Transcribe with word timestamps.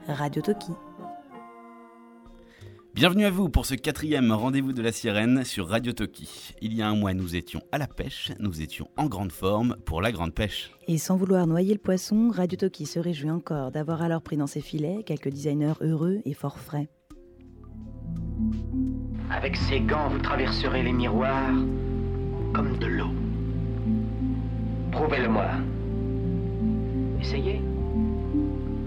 Radio 0.09 0.41
Toki. 0.41 0.73
Bienvenue 3.05 3.27
à 3.27 3.31
vous 3.31 3.51
pour 3.51 3.67
ce 3.67 3.75
quatrième 3.75 4.33
rendez-vous 4.33 4.73
de 4.73 4.81
la 4.81 4.91
sirène 4.91 5.45
sur 5.45 5.69
Radio 5.69 5.93
Toki. 5.93 6.55
Il 6.63 6.73
y 6.73 6.81
a 6.81 6.89
un 6.89 6.97
mois, 6.97 7.13
nous 7.13 7.37
étions 7.37 7.61
à 7.71 7.77
la 7.77 7.87
pêche, 7.87 8.33
nous 8.41 8.63
étions 8.63 8.89
en 8.97 9.09
grande 9.09 9.31
forme 9.31 9.77
pour 9.85 10.01
la 10.01 10.11
grande 10.11 10.33
pêche. 10.33 10.71
Et 10.89 10.97
sans 10.97 11.19
vouloir 11.19 11.47
noyer 11.47 11.75
le 11.75 11.81
poisson, 11.81 12.31
Radio 12.31 12.57
Toki 12.57 12.87
se 12.87 12.99
réjouit 12.99 13.31
encore 13.31 13.73
d'avoir 13.73 14.01
alors 14.01 14.23
pris 14.23 14.39
dans 14.39 14.47
ses 14.47 14.63
filets 14.63 15.03
quelques 15.05 15.29
designers 15.29 15.75
heureux 15.83 16.23
et 16.25 16.33
fort 16.33 16.59
frais. 16.59 16.89
Avec 19.31 19.55
ces 19.55 19.81
gants, 19.81 20.09
vous 20.09 20.21
traverserez 20.21 20.83
les 20.83 20.93
miroirs 20.93 21.53
comme 22.55 22.79
de 22.79 22.87
l'eau. 22.87 23.13
Prouvez-le-moi. 24.93 25.51
Essayez. 27.21 27.61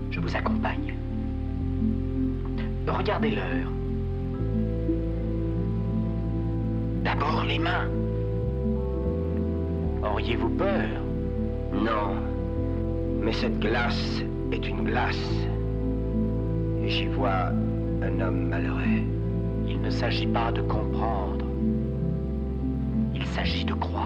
Je 0.09 0.19
vous 0.19 0.35
accompagne. 0.35 0.95
Regardez 2.87 3.29
l'heure. 3.29 3.76
D'abord 7.19 7.45
les 7.45 7.57
mains. 7.57 7.89
Auriez-vous 10.03 10.49
peur? 10.49 10.87
Non. 11.73 12.13
Mais 13.21 13.33
cette 13.33 13.59
glace 13.59 14.21
est 14.51 14.67
une 14.67 14.83
glace. 14.83 15.47
Et 16.83 16.89
j'y 16.89 17.07
vois 17.07 17.49
un 18.03 18.21
homme 18.21 18.49
malheureux. 18.49 19.01
Il 19.67 19.81
ne 19.81 19.89
s'agit 19.89 20.27
pas 20.27 20.51
de 20.51 20.61
comprendre. 20.61 21.45
Il 23.15 23.25
s'agit 23.25 23.65
de 23.65 23.73
croire. 23.73 23.96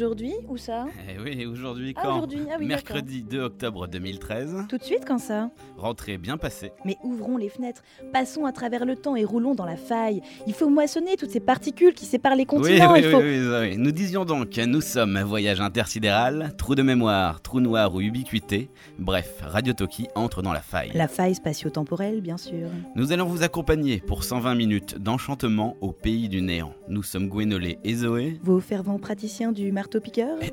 Aujourd'hui, 0.00 0.32
où 0.48 0.56
ça 0.56 0.86
eh 1.10 1.20
oui, 1.20 1.44
aujourd'hui 1.44 1.92
Ah, 1.94 2.00
quand 2.02 2.12
aujourd'hui, 2.14 2.40
ah 2.50 2.56
oui, 2.58 2.64
Mercredi 2.64 3.22
2 3.22 3.38
octobre 3.42 3.86
2013, 3.86 4.64
Tout 4.66 4.78
de 4.78 4.82
suite, 4.82 5.04
quand 5.06 5.18
ça 5.18 5.50
rentrée 5.76 6.16
bien 6.16 6.38
passée. 6.38 6.72
Mais 6.86 6.96
ouvrons 7.04 7.36
les 7.36 7.50
fenêtres, 7.50 7.82
passons 8.10 8.46
à 8.46 8.52
travers 8.52 8.86
le 8.86 8.96
temps 8.96 9.14
et 9.14 9.24
roulons 9.24 9.54
dans 9.54 9.66
la 9.66 9.76
faille. 9.76 10.22
Il 10.46 10.54
faut 10.54 10.70
moissonner 10.70 11.16
toutes 11.18 11.28
ces 11.30 11.40
particules 11.40 11.92
qui 11.92 12.06
séparent 12.06 12.34
les 12.34 12.44
Oui, 12.44 12.46
continents. 12.46 12.92
oui, 12.94 13.00
il 13.00 13.06
oui, 13.08 13.12
faut... 13.12 13.18
oui, 13.18 13.40
oui. 13.70 13.76
Nous 13.76 13.92
disions 13.92 14.24
donc, 14.24 14.56
nous 14.56 14.80
sommes 14.80 15.18
un 15.18 15.24
voyage 15.24 15.60
intersidéral, 15.60 16.54
trou 16.56 16.74
de 16.74 16.82
mémoire, 16.82 17.42
trou 17.42 17.60
noir 17.60 17.94
ou 17.94 18.00
ubiquité. 18.00 18.70
Bref, 18.98 19.42
Radio 19.42 19.74
Toki 19.74 20.06
entre 20.14 20.40
dans 20.40 20.54
la 20.54 20.62
faille. 20.62 20.92
La 20.94 21.08
faille 21.08 21.34
spatio-temporelle, 21.34 22.22
bien 22.22 22.38
sûr. 22.38 22.68
Nous 22.96 23.12
allons 23.12 23.26
vous 23.26 23.42
accompagner 23.42 23.98
pour 24.06 24.24
120 24.24 24.54
minutes 24.54 24.98
d'enchantement 24.98 25.76
au 25.82 25.92
pays 25.92 26.30
du 26.30 26.40
néant. 26.40 26.72
Nous 26.88 27.02
sommes 27.02 27.28
Gwenolé 27.28 27.78
et 27.84 27.94
Zoé, 27.94 28.40
Vos 28.42 28.60
fervents 28.60 28.98
praticiens 28.98 29.52
du 29.52 29.70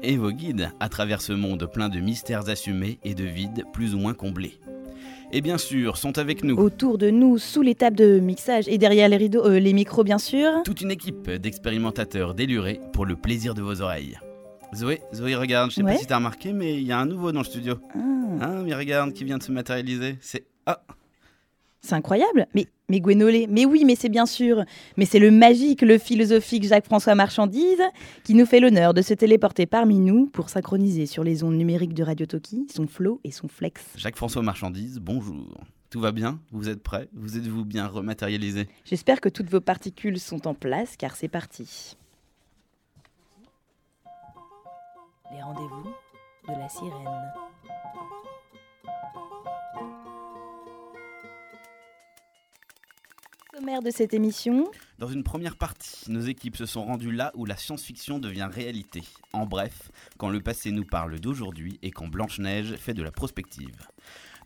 et 0.03 0.18
vos 0.18 0.31
guides 0.31 0.70
à 0.80 0.90
travers 0.90 1.22
ce 1.22 1.34
monde 1.34 1.70
plein 1.72 1.90
de 1.90 2.00
mystères 2.00 2.50
assumés 2.50 3.00
et 3.03 3.14
de 3.14 3.24
vides 3.24 3.64
plus 3.74 3.94
ou 3.96 4.00
moins 4.00 4.14
comblés. 4.14 4.59
Et 5.34 5.42
bien 5.42 5.58
sûr, 5.58 5.98
sont 5.98 6.18
avec 6.18 6.44
nous 6.44 6.56
Autour 6.56 6.98
de 6.98 7.09
nous, 7.09 7.38
sous 7.38 7.62
les 7.62 7.75
tables 7.75 7.98
de 7.98 8.20
mixage 8.20 8.68
et 8.70 8.78
derrière 8.78 9.09
les 9.09 9.18
rideaux, 9.18 9.46
euh, 9.46 9.59
les 9.59 9.74
micros, 9.74 10.03
bien 10.06 10.18
sûr. 10.20 10.50
toute 10.64 10.80
une 10.81 10.92
équipe 10.92 11.30
d'expérimentateurs 11.30 12.34
délurés 12.34 12.80
pour 12.94 13.06
le 13.06 13.16
plaisir 13.18 13.53
de 13.53 13.62
vos 13.62 13.81
oreilles. 13.81 14.18
Zoé, 14.75 15.02
Zoé, 15.14 15.36
regarde, 15.36 15.69
je 15.72 15.75
sais 15.75 15.84
Ouais. 15.84 15.94
pas 15.94 15.98
si 16.00 16.08
t'as 16.08 16.18
remarqué, 16.18 16.54
mais 16.54 16.75
il 16.75 16.84
y 16.84 16.92
a 16.92 17.00
un 17.00 17.06
nouveau 17.06 17.31
dans 17.31 17.40
le 17.42 17.46
studio. 17.46 17.75
Ah, 17.94 17.98
Hein, 18.40 18.64
mais 18.66 18.74
regarde 18.75 19.14
qui 19.14 19.24
vient 19.24 19.38
de 19.38 19.44
se 19.44 19.52
matérialiser. 19.52 20.18
C'est. 20.22 20.46
Ah 20.66 20.81
c'est 21.81 21.95
incroyable. 21.95 22.47
Mais, 22.53 22.67
mais 22.89 22.99
Gwenolé, 22.99 23.47
mais 23.49 23.65
oui, 23.65 23.83
mais 23.85 23.95
c'est 23.95 24.09
bien 24.09 24.25
sûr. 24.25 24.63
Mais 24.97 25.05
c'est 25.05 25.19
le 25.19 25.31
magique, 25.31 25.81
le 25.81 25.97
philosophique 25.97 26.65
Jacques-François 26.65 27.15
Marchandise 27.15 27.81
qui 28.23 28.33
nous 28.33 28.45
fait 28.45 28.59
l'honneur 28.59 28.93
de 28.93 29.01
se 29.01 29.13
téléporter 29.13 29.65
parmi 29.65 29.99
nous 29.99 30.27
pour 30.27 30.49
synchroniser 30.49 31.05
sur 31.05 31.23
les 31.23 31.43
ondes 31.43 31.55
numériques 31.55 31.93
de 31.93 32.03
Radio 32.03 32.25
Toki 32.25 32.67
son 32.73 32.88
flow 32.88 33.19
et 33.23 33.31
son 33.31 33.47
flex. 33.47 33.83
Jacques-François 33.95 34.41
Marchandise, 34.41 34.99
bonjour. 34.99 35.47
Tout 35.89 36.01
va 36.01 36.11
bien? 36.11 36.39
Vous 36.51 36.67
êtes 36.67 36.83
prêts? 36.83 37.07
Vous 37.13 37.38
êtes-vous 37.38 37.63
bien 37.63 37.88
rematerialisé 37.88 38.67
J'espère 38.83 39.21
que 39.21 39.29
toutes 39.29 39.49
vos 39.49 39.61
particules 39.61 40.19
sont 40.19 40.45
en 40.47 40.53
place 40.53 40.97
car 40.97 41.15
c'est 41.15 41.29
parti. 41.29 41.95
Les 45.31 45.41
rendez-vous 45.41 45.89
de 46.47 46.59
la 46.59 46.69
sirène. 46.69 47.31
Dans 55.00 55.07
une 55.07 55.23
première 55.23 55.56
partie, 55.56 56.12
nos 56.12 56.22
équipes 56.22 56.57
se 56.57 56.68
sont 56.68 56.85
rendues 56.85 57.12
là 57.12 57.31
où 57.34 57.45
la 57.45 57.57
science-fiction 57.57 58.19
devient 58.19 58.47
réalité. 58.51 59.03
En 59.34 59.45
bref, 59.45 59.91
quand 60.18 60.29
le 60.29 60.41
passé 60.41 60.72
nous 60.72 60.85
parle 60.85 61.19
d'aujourd'hui 61.19 61.79
et 61.81 61.91
quand 61.91 62.07
Blanche-Neige 62.07 62.75
fait 62.75 62.94
de 62.94 63.01
la 63.01 63.12
prospective. 63.12 63.88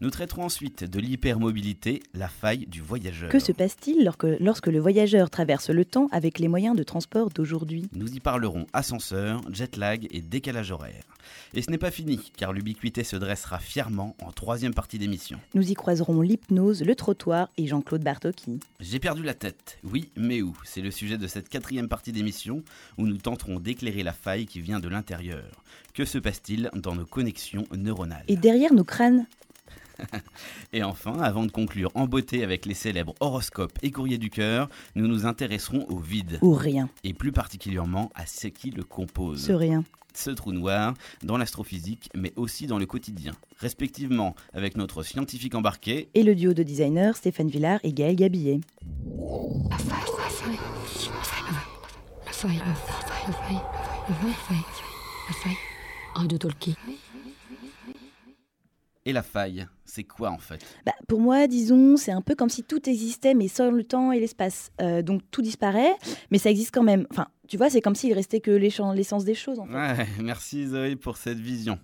Nous 0.01 0.09
traiterons 0.09 0.45
ensuite 0.45 0.83
de 0.83 0.99
l'hypermobilité, 0.99 2.01
la 2.15 2.27
faille 2.27 2.65
du 2.65 2.81
voyageur. 2.81 3.29
que 3.29 3.37
se 3.37 3.51
passe-t-il 3.51 4.03
lorsque, 4.03 4.25
lorsque 4.39 4.65
le 4.65 4.79
voyageur 4.79 5.29
traverse 5.29 5.69
le 5.69 5.85
temps 5.85 6.07
avec 6.11 6.39
les 6.39 6.47
moyens 6.47 6.75
de 6.75 6.81
transport 6.81 7.29
d'aujourd'hui? 7.29 7.87
Nous 7.93 8.11
y 8.11 8.19
parlerons 8.19 8.65
ascenseur, 8.73 9.43
jet 9.51 9.77
lag 9.77 10.07
et 10.09 10.21
décalage 10.21 10.71
horaire. 10.71 11.03
Et 11.53 11.61
ce 11.61 11.69
n'est 11.69 11.77
pas 11.77 11.91
fini, 11.91 12.31
car 12.35 12.51
l'ubiquité 12.51 13.03
se 13.03 13.15
dressera 13.15 13.59
fièrement 13.59 14.15
en 14.23 14.31
troisième 14.31 14.73
partie 14.73 14.97
d'émission. 14.97 15.39
Nous 15.53 15.69
y 15.69 15.75
croiserons 15.75 16.21
l'hypnose, 16.21 16.81
le 16.81 16.95
trottoir 16.95 17.49
et 17.59 17.67
Jean-Claude 17.67 18.03
Bartocchi. 18.03 18.59
J'ai 18.79 18.99
perdu 18.99 19.21
la 19.21 19.35
tête, 19.35 19.77
oui, 19.83 20.09
mais 20.15 20.41
où? 20.41 20.57
C'est 20.63 20.81
le 20.81 20.89
sujet 20.89 21.19
de 21.19 21.27
cette 21.27 21.47
quatrième 21.47 21.87
partie 21.89 22.11
d'émission 22.11 22.63
où 22.97 23.05
nous 23.05 23.17
tenterons 23.17 23.59
d'éclairer 23.59 24.01
la 24.01 24.13
faille 24.13 24.47
qui 24.47 24.61
vient 24.61 24.79
de 24.79 24.89
l'intérieur. 24.89 25.45
Que 25.93 26.05
se 26.05 26.17
passe-t-il 26.17 26.71
dans 26.73 26.95
nos 26.95 27.05
connexions 27.05 27.67
neuronales? 27.77 28.25
Et 28.27 28.35
derrière 28.35 28.73
nos 28.73 28.83
crânes, 28.83 29.27
Et 30.73 30.83
enfin, 30.83 31.19
avant 31.19 31.45
de 31.45 31.51
conclure 31.51 31.91
en 31.95 32.07
beauté 32.07 32.43
avec 32.43 32.65
les 32.65 32.73
célèbres 32.73 33.13
horoscopes 33.19 33.77
et 33.81 33.91
courriers 33.91 34.17
du 34.17 34.29
cœur, 34.29 34.69
nous 34.95 35.07
nous 35.07 35.25
intéresserons 35.25 35.85
au 35.89 35.97
vide, 35.97 36.39
ou 36.41 36.53
rien, 36.53 36.89
et 37.03 37.13
plus 37.13 37.31
particulièrement 37.31 38.11
à 38.15 38.25
ce 38.25 38.47
qui 38.47 38.71
le 38.71 38.83
compose. 38.83 39.45
ce 39.45 39.51
rien. 39.51 39.83
ce 40.13 40.31
trou 40.31 40.51
noir 40.51 40.93
dans 41.23 41.37
l'astrophysique, 41.37 42.09
mais 42.15 42.33
aussi 42.35 42.67
dans 42.67 42.77
le 42.77 42.85
quotidien, 42.85 43.33
respectivement 43.57 44.35
avec 44.53 44.77
notre 44.77 45.03
scientifique 45.03 45.55
embarqué. 45.55 46.09
Et 46.13 46.23
le 46.23 46.35
duo 46.35 46.53
de 46.53 46.63
designers 46.63 47.13
Stéphane 47.15 47.49
Villard 47.49 47.79
et 47.83 47.93
Gaël 47.93 48.15
Gabillet. 48.15 48.61
Et 59.05 59.13
la 59.13 59.23
faille, 59.23 59.65
c'est 59.83 60.03
quoi 60.03 60.29
en 60.29 60.37
fait? 60.37 60.63
Bah, 60.85 60.91
pour 61.07 61.19
moi, 61.19 61.47
disons, 61.47 61.97
c'est 61.97 62.11
un 62.11 62.21
peu 62.21 62.35
comme 62.35 62.49
si 62.49 62.63
tout 62.63 62.87
existait, 62.87 63.33
mais 63.33 63.47
sans 63.47 63.71
le 63.71 63.83
temps 63.83 64.11
et 64.11 64.19
l'espace. 64.19 64.71
Euh, 64.79 65.01
donc 65.01 65.21
tout 65.31 65.41
disparaît, 65.41 65.95
mais 66.29 66.37
ça 66.37 66.51
existe 66.51 66.71
quand 66.71 66.83
même. 66.83 67.07
Enfin, 67.09 67.27
tu 67.47 67.57
vois, 67.57 67.71
c'est 67.71 67.81
comme 67.81 67.95
s'il 67.95 68.13
restait 68.13 68.41
que 68.41 68.51
l'essence 68.51 69.25
des 69.25 69.33
choses, 69.33 69.59
en 69.59 69.65
fait. 69.65 69.73
Ouais, 69.73 70.07
merci 70.21 70.67
Zoé 70.67 70.95
pour 70.95 71.17
cette 71.17 71.39
vision. 71.39 71.79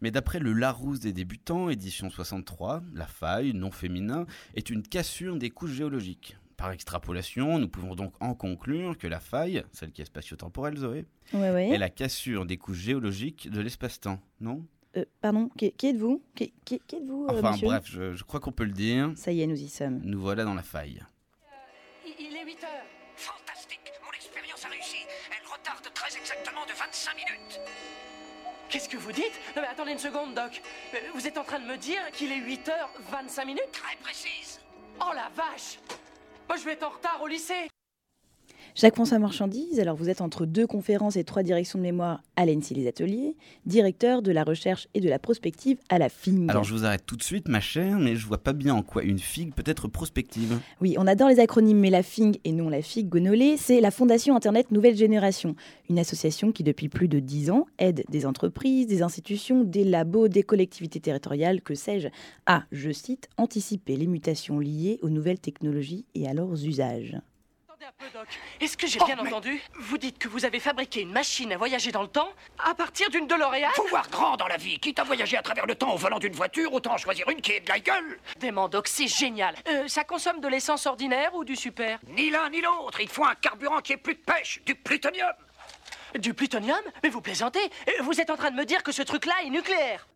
Mais 0.00 0.10
d'après 0.10 0.38
le 0.38 0.54
Larousse 0.54 1.00
des 1.00 1.12
débutants, 1.12 1.68
édition 1.68 2.08
63, 2.08 2.82
la 2.94 3.06
faille, 3.06 3.52
non 3.52 3.70
féminin, 3.70 4.24
est 4.54 4.70
une 4.70 4.82
cassure 4.82 5.36
des 5.36 5.50
couches 5.50 5.72
géologiques. 5.72 6.38
Par 6.56 6.70
extrapolation, 6.70 7.58
nous 7.58 7.68
pouvons 7.68 7.94
donc 7.94 8.14
en 8.20 8.34
conclure 8.34 8.96
que 8.96 9.06
la 9.08 9.20
faille, 9.20 9.62
celle 9.72 9.92
qui 9.92 10.00
est 10.00 10.06
spatio-temporelle, 10.06 10.78
Zoé, 10.78 11.04
Ouais, 11.34 11.50
ouais. 11.50 11.68
est 11.68 11.78
la 11.78 11.90
cassure 11.90 12.46
des 12.46 12.56
couches 12.56 12.78
géologiques 12.78 13.50
de 13.50 13.60
l'espace-temps, 13.60 14.20
non? 14.40 14.64
Euh, 14.96 15.04
pardon, 15.20 15.48
qui, 15.56 15.72
qui 15.72 15.86
êtes-vous 15.88 16.22
Qui, 16.34 16.52
qui- 16.64 16.80
qui 16.86 16.96
êtes-vous, 16.96 17.26
euh, 17.30 17.38
Enfin 17.38 17.52
monsieur 17.52 17.66
bref, 17.66 17.84
je, 17.86 18.12
je 18.14 18.24
crois 18.24 18.40
qu'on 18.40 18.52
peut 18.52 18.64
le 18.64 18.72
dire. 18.72 19.12
Ça 19.16 19.32
y 19.32 19.40
est, 19.40 19.46
nous 19.46 19.60
y 19.60 19.68
sommes. 19.68 20.00
Nous 20.04 20.20
voilà 20.20 20.44
dans 20.44 20.54
la 20.54 20.62
faille. 20.62 21.02
Il 22.04 22.36
est 22.36 22.44
8 22.44 22.64
heures. 22.64 22.84
retard 25.52 25.80
de 25.82 25.88
très 25.90 26.16
exactement 26.16 26.64
de 26.66 26.72
25 26.72 27.14
minutes. 27.14 27.60
Qu'est-ce 28.68 28.88
que 28.88 28.96
vous 28.96 29.12
dites? 29.12 29.38
Non 29.54 29.62
mais 29.62 29.68
attendez 29.68 29.92
une 29.92 29.98
seconde, 29.98 30.34
Doc. 30.34 30.62
Euh, 30.94 30.98
Vous 31.14 31.26
êtes 31.26 31.36
en 31.38 31.44
train 31.44 31.58
de 31.60 31.66
me 31.66 31.76
dire 31.76 32.00
qu'il 32.12 32.32
est 32.32 32.40
8h25 32.40 33.44
minutes? 33.46 33.70
Très 33.72 33.96
précise. 33.96 34.60
Oh 35.00 35.12
la 35.14 35.28
vache 35.34 35.78
Moi 36.48 36.56
je 36.56 36.64
vais 36.64 36.72
être 36.72 36.82
en 36.84 36.90
retard 36.90 37.20
au 37.22 37.26
lycée 37.26 37.68
Jacques-François 38.74 39.18
Marchandise, 39.18 39.80
alors 39.80 39.96
vous 39.96 40.08
êtes 40.08 40.22
entre 40.22 40.46
deux 40.46 40.66
conférences 40.66 41.16
et 41.16 41.24
trois 41.24 41.42
directions 41.42 41.78
de 41.78 41.82
mémoire 41.82 42.22
à 42.36 42.46
l'ENSI 42.46 42.72
Les 42.72 42.88
Ateliers, 42.88 43.36
directeur 43.66 44.22
de 44.22 44.32
la 44.32 44.44
recherche 44.44 44.88
et 44.94 45.00
de 45.00 45.10
la 45.10 45.18
prospective 45.18 45.76
à 45.90 45.98
la 45.98 46.08
FING. 46.08 46.48
Alors 46.48 46.64
je 46.64 46.72
vous 46.72 46.86
arrête 46.86 47.04
tout 47.04 47.16
de 47.16 47.22
suite, 47.22 47.48
ma 47.48 47.60
chère, 47.60 47.98
mais 47.98 48.16
je 48.16 48.26
vois 48.26 48.42
pas 48.42 48.54
bien 48.54 48.74
en 48.74 48.82
quoi 48.82 49.02
une 49.02 49.18
figue 49.18 49.52
peut 49.52 49.62
être 49.66 49.88
prospective. 49.88 50.58
Oui, 50.80 50.94
on 50.98 51.06
adore 51.06 51.28
les 51.28 51.38
acronymes, 51.38 51.80
mais 51.80 51.90
la 51.90 52.02
FING 52.02 52.38
et 52.44 52.52
non 52.52 52.70
la 52.70 52.80
FIG 52.80 53.10
Gonolé, 53.10 53.58
c'est 53.58 53.82
la 53.82 53.90
Fondation 53.90 54.34
Internet 54.34 54.70
Nouvelle 54.70 54.96
Génération, 54.96 55.54
une 55.90 55.98
association 55.98 56.50
qui 56.50 56.62
depuis 56.62 56.88
plus 56.88 57.08
de 57.08 57.18
dix 57.18 57.50
ans 57.50 57.66
aide 57.78 58.04
des 58.08 58.24
entreprises, 58.24 58.86
des 58.86 59.02
institutions, 59.02 59.64
des 59.64 59.84
labos, 59.84 60.28
des 60.28 60.42
collectivités 60.42 61.00
territoriales, 61.00 61.60
que 61.60 61.74
sais-je, 61.74 62.08
à, 62.46 62.64
je 62.72 62.90
cite, 62.90 63.28
anticiper 63.36 63.96
les 63.96 64.06
mutations 64.06 64.58
liées 64.58 64.98
aux 65.02 65.10
nouvelles 65.10 65.40
technologies 65.40 66.06
et 66.14 66.26
à 66.26 66.32
leurs 66.32 66.64
usages. 66.64 67.18
Attendez 67.82 67.86
un 67.86 67.92
peu, 67.98 68.18
Doc. 68.18 68.28
Est-ce 68.60 68.76
que 68.76 68.86
j'ai 68.86 68.98
Oh, 69.00 69.06
bien 69.06 69.16
mais- 69.16 69.28
entendu? 69.28 69.60
Vous 69.80 69.98
dites 69.98 70.18
que 70.18 70.28
vous 70.28 70.44
avez 70.44 70.60
fabriqué 70.60 71.00
une 71.00 71.12
machine 71.12 71.52
à 71.52 71.56
voyager 71.56 71.90
dans 71.90 72.02
le 72.02 72.08
temps 72.08 72.28
à 72.64 72.74
partir 72.74 73.10
d'une 73.10 73.26
DeLorean 73.26 73.70
Pouvoir 73.74 74.08
grand 74.10 74.36
dans 74.36 74.46
la 74.46 74.56
vie, 74.56 74.78
quitte 74.78 74.98
à 74.98 75.04
voyager 75.04 75.36
à 75.36 75.42
travers 75.42 75.66
le 75.66 75.74
temps 75.74 75.92
au 75.92 75.96
volant 75.96 76.18
d'une 76.18 76.32
voiture, 76.34 76.72
autant 76.72 76.92
en 76.94 76.96
choisir 76.98 77.28
une 77.28 77.40
qui 77.40 77.52
est 77.52 77.60
de 77.60 77.68
la 77.68 77.80
gueule. 77.80 78.18
Dément, 78.38 78.68
Doc, 78.68 78.86
c'est 78.88 79.08
génial. 79.08 79.54
Euh, 79.68 79.88
ça 79.88 80.04
consomme 80.04 80.40
de 80.40 80.48
l'essence 80.48 80.86
ordinaire 80.86 81.34
ou 81.34 81.44
du 81.44 81.56
super? 81.56 81.98
Ni 82.08 82.30
l'un 82.30 82.50
ni 82.50 82.60
l'autre, 82.60 83.00
il 83.00 83.08
faut 83.08 83.24
un 83.24 83.34
carburant 83.34 83.80
qui 83.80 83.92
ait 83.94 83.96
plus 83.96 84.14
de 84.14 84.20
pêche, 84.20 84.60
du 84.64 84.74
plutonium. 84.74 85.32
Du 86.18 86.34
plutonium? 86.34 86.80
Mais 87.02 87.08
vous 87.08 87.20
plaisantez 87.22 87.62
Euh, 87.88 88.02
Vous 88.02 88.20
êtes 88.20 88.30
en 88.30 88.36
train 88.36 88.50
de 88.50 88.56
me 88.56 88.64
dire 88.64 88.82
que 88.82 88.92
ce 88.92 89.02
truc-là 89.02 89.34
est 89.44 89.50
nucléaire 89.50 90.06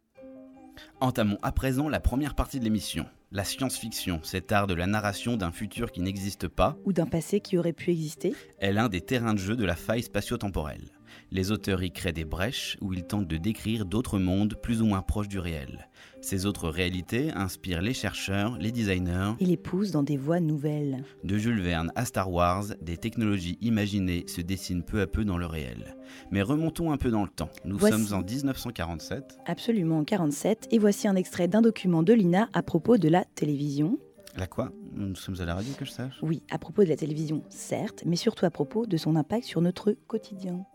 Entamons 1.01 1.39
à 1.43 1.53
présent 1.53 1.89
la 1.89 2.01
première 2.01 2.35
partie 2.35 2.59
de 2.59 2.65
l'émission. 2.65 3.07
La 3.33 3.43
science-fiction, 3.43 4.21
cet 4.23 4.53
art 4.53 4.69
de 4.69 4.75
la 4.75 4.87
narration 4.87 5.37
d'un 5.37 5.51
futur 5.51 5.91
qui 5.91 6.01
n'existe 6.01 6.47
pas, 6.47 6.77
Ou 6.85 6.93
d'un 6.93 7.07
passé 7.07 7.41
qui 7.41 7.59
aurait 7.59 7.73
pu 7.73 7.91
exister. 7.91 8.35
est 8.61 8.73
l'un 8.73 8.89
des 8.89 9.01
terrains 9.01 9.35
de 9.35 9.39
jeu 9.41 9.57
de 9.57 9.65
la 9.65 9.75
faille 9.75 10.05
spatio-temporelle. 10.05 10.93
Les 11.33 11.51
auteurs 11.51 11.83
y 11.83 11.91
créent 11.91 12.13
des 12.13 12.25
brèches 12.25 12.77
où 12.81 12.93
ils 12.93 13.05
tentent 13.05 13.27
de 13.27 13.37
décrire 13.37 13.85
d'autres 13.85 14.21
mondes 14.21 14.55
plus 14.63 14.81
ou 14.81 14.87
moins 14.87 15.03
proches 15.03 15.27
du 15.29 15.41
réel. 15.41 15.89
Ces 16.27 16.45
autres 16.45 16.69
réalités 16.69 17.31
inspirent 17.37 17.81
les 17.83 17.95
chercheurs, 17.95 18.59
les 18.59 18.73
designers, 18.73 19.35
et 19.39 19.47
les 19.47 19.57
pousse 19.57 19.93
dans 19.93 20.03
des 20.03 20.17
voies 20.17 20.41
nouvelles. 20.41 21.05
De 21.23 21.39
Jules 21.39 21.61
Verne 21.61 21.93
à 21.95 22.05
Star 22.05 22.33
Wars, 22.33 22.65
des 22.83 22.97
technologies 22.97 23.59
imaginées 23.61 24.25
se 24.27 24.41
dessinent 24.41 24.83
peu 24.83 25.01
à 25.01 25.07
peu 25.07 25.25
dans 25.25 25.39
le 25.39 25.47
réel. 25.47 25.95
Mais 26.33 26.43
remontons 26.43 26.91
un 26.91 26.97
peu 26.97 27.13
dans 27.13 27.23
le 27.23 27.29
temps. 27.29 27.49
Nous 27.65 27.79
Voici. 27.79 28.09
sommes 28.09 28.19
en 28.19 28.25
1947. 28.25 29.39
Absolument 29.47 29.99
en 29.99 30.05
47, 30.05 30.67
et 30.73 30.81
voici 30.81 31.07
un 31.07 31.15
extrait 31.15 31.47
d'un 31.47 31.63
document 31.63 32.03
de 32.03 32.13
l'INA 32.13 32.49
à 32.53 32.65
propos 32.65 32.99
de 32.99 33.09
la 33.09 33.25
télévision. 33.37 33.97
La 34.37 34.49
quoi? 34.49 34.73
Nous 34.97 35.15
sommes 35.15 35.41
à 35.41 35.45
la 35.45 35.55
radio 35.55 35.73
que 35.79 35.85
je 35.85 35.93
sache? 35.93 36.19
Oui, 36.23 36.43
à 36.51 36.59
propos 36.59 36.83
de 36.83 36.89
la 36.89 36.97
télévision, 36.97 37.45
certes, 37.51 38.03
mais 38.05 38.17
surtout 38.17 38.47
à 38.47 38.51
propos 38.51 38.87
de 38.87 38.97
son 38.97 39.15
impact 39.15 39.45
sur 39.45 39.61
notre 39.61 39.93
quotidien. 40.09 40.67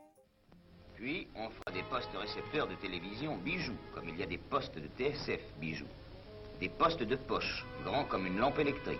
Puis, 1.01 1.27
on 1.36 1.50
fera 1.50 1.71
des 1.74 1.81
postes 1.89 2.15
récepteurs 2.15 2.68
de 2.68 2.75
télévision 2.75 3.36
bijoux, 3.38 3.77
comme 3.95 4.07
il 4.07 4.19
y 4.19 4.21
a 4.21 4.27
des 4.27 4.38
postes 4.38 4.77
de 4.77 4.88
TSF 5.00 5.42
bijoux. 5.59 5.88
Des 6.59 6.69
postes 6.69 7.01
de 7.01 7.15
poche, 7.15 7.65
grands 7.83 8.03
comme 8.03 8.27
une 8.27 8.38
lampe 8.38 8.59
électrique. 8.59 9.00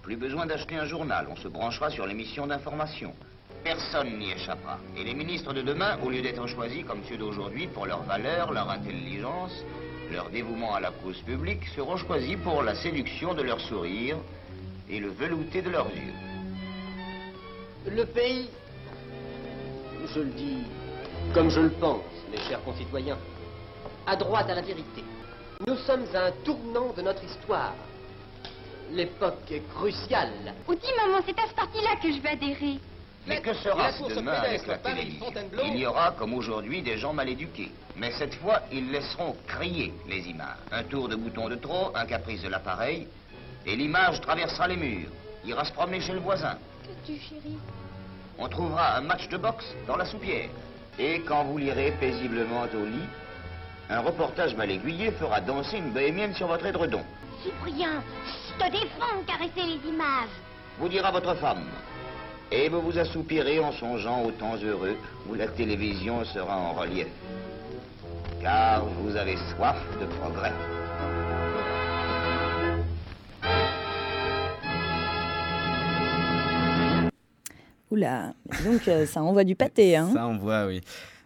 Plus 0.00 0.16
besoin 0.16 0.46
d'acheter 0.46 0.76
un 0.76 0.86
journal, 0.86 1.26
on 1.28 1.36
se 1.36 1.46
branchera 1.46 1.90
sur 1.90 2.06
l'émission 2.06 2.46
d'information. 2.46 3.14
Personne 3.62 4.18
n'y 4.18 4.30
échappera. 4.30 4.78
Et 4.96 5.04
les 5.04 5.12
ministres 5.12 5.52
de 5.52 5.60
demain, 5.60 5.98
au 6.02 6.08
lieu 6.08 6.22
d'être 6.22 6.46
choisis 6.46 6.82
comme 6.86 7.04
ceux 7.06 7.18
d'aujourd'hui 7.18 7.66
pour 7.66 7.84
leur 7.84 8.02
valeur, 8.04 8.50
leur 8.50 8.70
intelligence, 8.70 9.62
leur 10.10 10.30
dévouement 10.30 10.74
à 10.74 10.80
la 10.80 10.90
cause 10.90 11.20
publique, 11.20 11.66
seront 11.76 11.98
choisis 11.98 12.38
pour 12.38 12.62
la 12.62 12.74
séduction 12.74 13.34
de 13.34 13.42
leur 13.42 13.60
sourire 13.60 14.16
et 14.88 15.00
le 15.00 15.08
velouté 15.08 15.60
de 15.60 15.68
leurs 15.68 15.90
yeux. 15.94 16.14
Le 17.90 18.06
pays, 18.06 18.48
je 20.06 20.20
le 20.20 20.30
dis 20.30 20.64
comme 21.34 21.50
je 21.50 21.60
le 21.60 21.70
pense, 21.70 22.02
mes 22.30 22.38
chers 22.38 22.62
concitoyens, 22.64 23.18
a 24.06 24.16
droit 24.16 24.40
à 24.40 24.54
la 24.54 24.62
vérité. 24.62 25.04
Nous 25.66 25.76
sommes 25.76 26.06
à 26.14 26.26
un 26.26 26.30
tournant 26.44 26.92
de 26.96 27.02
notre 27.02 27.22
histoire. 27.24 27.74
L'époque 28.92 29.50
est 29.50 29.68
cruciale. 29.74 30.54
Ou 30.66 30.74
dis 30.74 30.86
maman, 30.96 31.18
c'est 31.26 31.38
à 31.38 31.46
ce 31.48 31.54
parti-là 31.54 31.96
que 32.02 32.10
je 32.10 32.20
vais 32.20 32.30
adhérer. 32.30 32.78
Mais 33.26 33.42
que 33.42 33.50
Et 33.50 33.54
sera 33.54 33.88
la 33.88 33.92
ce 33.92 33.98
course 33.98 34.14
demain 34.14 34.32
avec 34.32 34.66
la 34.66 34.78
télévision 34.78 35.26
Fontainebleau 35.26 35.62
Il 35.66 35.76
y 35.76 35.86
aura, 35.86 36.12
comme 36.12 36.32
aujourd'hui, 36.32 36.80
des 36.80 36.96
gens 36.96 37.12
mal 37.12 37.28
éduqués. 37.28 37.70
Mais 37.96 38.12
cette 38.12 38.34
fois, 38.36 38.62
ils 38.72 38.90
laisseront 38.90 39.36
crier 39.46 39.92
les 40.08 40.28
images. 40.28 40.56
Un 40.72 40.84
tour 40.84 41.08
de 41.08 41.16
bouton 41.16 41.50
de 41.50 41.56
trop, 41.56 41.92
un 41.94 42.06
caprice 42.06 42.40
de 42.40 42.48
l'appareil, 42.48 43.06
et 43.66 43.76
l'image 43.76 44.20
traversera 44.22 44.68
les 44.68 44.76
murs, 44.76 45.10
ira 45.44 45.64
se 45.64 45.72
promener 45.72 46.00
chez 46.00 46.14
le 46.14 46.20
voisin. 46.20 46.56
Que 46.84 47.06
tu 47.06 47.18
chérie 47.18 47.58
On 48.38 48.48
trouvera 48.48 48.96
un 48.96 49.00
match 49.00 49.28
de 49.28 49.36
boxe 49.36 49.74
dans 49.86 49.96
la 49.96 50.04
soupière. 50.04 50.48
Et 50.98 51.20
quand 51.20 51.44
vous 51.44 51.58
lirez 51.58 51.92
paisiblement 51.98 52.62
au 52.72 52.84
lit, 52.84 53.08
un 53.90 54.00
reportage 54.00 54.54
mal 54.54 54.70
aiguillé 54.70 55.10
fera 55.12 55.40
danser 55.40 55.78
une 55.78 55.90
bohémienne 55.90 56.34
sur 56.34 56.46
votre 56.46 56.66
édredon. 56.66 57.02
Cyprien, 57.42 58.02
je 58.26 58.64
te 58.64 58.70
défends 58.70 59.20
de 59.20 59.26
caresser 59.26 59.66
les 59.66 59.88
images. 59.88 60.28
Vous 60.78 60.88
dira 60.88 61.10
votre 61.10 61.34
femme. 61.34 61.64
Et 62.52 62.68
vous 62.68 62.80
vous 62.80 62.98
assoupirez 62.98 63.58
en 63.58 63.72
songeant 63.72 64.22
aux 64.22 64.30
temps 64.30 64.56
heureux 64.56 64.96
où 65.28 65.34
la 65.34 65.48
télévision 65.48 66.24
sera 66.24 66.56
en 66.56 66.72
relief. 66.74 67.08
Car 68.40 68.84
vous 68.84 69.16
avez 69.16 69.36
soif 69.54 69.76
de 70.00 70.06
progrès. 70.06 70.52
Oula, 77.90 78.34
donc 78.64 78.86
euh, 78.88 79.06
ça 79.06 79.22
envoie 79.22 79.44
du 79.44 79.54
pâté, 79.54 79.96
hein 79.96 80.10
Ça, 80.12 80.26
on 80.26 80.36
voit, 80.38 80.66
oui. 80.66 80.80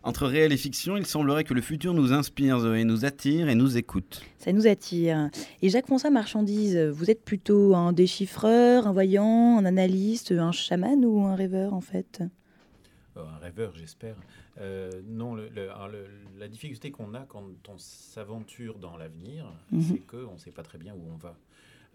Entre 0.04 0.26
réel 0.26 0.52
et 0.52 0.56
fiction, 0.56 0.96
il 0.96 1.06
semblerait 1.06 1.44
que 1.44 1.54
le 1.54 1.60
futur 1.60 1.94
nous 1.94 2.12
inspire, 2.12 2.58
Zoé, 2.58 2.82
nous 2.84 3.04
attire 3.04 3.48
et 3.48 3.54
nous 3.54 3.76
écoute. 3.76 4.20
Ça 4.38 4.52
nous 4.52 4.66
attire. 4.66 5.30
Et 5.62 5.68
Jacques-François 5.68 6.10
Marchandise, 6.10 6.76
vous 6.76 7.08
êtes 7.08 7.24
plutôt 7.24 7.76
un 7.76 7.92
déchiffreur, 7.92 8.88
un 8.88 8.92
voyant, 8.92 9.58
un 9.58 9.64
analyste, 9.64 10.32
un 10.32 10.50
chaman 10.50 11.04
ou 11.04 11.24
un 11.24 11.36
rêveur 11.36 11.72
en 11.72 11.80
fait? 11.80 12.20
Euh, 13.16 13.20
un 13.20 13.38
rêveur, 13.38 13.74
j'espère. 13.76 14.16
Euh, 14.60 14.90
non, 15.06 15.34
le- 15.36 15.48
le- 15.54 15.70
alors, 15.70 15.88
le- 15.88 16.06
la 16.36 16.48
difficulté 16.48 16.90
qu'on 16.90 17.14
a 17.14 17.20
quand 17.20 17.44
on 17.68 17.78
s'aventure 17.78 18.78
dans 18.78 18.96
l'avenir, 18.96 19.52
Mhm. 19.70 19.82
c'est 19.82 19.98
qu'on 20.00 20.32
ne 20.34 20.38
sait 20.38 20.50
pas 20.50 20.62
très 20.64 20.78
bien 20.78 20.94
où 20.94 21.02
on 21.14 21.16
va. 21.16 21.36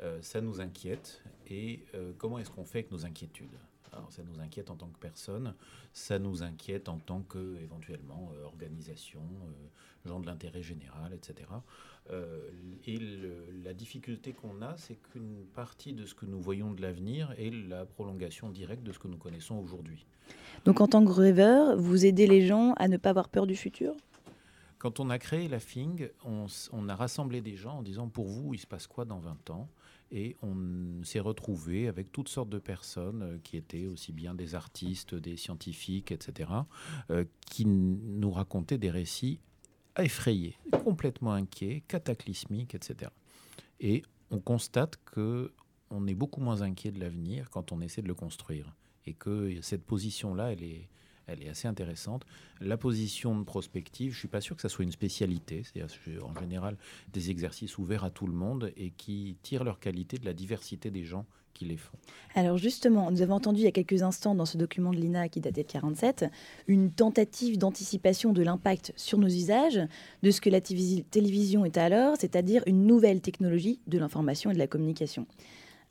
Euh, 0.01 0.17
ça 0.21 0.39
nous 0.39 0.61
inquiète. 0.61 1.21
Et 1.49 1.81
euh, 1.93 2.11
comment 2.17 2.39
est-ce 2.39 2.51
qu'on 2.51 2.63
fait 2.65 2.79
avec 2.79 2.91
nos 2.91 3.05
inquiétudes? 3.05 3.47
Alors, 3.93 4.11
ça 4.11 4.21
nous 4.23 4.39
inquiète 4.41 4.69
en 4.69 4.75
tant 4.75 4.87
que 4.87 4.99
personne, 4.99 5.53
ça 5.93 6.19
nous 6.19 6.43
inquiète 6.43 6.89
en 6.89 6.97
tant 6.99 7.21
que, 7.21 7.57
éventuellement, 7.61 8.31
euh, 8.35 8.43
organisation, 8.45 9.21
euh, 9.21 10.09
gens 10.09 10.19
de 10.19 10.25
l'intérêt 10.25 10.61
général, 10.61 11.13
etc. 11.13 11.49
Euh, 12.11 12.49
et 12.85 12.97
le- 12.97 13.45
la 13.63 13.73
difficulté 13.73 14.33
qu'on 14.33 14.61
a, 14.61 14.75
c'est 14.77 14.95
qu'une 15.11 15.43
partie 15.55 15.93
de 15.93 16.05
ce 16.05 16.13
que 16.15 16.25
nous 16.25 16.39
voyons 16.39 16.71
de 16.73 16.81
l'avenir 16.81 17.33
est 17.37 17.49
la 17.49 17.85
prolongation 17.85 18.49
directe 18.49 18.83
de 18.83 18.91
ce 18.91 18.99
que 18.99 19.07
nous 19.07 19.17
connaissons 19.17 19.55
aujourd'hui. 19.55 20.05
Donc 20.65 20.79
en 20.81 20.87
tant 20.87 21.03
que 21.03 21.11
rêveur, 21.11 21.77
vous 21.77 22.05
aidez 22.05 22.27
les 22.27 22.45
gens 22.45 22.73
à 22.73 22.87
ne 22.87 22.97
pas 22.97 23.09
avoir 23.11 23.29
peur 23.29 23.47
du 23.47 23.55
futur? 23.55 23.93
Quand 24.79 24.99
on 24.99 25.09
a 25.09 25.17
créé 25.17 25.47
la 25.47 25.59
FING, 25.59 26.09
on 26.23 26.89
a 26.89 26.95
rassemblé 26.95 27.41
des 27.41 27.55
gens 27.55 27.79
en 27.79 27.81
disant 27.81 28.07
pour 28.09 28.27
vous, 28.27 28.53
il 28.53 28.59
se 28.59 28.67
passe 28.67 28.85
quoi 28.87 29.05
dans 29.05 29.19
20 29.19 29.49
ans? 29.49 29.67
Et 30.11 30.37
on 30.41 31.03
s'est 31.03 31.19
retrouvé 31.19 31.87
avec 31.87 32.11
toutes 32.11 32.29
sortes 32.29 32.49
de 32.49 32.59
personnes 32.59 33.23
euh, 33.23 33.37
qui 33.43 33.57
étaient 33.57 33.87
aussi 33.87 34.13
bien 34.13 34.33
des 34.33 34.55
artistes, 34.55 35.15
des 35.15 35.35
scientifiques, 35.35 36.11
etc., 36.11 36.49
euh, 37.09 37.25
qui 37.45 37.65
nous 37.65 38.31
racontaient 38.31 38.77
des 38.77 38.89
récits 38.89 39.39
effrayés, 39.97 40.55
complètement 40.83 41.33
inquiets, 41.33 41.83
cataclysmiques, 41.87 42.75
etc. 42.75 43.11
Et 43.79 44.03
on 44.31 44.39
constate 44.39 44.97
que 45.05 45.51
on 45.89 46.05
est 46.07 46.13
beaucoup 46.13 46.41
moins 46.41 46.61
inquiet 46.61 46.91
de 46.91 46.99
l'avenir 46.99 47.49
quand 47.49 47.71
on 47.71 47.81
essaie 47.81 48.01
de 48.01 48.07
le 48.07 48.15
construire. 48.15 48.75
Et 49.05 49.13
que 49.13 49.61
cette 49.61 49.85
position-là, 49.85 50.51
elle 50.51 50.63
est, 50.63 50.89
elle 51.27 51.43
est 51.43 51.49
assez 51.49 51.67
intéressante. 51.67 52.23
La 52.61 52.77
position 52.77 53.37
de 53.37 53.43
prospective, 53.43 54.13
je 54.13 54.19
suis 54.19 54.27
pas 54.27 54.41
sûr 54.41 54.55
que 54.55 54.61
ça 54.61 54.69
soit 54.69 54.83
une 54.85 54.91
spécialité. 54.91 55.63
C'est 55.73 55.83
en 56.21 56.39
général 56.39 56.77
des 57.13 57.29
exercices 57.29 57.77
ouverts 57.77 58.03
à 58.03 58.09
tout 58.09 58.27
le 58.27 58.33
monde 58.33 58.71
et 58.77 58.91
qui 58.91 59.37
tirent 59.43 59.63
leur 59.63 59.79
qualité 59.79 60.17
de 60.17 60.25
la 60.25 60.33
diversité 60.33 60.89
des 60.89 61.03
gens 61.03 61.25
qui 61.53 61.65
les 61.65 61.77
font. 61.77 61.97
Alors 62.35 62.57
justement, 62.57 63.09
nous 63.09 63.23
avons 63.23 63.33
entendu 63.33 63.61
il 63.61 63.63
y 63.63 63.67
a 63.67 63.71
quelques 63.71 64.03
instants 64.03 64.35
dans 64.35 64.45
ce 64.45 64.57
document 64.57 64.91
de 64.91 64.97
l'INA 64.97 65.27
qui 65.27 65.41
datait 65.41 65.63
de 65.63 65.67
47, 65.67 66.25
une 66.67 66.91
tentative 66.91 67.57
d'anticipation 67.57 68.31
de 68.31 68.43
l'impact 68.43 68.93
sur 68.95 69.17
nos 69.17 69.27
usages 69.27 69.81
de 70.21 70.29
ce 70.31 70.39
que 70.39 70.51
la 70.51 70.61
télévis- 70.61 71.03
télévision 71.09 71.65
est 71.65 71.77
alors, 71.77 72.15
c'est-à-dire 72.19 72.61
une 72.67 72.85
nouvelle 72.85 73.21
technologie 73.21 73.79
de 73.87 73.97
l'information 73.97 74.51
et 74.51 74.53
de 74.53 74.59
la 74.59 74.67
communication. 74.67 75.25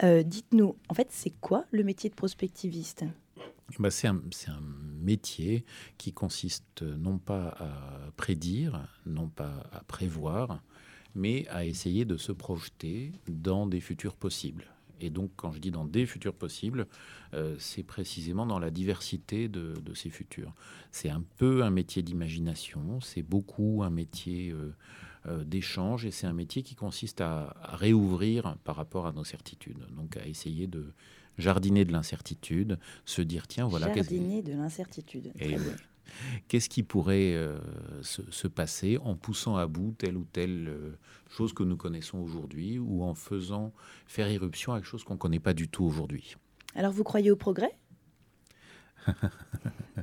Euh, 0.05 0.23
Dites-nous, 0.23 0.76
en 0.88 0.95
fait, 0.95 1.09
c'est 1.11 1.33
quoi 1.40 1.64
le 1.73 1.83
métier 1.83 2.11
de 2.11 2.14
prospectiviste? 2.14 3.05
Bah, 3.78 3.90
c'est 3.90 4.08
un, 4.08 4.20
métier 5.00 5.64
qui 5.98 6.12
consiste 6.12 6.82
non 6.82 7.18
pas 7.18 7.54
à 7.60 8.10
prédire, 8.16 8.88
non 9.04 9.28
pas 9.28 9.68
à 9.70 9.84
prévoir, 9.84 10.60
mais 11.14 11.46
à 11.48 11.64
essayer 11.64 12.04
de 12.04 12.16
se 12.16 12.32
projeter 12.32 13.12
dans 13.28 13.68
des 13.68 13.80
futurs 13.80 14.16
possibles. 14.16 14.66
Et 15.00 15.10
donc, 15.10 15.30
quand 15.36 15.52
je 15.52 15.58
dis 15.58 15.70
dans 15.70 15.84
des 15.84 16.06
futurs 16.06 16.34
possibles, 16.34 16.86
euh, 17.34 17.54
c'est 17.58 17.82
précisément 17.82 18.46
dans 18.46 18.58
la 18.58 18.70
diversité 18.70 19.48
de, 19.48 19.74
de 19.74 19.94
ces 19.94 20.10
futurs. 20.10 20.54
C'est 20.90 21.10
un 21.10 21.22
peu 21.36 21.62
un 21.62 21.70
métier 21.70 22.02
d'imagination, 22.02 23.00
c'est 23.00 23.22
beaucoup 23.22 23.82
un 23.84 23.90
métier 23.90 24.50
euh, 24.50 24.74
euh, 25.26 25.44
d'échange, 25.44 26.06
et 26.06 26.10
c'est 26.10 26.26
un 26.26 26.32
métier 26.32 26.62
qui 26.62 26.74
consiste 26.74 27.20
à, 27.20 27.54
à, 27.62 27.76
réouvrir 27.76 28.56
par 28.64 28.76
rapport 28.76 29.06
à 29.06 29.12
nos 29.12 29.24
certitudes. 29.24 29.86
Donc, 29.90 30.16
à 30.16 30.26
essayer 30.26 30.66
de 30.66 30.92
jardiner 31.38 31.85
de 31.85 31.93
l'incertitude, 31.93 32.78
se 33.05 33.23
dire 33.23 33.47
tiens, 33.47 33.66
voilà. 33.66 33.93
Jardiner 33.93 34.43
de 34.43 34.52
l'incertitude. 34.52 35.33
Qu'est-ce 36.49 36.69
qui 36.69 36.83
pourrait 36.83 37.35
euh, 37.35 37.59
se, 38.02 38.23
se, 38.31 38.49
passer 38.49 38.97
en 38.99 39.16
poussant 39.16 39.57
à 39.57 39.66
bout 39.66 39.95
telle 39.99 40.16
ou 40.16 40.25
telle 40.25 40.69
euh, 40.69 40.99
chose 41.28 41.52
que 41.52 41.62
nous 41.62 41.76
connaissons 41.76 42.19
aujourd'hui 42.19 42.78
ou 42.78 43.02
en 43.02 43.14
faisant 43.14 43.73
faire 44.07 44.31
irruption 44.31 44.73
à 44.73 44.76
quelque 44.76 44.88
chose 44.88 45.05
qu'on 45.05 45.14
ne 45.14 45.19
connaît 45.19 45.40
pas 45.40 45.52
du 45.52 45.69
tout 45.69 45.85
aujourd'hui? 45.85 46.37
Alors 46.75 46.93
vous 46.93 47.05
croyez 47.05 47.31
au 47.31 47.37
progrès? 47.37 47.76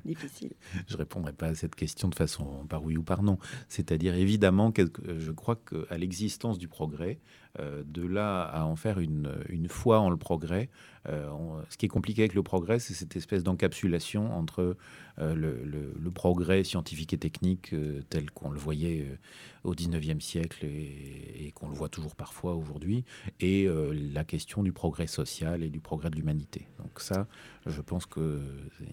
Difficile. 0.06 0.54
Je 0.88 0.94
ne 0.94 0.98
répondrai 0.98 1.34
pas 1.34 1.48
à 1.48 1.56
cette 1.56 1.76
question 1.76 2.10
de 2.10 2.16
façon 2.16 2.66
par 2.68 2.84
oui 2.84 2.98
ou 2.98 3.04
par 3.04 3.24
non. 3.24 3.38
C'est-à-dire, 3.70 4.16
évidemment, 4.16 4.74
je 4.76 5.32
crois 5.32 5.56
qu'à 5.56 5.98
l'existence 5.98 6.58
du 6.58 6.68
progrès, 6.68 7.20
euh, 7.20 7.43
de 7.60 8.06
là 8.06 8.42
à 8.42 8.66
en 8.66 8.76
faire 8.76 9.00
une, 9.00 9.68
foi 9.70 10.00
en 10.00 10.10
le 10.10 10.18
progrès, 10.18 10.70
euh, 11.08 11.30
ce 11.70 11.78
qui 11.78 11.86
est 11.86 11.90
compliqué 11.90 12.24
avec 12.24 12.34
le 12.34 12.44
progrès, 12.44 12.80
c'est 12.80 12.94
cette 12.94 13.16
espèce 13.16 13.44
d'encapsulation 13.44 14.36
entre 14.36 14.78
euh, 15.20 15.36
le, 15.36 16.12
progrès 16.12 16.64
scientifique 16.64 17.14
et 17.14 17.18
technique 17.18 17.74
euh, 17.74 18.02
tel 18.10 18.32
qu'on 18.32 18.52
le 18.52 18.60
voyait 18.60 19.02
euh, 19.02 19.18
au 19.64 19.74
19e 19.74 20.20
siècle 20.20 20.66
et, 20.66 21.52
qu'on 21.56 21.70
le 21.70 21.76
voit 21.76 21.90
toujours 21.90 22.16
parfois 22.16 22.56
aujourd'hui, 22.56 23.04
et 23.40 23.68
euh, 23.68 23.94
la 24.14 24.24
question 24.24 24.64
du 24.64 24.72
progrès 24.72 25.08
social 25.08 25.64
et 25.64 25.70
du 25.70 25.80
progrès 25.80 26.10
de 26.10 26.16
l'humanité. 26.16 26.68
Donc 26.80 27.00
ça, 27.00 27.28
je 27.66 27.82
pense 27.82 28.06
qu'il 28.06 28.42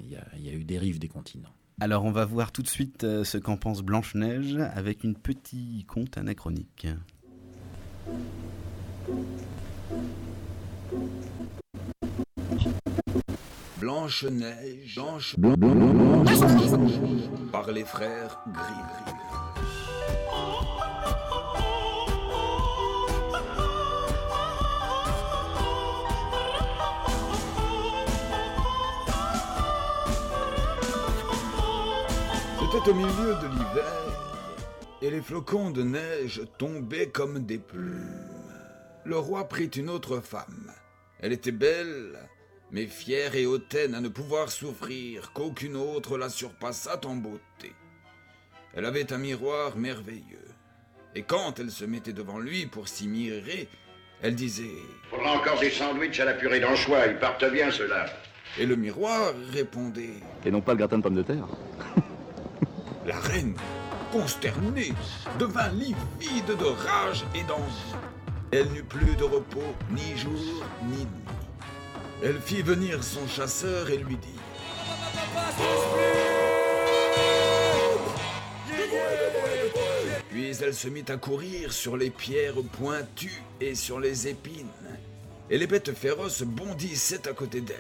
y, 0.02 0.43
y, 0.43 0.49
a 0.49 0.52
eu 0.52 0.64
des 0.64 1.09
continents. 1.09 1.55
Alors 1.83 2.05
on 2.05 2.12
va 2.12 2.26
voir 2.26 2.52
tout 2.52 2.61
de 2.61 2.69
suite 2.69 3.05
euh, 3.05 3.25
ce 3.25 3.38
qu'en 3.38 3.57
pense 3.57 3.81
Blanche-Neige 3.81 4.59
avec 4.75 5.02
une 5.02 5.14
petite 5.14 5.87
conte 5.87 6.19
anachronique. 6.19 6.87
Blanche-Neige, 13.79 14.95
Blanche, 14.97 15.35
Blanche, 15.38 15.57
Blanche, 15.57 16.93
par 17.52 17.71
les 17.71 17.85
frères 17.85 18.40
Gris-Gris. 18.52 19.21
C'était 32.73 32.90
au 32.90 32.95
milieu 32.95 33.35
de 33.43 33.47
l'hiver, 33.49 34.10
et 35.02 35.11
les 35.11 35.23
flocons 35.23 35.71
de 35.71 35.83
neige 35.83 36.42
tombaient 36.59 37.09
comme 37.09 37.40
des 37.47 37.59
plumes. 37.59 38.26
Le 39.04 39.19
roi 39.19 39.49
prit 39.49 39.66
une 39.66 39.88
autre 39.88 40.21
femme. 40.21 40.73
Elle 41.21 41.33
était 41.33 41.52
belle, 41.52 42.19
mais 42.71 42.87
fière 42.87 43.35
et 43.35 43.47
hautaine 43.47 43.95
à 43.95 44.00
ne 44.00 44.09
pouvoir 44.09 44.50
souffrir 44.50 45.33
qu'aucune 45.33 45.76
autre 45.76 46.19
la 46.19 46.28
surpassât 46.28 47.00
en 47.04 47.16
beauté. 47.16 47.73
Elle 48.75 48.85
avait 48.85 49.12
un 49.12 49.19
miroir 49.19 49.76
merveilleux, 49.76 50.49
et 51.14 51.23
quand 51.23 51.59
elle 51.59 51.71
se 51.71 51.85
mettait 51.85 52.12
devant 52.12 52.38
lui 52.38 52.66
pour 52.66 52.88
s'y 52.88 53.09
mirer, 53.09 53.69
elle 54.23 54.35
disait 54.35 54.76
Faudra 55.11 55.33
encore 55.33 55.59
des 55.59 55.71
sandwichs 55.71 56.21
à 56.21 56.26
la 56.26 56.35
purée 56.35 56.61
d'anchois, 56.61 57.07
ils 57.07 57.19
partent 57.19 57.50
bien 57.50 57.71
ceux-là. 57.71 58.07
Et 58.59 58.66
le 58.66 58.76
miroir 58.76 59.33
répondait 59.52 60.14
Et 60.45 60.50
non 60.50 60.61
pas 60.61 60.73
le 60.73 60.78
gratin 60.78 60.99
de 60.99 61.02
pommes 61.02 61.14
de 61.14 61.23
terre 61.23 61.47
La 63.07 63.19
reine, 63.19 63.54
consternée, 64.12 64.93
devint 65.38 65.69
livide 65.69 66.57
de 66.59 66.64
rage 66.64 67.25
et 67.35 67.43
d'envie. 67.45 67.95
Elle 68.52 68.69
n'eut 68.73 68.85
plus 68.85 69.17
de 69.17 69.25
repos, 69.25 69.75
ni 69.90 70.19
jour, 70.19 70.64
ni 70.85 70.99
nuit. 70.99 71.31
Elle 72.23 72.40
fit 72.40 72.62
venir 72.62 73.02
son 73.02 73.26
chasseur 73.26 73.88
et 73.90 73.97
lui 73.97 74.17
dit 74.17 74.29
Puis 80.29 80.57
elle 80.62 80.75
se 80.75 80.88
mit 80.88 81.05
à 81.09 81.17
courir 81.17 81.73
sur 81.73 81.97
les 81.97 82.11
pierres 82.11 82.62
pointues 82.73 83.43
et 83.61 83.75
sur 83.75 84.00
les 84.00 84.29
épines. 84.29 84.67
Et 85.49 85.59
les 85.59 85.67
bêtes 85.67 85.93
féroces 85.93 86.43
bondissaient 86.43 87.26
à 87.29 87.33
côté 87.33 87.61
d'elle, 87.61 87.76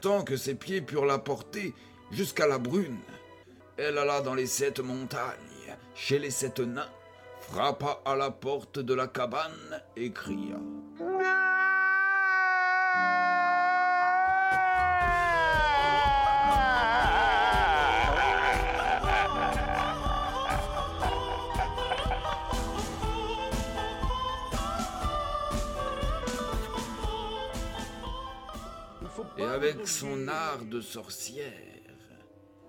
tant 0.00 0.22
que 0.22 0.36
ses 0.36 0.54
pieds 0.54 0.80
purent 0.80 1.06
la 1.06 1.18
porter 1.18 1.72
jusqu'à 2.10 2.46
la 2.46 2.58
brune. 2.58 2.98
Elle 3.76 3.96
alla 3.96 4.20
dans 4.20 4.34
les 4.34 4.46
sept 4.46 4.80
montagnes, 4.80 5.47
chez 5.98 6.20
les 6.20 6.30
sept 6.30 6.60
nains, 6.60 6.88
frappa 7.40 8.00
à 8.04 8.14
la 8.14 8.30
porte 8.30 8.78
de 8.78 8.94
la 8.94 9.08
cabane 9.08 9.82
et 9.96 10.12
cria. 10.12 10.56
Et 29.36 29.42
avec 29.42 29.86
son 29.86 30.28
art 30.28 30.64
de 30.64 30.80
sorcière, 30.80 31.52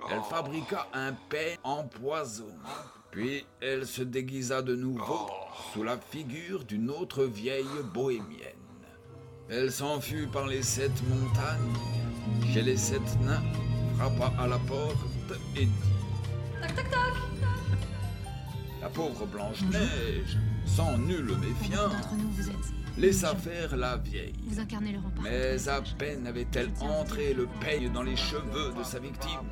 elle 0.10 0.22
fabriqua 0.30 0.88
un 0.94 1.14
pain 1.14 1.56
empoisonné. 1.64 2.54
Puis 3.12 3.46
elle 3.62 3.88
se 3.88 4.04
déguisa 4.04 4.62
de 4.62 4.75
nouveau 4.75 5.30
sous 5.74 5.84
la 5.84 5.98
figure 5.98 6.63
d'une 6.63 6.89
autre 6.89 7.24
vieille 7.24 7.66
bohémienne. 7.94 8.56
Elle 9.50 9.72
s'enfuit 9.72 10.28
par 10.28 10.46
les 10.48 10.62
sept 10.62 10.92
montagnes, 11.10 12.54
chez 12.54 12.62
les 12.62 12.78
sept 12.78 13.01
nains, 13.22 13.42
frappa 13.98 14.32
à 14.39 14.48
la 14.48 14.60
porte 14.60 14.96
et 15.56 15.66
dit 15.66 15.72
Toc 16.62 16.75
toc 16.75 16.86
toc. 16.86 17.00
La 18.82 18.89
pauvre 18.89 19.25
Blanche-Neige, 19.25 20.38
sans 20.66 20.98
nulle 21.00 21.36
méfiance, 21.38 21.96
laissa 23.00 23.34
faire 23.36 23.75
la 23.77 23.98
vieille. 23.98 24.34
Vous 24.46 24.60
incarnez 24.60 24.91
le 24.91 25.00
rempart. 25.00 25.24
Mais 25.24 25.68
à 25.68 25.82
peine 25.98 26.27
avait-elle 26.27 26.70
entré 26.82 27.34
le 27.34 27.48
peigne 27.62 27.91
dans 27.91 28.03
les 28.03 28.15
cheveux 28.15 28.74
de 28.77 28.84
sa 28.84 29.00
victime 29.00 29.48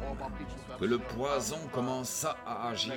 que 0.80 0.86
le 0.86 0.98
poison 0.98 1.60
commença 1.72 2.36
à 2.46 2.70
agir 2.70 2.94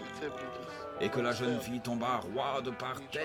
et 1.01 1.09
que 1.09 1.21
la 1.21 1.33
jeune 1.33 1.61
fille 1.61 1.81
tomba 1.81 2.21
roide 2.35 2.77
par 2.79 3.01
terre 3.11 3.25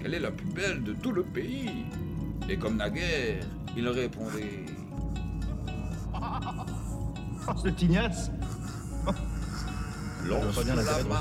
Quelle 0.00 0.14
est 0.14 0.20
la 0.20 0.30
plus 0.30 0.46
belle 0.46 0.82
de 0.82 0.92
tout 0.94 1.12
le 1.12 1.22
pays? 1.22 1.84
Et 2.48 2.56
comme 2.56 2.76
naguère, 2.76 3.44
il 3.76 3.88
répondait 3.88 4.64
C'est 7.62 7.76
Tignasse 7.76 8.30
Lorsque 10.24 10.66
la 10.66 10.84
dame 10.84 11.12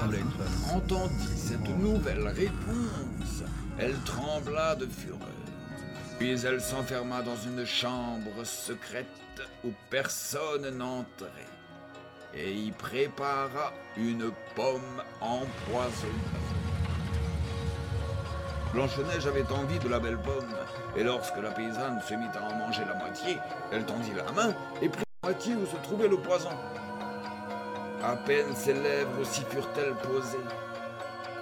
entendit 0.74 1.38
cette 1.38 1.70
nouvelle 1.80 2.28
réponse, 2.28 3.44
elle 3.78 3.96
trembla 4.06 4.76
de 4.76 4.86
fureur. 4.86 5.20
Puis 6.18 6.32
elle 6.44 6.60
s'enferma 6.60 7.22
dans 7.22 7.38
une 7.38 7.66
chambre 7.66 8.44
secrète 8.44 9.08
où 9.64 9.70
personne 9.90 10.70
n'entrait 10.78 11.48
et 12.34 12.54
y 12.54 12.72
prépara 12.72 13.74
une 13.98 14.32
pomme 14.56 15.02
empoisonnée. 15.22 16.69
Blanche-Neige 18.74 19.26
avait 19.26 19.52
envie 19.52 19.80
de 19.80 19.90
la 19.90 20.00
belle 20.00 20.20
pomme, 20.20 20.54
et 20.96 21.04
lorsque 21.04 21.38
la 21.38 21.50
paysanne 21.50 22.00
se 22.08 22.14
mit 22.14 22.28
à 22.36 22.44
en 22.44 22.56
manger 22.56 22.84
la 22.86 22.94
moitié, 22.94 23.38
elle 23.72 23.84
tendit 23.84 24.14
la 24.16 24.32
main 24.32 24.54
et 24.82 24.90
prit 24.90 25.04
moitié 25.24 25.56
où 25.56 25.66
se 25.66 25.76
trouvait 25.84 26.08
le 26.08 26.18
poison. 26.18 26.52
À 28.04 28.16
peine 28.16 28.56
ses 28.56 28.74
lèvres 28.74 29.24
s'y 29.24 29.42
furent-elles 29.42 29.96
posées 29.96 30.38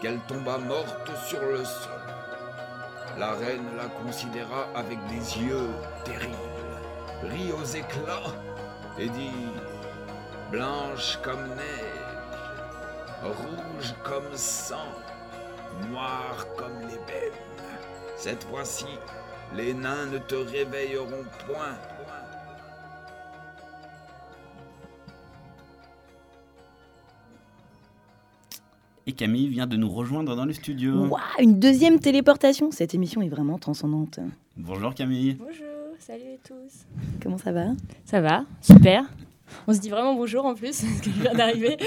qu'elle 0.01 0.19
tomba 0.27 0.57
morte 0.57 1.11
sur 1.27 1.41
le 1.41 1.65
sol. 1.65 2.01
La 3.19 3.33
reine 3.33 3.65
la 3.75 3.87
considéra 3.87 4.67
avec 4.73 4.97
des 5.07 5.39
yeux 5.41 5.69
terribles, 6.05 6.33
rit 7.23 7.51
aux 7.51 7.65
éclats 7.65 8.31
et 8.97 9.09
dit 9.09 9.47
Blanche 10.51 11.19
comme 11.21 11.45
neige, 11.55 13.23
rouge 13.23 13.93
comme 14.03 14.35
sang, 14.35 14.93
noire 15.89 16.45
comme 16.57 16.79
l'ébène. 16.81 17.33
Cette 18.15 18.43
fois-ci, 18.45 18.85
les 19.55 19.73
nains 19.73 20.07
ne 20.07 20.17
te 20.17 20.35
réveilleront 20.35 21.23
point. 21.45 21.77
Et 29.05 29.13
Camille 29.13 29.47
vient 29.47 29.67
de 29.67 29.77
nous 29.77 29.89
rejoindre 29.89 30.35
dans 30.35 30.43
le 30.43 30.51
studio. 30.51 31.05
Waouh, 31.07 31.21
une 31.39 31.59
deuxième 31.59 31.99
téléportation. 31.99 32.71
Cette 32.71 32.93
émission 32.93 33.21
est 33.21 33.29
vraiment 33.29 33.57
transcendante. 33.57 34.19
Bonjour 34.57 34.93
Camille. 34.93 35.35
Bonjour, 35.35 35.95
salut 35.99 36.37
tous. 36.45 36.85
Comment 37.23 37.37
ça 37.37 37.53
va? 37.53 37.67
Ça 38.03 38.19
va, 38.19 38.43
super. 38.61 39.05
On 39.67 39.73
se 39.73 39.79
dit 39.79 39.89
vraiment 39.89 40.13
bonjour 40.15 40.45
en 40.45 40.55
plus, 40.55 40.81
parce 40.81 41.01
que 41.01 41.09
je 41.09 41.21
viens 41.21 41.33
d'arriver. 41.33 41.77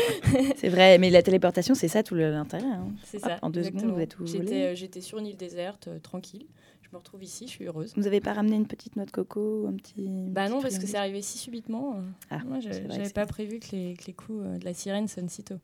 c'est 0.57 0.69
vrai, 0.69 0.99
mais 0.99 1.11
la 1.11 1.23
téléportation, 1.23 1.75
c'est 1.75 1.88
ça 1.88 2.02
tout 2.02 2.14
l'intérêt. 2.14 2.64
Hein. 2.64 2.88
C'est 3.05 3.19
ça. 3.19 3.38
En 3.43 3.50
deux 3.50 3.61
exactement. 3.61 3.83
secondes, 3.83 3.97
vous 3.97 4.02
êtes 4.02 4.19
où 4.19 4.25
vous 4.25 4.33
voulez. 4.33 4.47
J'étais, 4.47 4.76
j'étais 4.76 5.00
sur 5.00 5.19
une 5.19 5.26
île 5.26 5.37
déserte, 5.37 5.88
euh, 5.88 5.99
tranquille. 5.99 6.47
Je 6.83 6.88
me 6.97 6.99
retrouve 6.99 7.23
ici, 7.23 7.45
je 7.47 7.50
suis 7.52 7.64
heureuse. 7.67 7.93
Vous 7.97 8.02
n'avez 8.02 8.21
pas 8.21 8.33
ramené 8.33 8.57
une 8.57 8.67
petite 8.67 8.97
noix 8.97 9.05
de 9.05 9.12
coco 9.12 9.62
ou 9.62 9.69
un 9.69 9.75
petit. 9.75 10.09
Bah 10.09 10.49
non, 10.49 10.61
parce 10.61 10.76
que 10.76 10.87
c'est 10.87 10.97
arrivé 10.97 11.23
si 11.23 11.38
subitement. 11.38 11.95
Ah, 12.31 12.40
Moi, 12.45 12.59
je- 12.59 12.69
c'est- 12.73 13.14
pas 13.14 13.26
prévu 13.26 13.61
que 13.61 13.69
les, 13.76 13.95
que 13.95 14.07
les 14.09 14.12
coups 14.12 14.43
euh, 14.45 14.59
de 14.59 14.64
la 14.64 14.75
sirène 14.75 15.07
sonnent 15.07 15.29
si 15.29 15.45
tôt. 15.45 15.55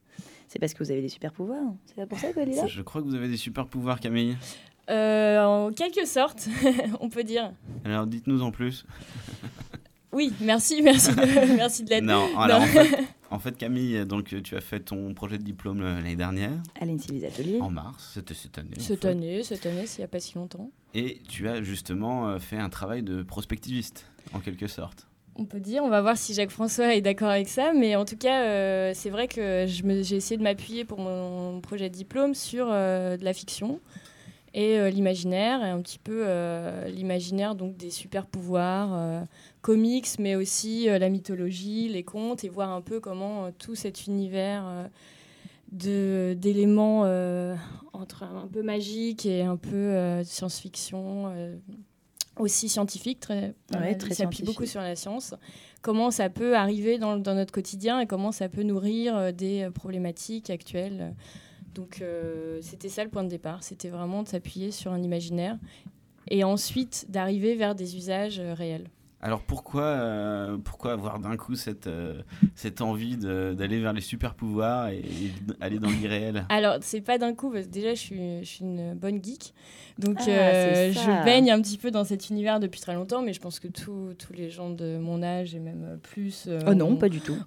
C'est 0.47 0.61
parce 0.61 0.73
que 0.73 0.85
vous 0.85 0.93
avez 0.93 1.01
des 1.03 1.09
super 1.09 1.33
pouvoirs. 1.33 1.73
C'est 1.87 1.97
pas 1.97 2.07
pour 2.07 2.19
ça 2.21 2.33
qu'elle 2.33 2.51
est 2.51 2.55
là 2.55 2.67
Je 2.69 2.81
crois 2.83 3.03
que 3.03 3.09
vous 3.09 3.17
avez 3.17 3.27
des 3.27 3.37
super 3.37 3.67
pouvoirs 3.67 3.99
Camille. 3.99 4.37
Euh, 4.89 5.43
en 5.43 5.73
quelque 5.73 6.07
sorte, 6.07 6.47
on 7.01 7.09
peut 7.09 7.25
dire. 7.25 7.53
Alors 7.85 8.07
dites-nous 8.07 8.43
en 8.43 8.53
plus. 8.53 8.87
Oui, 10.17 10.33
merci, 10.41 10.81
merci 10.83 11.11
de, 11.15 11.57
merci 11.57 11.85
de 11.85 11.91
l'aide. 11.91 12.05
Non, 12.05 12.39
alors 12.39 12.63
en 12.63 12.67
fait, 12.67 12.99
en 13.31 13.39
fait, 13.39 13.55
Camille, 13.59 14.07
donc 14.07 14.35
tu 14.43 14.57
as 14.57 14.63
fait 14.63 14.81
ton 14.81 15.13
projet 15.13 15.37
de 15.37 15.43
diplôme 15.43 15.83
euh, 15.83 15.97
l'année 15.97 16.17
dernière. 16.17 16.53
À 16.81 16.87
l'INSI 16.87 17.13
Les 17.13 17.27
Ateliers. 17.27 17.61
En 17.61 17.69
mars, 17.69 18.13
c'était 18.15 18.33
cette 18.33 18.57
année. 18.57 18.71
en 18.79 18.81
Cette 18.81 19.03
fait. 19.03 19.09
année, 19.09 19.43
cette 19.43 19.67
année, 19.67 19.87
s'il 19.87 20.01
n'y 20.01 20.05
a 20.05 20.09
pas 20.09 20.19
si 20.19 20.35
longtemps. 20.37 20.71
Et 20.95 21.21
tu 21.29 21.47
as 21.51 21.63
justement 21.63 22.31
euh, 22.31 22.39
fait 22.39 22.57
un 22.57 22.71
travail 22.71 23.03
de 23.03 23.23
prospectiviste, 23.23 24.07
en 24.33 24.41
quelque 24.41 24.69
sorte. 24.69 25.07
On 25.39 25.45
peut 25.45 25.61
dire, 25.61 25.85
on 25.85 25.91
va 25.91 26.01
voir 26.01 26.17
si 26.17 26.33
Jacques-François 26.33 26.95
est 26.95 27.03
d'accord 27.03 27.29
avec 27.29 27.49
ça, 27.49 27.75
mais 27.75 27.95
en 27.95 28.07
tout 28.07 28.17
cas, 28.17 28.45
euh, 28.45 28.93
c'est 28.95 29.11
vrai 29.11 29.29
que 29.29 29.67
j'ai 29.69 30.17
essayé 30.17 30.39
de 30.39 30.43
m'appuyer 30.43 30.87
pour 30.87 30.99
mon 30.99 31.61
projet 31.61 31.91
de 31.91 31.95
diplôme 31.95 32.35
sur 32.35 32.69
euh, 32.71 33.19
de 33.19 33.25
la 33.25 33.35
fiction 33.35 33.81
et 34.55 34.79
euh, 34.79 34.89
l'imaginaire, 34.89 35.63
et 35.63 35.69
un 35.69 35.83
petit 35.83 35.99
peu 35.99 36.23
euh, 36.25 36.89
l'imaginaire 36.89 37.55
donc 37.55 37.77
des 37.77 37.91
super 37.91 38.25
pouvoirs, 38.25 38.89
euh, 38.95 39.21
comics, 39.67 40.07
mais 40.21 40.37
aussi 40.37 40.89
euh, 40.89 41.01
la 41.01 41.09
mythologie, 41.09 41.89
les 41.89 42.05
contes, 42.05 42.45
et 42.45 42.49
voir 42.49 42.71
un 42.71 42.81
peu 42.81 43.01
comment 43.01 43.47
euh, 43.47 43.51
tout 43.59 43.75
cet 43.75 44.07
univers 44.07 44.89
euh, 45.73 46.35
d'éléments 46.37 47.01
entre 47.93 48.23
un 48.23 48.47
peu 48.47 48.63
magique 48.63 49.27
et 49.27 49.43
un 49.43 49.57
peu 49.57 50.23
science-fiction. 50.23 51.35
aussi 52.39 52.69
scientifique, 52.69 53.19
très, 53.19 53.55
Ouais, 53.75 53.99
s'appuie 54.13 54.45
beaucoup 54.45 54.65
sur 54.65 54.81
la 54.81 54.95
science. 54.95 55.35
Comment 55.83 56.13
ça 56.13 56.31
peut 56.31 56.57
arriver 56.57 56.99
dans, 56.99 57.17
dans 57.17 57.35
notre 57.35 57.53
quotidien 57.53 57.99
et 57.99 58.07
comment 58.07 58.31
ça 58.31 58.49
peut 58.49 58.63
nourrir 58.63 59.17
euh, 59.17 59.33
des 59.33 59.69
problématiques 59.75 60.51
actuelles. 60.51 61.15
Donc 61.75 62.01
euh, 62.01 62.61
c'était 62.63 62.89
ça 62.89 63.03
le 63.03 63.11
point 63.11 63.25
de 63.25 63.29
départ, 63.29 63.65
c'était 63.65 63.91
vraiment 63.91 64.23
de 64.23 64.29
s'appuyer 64.29 64.71
sur 64.71 64.93
un 64.93 65.03
imaginaire 65.03 65.59
et 66.29 66.45
ensuite 66.45 67.07
d'arriver 67.09 67.55
vers 67.55 67.75
des 67.75 67.97
usages 67.97 68.39
euh, 68.39 68.55
réels. 68.55 68.89
Alors 69.23 69.41
pourquoi, 69.41 69.83
euh, 69.83 70.59
pourquoi 70.63 70.93
avoir 70.93 71.19
d'un 71.19 71.37
coup 71.39 71.55
cette, 71.57 71.87
euh, 71.87 72.21
cette 72.55 72.81
envie 72.83 73.17
de- 73.17 73.55
d'aller 73.57 73.81
vers 73.81 73.93
les 73.95 74.03
super 74.03 74.35
pouvoirs 74.35 74.89
et, 74.91 74.99
et 74.99 75.33
aller 75.61 75.79
dans 75.79 75.91
l'irréel? 75.91 76.45
Alors, 76.51 76.77
c'est 76.83 77.01
pas 77.01 77.17
d'un 77.17 77.35
coup, 77.35 77.51
parce 77.51 77.65
que 77.67 77.71
déjà, 77.73 77.95
je 77.95 77.99
suis, 78.01 78.39
je 78.41 78.45
suis 78.45 78.65
une 78.65 78.95
bonne 78.95 79.25
geek. 79.25 79.55
Donc, 79.99 80.19
Ah, 80.21 80.31
euh, 80.31 80.93
je 80.93 81.25
baigne 81.25 81.51
un 81.51 81.61
petit 81.63 81.79
peu 81.79 81.91
dans 81.91 82.05
cet 82.05 82.29
univers 82.29 82.61
depuis 82.61 82.79
très 82.81 82.95
longtemps, 82.95 83.23
mais 83.23 83.33
je 83.33 83.41
pense 83.41 83.59
que 83.59 83.69
tous 83.69 84.13
tous 84.19 84.35
les 84.35 84.51
gens 84.51 84.69
de 84.71 84.99
mon 84.99 85.23
âge 85.23 85.55
et 85.55 85.61
même 85.61 85.99
plus. 86.03 86.45
euh, 86.47 86.61
Oh 86.69 86.75
non, 86.75 86.97
pas 86.97 87.09
du 87.09 87.21
tout. 87.23 87.39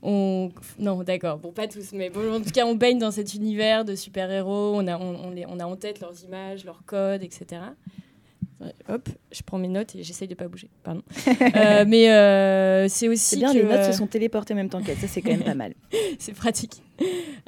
Non, 0.80 1.04
d'accord, 1.04 1.38
bon, 1.38 1.52
pas 1.52 1.68
tous, 1.68 1.94
mais 1.94 2.10
bon, 2.10 2.34
en 2.34 2.42
tout 2.42 2.50
cas, 2.50 2.66
on 2.66 2.74
baigne 2.76 2.98
dans 2.98 3.12
cet 3.12 3.36
univers 3.36 3.86
de 3.86 3.94
super-héros, 3.96 4.74
on 4.76 4.88
a, 4.88 4.98
on, 4.98 5.28
on 5.28 5.30
les- 5.30 5.46
on 5.48 5.60
a 5.60 5.66
en 5.66 5.76
tête 5.76 6.00
leurs 6.00 6.24
images, 6.24 6.66
leurs 6.66 6.84
codes, 6.86 7.22
etc. 7.24 7.62
Hop, 8.90 9.08
je 9.32 9.42
prends 9.42 9.58
mes 9.58 9.70
notes 9.70 9.96
et 9.96 10.04
j'essaye 10.04 10.28
de 10.28 10.36
pas 10.36 10.48
bouger, 10.48 10.70
pardon. 10.84 11.02
Euh, 11.56 11.86
mais 11.88 12.12
euh, 12.12 12.88
c'est 12.88 13.08
aussi 13.08 13.24
C'est 13.24 13.38
bien, 13.38 13.54
que, 13.54 13.58
les 13.58 13.64
notes 13.64 13.86
se 13.86 13.94
sont 13.94 14.08
téléportées 14.08 14.54
en 14.54 14.58
même 14.58 14.70
temps 14.70 14.82
qu'elle. 14.82 14.98
Ça, 14.98 15.08
c'est 15.08 15.22
quand 15.22 15.32
même 15.32 15.44
pas 15.44 15.56
mal. 15.56 15.74
c'est 16.20 16.34
pratique. 16.34 16.84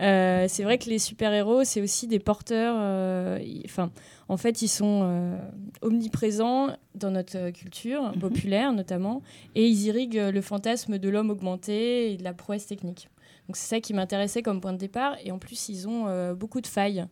Euh, 0.01 0.45
c'est 0.47 0.63
vrai 0.63 0.77
que 0.77 0.89
les 0.89 0.99
super-héros, 0.99 1.63
c'est 1.63 1.81
aussi 1.81 2.07
des 2.07 2.19
porteurs. 2.19 2.75
Enfin, 3.65 3.91
en 4.27 4.37
fait, 4.37 4.61
ils 4.61 4.67
sont 4.67 5.37
omniprésents 5.81 6.69
dans 6.95 7.11
notre 7.11 7.51
culture 7.51 8.11
populaire, 8.19 8.73
notamment, 8.73 9.21
et 9.55 9.67
ils 9.67 9.85
irriguent 9.85 10.29
le 10.33 10.41
fantasme 10.41 10.97
de 10.97 11.09
l'homme 11.09 11.29
augmenté 11.29 12.11
et 12.11 12.17
de 12.17 12.23
la 12.23 12.33
prouesse 12.33 12.65
technique. 12.65 13.09
Donc, 13.47 13.57
c'est 13.57 13.67
ça 13.75 13.79
qui 13.79 13.93
m'intéressait 13.93 14.41
comme 14.41 14.61
point 14.61 14.73
de 14.73 14.77
départ. 14.77 15.15
Et 15.23 15.31
en 15.31 15.39
plus, 15.39 15.69
ils 15.69 15.87
ont 15.87 16.33
beaucoup 16.33 16.61
de 16.61 16.67
failles. 16.67 17.05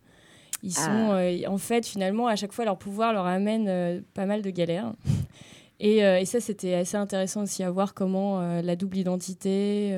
Ils 0.63 0.73
Ah. 0.77 0.85
sont, 0.85 1.11
euh, 1.13 1.47
en 1.47 1.57
fait, 1.57 1.85
finalement, 1.85 2.27
à 2.27 2.35
chaque 2.35 2.51
fois, 2.51 2.65
leur 2.65 2.77
pouvoir 2.77 3.13
leur 3.13 3.25
amène 3.25 3.67
euh, 3.67 4.01
pas 4.13 4.25
mal 4.25 4.41
de 4.41 4.49
galères. 4.49 4.93
Et, 5.81 6.03
euh, 6.03 6.19
et 6.19 6.25
ça, 6.25 6.41
c'était 6.41 6.73
assez 6.73 6.97
intéressant 6.97 7.43
aussi 7.43 7.63
à 7.63 7.71
voir 7.71 7.93
comment 7.93 8.41
la 8.61 8.75
double 8.75 8.97
identité 8.97 9.97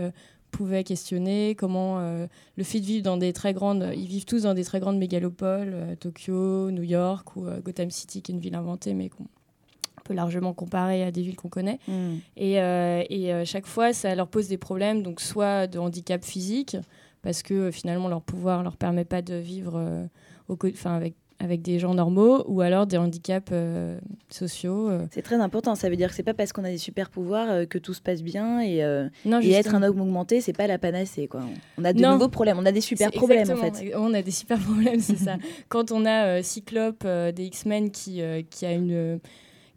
pouvait 0.51 0.83
questionner, 0.83 1.55
comment 1.55 1.99
le 1.99 2.63
fait 2.63 2.79
de 2.79 2.85
vivre 2.85 3.01
dans 3.03 3.17
des 3.17 3.33
très 3.33 3.51
grandes... 3.51 3.91
Ils 3.95 4.05
vivent 4.05 4.25
tous 4.25 4.43
dans 4.43 4.53
des 4.53 4.63
très 4.63 4.79
grandes 4.79 4.99
mégalopoles, 4.99 5.97
Tokyo, 5.99 6.69
New 6.69 6.83
York 6.83 7.35
ou 7.35 7.47
Gotham 7.65 7.89
City, 7.89 8.21
qui 8.21 8.31
est 8.31 8.35
une 8.35 8.41
ville 8.41 8.53
inventée, 8.53 8.93
mais 8.93 9.09
qu'on 9.09 9.25
peut 10.03 10.13
largement 10.13 10.53
comparer 10.53 11.03
à 11.03 11.11
des 11.11 11.21
villes 11.21 11.35
qu'on 11.35 11.49
connaît. 11.49 11.79
Mm. 11.87 12.15
Et, 12.37 12.61
euh, 12.61 13.03
et 13.09 13.33
euh, 13.33 13.45
chaque 13.45 13.65
fois, 13.65 13.93
ça 13.93 14.13
leur 14.13 14.27
pose 14.27 14.47
des 14.47 14.57
problèmes, 14.57 15.03
donc 15.03 15.21
soit 15.21 15.67
de 15.67 15.79
handicap 15.79 16.23
physique, 16.23 16.77
parce 17.21 17.41
que 17.43 17.53
euh, 17.53 17.71
finalement 17.71 18.07
leur 18.07 18.21
pouvoir 18.21 18.59
ne 18.59 18.63
leur 18.65 18.77
permet 18.77 19.05
pas 19.05 19.21
de 19.21 19.35
vivre 19.35 20.07
au 20.51 20.87
avec, 20.89 21.15
avec 21.39 21.61
des 21.61 21.79
gens 21.79 21.93
normaux, 21.93 22.43
ou 22.47 22.61
alors 22.61 22.85
des 22.85 22.97
handicaps 22.97 23.49
euh, 23.51 23.97
sociaux. 24.29 24.89
euh. 24.89 25.05
C'est 25.11 25.21
très 25.21 25.37
important. 25.37 25.75
Ça 25.75 25.89
veut 25.89 25.95
dire 25.95 26.09
que 26.09 26.15
c'est 26.15 26.23
pas 26.23 26.33
parce 26.33 26.53
qu'on 26.53 26.63
a 26.63 26.69
des 26.69 26.77
super 26.77 27.09
pouvoirs 27.09 27.49
euh, 27.49 27.65
que 27.65 27.77
tout 27.77 27.93
se 27.93 28.01
passe 28.01 28.21
bien 28.21 28.59
et, 28.59 28.83
Non, 29.25 29.39
et 29.41 29.51
être 29.51 29.73
un 29.73 29.81
homme 29.81 30.01
augmenté, 30.01 30.41
c'est 30.41 30.53
pas 30.53 30.67
la 30.67 30.77
panacée. 30.77 31.27
Quoi. 31.27 31.41
On 31.77 31.85
a 31.85 31.93
de 31.93 32.01
Non. 32.01 32.11
nouveaux 32.13 32.29
problèmes. 32.29 32.59
On 32.59 32.65
a 32.65 32.71
des 32.71 32.81
super 32.81 33.11
problèmes 33.11 33.49
en 33.49 33.55
fait. 33.55 33.93
On 33.95 34.13
a 34.13 34.21
des 34.21 34.31
super 34.31 34.59
problèmes, 34.67 34.99
c'est 34.99 35.17
ça. 35.17 35.37
Quand 35.69 35.91
on 35.91 36.05
a 36.05 36.43
Cyclope 36.43 37.05
des 37.07 37.45
X-Men 37.45 37.91
qui, 37.91 38.21
qui 38.49 38.65
a 38.65 38.73
une 38.73 39.19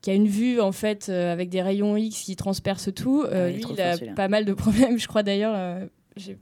qui 0.03 0.11
a 0.11 0.15
une 0.15 0.29
vue 0.29 0.61
en 0.61 0.73
fait 0.73 1.09
avec 1.09 1.49
des 1.49 1.63
rayons 1.63 1.97
X 1.97 2.25
qui 2.25 2.37
transpercent 2.37 2.93
tout, 2.95 3.25
Ah, 3.31 3.49
lui 3.49 3.65
il 3.71 3.81
a 3.81 3.97
pas 4.15 4.29
mal 4.29 4.45
de 4.45 4.53
problèmes. 4.53 4.99
Je 4.99 5.09
crois 5.09 5.23
d'ailleurs, 5.23 5.79
je- 6.17 6.33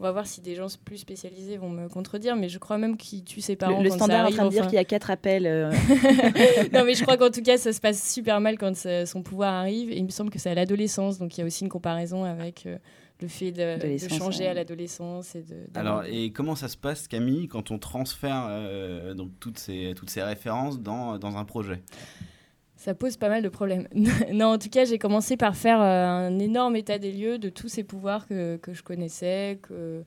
on 0.00 0.02
va 0.04 0.12
voir 0.12 0.26
si 0.26 0.40
des 0.40 0.54
gens 0.54 0.66
plus 0.84 0.96
spécialisés 0.98 1.56
vont 1.58 1.68
me 1.68 1.88
contredire, 1.88 2.36
mais 2.36 2.48
je 2.48 2.58
crois 2.58 2.78
même 2.78 2.96
qu'il 2.96 3.22
tue 3.24 3.40
ses 3.40 3.54
parents. 3.56 3.78
Le, 3.78 3.84
le 3.84 3.90
quand 3.90 3.98
ça 3.98 4.04
standard 4.06 4.18
est 4.18 4.20
en 4.20 4.24
arrive, 4.24 4.36
train 4.36 4.44
de 4.46 4.50
dire 4.50 4.64
qu'il 4.66 4.74
y 4.74 4.78
a 4.78 4.84
quatre 4.84 5.10
appels. 5.10 5.46
euh, 5.46 5.70
non, 6.72 6.84
mais 6.84 6.94
je 6.94 7.02
crois 7.02 7.16
qu'en 7.16 7.30
tout 7.30 7.42
cas, 7.42 7.58
ça 7.58 7.72
se 7.72 7.80
passe 7.80 8.12
super 8.12 8.40
mal 8.40 8.58
quand 8.58 8.74
ça- 8.76 9.04
son 9.06 9.22
pouvoir 9.22 9.52
arrive. 9.54 9.90
Et 9.90 9.96
il 9.98 10.04
me 10.04 10.10
semble 10.10 10.30
que 10.30 10.38
c'est 10.38 10.50
à 10.50 10.54
l'adolescence, 10.54 11.18
donc 11.18 11.36
il 11.36 11.40
y 11.40 11.42
a 11.42 11.46
aussi 11.46 11.64
une 11.64 11.70
comparaison 11.70 12.24
avec 12.24 12.64
euh, 12.66 12.78
le 13.20 13.28
fait 13.28 13.52
de, 13.52 13.58
de 13.58 13.62
Adolescence, 13.72 14.18
changer 14.18 14.44
ouais. 14.44 14.48
à 14.48 14.54
l'adolescence 14.54 15.34
et 15.34 15.42
de. 15.42 15.56
Alors, 15.74 16.04
et 16.04 16.30
comment 16.32 16.56
ça 16.56 16.68
se 16.68 16.76
passe, 16.76 17.06
Camille, 17.08 17.48
quand 17.48 17.70
on 17.70 17.78
transfère 17.78 18.46
euh, 18.48 19.14
donc 19.14 19.30
toutes, 19.38 19.58
ces, 19.58 19.92
toutes 19.96 20.10
ces 20.10 20.22
références 20.22 20.80
dans, 20.80 21.18
dans 21.18 21.36
un 21.36 21.44
projet? 21.44 21.82
Ça 22.82 22.94
pose 22.94 23.16
pas 23.16 23.28
mal 23.28 23.44
de 23.44 23.48
problèmes. 23.48 23.86
non, 24.32 24.46
en 24.46 24.58
tout 24.58 24.68
cas, 24.68 24.84
j'ai 24.84 24.98
commencé 24.98 25.36
par 25.36 25.54
faire 25.54 25.80
euh, 25.80 26.04
un 26.04 26.40
énorme 26.40 26.74
état 26.74 26.98
des 26.98 27.12
lieux 27.12 27.38
de 27.38 27.48
tous 27.48 27.68
ces 27.68 27.84
pouvoirs 27.84 28.26
que, 28.26 28.56
que 28.56 28.74
je 28.74 28.82
connaissais, 28.82 29.60
que, 29.62 30.02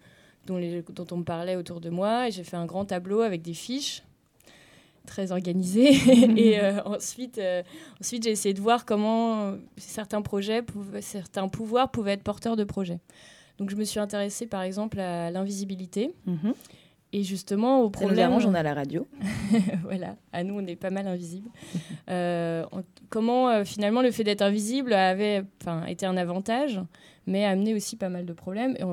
dont, 0.45 0.59
dont 0.89 1.07
on 1.11 1.17
me 1.19 1.23
parlait 1.23 1.55
autour 1.55 1.79
de 1.79 1.89
moi. 1.89 2.27
Et 2.27 2.31
j'ai 2.31 2.43
fait 2.43 2.57
un 2.57 2.65
grand 2.65 2.83
tableau 2.83 3.21
avec 3.21 3.41
des 3.41 3.53
fiches 3.53 4.03
très 5.07 5.31
organisées. 5.31 5.93
et 6.35 6.59
euh, 6.59 6.83
ensuite, 6.83 7.37
euh, 7.37 7.63
ensuite 8.01 8.25
j'ai 8.25 8.31
essayé 8.31 8.53
de 8.53 8.59
voir 8.59 8.83
comment 8.83 9.53
certains 9.77 10.21
projets, 10.21 10.61
pouvaient, 10.61 11.01
certains 11.01 11.47
pouvoirs 11.47 11.89
pouvaient 11.89 12.11
être 12.11 12.23
porteurs 12.23 12.57
de 12.57 12.65
projets. 12.65 12.99
Donc, 13.57 13.69
je 13.69 13.77
me 13.77 13.85
suis 13.85 14.01
intéressée, 14.01 14.47
par 14.47 14.63
exemple, 14.63 14.99
à 14.99 15.31
l'invisibilité. 15.31 16.13
Mhm. 16.25 16.53
Et 17.15 17.23
justement, 17.23 17.79
au 17.79 17.85
Ça 17.85 17.91
problème. 17.91 18.17
nous 18.17 18.23
arrange, 18.25 18.45
on 18.45 18.53
a 18.53 18.61
la 18.61 18.73
radio. 18.73 19.07
voilà, 19.83 20.17
à 20.33 20.43
nous, 20.43 20.59
on 20.59 20.67
est 20.67 20.75
pas 20.75 20.89
mal 20.89 21.07
invisibles. 21.07 21.49
Euh, 22.07 22.63
comment 23.09 23.49
euh, 23.49 23.63
finalement 23.63 24.03
le 24.03 24.11
fait 24.11 24.23
d'être 24.23 24.43
invisible 24.43 24.93
avait 24.93 25.43
été 25.87 26.05
un 26.05 26.17
avantage, 26.17 26.79
mais 27.25 27.43
a 27.45 27.49
amené 27.49 27.73
aussi 27.73 27.95
pas 27.95 28.09
mal 28.09 28.25
de 28.25 28.33
problèmes, 28.33 28.75
Et 28.77 28.83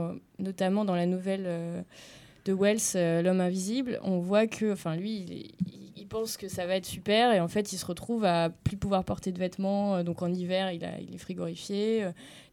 notamment 0.43 0.87
dans 0.87 0.95
la 0.95 1.05
nouvelle 1.05 1.45
euh, 1.45 1.83
de 2.47 2.55
Wells, 2.55 3.23
L'homme 3.23 3.43
invisible. 3.43 4.01
On 4.03 4.19
voit 4.19 4.47
que, 4.47 4.73
enfin, 4.73 4.97
lui, 4.97 5.53
il, 5.97 6.07
pense 6.09 6.39
que 6.39 6.49
ça 6.49 6.67
va 6.67 6.77
être 6.77 6.87
super, 6.87 7.33
et 7.33 7.41
en 7.41 7.49
fait, 7.49 7.73
il 7.73 7.79
se 7.79 7.85
retrouve 7.85 8.25
à 8.25 8.51
plus 8.51 8.77
pouvoir 8.77 9.05
porter 9.05 9.33
de 9.33 9.39
vêtements. 9.39 10.03
donc 10.05 10.23
en 10.23 10.33
hiver, 10.33 10.73
il, 10.73 10.85
a, 10.85 10.99
il 11.01 11.15
est 11.15 11.19
frigorifié. 11.19 12.07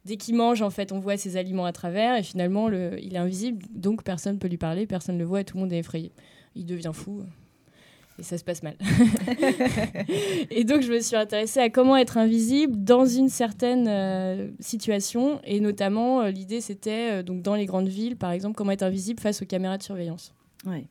Dès 0.04 0.16
qu'il 0.16 0.34
mange, 0.34 0.62
en 0.62 0.70
fait, 0.70 0.92
on 0.92 0.98
voit 0.98 1.16
ses 1.16 1.36
aliments 1.36 1.66
à 1.66 1.72
travers, 1.72 2.16
et 2.16 2.22
finalement, 2.22 2.68
le, 2.68 2.98
il 3.02 3.14
est 3.14 3.18
invisible, 3.18 3.64
donc 3.70 4.02
personne 4.02 4.34
ne 4.34 4.38
peut 4.38 4.48
lui 4.48 4.56
parler, 4.56 4.86
personne 4.86 5.16
ne 5.16 5.20
le 5.20 5.26
voit, 5.26 5.40
et 5.40 5.44
tout 5.44 5.56
le 5.56 5.62
monde 5.62 5.72
est 5.72 5.78
effrayé. 5.78 6.12
Il 6.54 6.66
devient 6.66 6.92
fou 6.92 7.22
et 8.20 8.22
ça 8.22 8.38
se 8.38 8.44
passe 8.44 8.62
mal. 8.62 8.76
et 10.50 10.64
donc 10.64 10.82
je 10.82 10.92
me 10.92 11.00
suis 11.00 11.16
intéressée 11.16 11.60
à 11.60 11.70
comment 11.70 11.96
être 11.96 12.18
invisible 12.18 12.84
dans 12.84 13.06
une 13.06 13.28
certaine 13.28 13.88
euh, 13.88 14.48
situation 14.60 15.40
et 15.44 15.60
notamment 15.60 16.20
euh, 16.20 16.30
l'idée 16.30 16.60
c'était 16.60 17.10
euh, 17.10 17.22
donc 17.22 17.42
dans 17.42 17.54
les 17.54 17.66
grandes 17.66 17.88
villes 17.88 18.16
par 18.16 18.30
exemple 18.30 18.56
comment 18.56 18.72
être 18.72 18.82
invisible 18.82 19.20
face 19.20 19.42
aux 19.42 19.46
caméras 19.46 19.78
de 19.78 19.82
surveillance. 19.82 20.34
Ouais. 20.66 20.86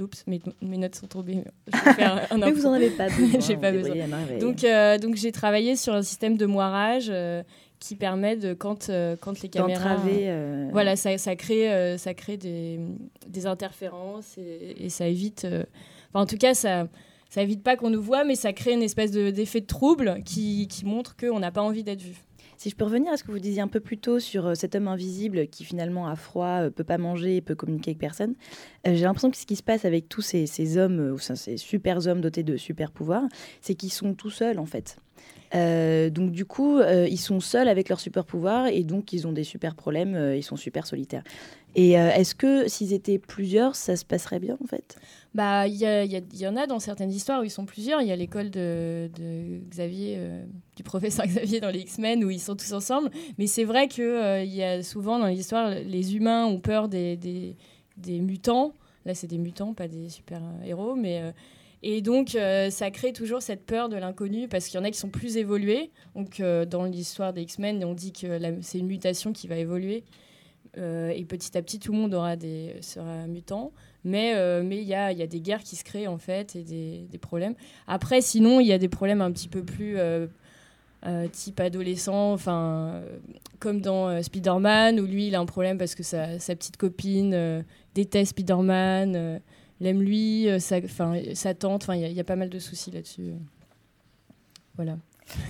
Oups, 0.00 0.24
mes, 0.26 0.40
mes 0.62 0.78
notes 0.78 0.94
sont 0.94 1.06
tombées. 1.06 1.44
Je 1.66 1.78
vais 1.78 1.92
faire 1.94 2.26
un 2.30 2.38
Mais 2.38 2.50
vous 2.50 2.64
en 2.64 2.72
avez 2.72 2.90
pas 2.90 3.08
besoin, 3.08 3.40
J'ai 3.40 3.56
pas 3.58 3.72
besoin. 3.72 3.94
Donc, 4.40 4.64
euh, 4.64 4.96
donc 4.96 5.16
j'ai 5.16 5.32
travaillé 5.32 5.76
sur 5.76 5.92
un 5.92 6.02
système 6.02 6.38
de 6.38 6.46
moirage 6.46 7.08
euh, 7.10 7.42
qui 7.82 7.96
permet 7.96 8.36
de 8.36 8.54
quand 8.54 8.88
euh, 8.88 9.16
quand 9.20 9.40
les 9.42 9.48
caméras 9.48 9.96
euh, 10.28 10.68
voilà 10.72 10.96
ça, 10.96 11.18
ça 11.18 11.34
crée 11.36 11.70
euh, 11.72 11.98
ça 11.98 12.14
crée 12.14 12.36
des, 12.36 12.78
des 13.28 13.46
interférences 13.46 14.38
et, 14.38 14.76
et 14.84 14.88
ça 14.88 15.06
évite 15.08 15.44
euh, 15.44 15.64
enfin, 16.10 16.22
en 16.22 16.26
tout 16.26 16.36
cas 16.38 16.54
ça 16.54 16.86
ça 17.28 17.42
évite 17.42 17.62
pas 17.62 17.76
qu'on 17.76 17.90
nous 17.90 18.02
voit 18.02 18.24
mais 18.24 18.34
ça 18.36 18.52
crée 18.52 18.72
une 18.72 18.82
espèce 18.82 19.10
de- 19.10 19.30
d'effet 19.30 19.60
de 19.60 19.66
trouble 19.66 20.20
qui, 20.24 20.68
qui 20.68 20.84
montre 20.84 21.16
qu'on 21.16 21.38
n'a 21.40 21.50
pas 21.50 21.62
envie 21.62 21.82
d'être 21.82 22.02
vu 22.02 22.14
Si 22.56 22.70
je 22.70 22.76
peux 22.76 22.84
revenir 22.84 23.12
à 23.12 23.16
ce 23.16 23.24
que 23.24 23.32
vous 23.32 23.38
disiez 23.38 23.60
un 23.60 23.68
peu 23.68 23.80
plus 23.80 23.98
tôt 23.98 24.20
sur 24.20 24.46
euh, 24.46 24.54
cet 24.54 24.74
homme 24.74 24.88
invisible 24.88 25.48
qui 25.48 25.64
finalement 25.64 26.06
a 26.06 26.16
froid, 26.16 26.62
euh, 26.62 26.70
peut 26.70 26.84
pas 26.84 26.98
manger, 26.98 27.40
peut 27.40 27.54
communiquer 27.54 27.90
avec 27.90 27.98
personne, 27.98 28.34
euh, 28.86 28.94
j'ai 28.94 29.02
l'impression 29.02 29.30
que 29.30 29.36
ce 29.36 29.46
qui 29.46 29.56
se 29.56 29.62
passe 29.62 29.84
avec 29.84 30.08
tous 30.08 30.22
ces, 30.22 30.78
hommes, 30.78 31.12
ou 31.12 31.18
ces 31.18 31.56
super 31.56 32.06
hommes 32.06 32.20
dotés 32.20 32.42
de 32.42 32.56
super 32.56 32.90
pouvoirs, 32.90 33.24
c'est 33.60 33.74
qu'ils 33.74 33.92
sont 33.92 34.14
tout 34.14 34.30
seuls 34.30 34.58
en 34.58 34.66
fait. 34.66 34.96
Donc 35.54 36.30
du 36.30 36.46
coup, 36.46 36.80
ils 36.80 37.18
sont 37.18 37.40
seuls 37.40 37.68
avec 37.68 37.90
leurs 37.90 38.00
super 38.00 38.24
pouvoirs 38.24 38.68
et 38.68 38.84
donc 38.84 39.12
ils 39.12 39.26
ont 39.26 39.32
des 39.32 39.44
super 39.44 39.74
problèmes, 39.74 40.32
ils 40.34 40.42
sont 40.42 40.56
super 40.56 40.86
solitaires. 40.86 41.22
Et 41.74 41.90
est-ce 41.92 42.34
que 42.34 42.68
s'ils 42.68 42.94
étaient 42.94 43.18
plusieurs, 43.18 43.76
ça 43.76 43.96
se 43.96 44.04
passerait 44.04 44.40
bien 44.40 44.56
en 44.62 44.66
fait? 44.66 44.96
Bah 45.34 45.66
il 45.66 45.74
y, 45.74 45.84
y 45.84 46.40
y 46.40 46.46
en 46.46 46.56
a 46.56 46.66
dans 46.66 46.78
certaines 46.78 47.10
histoires 47.10 47.40
où 47.40 47.44
ils 47.44 47.50
sont 47.50 47.64
plusieurs 47.64 48.02
il 48.02 48.08
y 48.08 48.12
a 48.12 48.16
l'école 48.16 48.50
de, 48.50 49.10
Xavier 49.70 50.16
euh, 50.18 50.44
du 50.76 50.82
professeur 50.82 51.26
Xavier 51.26 51.60
dans 51.60 51.70
les 51.70 51.80
X-Men 51.80 52.24
où 52.24 52.30
ils 52.30 52.40
sont 52.40 52.56
tous 52.56 52.72
ensemble 52.72 53.10
mais 53.38 53.46
c'est 53.46 53.64
vrai 53.64 53.88
que 53.88 54.02
euh, 54.02 54.42
il 54.42 54.54
y 54.54 54.62
a 54.62 54.82
souvent 54.82 55.18
dans 55.18 55.26
les 55.26 55.38
histoires 55.38 55.70
les 55.70 56.16
humains 56.16 56.44
ont 56.44 56.60
peur 56.60 56.88
des, 56.88 57.16
des, 57.16 58.20
mutants 58.20 58.74
là 59.06 59.14
c'est 59.14 59.26
des 59.26 59.38
mutants 59.38 59.72
pas 59.72 59.88
des 59.88 60.10
super 60.10 60.42
héros 60.64 60.94
mais 60.94 61.22
euh, 61.22 61.32
et 61.84 62.00
donc, 62.00 62.38
ça 62.70 62.90
crée 62.92 63.12
toujours 63.12 63.42
cette 63.42 63.66
peur 63.66 63.88
de 63.88 63.96
l'inconnu 63.96 64.46
parce 64.46 64.68
qu'il 64.68 64.78
y 64.78 64.80
en 64.80 64.84
a 64.84 64.92
qui 64.92 64.98
sont 64.98 65.08
plus 65.08 65.36
évolués. 65.36 65.90
Donc, 66.14 66.40
dans 66.40 66.84
l'histoire 66.84 67.32
des 67.32 67.42
X-Men, 67.42 67.84
on 67.84 67.92
dit 67.92 68.12
que 68.12 68.38
c'est 68.60 68.78
une 68.78 68.86
mutation 68.86 69.32
qui 69.32 69.48
va 69.48 69.56
évoluer. 69.56 70.04
Et 70.76 71.24
petit 71.28 71.58
à 71.58 71.60
petit, 71.60 71.80
tout 71.80 71.90
le 71.90 71.98
monde 71.98 72.14
aura 72.14 72.36
des, 72.36 72.76
sera 72.82 73.26
mutant. 73.26 73.72
Mais 74.04 74.34
euh, 74.34 74.62
mais 74.64 74.78
il 74.78 74.88
y, 74.88 74.94
a, 74.94 75.12
y 75.12 75.22
a 75.22 75.26
des 75.26 75.40
guerres 75.40 75.62
qui 75.62 75.76
se 75.76 75.84
créent, 75.84 76.08
en 76.08 76.18
fait, 76.18 76.56
et 76.56 76.64
des, 76.64 77.06
des 77.10 77.18
problèmes. 77.18 77.54
Après, 77.86 78.20
sinon, 78.20 78.58
il 78.58 78.66
y 78.66 78.72
a 78.72 78.78
des 78.78 78.88
problèmes 78.88 79.20
un 79.20 79.30
petit 79.30 79.48
peu 79.48 79.62
plus 79.62 79.96
euh, 79.96 80.26
euh, 81.06 81.28
type 81.28 81.60
adolescent, 81.60 82.32
enfin, 82.32 83.02
comme 83.60 83.80
dans 83.80 84.22
Spider-Man, 84.22 84.98
où 84.98 85.06
lui, 85.06 85.28
il 85.28 85.34
a 85.34 85.40
un 85.40 85.46
problème 85.46 85.78
parce 85.78 85.94
que 85.94 86.02
sa, 86.02 86.38
sa 86.38 86.56
petite 86.56 86.76
copine 86.76 87.64
déteste 87.94 88.30
Spider-Man, 88.30 89.40
l'aime 89.80 90.02
lui, 90.02 90.48
sa, 90.58 90.76
sa 91.34 91.54
tante, 91.54 91.82
enfin, 91.82 91.94
il 91.94 92.10
y, 92.10 92.14
y 92.14 92.20
a 92.20 92.24
pas 92.24 92.36
mal 92.36 92.50
de 92.50 92.58
soucis 92.58 92.90
là-dessus. 92.90 93.34
Voilà. 94.76 94.96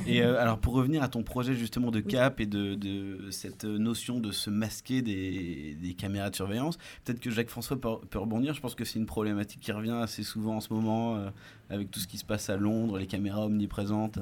Et 0.06 0.22
euh, 0.22 0.40
alors 0.40 0.58
pour 0.58 0.74
revenir 0.74 1.02
à 1.02 1.08
ton 1.08 1.22
projet 1.22 1.54
justement 1.54 1.90
de 1.90 2.00
cap 2.00 2.40
et 2.40 2.46
de, 2.46 2.74
de 2.74 3.30
cette 3.30 3.64
notion 3.64 4.20
de 4.20 4.32
se 4.32 4.50
masquer 4.50 5.02
des, 5.02 5.76
des 5.80 5.94
caméras 5.94 6.30
de 6.30 6.36
surveillance, 6.36 6.78
peut-être 7.04 7.20
que 7.20 7.30
Jacques-François 7.30 7.80
peut, 7.80 7.96
peut 8.10 8.18
rebondir. 8.18 8.54
Je 8.54 8.60
pense 8.60 8.74
que 8.74 8.84
c'est 8.84 8.98
une 8.98 9.06
problématique 9.06 9.60
qui 9.60 9.72
revient 9.72 9.98
assez 10.02 10.22
souvent 10.22 10.56
en 10.56 10.60
ce 10.60 10.72
moment 10.72 11.16
euh, 11.16 11.30
avec 11.70 11.90
tout 11.90 12.00
ce 12.00 12.06
qui 12.06 12.18
se 12.18 12.24
passe 12.24 12.50
à 12.50 12.56
Londres, 12.56 12.98
les 12.98 13.06
caméras 13.06 13.46
omniprésentes. 13.46 14.18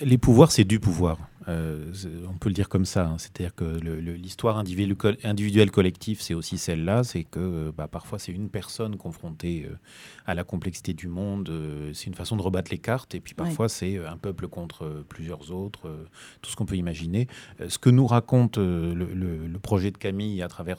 Les 0.00 0.18
pouvoirs, 0.18 0.52
c'est 0.52 0.64
du 0.64 0.80
pouvoir. 0.80 1.18
Euh, 1.48 1.92
on 2.28 2.36
peut 2.38 2.48
le 2.48 2.54
dire 2.54 2.68
comme 2.68 2.84
ça. 2.84 3.06
hein. 3.06 3.18
C'est-à-dire 3.18 3.54
que 3.54 3.64
l'histoire 3.64 4.58
individuelle, 4.58 4.96
co- 4.96 5.12
individuelle 5.22 5.70
collective, 5.70 6.20
c'est 6.20 6.34
aussi 6.34 6.58
celle-là. 6.58 7.04
C'est 7.04 7.22
que 7.22 7.38
euh, 7.38 7.72
bah, 7.76 7.86
parfois, 7.86 8.18
c'est 8.18 8.32
une 8.32 8.48
personne 8.50 8.96
confrontée 8.96 9.64
euh, 9.70 9.76
à 10.26 10.34
la 10.34 10.42
complexité 10.42 10.92
du 10.92 11.06
monde. 11.06 11.48
euh, 11.48 11.92
c'est 11.94 12.06
une 12.08 12.14
façon 12.14 12.36
de 12.36 12.42
rebattre 12.42 12.72
les 12.72 12.78
cartes. 12.78 13.14
Et 13.14 13.20
puis 13.20 13.34
parfois, 13.34 13.68
c'est 13.68 14.04
un 14.04 14.16
peuple 14.16 14.48
contre 14.48 15.04
plusieurs 15.08 15.52
autres. 15.52 15.88
tout 16.42 16.50
ce 16.50 16.56
qu'on 16.56 16.66
peut 16.66 16.76
imaginer. 16.76 17.28
Ce 17.68 17.78
que 17.78 17.90
nous 17.90 18.08
raconte 18.08 18.58
le, 18.58 18.92
le- 18.92 19.46
le 19.46 19.58
projet 19.60 19.92
de 19.92 19.98
Camille 19.98 20.42
à 20.42 20.48
travers 20.48 20.78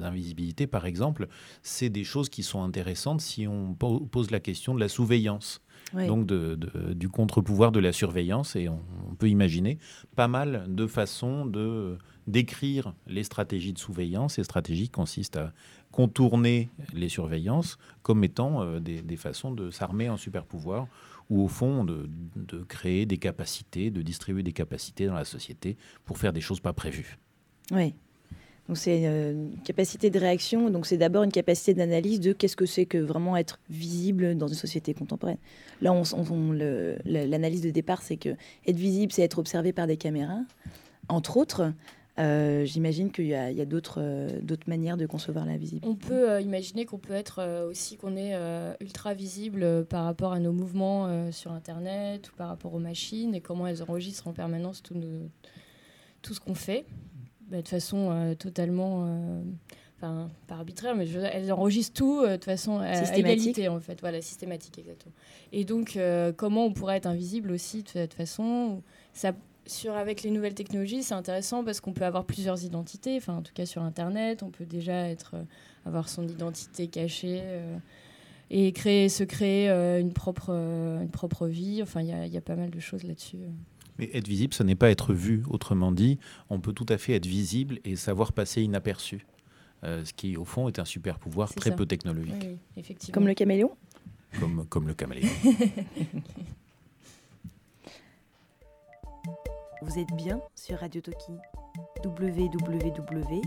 l'invisibilité, 0.00 0.66
par 0.68 0.86
exemple, 0.86 1.26
c'est 1.62 1.88
des 1.90 2.04
choses 2.04 2.28
qui 2.28 2.44
sont 2.44 2.62
intéressantes 2.62 3.20
si 3.20 3.48
on 3.48 3.74
po- 3.74 4.00
pose 4.00 4.30
la 4.30 4.38
question 4.40 4.72
de 4.74 4.80
la 4.80 4.88
surveillance 4.88 5.60
Oui. 5.94 6.06
donc 6.08 6.26
de- 6.26 6.56
de- 6.56 6.92
du 6.94 7.08
contre-pouvoir 7.08 7.70
de 7.72 7.78
la 7.80 7.92
surveillance. 7.92 8.56
Et 8.56 8.68
on, 8.68 8.80
on 9.10 9.14
peut 9.14 9.28
imaginer 9.28 9.78
pas 10.16 10.28
mal 10.28 10.66
de 10.68 10.86
façons 10.86 11.46
de 11.46 11.96
décrire 12.26 12.92
les 13.06 13.22
stratégies 13.22 13.72
de 13.72 13.78
surveillance. 13.78 14.34
Ces 14.34 14.44
stratégies 14.44 14.88
consistent 14.88 15.36
à 15.36 15.52
contourner 15.92 16.68
les 16.92 17.08
surveillances 17.08 17.78
comme 18.02 18.24
étant 18.24 18.62
euh, 18.62 18.80
des, 18.80 19.00
des 19.00 19.16
façons 19.16 19.52
de 19.52 19.70
s'armer 19.70 20.08
en 20.10 20.16
super-pouvoir 20.16 20.88
ou 21.30 21.42
au 21.42 21.48
fond 21.48 21.84
de, 21.84 22.08
de 22.36 22.58
créer 22.64 23.06
des 23.06 23.18
capacités, 23.18 23.90
de 23.90 24.02
distribuer 24.02 24.42
des 24.42 24.52
capacités 24.52 25.06
dans 25.06 25.14
la 25.14 25.24
société 25.24 25.76
pour 26.04 26.18
faire 26.18 26.32
des 26.32 26.40
choses 26.40 26.60
pas 26.60 26.72
prévues. 26.72 27.16
Oui. 27.70 27.94
Donc 28.68 28.78
c'est 28.78 29.06
euh, 29.06 29.32
une 29.32 29.62
capacité 29.62 30.10
de 30.10 30.18
réaction. 30.18 30.70
Donc 30.70 30.86
c'est 30.86 30.96
d'abord 30.96 31.22
une 31.22 31.32
capacité 31.32 31.74
d'analyse 31.74 32.20
de 32.20 32.32
qu'est-ce 32.32 32.56
que 32.56 32.66
c'est 32.66 32.86
que 32.86 32.98
vraiment 32.98 33.36
être 33.36 33.60
visible 33.70 34.36
dans 34.36 34.48
une 34.48 34.54
société 34.54 34.94
contemporaine. 34.94 35.38
Là, 35.80 35.92
on, 35.92 36.52
l'analyse 37.04 37.60
de 37.60 37.70
départ, 37.70 38.02
c'est 38.02 38.16
que 38.16 38.30
être 38.66 38.76
visible, 38.76 39.12
c'est 39.12 39.22
être 39.22 39.38
observé 39.38 39.72
par 39.72 39.86
des 39.86 39.96
caméras, 39.96 40.40
entre 41.08 41.36
autres. 41.36 41.72
Euh, 42.18 42.64
J'imagine 42.64 43.12
qu'il 43.12 43.26
y 43.26 43.34
a, 43.34 43.50
euh, 43.50 43.64
d'autres 44.40 44.68
manières 44.68 44.96
de 44.96 45.04
concevoir 45.04 45.44
la 45.44 45.58
visibilité. 45.58 45.86
On 45.86 45.94
peut 45.94 46.40
imaginer 46.40 46.86
qu'on 46.86 46.98
peut 46.98 47.12
être 47.12 47.66
aussi 47.68 47.98
qu'on 47.98 48.16
est 48.16 48.34
ultra 48.80 49.12
visible 49.14 49.84
par 49.84 50.04
rapport 50.04 50.32
à 50.32 50.40
nos 50.40 50.52
mouvements 50.52 51.30
sur 51.30 51.52
Internet 51.52 52.30
ou 52.30 52.36
par 52.36 52.48
rapport 52.48 52.74
aux 52.74 52.80
machines 52.80 53.34
et 53.34 53.40
comment 53.40 53.66
elles 53.66 53.82
enregistrent 53.82 54.26
en 54.28 54.32
permanence 54.32 54.82
tout 54.82 56.34
ce 56.34 56.40
qu'on 56.40 56.54
fait 56.54 56.86
Bah, 57.50 57.62
de 57.62 57.68
façon 57.68 58.10
euh, 58.10 58.34
totalement, 58.34 59.04
euh, 59.06 59.40
enfin 59.96 60.28
pas 60.48 60.56
arbitraire, 60.56 60.94
mais 60.96 61.06
je 61.06 61.18
elles 61.20 61.52
enregistrent 61.52 61.94
tout 61.94 62.20
euh, 62.20 62.36
de 62.36 62.44
façon 62.44 62.78
à- 62.80 62.84
à 62.86 62.94
Systématique. 63.04 63.40
égalité 63.58 63.68
en 63.68 63.78
fait, 63.80 64.00
voilà 64.00 64.20
systématique 64.20 64.78
exactement. 64.78 65.14
Et 65.52 65.64
donc 65.64 65.96
euh, 65.96 66.32
comment 66.32 66.64
on 66.66 66.72
pourrait 66.72 66.96
être 66.96 67.06
invisible 67.06 67.52
aussi 67.52 67.82
de 67.82 67.88
cette 67.88 68.14
façon 68.14 68.82
ça 69.12 69.32
sur 69.66 69.94
avec 69.94 70.22
les 70.22 70.30
nouvelles 70.30 70.54
technologies, 70.54 71.02
c'est 71.02 71.14
intéressant 71.14 71.64
parce 71.64 71.80
qu'on 71.80 71.92
peut 71.92 72.04
avoir 72.04 72.24
plusieurs 72.24 72.64
identités. 72.64 73.16
Enfin, 73.16 73.34
en 73.38 73.42
tout 73.42 73.52
cas 73.52 73.66
sur 73.66 73.82
Internet, 73.82 74.42
on 74.44 74.50
peut 74.50 74.64
déjà 74.66 75.08
être, 75.08 75.32
euh, 75.34 75.42
avoir 75.84 76.08
son 76.08 76.26
identité 76.28 76.86
cachée 76.86 77.40
euh, 77.42 77.76
et 78.50 78.70
créer, 78.72 79.08
se 79.08 79.24
créer 79.24 79.68
euh, 79.68 79.98
une 80.00 80.12
propre, 80.12 80.50
euh, 80.50 81.00
une 81.02 81.10
propre 81.10 81.48
vie. 81.48 81.80
Enfin, 81.82 82.00
il 82.00 82.06
y 82.06 82.28
y 82.28 82.36
a 82.36 82.40
pas 82.40 82.54
mal 82.54 82.70
de 82.70 82.78
choses 82.78 83.02
là-dessus. 83.02 83.38
Mais 83.98 84.10
être 84.12 84.28
visible, 84.28 84.52
ce 84.54 84.62
n'est 84.62 84.74
pas 84.74 84.90
être 84.90 85.12
vu. 85.14 85.42
Autrement 85.48 85.92
dit, 85.92 86.18
on 86.50 86.60
peut 86.60 86.72
tout 86.72 86.86
à 86.88 86.98
fait 86.98 87.14
être 87.14 87.26
visible 87.26 87.78
et 87.84 87.96
savoir 87.96 88.32
passer 88.32 88.62
inaperçu. 88.62 89.26
Euh, 89.84 90.04
ce 90.04 90.12
qui, 90.12 90.36
au 90.36 90.44
fond, 90.44 90.68
est 90.68 90.78
un 90.78 90.84
super 90.84 91.18
pouvoir 91.18 91.54
très 91.54 91.70
ça. 91.70 91.76
peu 91.76 91.86
technologique. 91.86 92.34
Oui, 92.40 92.48
oui, 92.50 92.58
effectivement. 92.76 93.14
Comme 93.14 93.26
le 93.26 93.34
caméléon? 93.34 93.70
Comme, 94.40 94.66
comme 94.68 94.86
le 94.88 94.94
caméléon. 94.94 95.28
Vous 99.82 99.98
êtes 99.98 100.12
bien 100.16 100.40
sur 100.54 100.78
Radio 100.78 101.00
Toki 101.00 101.32
www.ensi.com 102.04 103.44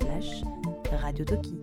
slash 0.00 0.42
Radio 1.00 1.24
Toki. 1.24 1.54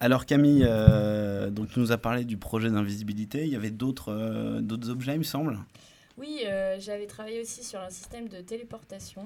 Alors 0.00 0.26
Camille, 0.26 0.64
euh, 0.64 1.50
donc 1.50 1.70
tu 1.70 1.80
nous 1.80 1.90
as 1.90 1.98
parlé 1.98 2.24
du 2.24 2.36
projet 2.36 2.70
d'invisibilité. 2.70 3.42
Il 3.42 3.48
y 3.48 3.56
avait 3.56 3.70
d'autres 3.70 4.12
euh, 4.12 4.60
d'autres 4.60 4.90
objets, 4.90 5.14
il 5.14 5.18
me 5.18 5.24
semble. 5.24 5.58
Oui, 6.16 6.42
euh, 6.46 6.76
j'avais 6.78 7.06
travaillé 7.06 7.40
aussi 7.40 7.64
sur 7.64 7.80
un 7.80 7.90
système 7.90 8.28
de 8.28 8.40
téléportation. 8.40 9.24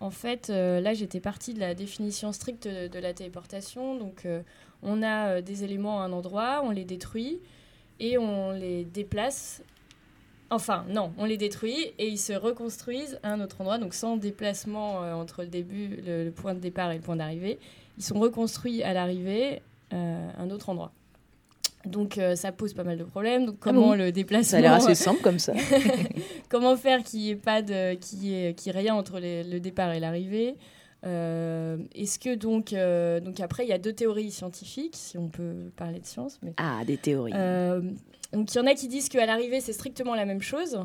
En 0.00 0.10
fait, 0.10 0.48
là, 0.48 0.94
j'étais 0.94 1.20
partie 1.20 1.52
de 1.52 1.60
la 1.60 1.74
définition 1.74 2.32
stricte 2.32 2.66
de, 2.66 2.98
la 2.98 3.12
téléportation. 3.12 3.96
Donc, 3.98 4.26
on 4.82 5.02
a 5.02 5.42
des 5.42 5.62
éléments 5.62 6.00
à 6.00 6.06
un 6.06 6.12
endroit, 6.12 6.62
on 6.64 6.70
les 6.70 6.86
détruit 6.86 7.38
et 7.98 8.16
on 8.16 8.52
les 8.52 8.86
déplace. 8.86 9.62
Enfin, 10.48 10.86
non, 10.88 11.12
on 11.18 11.26
les 11.26 11.36
détruit 11.36 11.92
et 11.98 12.08
ils 12.08 12.18
se 12.18 12.32
reconstruisent 12.32 13.20
à 13.22 13.34
un 13.34 13.42
autre 13.42 13.60
endroit, 13.60 13.76
donc 13.76 13.92
sans 13.92 14.16
déplacement 14.16 15.00
entre 15.00 15.42
le 15.42 15.48
début, 15.48 15.98
le, 16.06 16.30
point 16.30 16.54
de 16.54 16.60
départ 16.60 16.90
et 16.92 16.96
le 16.96 17.02
point 17.02 17.16
d'arrivée. 17.16 17.58
Ils 17.98 18.04
sont 18.04 18.18
reconstruits 18.18 18.82
à 18.82 18.94
l'arrivée 18.94 19.60
un 19.92 20.50
autre 20.50 20.68
endroit. 20.68 20.92
Donc 21.86 22.18
euh, 22.18 22.36
ça 22.36 22.52
pose 22.52 22.74
pas 22.74 22.84
mal 22.84 22.98
de 22.98 23.04
problèmes. 23.04 23.46
Donc 23.46 23.56
Ah 23.60 23.64
comment 23.64 23.88
bon 23.88 23.94
le 23.94 24.12
déplacement 24.12 24.50
Ça 24.50 24.56
a 24.58 24.60
l'air 24.60 24.72
assez 24.74 24.94
simple 24.94 25.22
comme 25.22 25.38
ça. 25.38 25.54
comment 26.50 26.76
faire 26.76 27.02
qu'il 27.02 27.20
n'y 27.20 27.30
ait 27.30 27.36
pas 27.36 27.62
de, 27.62 27.94
qu'il 27.94 28.24
y 28.26 28.34
ait 28.34 28.54
rien 28.66 28.94
entre 28.94 29.18
les- 29.18 29.44
le 29.44 29.60
départ 29.60 29.92
et 29.92 30.00
l'arrivée 30.00 30.56
Euh, 31.06 31.78
Est-ce 31.94 32.18
que 32.18 32.34
donc, 32.34 32.74
euh, 32.74 33.20
donc 33.20 33.40
après 33.40 33.64
il 33.64 33.68
y 33.70 33.72
a 33.72 33.78
deux 33.78 33.94
théories 33.94 34.30
scientifiques, 34.30 34.96
si 34.96 35.16
on 35.16 35.28
peut 35.28 35.70
parler 35.74 35.98
de 36.00 36.04
science. 36.04 36.38
Mais, 36.42 36.52
Ah, 36.58 36.82
des 36.86 36.98
théories. 36.98 37.32
Euh, 37.34 37.80
donc 38.34 38.52
il 38.54 38.58
y 38.58 38.60
en 38.60 38.66
a 38.66 38.74
qui 38.74 38.86
disent 38.86 39.08
qu'à 39.08 39.24
l'arrivée 39.24 39.62
c'est 39.62 39.72
strictement 39.72 40.14
la 40.14 40.26
même 40.26 40.42
chose. 40.42 40.78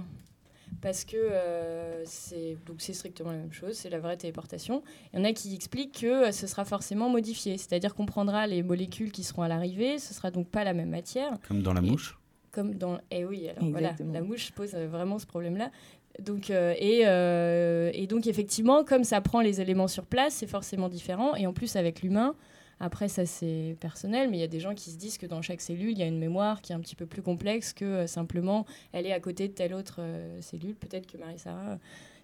Parce 0.85 1.03
que 1.03 1.17
euh, 1.17 2.03
c'est 2.05 2.57
donc 2.67 2.75
c'est 2.77 2.93
strictement 2.93 3.31
la 3.31 3.37
même 3.39 3.51
chose, 3.51 3.73
c'est 3.73 3.89
la 3.89 3.97
vraie 3.97 4.17
téléportation. 4.17 4.83
Il 5.11 5.17
y 5.19 5.21
en 5.23 5.25
a 5.25 5.33
qui 5.33 5.55
expliquent 5.55 6.01
que 6.01 6.27
euh, 6.27 6.31
ce 6.31 6.45
sera 6.45 6.63
forcément 6.63 7.09
modifié, 7.09 7.57
c'est-à-dire 7.57 7.95
qu'on 7.95 8.05
prendra 8.05 8.45
les 8.45 8.61
molécules 8.61 9.11
qui 9.11 9.23
seront 9.23 9.41
à 9.41 9.47
l'arrivée, 9.47 9.97
ce 9.97 10.13
sera 10.13 10.29
donc 10.29 10.47
pas 10.47 10.63
la 10.63 10.73
même 10.75 10.91
matière. 10.91 11.39
Comme 11.47 11.63
dans 11.63 11.73
la 11.73 11.81
Et- 11.81 11.89
mouche 11.89 12.19
comme 12.51 12.75
dans 12.75 12.99
eh 13.11 13.25
oui 13.25 13.49
alors 13.49 13.69
voilà 13.69 13.87
Exactement. 13.89 14.13
la 14.13 14.21
mouche 14.21 14.51
pose 14.51 14.75
euh, 14.75 14.87
vraiment 14.87 15.19
ce 15.19 15.25
problème 15.25 15.57
là 15.57 15.71
donc 16.19 16.49
euh, 16.51 16.73
et, 16.79 17.01
euh, 17.05 17.91
et 17.93 18.07
donc 18.07 18.27
effectivement 18.27 18.85
comme 18.85 19.03
ça 19.03 19.19
prend 19.19 19.41
les 19.41 19.59
éléments 19.59 19.89
sur 19.89 20.05
place 20.05 20.35
c'est 20.35 20.47
forcément 20.47 20.87
différent 20.87 21.35
et 21.35 21.47
en 21.47 21.51
plus 21.53 21.75
avec 21.75 22.01
l'humain 22.01 22.33
après 22.79 23.07
ça 23.07 23.25
c'est 23.25 23.75
personnel 23.79 24.29
mais 24.29 24.37
il 24.37 24.41
y 24.41 24.43
a 24.43 24.47
des 24.47 24.59
gens 24.59 24.73
qui 24.73 24.91
se 24.91 24.97
disent 24.97 25.17
que 25.17 25.25
dans 25.25 25.41
chaque 25.41 25.61
cellule 25.61 25.91
il 25.91 25.99
y 25.99 26.03
a 26.03 26.07
une 26.07 26.19
mémoire 26.19 26.61
qui 26.61 26.71
est 26.71 26.75
un 26.75 26.79
petit 26.79 26.95
peu 26.95 27.05
plus 27.05 27.21
complexe 27.21 27.73
que 27.73 27.85
euh, 27.85 28.07
simplement 28.07 28.65
elle 28.91 29.05
est 29.05 29.13
à 29.13 29.19
côté 29.19 29.47
de 29.47 29.53
telle 29.53 29.73
autre 29.73 29.97
euh, 29.99 30.41
cellule 30.41 30.75
peut-être 30.75 31.07
que 31.07 31.17
Marie-Sarah 31.17 31.77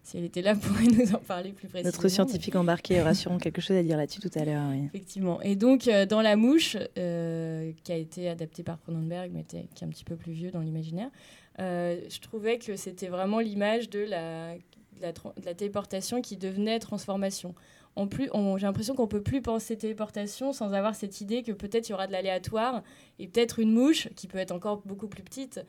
si 0.03 0.17
elle 0.17 0.23
était 0.23 0.41
là 0.41 0.55
pourrait 0.61 0.85
nous 0.85 1.13
en 1.13 1.19
parler 1.19 1.51
plus 1.51 1.67
précisément 1.67 1.95
Notre 1.95 2.07
scientifique 2.07 2.55
embarqué 2.55 2.99
aura 3.01 3.13
sûrement 3.13 3.37
quelque 3.37 3.61
chose 3.61 3.77
à 3.77 3.83
dire 3.83 3.97
là-dessus 3.97 4.19
tout 4.19 4.31
à 4.33 4.43
l'heure. 4.43 4.63
oui. 4.71 4.85
Effectivement. 4.87 5.39
Et 5.43 5.55
donc, 5.55 5.87
euh, 5.87 6.07
dans 6.07 6.21
La 6.21 6.35
Mouche, 6.35 6.75
qui 6.95 7.91
a 7.91 7.95
été 7.95 8.27
adapté 8.27 8.63
par 8.63 8.81
Cronenberg, 8.81 9.29
mais 9.31 9.43
qui 9.43 9.57
est 9.57 9.85
un 9.85 9.89
petit 9.89 10.03
peu 10.03 10.15
plus 10.15 10.31
vieux 10.31 10.49
dans 10.49 10.61
l'imaginaire, 10.61 11.11
je 11.59 12.19
trouvais 12.19 12.57
que 12.57 12.75
c'était 12.77 13.09
vraiment 13.09 13.37
l'image 13.37 13.91
de 13.91 13.99
la, 13.99 14.55
de 14.55 15.01
la, 15.01 15.11
de 15.11 15.45
la 15.45 15.53
téléportation 15.53 16.21
qui 16.21 16.35
devenait 16.35 16.79
transformation. 16.79 17.53
En 17.95 18.08
plus, 18.08 18.30
on- 18.34 18.58
j'ai 18.58 18.65
l'impression 18.67 18.95
qu'on 18.95 19.08
peut 19.08 19.21
plus 19.21 19.41
penser 19.41 19.75
téléportation 19.77 20.54
sans 20.54 20.73
avoir 20.73 20.95
cette 20.95 21.19
idée 21.21 21.43
que 21.43 21.51
peut-être 21.51 21.89
il 21.89 21.91
y 21.91 21.93
aura 21.93 22.08
de 22.08 22.12
l'aléatoire 22.13 22.84
et 23.19 23.27
peut-être 23.27 23.60
une 23.60 23.73
mouche 23.73 24.08
qui 24.15 24.27
peut 24.27 24.38
être 24.38 24.51
encore 24.54 24.82
beaucoup 24.86 25.08
plus 25.08 25.23
petite 25.23 25.60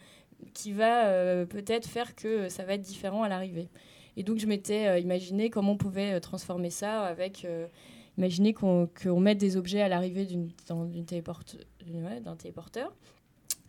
qui 0.54 0.72
va 0.72 1.06
euh, 1.06 1.44
peut-être 1.46 1.86
faire 1.88 2.14
que 2.14 2.48
ça 2.48 2.64
va 2.64 2.74
être 2.74 2.80
différent 2.82 3.22
à 3.22 3.28
l'arrivée. 3.28 3.68
Et 4.16 4.22
donc 4.24 4.38
je 4.38 4.46
m'étais 4.46 4.86
euh, 4.88 4.98
imaginé 4.98 5.50
comment 5.50 5.72
on 5.72 5.76
pouvait 5.76 6.14
euh, 6.14 6.20
transformer 6.20 6.70
ça 6.70 7.02
avec 7.04 7.44
euh, 7.44 7.66
Imaginez 8.18 8.52
qu'on 8.52 8.88
qu'on 9.02 9.20
mette 9.20 9.38
des 9.38 9.56
objets 9.56 9.80
à 9.80 9.88
l'arrivée 9.88 10.26
d'une 10.26 10.50
téléporte- 11.06 11.56
d'un 12.22 12.36
téléporteur 12.36 12.92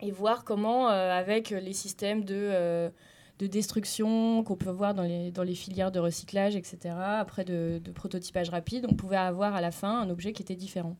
et 0.01 0.11
voir 0.11 0.43
comment, 0.43 0.87
avec 0.87 1.51
les 1.51 1.71
systèmes 1.71 2.25
de, 2.25 2.91
de 3.39 3.47
destruction 3.47 4.43
qu'on 4.43 4.55
peut 4.55 4.69
voir 4.69 4.93
dans 4.93 5.03
les, 5.03 5.31
dans 5.31 5.43
les 5.43 5.55
filières 5.55 5.91
de 5.91 5.99
recyclage, 5.99 6.55
etc., 6.55 6.95
après 6.95 7.43
de, 7.43 7.81
de 7.83 7.91
prototypage 7.91 8.49
rapide, 8.49 8.85
on 8.89 8.93
pouvait 8.93 9.17
avoir 9.17 9.55
à 9.55 9.61
la 9.61 9.71
fin 9.71 10.01
un 10.01 10.09
objet 10.09 10.33
qui 10.33 10.41
était 10.41 10.55
différent 10.55 10.95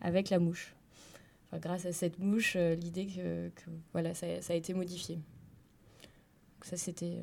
avec 0.00 0.30
la 0.30 0.38
mouche. 0.38 0.74
Enfin, 1.46 1.58
grâce 1.58 1.86
à 1.86 1.92
cette 1.92 2.18
mouche, 2.18 2.54
euh, 2.56 2.74
l'idée 2.74 3.06
que, 3.06 3.48
que, 3.48 3.70
voilà, 3.92 4.14
ça, 4.14 4.26
ça 4.40 4.54
a 4.54 4.56
été 4.56 4.74
modifié. 4.74 5.16
Donc 5.16 6.64
ça, 6.64 6.76
c'était 6.76 7.18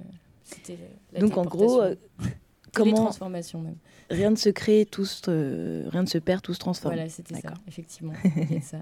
euh, 0.60 1.20
Donc 1.20 1.38
en 1.38 1.46
gros, 1.46 1.82
euh, 1.82 1.96
comment 2.74 3.12
même. 3.30 3.76
rien 4.10 4.32
ne 4.32 4.36
se 4.36 4.50
crée, 4.50 4.86
tout 4.90 5.06
se, 5.06 5.22
euh, 5.28 5.90
rien 5.90 6.04
ne 6.04 6.08
se 6.08 6.18
perd, 6.18 6.42
tout 6.42 6.54
se 6.54 6.60
transforme. 6.60 6.96
Voilà, 6.96 7.10
c'était 7.10 7.36
ça, 7.36 7.54
effectivement. 7.68 8.14
Ça. 8.62 8.82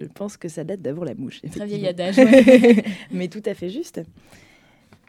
Je 0.00 0.06
pense 0.06 0.38
que 0.38 0.48
ça 0.48 0.64
date 0.64 0.80
d'avant 0.80 1.04
la 1.04 1.14
mouche. 1.14 1.42
Très 1.42 1.66
vieil 1.66 1.86
adage, 1.86 2.16
ouais. 2.16 2.82
Mais 3.10 3.28
tout 3.28 3.42
à 3.44 3.52
fait 3.52 3.68
juste. 3.68 4.00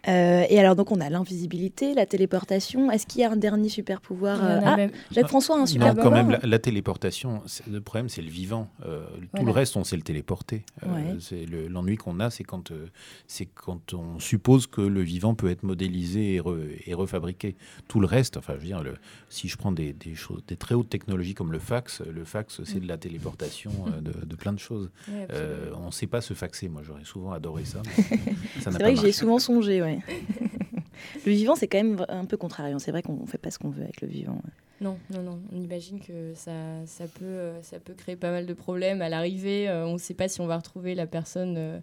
Euh, 0.08 0.46
et 0.50 0.60
alors, 0.60 0.76
donc, 0.76 0.92
on 0.92 1.00
a 1.02 1.10
l'invisibilité, 1.10 1.94
la 1.94 2.06
téléportation. 2.06 2.92
Est-ce 2.92 3.06
qu'il 3.08 3.22
y 3.22 3.24
a 3.24 3.32
un 3.32 3.36
dernier 3.36 3.70
super 3.70 4.02
pouvoir 4.02 4.44
a 4.44 4.60
Ah, 4.64 4.88
Jacques-François 5.12 5.56
a 5.56 5.58
un 5.60 5.62
Non, 5.62 5.66
super 5.68 5.88
quand 5.90 5.96
pouvoir 5.96 6.12
même, 6.26 6.30
la, 6.32 6.40
la 6.48 6.60
téléportation, 6.60 7.42
le 7.70 7.82
problème, 7.82 8.10
c'est 8.10 8.22
le 8.22 8.30
vivant. 8.30 8.70
Euh, 8.86 9.06
Tout 9.08 9.22
Voilà. 9.34 9.46
le 9.46 9.52
reste, 9.52 9.76
on 9.78 9.84
sait 9.84 9.96
le 9.96 10.02
téléporter. 10.04 10.64
Euh, 10.84 10.94
Ouais. 10.94 11.18
c'est 11.20 11.46
le- 11.46 11.68
L'ennui 11.68 11.98
qu'on 11.98 12.20
a, 12.20 12.30
c'est 12.30 12.44
quand, 12.44 12.72
euh, 12.72 12.88
c'est 13.28 13.46
quand 13.46 13.94
on 13.94 14.20
suppose 14.20 14.68
que 14.68 14.82
le 14.82 15.02
vivant 15.02 15.34
peut 15.36 15.50
être 15.50 15.64
modélisé 15.64 16.36
et, 16.36 16.40
re- 16.40 16.68
et 16.86 16.94
refabriqué. 16.94 17.56
Tout 17.88 18.00
le 18.00 18.06
reste, 18.08 18.38
enfin, 18.38 18.54
je 18.56 18.60
veux 18.60 18.66
dire, 18.66 18.84
le- 18.84 18.96
si 19.30 19.48
je 19.48 19.58
prends 19.58 19.72
des, 19.72 19.94
des 19.94 20.16
choses, 20.16 20.44
des 20.48 20.56
très 20.56 20.76
hautes 20.76 20.90
technologies 20.90 21.34
comme 21.34 21.52
le 21.52 21.60
fax, 21.60 22.02
le 22.02 22.24
fax, 22.26 22.62
c'est 22.64 22.80
de 22.80 22.88
la 22.88 22.98
téléportation 22.98 23.72
euh, 23.88 24.02
de, 24.02 24.26
de 24.26 24.36
plein 24.36 24.54
de 24.54 24.60
choses. 24.60 24.90
Ouais, 25.08 25.28
Euh, 25.32 25.72
on 25.82 25.88
ne 25.88 25.92
sait 25.92 26.08
pas 26.08 26.22
se 26.22 26.34
faxer. 26.34 26.70
Moi, 26.70 26.82
j'aurais 26.86 27.04
souvent 27.06 27.32
adoré 27.32 27.66
ça. 27.66 27.82
C'est 28.60 28.66
pas 28.66 28.72
vrai 28.72 28.94
que 28.94 29.00
j'y 29.00 29.08
ai 29.08 29.12
souvent 29.12 29.40
songé, 29.40 29.82
ouais. 29.82 29.95
le 31.26 31.32
vivant, 31.32 31.56
c'est 31.56 31.68
quand 31.68 31.78
même 31.78 32.06
un 32.10 32.26
peu 32.26 32.38
contrariant. 32.38 32.80
C'est 32.80 32.92
vrai 32.92 33.02
qu'on 33.02 33.22
ne 33.22 33.26
fait 33.28 33.38
pas 33.38 33.52
ce 33.52 33.60
qu'on 33.60 33.70
veut 33.70 33.84
avec 33.84 34.02
le 34.02 34.08
vivant. 34.08 34.42
Non, 34.82 34.98
non, 35.10 35.22
non. 35.24 35.40
On 35.54 35.62
imagine 35.62 36.00
que 36.00 36.34
ça, 36.36 36.52
ça, 36.86 37.06
peut, 37.08 37.24
euh, 37.26 37.62
ça 37.64 37.80
peut 37.80 37.94
créer 37.94 38.16
pas 38.16 38.32
mal 38.32 38.46
de 38.46 38.54
problèmes. 38.54 39.02
À 39.02 39.10
l'arrivée, 39.10 39.70
euh, 39.70 39.86
on 39.88 39.94
ne 39.94 39.98
sait 39.98 40.14
pas 40.14 40.28
si 40.28 40.42
on 40.42 40.48
va 40.48 40.58
retrouver 40.58 40.96
la 40.96 41.08
personne 41.08 41.56
euh, 41.58 41.80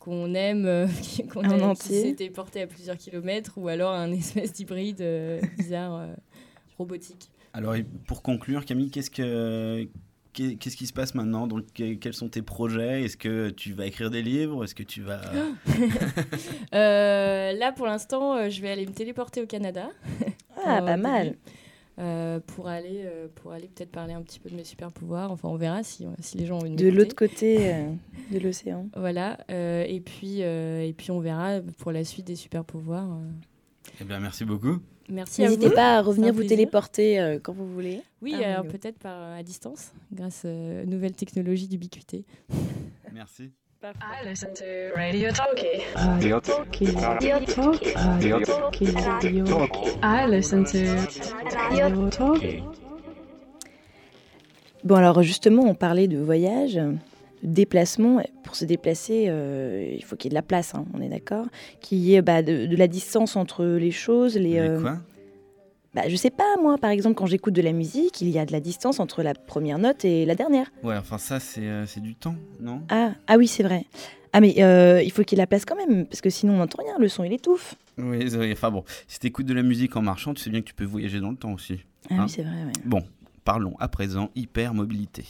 qu'on 0.00 0.34
aime, 0.34 0.66
euh, 0.66 0.86
qui- 1.02 1.26
qu'on 1.26 1.44
En 1.44 1.70
a- 1.70 1.74
qui 1.74 1.88
s'est 1.88 2.14
téléportée 2.14 2.62
à 2.62 2.66
plusieurs 2.66 2.96
kilomètres, 2.96 3.52
ou 3.58 3.68
alors 3.68 3.92
un 3.92 4.10
espèce 4.12 4.52
d'hybride 4.52 5.00
euh, 5.02 5.40
bizarre, 5.56 5.94
euh, 5.96 6.14
robotique. 6.78 7.30
Alors, 7.52 7.74
et 7.74 7.84
pour 8.06 8.22
conclure, 8.22 8.64
Camille, 8.66 8.90
qu'est-ce 8.90 9.10
que 9.10 9.88
qu'est-ce 10.36 10.76
qui 10.76 10.86
se 10.86 10.92
passe 10.92 11.14
maintenant? 11.14 11.46
Donc, 11.46 11.64
que- 11.74 11.94
quels 11.94 12.14
sont 12.14 12.28
tes 12.28 12.42
projets? 12.42 13.02
Est-ce 13.04 13.16
que 13.16 13.50
tu 13.50 13.72
vas 13.72 13.86
écrire 13.86 14.10
des 14.10 14.22
livres? 14.22 14.64
Est-ce 14.64 14.74
que 14.74 14.82
tu 14.82 15.02
vas 15.02 15.20
Euh, 16.74 17.52
là, 17.52 17.72
pour 17.72 17.86
l'instant, 17.86 18.36
euh, 18.36 18.48
je 18.50 18.60
vais 18.60 18.70
aller 18.70 18.86
me 18.86 18.92
téléporter 18.92 19.42
au 19.42 19.46
Canada. 19.46 19.90
Ah, 20.68 20.80
pas 20.82 20.96
mal. 20.96 21.36
Euh, 21.98 22.40
pour 22.40 22.66
aller, 22.66 23.02
euh, 23.04 23.28
pour 23.36 23.52
aller 23.52 23.68
peut-être 23.68 23.90
parler 23.92 24.14
un 24.14 24.22
petit 24.22 24.40
peu 24.40 24.50
de 24.50 24.56
mes 24.56 24.64
super 24.64 24.90
pouvoirs. 24.90 25.30
Enfin, 25.30 25.48
on 25.48 25.56
verra 25.56 25.82
si, 25.82 26.06
si 26.18 26.38
les 26.38 26.46
gens 26.46 26.56
ont 26.56 26.60
envie 26.62 26.74
de 26.76 26.82
De 26.82 26.88
l'autre 26.88 27.14
côté 27.14 27.72
euh, 27.72 27.92
de 28.32 28.38
l'océan. 28.38 28.88
Voilà. 28.96 29.38
euh, 29.50 29.84
et, 29.86 30.00
puis, 30.00 30.42
euh, 30.42 30.82
et 30.82 30.92
puis, 30.92 31.10
on 31.12 31.20
verra 31.20 31.60
pour 31.78 31.92
la 31.92 32.04
suite 32.04 32.26
des 32.26 32.34
super 32.36 32.64
pouvoirs. 32.64 33.06
euh. 33.12 33.30
Eh 34.00 34.04
bien, 34.04 34.18
merci 34.18 34.44
beaucoup. 34.44 34.80
Merci 35.08 35.42
N'hésitez 35.42 35.68
vous. 35.68 35.74
pas 35.74 35.98
à 35.98 36.02
C'est 36.02 36.08
revenir 36.08 36.28
un 36.28 36.32
vous 36.32 36.38
plaisir. 36.38 36.56
téléporter 36.56 37.20
euh, 37.20 37.38
quand 37.42 37.52
vous 37.52 37.66
voulez. 37.72 38.02
Oui, 38.22 38.34
Ah, 38.44 38.62
oui. 38.62 38.68
peut-être 38.68 38.98
par, 38.98 39.32
à 39.34 39.42
distance, 39.42 39.92
grâce 40.12 40.42
euh, 40.44 40.82
aux 40.82 40.86
nouvelles 40.86 41.14
technologies 41.14 41.68
d'ubiquité. 41.68 42.24
Merci. 43.12 43.50
I 43.84 44.28
listen 44.28 44.52
to 44.54 44.64
Radio 44.96 45.30
Talkie. 45.30 45.82
Radio 45.94 46.40
Talkie. 46.40 46.86
Radio 46.86 47.38
Talkie. 47.46 47.92
Radio 47.94 48.40
Talkie. 48.40 48.86
Radio 48.90 49.44
Talkie. 49.44 49.90
I 50.02 50.26
listen 50.28 50.64
to 50.64 50.78
Radio 51.70 52.08
Talkie. 52.10 52.62
Bon, 54.82 54.96
alors 54.96 55.22
justement, 55.22 55.62
on 55.64 55.74
parlait 55.74 56.08
de 56.08 56.18
voyage, 56.18 56.80
déplacement. 57.42 58.22
Pour 58.44 58.56
se 58.56 58.64
déplacer, 58.64 59.26
euh, 59.28 59.94
il 59.96 60.02
faut 60.04 60.16
qu'il 60.16 60.26
y 60.26 60.28
ait 60.28 60.30
de 60.30 60.34
la 60.34 60.42
place, 60.42 60.74
hein, 60.74 60.84
on 60.94 61.00
est 61.00 61.08
d'accord 61.08 61.46
Qu'il 61.80 61.98
y 61.98 62.14
ait 62.14 62.22
bah, 62.22 62.42
de, 62.42 62.66
de 62.66 62.76
la 62.76 62.88
distance 62.88 63.36
entre 63.36 63.64
les 63.64 63.90
choses. 63.90 64.36
Les, 64.36 64.58
euh, 64.58 64.80
quoi? 64.80 64.98
bah, 65.94 66.02
Je 66.08 66.16
sais 66.16 66.30
pas, 66.30 66.56
moi, 66.60 66.78
par 66.78 66.90
exemple, 66.90 67.14
quand 67.16 67.26
j'écoute 67.26 67.54
de 67.54 67.62
la 67.62 67.72
musique, 67.72 68.20
il 68.20 68.28
y 68.30 68.38
a 68.38 68.44
de 68.46 68.52
la 68.52 68.60
distance 68.60 69.00
entre 69.00 69.22
la 69.22 69.34
première 69.34 69.78
note 69.78 70.04
et 70.04 70.24
la 70.26 70.34
dernière. 70.34 70.70
Ouais, 70.82 70.96
enfin, 70.96 71.18
ça, 71.18 71.40
c'est 71.40 71.66
euh, 71.66 71.84
du 71.96 72.14
temps, 72.14 72.36
non? 72.60 72.82
Ah, 72.88 73.12
ah 73.26 73.36
oui, 73.36 73.46
c'est 73.48 73.62
vrai. 73.62 73.84
Ah, 74.32 74.40
mais 74.40 74.54
euh, 74.62 75.02
il 75.02 75.10
faut 75.12 75.22
qu'il 75.22 75.38
y 75.38 75.40
ait 75.40 75.42
de 75.42 75.42
la 75.42 75.46
place 75.46 75.64
quand 75.64 75.76
même, 75.76 76.04
parce 76.06 76.20
que 76.20 76.28
sinon 76.28 76.54
on 76.54 76.56
n'entend 76.58 76.82
rien, 76.82 76.98
le 76.98 77.08
son 77.08 77.24
il 77.24 77.32
étouffe. 77.32 77.74
Oui, 77.96 78.28
enfin 78.52 78.70
bon, 78.70 78.84
si 79.08 79.18
tu 79.18 79.28
écoutes 79.28 79.46
de 79.46 79.54
la 79.54 79.62
musique 79.62 79.96
en 79.96 80.02
marchant, 80.02 80.34
tu 80.34 80.42
sais 80.42 80.50
bien 80.50 80.60
que 80.60 80.66
tu 80.66 80.74
peux 80.74 80.84
voyager 80.84 81.20
dans 81.20 81.30
le 81.30 81.36
temps 81.36 81.54
aussi. 81.54 81.78
Ah 82.10 82.14
hein 82.14 82.24
oui, 82.24 82.28
c'est 82.28 82.42
vrai, 82.42 82.52
ouais. 82.66 82.72
Bon, 82.84 83.02
parlons 83.44 83.74
à 83.78 83.88
présent 83.88 84.28
hypermobilité. 84.34 85.24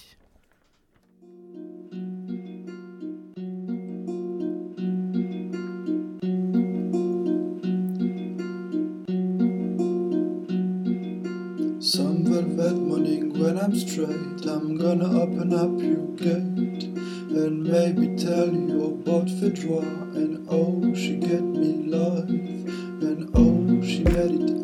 And 12.37 12.87
morning 12.87 13.33
when 13.39 13.59
I'm 13.59 13.75
straight, 13.75 14.45
I'm 14.45 14.77
gonna 14.77 15.23
open 15.23 15.55
up 15.55 15.81
your 15.81 16.07
gate 16.17 16.85
and 16.85 17.63
maybe 17.65 18.15
tell 18.15 18.53
you 18.53 18.85
about 18.85 19.31
Fedora. 19.31 19.81
And 20.15 20.47
oh, 20.51 20.95
she 20.95 21.17
get 21.17 21.41
me 21.41 21.89
life, 21.89 22.29
and 22.29 23.31
oh, 23.33 23.83
she 23.83 24.05
made 24.05 24.51
it 24.51 24.56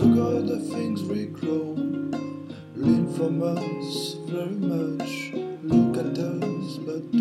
so 0.00 0.06
are 0.06 0.40
the 0.40 0.58
things 0.58 1.02
we 1.02 1.26
grow. 1.26 1.76
Lean 2.74 3.06
from 3.12 3.42
us 3.42 4.16
very 4.24 4.56
much. 4.56 5.32
Look 5.62 5.98
at 5.98 6.18
us, 6.18 6.78
but 6.78 7.19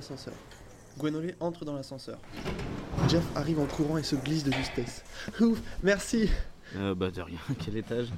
l'ascenseur. 0.00 0.32
Gwenolé 0.98 1.34
entre 1.40 1.64
dans 1.66 1.74
l'ascenseur. 1.74 2.18
Jeff 3.08 3.22
arrive 3.36 3.60
en 3.60 3.66
courant 3.66 3.98
et 3.98 4.02
se 4.02 4.16
glisse 4.16 4.44
de 4.44 4.52
justesse. 4.52 5.04
Ouf, 5.40 5.60
merci 5.82 6.30
Euh, 6.76 6.94
bah 6.94 7.10
de 7.10 7.20
rien, 7.20 7.38
quel 7.64 7.76
étage 7.76 8.08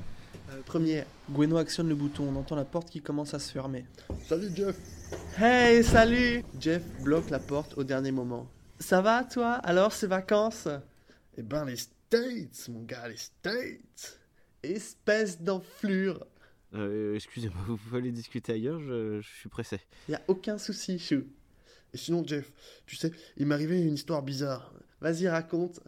Euh, 0.50 0.60
Premier, 0.64 1.04
Gweno 1.30 1.56
actionne 1.56 1.88
le 1.88 1.94
bouton, 1.96 2.28
on 2.32 2.36
entend 2.38 2.54
la 2.54 2.64
porte 2.64 2.88
qui 2.88 3.00
commence 3.02 3.34
à 3.34 3.38
se 3.40 3.50
fermer. 3.52 3.84
Salut 4.28 4.48
Jeff 4.54 4.76
Hey, 5.38 5.82
salut 5.82 6.44
Jeff 6.60 6.82
bloque 7.02 7.30
la 7.30 7.40
porte 7.40 7.76
au 7.76 7.82
dernier 7.84 8.12
moment. 8.12 8.48
Ça 8.78 9.00
va 9.00 9.24
toi? 9.24 9.54
Alors 9.54 9.92
ces 9.92 10.06
vacances? 10.06 10.68
Eh 11.36 11.42
ben 11.42 11.64
les 11.64 11.76
States, 11.76 12.68
mon 12.68 12.82
gars, 12.84 13.08
les 13.08 13.16
States 13.16 14.20
Espèce 14.62 15.40
d'enflure 15.42 16.24
Euh, 16.74 17.14
excusez-moi, 17.16 17.60
vous 17.66 17.76
pouvez 17.76 17.98
aller 17.98 18.12
discuter 18.12 18.52
ailleurs, 18.52 18.78
je, 18.80 19.20
je 19.20 19.28
suis 19.40 19.48
pressé. 19.48 19.80
Y 20.08 20.14
a 20.14 20.20
aucun 20.28 20.58
souci, 20.58 20.98
Chou. 21.00 21.24
Et 21.94 21.98
sinon 21.98 22.22
Jeff, 22.26 22.52
tu 22.86 22.96
sais, 22.96 23.10
il 23.36 23.46
m'est 23.46 23.54
arrivé 23.54 23.80
une 23.82 23.94
histoire 23.94 24.22
bizarre. 24.22 24.72
Vas-y, 25.00 25.28
raconte. 25.28 25.80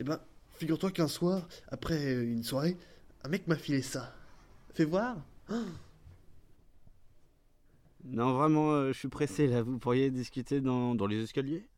Eh 0.00 0.04
ben, 0.04 0.20
figure-toi 0.56 0.90
qu'un 0.90 1.08
soir, 1.08 1.48
après 1.68 2.14
une 2.14 2.44
soirée, 2.44 2.76
un 3.24 3.28
mec 3.28 3.46
m'a 3.46 3.56
filé 3.56 3.82
ça. 3.82 4.14
Fais 4.74 4.84
voir 4.84 5.16
Non, 8.04 8.32
vraiment, 8.32 8.72
euh, 8.72 8.92
je 8.92 8.98
suis 8.98 9.08
pressé 9.08 9.48
là, 9.48 9.62
vous 9.62 9.78
pourriez 9.78 10.10
discuter 10.10 10.60
dans, 10.60 10.94
dans 10.94 11.06
les 11.06 11.22
escaliers? 11.22 11.68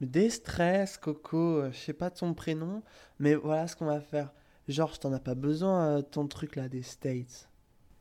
Mais 0.00 0.06
déstress, 0.06 0.98
Coco, 0.98 1.58
euh, 1.58 1.72
je 1.72 1.78
sais 1.78 1.92
pas 1.92 2.10
ton 2.10 2.34
prénom, 2.34 2.82
mais 3.18 3.34
voilà 3.34 3.66
ce 3.66 3.76
qu'on 3.76 3.86
va 3.86 4.00
faire. 4.00 4.32
Georges, 4.68 4.98
t'en 4.98 5.12
as 5.12 5.20
pas 5.20 5.34
besoin, 5.34 5.98
euh, 5.98 6.02
ton 6.02 6.26
truc 6.26 6.56
là 6.56 6.68
des 6.68 6.82
States. 6.82 7.48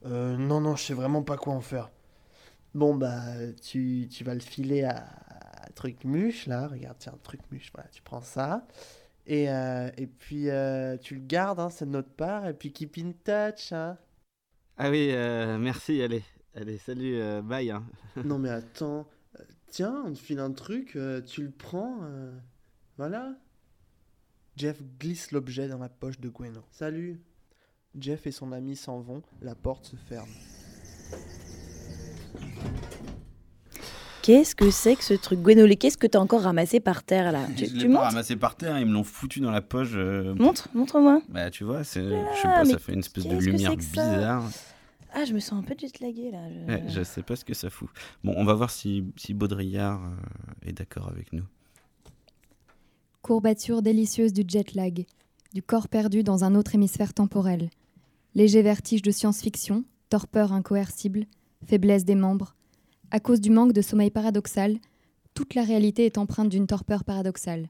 Euh, 0.05 0.35
non, 0.35 0.61
non, 0.61 0.75
je 0.75 0.83
sais 0.83 0.93
vraiment 0.93 1.23
pas 1.23 1.37
quoi 1.37 1.53
en 1.53 1.61
faire. 1.61 1.91
Bon, 2.75 2.93
bah, 2.93 3.23
tu, 3.63 4.07
tu 4.11 4.23
vas 4.23 4.33
le 4.33 4.39
filer 4.41 4.83
à, 4.83 4.97
à 4.97 5.69
truc 5.73 6.03
muche, 6.03 6.45
là. 6.45 6.67
Regarde, 6.67 6.97
tiens, 6.99 7.17
truc 7.23 7.39
muche, 7.51 7.71
voilà, 7.73 7.89
tu 7.89 8.01
prends 8.03 8.21
ça. 8.21 8.67
Et, 9.25 9.49
euh, 9.49 9.89
et 9.97 10.05
puis, 10.07 10.49
euh, 10.49 10.97
tu 10.97 11.15
le 11.15 11.21
gardes, 11.21 11.59
hein, 11.59 11.69
c'est 11.69 11.85
de 11.85 11.91
notre 11.91 12.11
part. 12.11 12.47
Et 12.47 12.53
puis, 12.53 12.71
keep 12.73 12.97
in 12.97 13.13
touch, 13.23 13.71
hein. 13.71 13.97
Ah 14.77 14.89
oui, 14.91 15.09
euh, 15.13 15.57
merci, 15.57 16.01
allez. 16.01 16.23
Allez, 16.53 16.77
salut, 16.77 17.17
bye. 17.43 17.71
hein. 17.71 17.83
non, 18.25 18.37
mais 18.39 18.49
attends. 18.49 19.07
Tiens, 19.67 20.03
on 20.05 20.13
te 20.13 20.19
file 20.19 20.39
un 20.39 20.51
truc, 20.51 20.97
tu 21.25 21.43
le 21.43 21.51
prends. 21.51 21.99
voilà. 22.97 23.35
Jeff 24.57 24.81
glisse 24.99 25.31
l'objet 25.31 25.67
dans 25.67 25.79
la 25.79 25.89
poche 25.89 26.19
de 26.19 26.29
Gweno. 26.29 26.61
Salut. 26.71 27.21
Jeff 27.97 28.27
et 28.27 28.31
son 28.31 28.51
ami 28.51 28.75
s'en 28.75 28.99
vont, 29.01 29.21
la 29.41 29.55
porte 29.55 29.85
se 29.85 29.95
ferme. 29.95 30.29
Qu'est-ce 34.21 34.55
que 34.55 34.71
c'est 34.71 34.95
que 34.95 35.03
ce 35.03 35.13
truc 35.13 35.39
Gwenolé 35.41 35.75
Qu'est-ce 35.75 35.97
que 35.99 36.07
t'as 36.07 36.17
encore 36.19 36.41
ramassé 36.41 36.79
par 36.79 37.03
terre 37.03 37.31
là 37.31 37.45
Tu, 37.55 37.65
je 37.65 37.69
tu 37.71 37.75
l'ai 37.77 37.83
pas 37.83 37.89
montres 37.93 38.03
ramassé 38.05 38.35
par 38.35 38.55
terre, 38.55 38.79
ils 38.79 38.85
me 38.87 38.93
l'ont 38.93 39.03
foutu 39.03 39.39
dans 39.39 39.51
la 39.51 39.61
poche. 39.61 39.91
euh, 39.95 40.33
Montre, 40.35 40.67
montre-moi. 40.73 41.21
Bah 41.29 41.51
tu 41.51 41.63
vois, 41.63 41.83
c'est, 41.83 42.01
je 42.01 42.07
sais 42.41 42.47
Ah, 42.47 42.53
pas, 42.55 42.63
mais 42.63 42.71
ça 42.73 42.79
fait 42.79 42.93
une 42.93 42.99
espèce 42.99 43.23
de 43.25 43.29
qu'est-ce 43.29 43.45
que 43.45 43.51
lumière 43.51 43.71
c'est 43.71 43.77
que 43.77 43.83
ça 43.83 43.89
bizarre. 44.15 44.43
Ah, 45.13 45.25
je 45.25 45.33
me 45.33 45.39
sens 45.39 45.59
un 45.59 45.61
peu 45.61 45.75
jetlaguée 45.79 46.31
là. 46.31 46.39
je- 46.49 46.73
Ouais, 46.73 46.83
je 46.87 47.03
sais 47.03 47.21
pas 47.21 47.35
ce 47.35 47.45
que 47.45 47.53
ça 47.53 47.69
fout. 47.69 47.87
Bon, 48.23 48.33
on 48.35 48.43
va 48.45 48.53
voir 48.55 48.69
si, 48.71 49.05
si 49.15 49.33
Baudrillard 49.35 50.01
euh, 50.03 50.69
est 50.69 50.73
d'accord 50.73 51.07
avec 51.07 51.31
nous. 51.31 51.43
Courbature 53.21 53.81
délicieuse 53.81 54.33
du 54.33 54.43
jet 54.47 54.73
lag, 54.73 55.05
du 55.53 55.61
corps 55.61 55.87
perdu 55.87 56.23
dans 56.23 56.43
un 56.43 56.53
autre 56.55 56.75
hémisphère 56.75 57.13
temporel. 57.13 57.69
Léger 58.33 58.61
vertige 58.61 59.01
de 59.01 59.11
science-fiction, 59.11 59.83
torpeur 60.09 60.51
incoercible, 60.51 61.25
faiblesse 61.63 62.05
des 62.05 62.15
membres. 62.15 62.55
À 63.11 63.19
cause 63.19 63.39
du 63.39 63.49
manque 63.49 63.73
de 63.73 63.81
sommeil 63.81 64.11
paradoxal, 64.11 64.77
toute 65.33 65.55
la 65.55 65.63
réalité 65.63 66.05
est 66.05 66.17
empreinte 66.17 66.49
d'une 66.49 66.67
torpeur 66.67 67.03
paradoxale. 67.03 67.67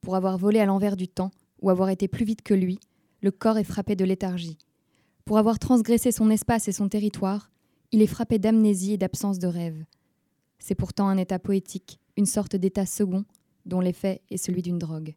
Pour 0.00 0.16
avoir 0.16 0.38
volé 0.38 0.60
à 0.60 0.66
l'envers 0.66 0.96
du 0.96 1.08
temps, 1.08 1.30
ou 1.60 1.70
avoir 1.70 1.88
été 1.88 2.08
plus 2.08 2.24
vite 2.24 2.42
que 2.42 2.54
lui, 2.54 2.78
le 3.22 3.30
corps 3.30 3.58
est 3.58 3.64
frappé 3.64 3.96
de 3.96 4.04
léthargie. 4.04 4.58
Pour 5.24 5.38
avoir 5.38 5.58
transgressé 5.58 6.12
son 6.12 6.28
espace 6.30 6.68
et 6.68 6.72
son 6.72 6.88
territoire, 6.88 7.50
il 7.90 8.02
est 8.02 8.06
frappé 8.06 8.38
d'amnésie 8.38 8.92
et 8.92 8.98
d'absence 8.98 9.38
de 9.38 9.46
rêve. 9.46 9.84
C'est 10.58 10.74
pourtant 10.74 11.08
un 11.08 11.16
état 11.16 11.38
poétique, 11.38 12.00
une 12.16 12.26
sorte 12.26 12.56
d'état 12.56 12.86
second, 12.86 13.24
dont 13.64 13.80
l'effet 13.80 14.20
est 14.30 14.36
celui 14.36 14.60
d'une 14.60 14.78
drogue. 14.78 15.14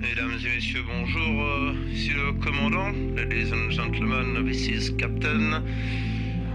Mesdames 0.00 0.32
et 0.32 0.54
messieurs, 0.54 0.80
bonjour. 0.86 1.42
euh, 1.42 1.74
ici 1.92 2.12
le 2.14 2.32
commandant. 2.42 2.90
Ladies 3.14 3.52
and 3.52 3.70
gentlemen, 3.70 4.46
this 4.46 4.66
is 4.66 4.90
Captain. 4.96 5.62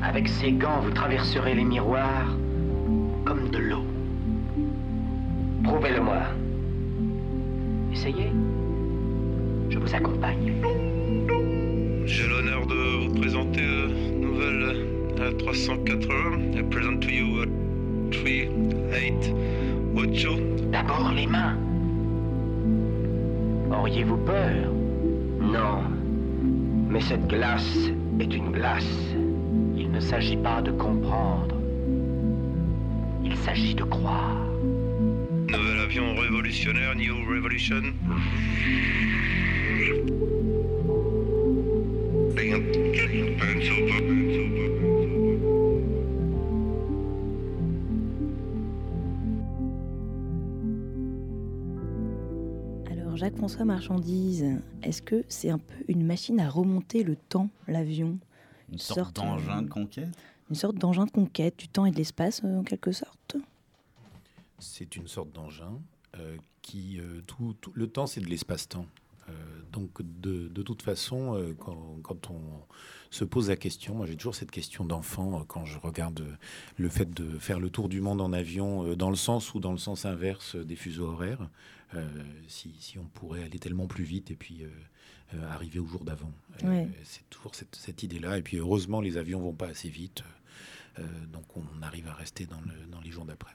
Avec 0.01 0.27
ces 0.27 0.51
gants, 0.51 0.79
vous 0.81 0.89
traverserez 0.89 1.53
les 1.53 1.63
miroirs 1.63 2.35
comme 3.23 3.51
de 3.51 3.59
l'eau. 3.59 3.85
Prouvez-le-moi. 5.63 6.23
Essayez. 7.93 8.31
Je 9.69 9.77
vous 9.77 9.93
accompagne. 9.93 10.53
J'ai 12.07 12.27
l'honneur 12.27 12.65
de 12.65 13.05
vous 13.07 13.13
présenter 13.13 13.61
euh, 13.61 13.87
nouvelle 14.21 14.75
euh, 15.19 15.31
380. 15.37 16.55
I 16.57 16.63
present 16.63 16.99
to 17.01 17.09
you 17.11 17.43
uh, 17.43 17.47
38 18.09 18.49
D'abord 20.71 21.11
les 21.15 21.27
mains. 21.27 21.64
Auriez-vous 23.79 24.17
peur 24.17 24.71
Non. 25.41 25.83
Mais 26.89 27.01
cette 27.01 27.27
glace 27.27 27.89
est 28.19 28.33
une 28.33 28.51
glace. 28.51 29.13
Il 29.75 29.91
ne 29.91 29.99
s'agit 29.99 30.37
pas 30.37 30.61
de 30.61 30.71
comprendre. 30.71 31.55
Il 33.23 33.35
s'agit 33.37 33.75
de 33.75 33.83
croire. 33.83 34.37
Nouvel 35.49 35.79
avion 35.83 36.15
révolutionnaire, 36.15 36.95
New 36.95 37.15
Revolution. 37.27 37.81
Jacques-François 53.47 53.65
Marchandise, 53.65 54.43
est-ce 54.81 55.03
que 55.03 55.23
c'est 55.27 55.51
un 55.51 55.59
peu 55.59 55.75
une 55.87 56.03
machine 56.03 56.39
à 56.39 56.49
remonter 56.49 57.03
le 57.03 57.15
temps, 57.15 57.49
l'avion? 57.67 58.17
Une 58.71 58.79
sorte 58.79 59.15
d'engin 59.17 59.61
de 59.61 59.69
conquête? 59.69 60.09
Une 60.49 60.55
sorte 60.55 60.77
d'engin 60.77 61.05
de 61.05 61.11
conquête 61.11 61.55
du 61.59 61.67
temps 61.67 61.85
et 61.85 61.91
de 61.91 61.95
l'espace, 61.97 62.41
euh, 62.43 62.57
en 62.61 62.63
quelque 62.63 62.91
sorte? 62.91 63.37
C'est 64.57 64.95
une 64.95 65.07
sorte 65.07 65.31
d'engin 65.31 65.79
euh, 66.17 66.37
qui. 66.63 66.99
euh, 66.99 67.21
tout, 67.27 67.55
tout- 67.61 67.71
le 67.75 67.85
temps, 67.85 68.07
c'est 68.07 68.19
de 68.21 68.25
l'espace-temps. 68.25 68.87
Euh, 69.29 69.31
donc, 69.71 69.91
de, 70.01 70.47
de 70.47 70.61
toute 70.63 70.81
façon, 70.81 71.35
euh, 71.35 71.53
quand, 71.59 71.97
quand 72.01 72.31
on 72.31 72.39
se 73.11 73.25
pose 73.25 73.49
la 73.49 73.55
question, 73.57 73.93
moi 73.95 74.05
j'ai 74.07 74.15
toujours 74.15 74.35
cette 74.35 74.51
question 74.51 74.85
d'enfant 74.85 75.39
euh, 75.39 75.43
quand 75.47 75.65
je 75.65 75.77
regarde 75.79 76.21
euh, 76.21 76.33
le 76.77 76.89
fait 76.89 77.11
de 77.11 77.37
faire 77.37 77.59
le 77.59 77.69
tour 77.69 77.89
du 77.89 78.01
monde 78.01 78.21
en 78.21 78.33
avion 78.33 78.85
euh, 78.87 78.95
dans 78.95 79.09
le 79.11 79.15
sens 79.15 79.53
ou 79.53 79.59
dans 79.59 79.71
le 79.71 79.77
sens 79.77 80.05
inverse 80.05 80.55
euh, 80.55 80.63
des 80.63 80.75
fuseaux 80.75 81.07
horaires, 81.07 81.41
euh, 81.41 81.45
si, 82.47 82.73
si 82.79 82.97
on 82.99 83.05
pourrait 83.05 83.43
aller 83.43 83.59
tellement 83.59 83.87
plus 83.87 84.03
vite 84.03 84.31
et 84.31 84.35
puis 84.35 84.63
euh, 84.63 84.67
euh, 85.35 85.49
arriver 85.51 85.79
au 85.79 85.85
jour 85.87 86.03
d'avant. 86.03 86.31
Euh, 86.63 86.69
Ouais. 86.69 86.87
C'est 87.03 87.29
toujours 87.29 87.55
cette, 87.55 87.75
cette 87.75 88.03
idée-là. 88.03 88.37
Et 88.37 88.41
puis 88.41 88.57
heureusement, 88.57 89.01
les 89.01 89.17
avions 89.17 89.39
vont 89.39 89.53
pas 89.53 89.67
assez 89.67 89.89
vite. 89.89 90.23
euh, 90.99 91.03
donc 91.33 91.43
on 91.57 91.81
arrive 91.81 92.07
à 92.07 92.13
rester 92.13 92.45
dans, 92.45 92.61
le- 92.61 92.85
dans 92.91 93.01
les 93.01 93.11
jours 93.11 93.25
d'après. 93.25 93.51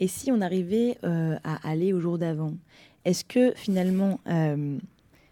Et 0.00 0.08
si 0.08 0.32
on 0.32 0.40
arrivait 0.40 0.98
euh, 1.04 1.36
à 1.44 1.68
aller 1.68 1.92
au 1.92 2.00
jour 2.00 2.18
d'avant, 2.18 2.54
est-ce 3.04 3.24
que 3.24 3.52
finalement, 3.54 4.18
euh, 4.26 4.78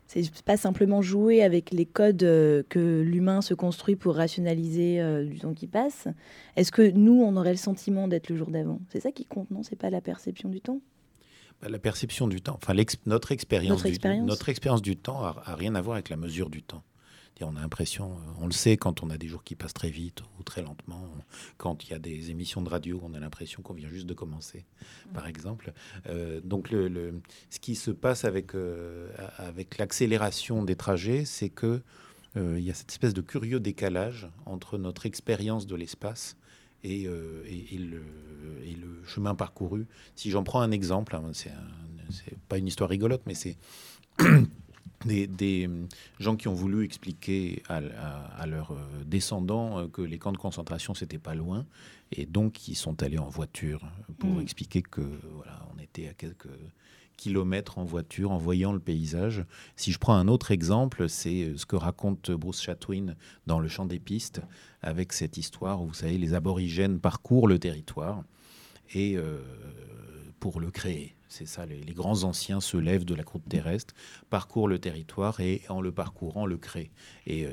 c'est 0.06 0.42
pas 0.42 0.56
simplement 0.56 1.02
jouer 1.02 1.42
avec 1.42 1.70
les 1.72 1.84
codes 1.84 2.22
euh, 2.22 2.62
que 2.68 3.02
l'humain 3.02 3.42
se 3.42 3.52
construit 3.54 3.96
pour 3.96 4.14
rationaliser 4.14 5.00
euh, 5.00 5.24
du 5.24 5.38
temps 5.40 5.52
qui 5.54 5.66
passe 5.66 6.06
Est-ce 6.56 6.70
que 6.72 6.88
nous, 6.90 7.20
on 7.20 7.36
aurait 7.36 7.50
le 7.50 7.56
sentiment 7.58 8.08
d'être 8.08 8.30
le 8.30 8.36
jour 8.36 8.50
d'avant? 8.50 8.80
C'est 8.90 9.00
ça 9.00 9.10
qui 9.12 9.26
compte, 9.26 9.50
non? 9.50 9.62
C'est 9.62 9.76
pas 9.76 9.90
la 9.90 10.00
perception 10.00 10.48
du 10.48 10.60
temps? 10.60 10.80
La 11.66 11.78
perception 11.78 12.28
du 12.28 12.40
temps, 12.40 12.58
enfin 12.62 12.74
notre 13.06 13.32
expérience, 13.32 13.70
Notre 13.70 13.84
du, 13.84 13.88
expérience. 13.90 14.26
notre 14.28 14.48
expérience 14.48 14.82
du 14.82 14.96
temps 14.96 15.24
a, 15.24 15.42
a 15.44 15.54
rien 15.56 15.74
à 15.74 15.80
voir 15.80 15.94
avec 15.96 16.08
la 16.08 16.16
mesure 16.16 16.50
du 16.50 16.62
temps. 16.62 16.84
On 17.40 17.54
a 17.54 17.60
l'impression, 17.60 18.14
euh, 18.14 18.40
on 18.40 18.46
le 18.46 18.52
sait 18.52 18.76
quand 18.76 19.04
on 19.04 19.10
a 19.10 19.16
des 19.16 19.28
jours 19.28 19.44
qui 19.44 19.54
passent 19.54 19.72
très 19.72 19.90
vite 19.90 20.22
ou 20.40 20.42
très 20.42 20.60
lentement, 20.60 21.04
quand 21.56 21.84
il 21.84 21.90
y 21.90 21.94
a 21.94 22.00
des 22.00 22.32
émissions 22.32 22.62
de 22.62 22.68
radio, 22.68 23.00
on 23.04 23.14
a 23.14 23.20
l'impression 23.20 23.62
qu'on 23.62 23.74
vient 23.74 23.88
juste 23.88 24.06
de 24.06 24.14
commencer, 24.14 24.64
par 25.14 25.28
exemple. 25.28 25.72
Euh, 26.08 26.40
donc 26.42 26.70
le, 26.72 26.88
le- 26.88 27.20
ce 27.50 27.60
qui 27.60 27.76
se 27.76 27.92
passe 27.92 28.24
avec, 28.24 28.56
euh, 28.56 29.08
avec 29.36 29.78
l'accélération 29.78 30.64
des 30.64 30.74
trajets, 30.74 31.24
c'est 31.24 31.48
que 31.48 31.80
euh, 32.36 32.56
il 32.58 32.64
y 32.64 32.72
a 32.72 32.74
cette 32.74 32.90
espèce 32.90 33.14
de 33.14 33.20
curieux 33.20 33.60
décalage 33.60 34.28
entre 34.44 34.76
notre 34.76 35.06
expérience 35.06 35.68
de 35.68 35.76
l'espace 35.76 36.36
et, 36.84 37.06
euh, 37.06 37.42
et- 37.46 37.74
et 37.74 37.78
le, 37.78 38.02
et 38.64 38.74
le 38.74 39.02
chemin 39.06 39.34
parcouru. 39.34 39.86
Si 40.14 40.30
j'en 40.30 40.44
prends 40.44 40.60
un 40.60 40.70
exemple, 40.70 41.14
hein, 41.16 41.22
c'est 41.32 41.50
un- 41.50 42.34
pas 42.48 42.58
une 42.58 42.66
histoire 42.66 42.88
rigolote, 42.90 43.22
mais 43.26 43.34
c'est 43.34 43.56
des, 45.04 45.26
des, 45.26 45.68
gens 46.18 46.36
qui 46.36 46.48
ont 46.48 46.54
voulu 46.54 46.84
expliquer 46.84 47.62
à, 47.68 47.76
à- 47.76 48.42
à 48.42 48.46
leurs 48.46 48.76
descendants 49.06 49.78
euh, 49.78 49.88
que 49.88 50.02
les 50.02 50.18
camps 50.18 50.32
de 50.32 50.38
concentration 50.38 50.94
c'était 50.94 51.18
pas 51.18 51.34
loin, 51.34 51.66
et 52.12 52.26
donc 52.26 52.66
ils 52.68 52.74
sont 52.74 53.02
allés 53.02 53.18
en 53.18 53.28
voiture 53.28 53.84
pour 54.18 54.36
Mm. 54.36 54.40
expliquer 54.40 54.82
que 54.82 55.02
voilà, 55.34 55.66
on 55.74 55.78
était 55.80 56.08
à 56.08 56.14
quelques 56.14 56.48
kilomètres 57.18 57.78
en 57.78 57.84
voiture 57.84 58.30
en 58.30 58.38
voyant 58.38 58.72
le 58.72 58.78
paysage. 58.78 59.44
Si 59.76 59.92
je 59.92 59.98
prends 59.98 60.14
un 60.14 60.28
autre 60.28 60.50
exemple, 60.50 61.10
c'est 61.10 61.42
euh, 61.42 61.56
ce 61.58 61.66
que 61.66 61.76
raconte 61.76 62.30
Bruce 62.30 62.62
Chatwin 62.62 63.16
dans 63.46 63.60
Le 63.60 63.68
Champ 63.68 63.84
des 63.84 63.98
Pistes, 63.98 64.40
avec 64.80 65.12
cette 65.12 65.36
histoire 65.36 65.82
où, 65.82 65.88
vous 65.88 65.94
savez, 65.94 66.16
les 66.16 66.32
aborigènes 66.32 66.98
parcourent 67.00 67.48
le 67.48 67.58
territoire 67.58 68.22
et 68.94 69.16
euh, 69.18 69.42
pour 70.40 70.60
le 70.60 70.70
créer. 70.70 71.14
C'est 71.30 71.46
ça, 71.46 71.66
les, 71.66 71.92
grands 71.92 72.22
anciens 72.22 72.60
se 72.60 72.78
lèvent 72.78 73.04
de 73.04 73.14
la 73.14 73.22
croûte 73.22 73.46
terrestre, 73.46 73.92
parcourent 74.30 74.68
le 74.68 74.78
territoire 74.78 75.40
et 75.40 75.60
en 75.68 75.82
le 75.82 75.92
parcourant, 75.92 76.46
le 76.46 76.56
créent. 76.56 76.90
Et, 77.26 77.44
euh, 77.44 77.50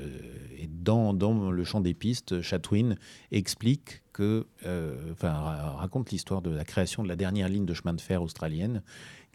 dans, 0.69 1.11
le 1.11 1.63
champ 1.65 1.81
des 1.81 1.93
pistes, 1.93 2.41
Chatwin 2.41 2.95
explique 3.31 4.01
que, 4.13 4.47
enfin, 5.11 5.33
ra- 5.33 5.71
raconte 5.71 6.11
l'histoire 6.11 6.41
de 6.41 6.51
la 6.51 6.63
création 6.63 7.03
de 7.03 7.09
la 7.09 7.17
dernière 7.17 7.49
ligne 7.49 7.65
de 7.65 7.73
chemin 7.73 7.93
de 7.93 7.99
fer 7.99 8.21
australienne 8.21 8.81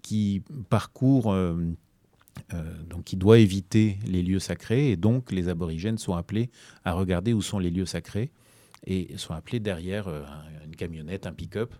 qui 0.03 0.43
parcourt, 0.69 1.33
euh, 1.33 1.57
euh, 2.55 2.83
donc 2.85 3.05
qui 3.05 3.17
doit 3.17 3.39
éviter 3.39 3.99
les 4.07 4.23
lieux 4.23 4.39
sacrés, 4.39 4.91
et 4.91 4.97
donc 4.97 5.33
les 5.33 5.49
aborigènes 5.49 5.99
sont 5.99 6.15
appelés 6.15 6.51
à 6.85 6.93
regarder 6.93 7.33
où 7.33 7.43
sont 7.43 7.59
les 7.59 7.71
lieux 7.71 7.87
sacrés, 7.87 8.31
et 8.87 9.17
sont 9.19 9.35
appelés 9.35 9.61
derrière 9.61 10.09
euh, 10.09 10.23
un- 10.25 10.65
une 10.65 10.77
camionnette, 10.77 11.27
un 11.27 11.33
pick-up. 11.33 11.75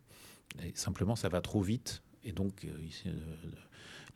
Et 0.65 0.73
simplement, 0.75 1.17
ça 1.17 1.29
va 1.29 1.41
trop 1.41 1.63
vite, 1.63 2.03
et 2.25 2.33
donc 2.33 2.67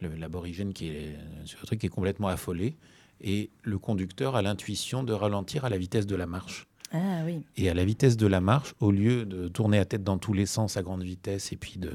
l'aborigène 0.01 0.73
qui 0.73 0.89
est 0.89 1.17
sur 1.45 1.59
le 1.63 1.67
truc 1.67 1.85
est 1.85 1.89
complètement 1.89 2.29
affolé, 2.29 2.77
et 3.21 3.51
le 3.63 3.79
conducteur 3.79 4.35
a 4.37 4.43
l'intuition 4.43 5.03
de 5.05 5.13
ralentir 5.13 5.65
à 5.65 5.71
la 5.71 5.79
vitesse 5.79 6.07
de 6.07 6.17
la 6.17 6.27
marche. 6.27 6.67
Ah 6.97 7.23
oui. 7.27 7.43
Et 7.57 7.69
à 7.69 7.75
la 7.75 7.85
vitesse 7.85 8.17
de 8.17 8.27
la 8.29 8.41
marche, 8.41 8.75
au 8.79 8.93
lieu 8.93 9.25
de 9.27 9.49
tourner 9.49 9.79
la 9.79 9.85
tête 9.85 10.05
dans 10.05 10.17
tous 10.19 10.33
les 10.33 10.47
sens 10.47 10.77
à 10.77 10.83
grande 10.83 11.03
vitesse 11.03 11.53
et 11.53 11.57
puis 11.57 11.77
de, 11.79 11.91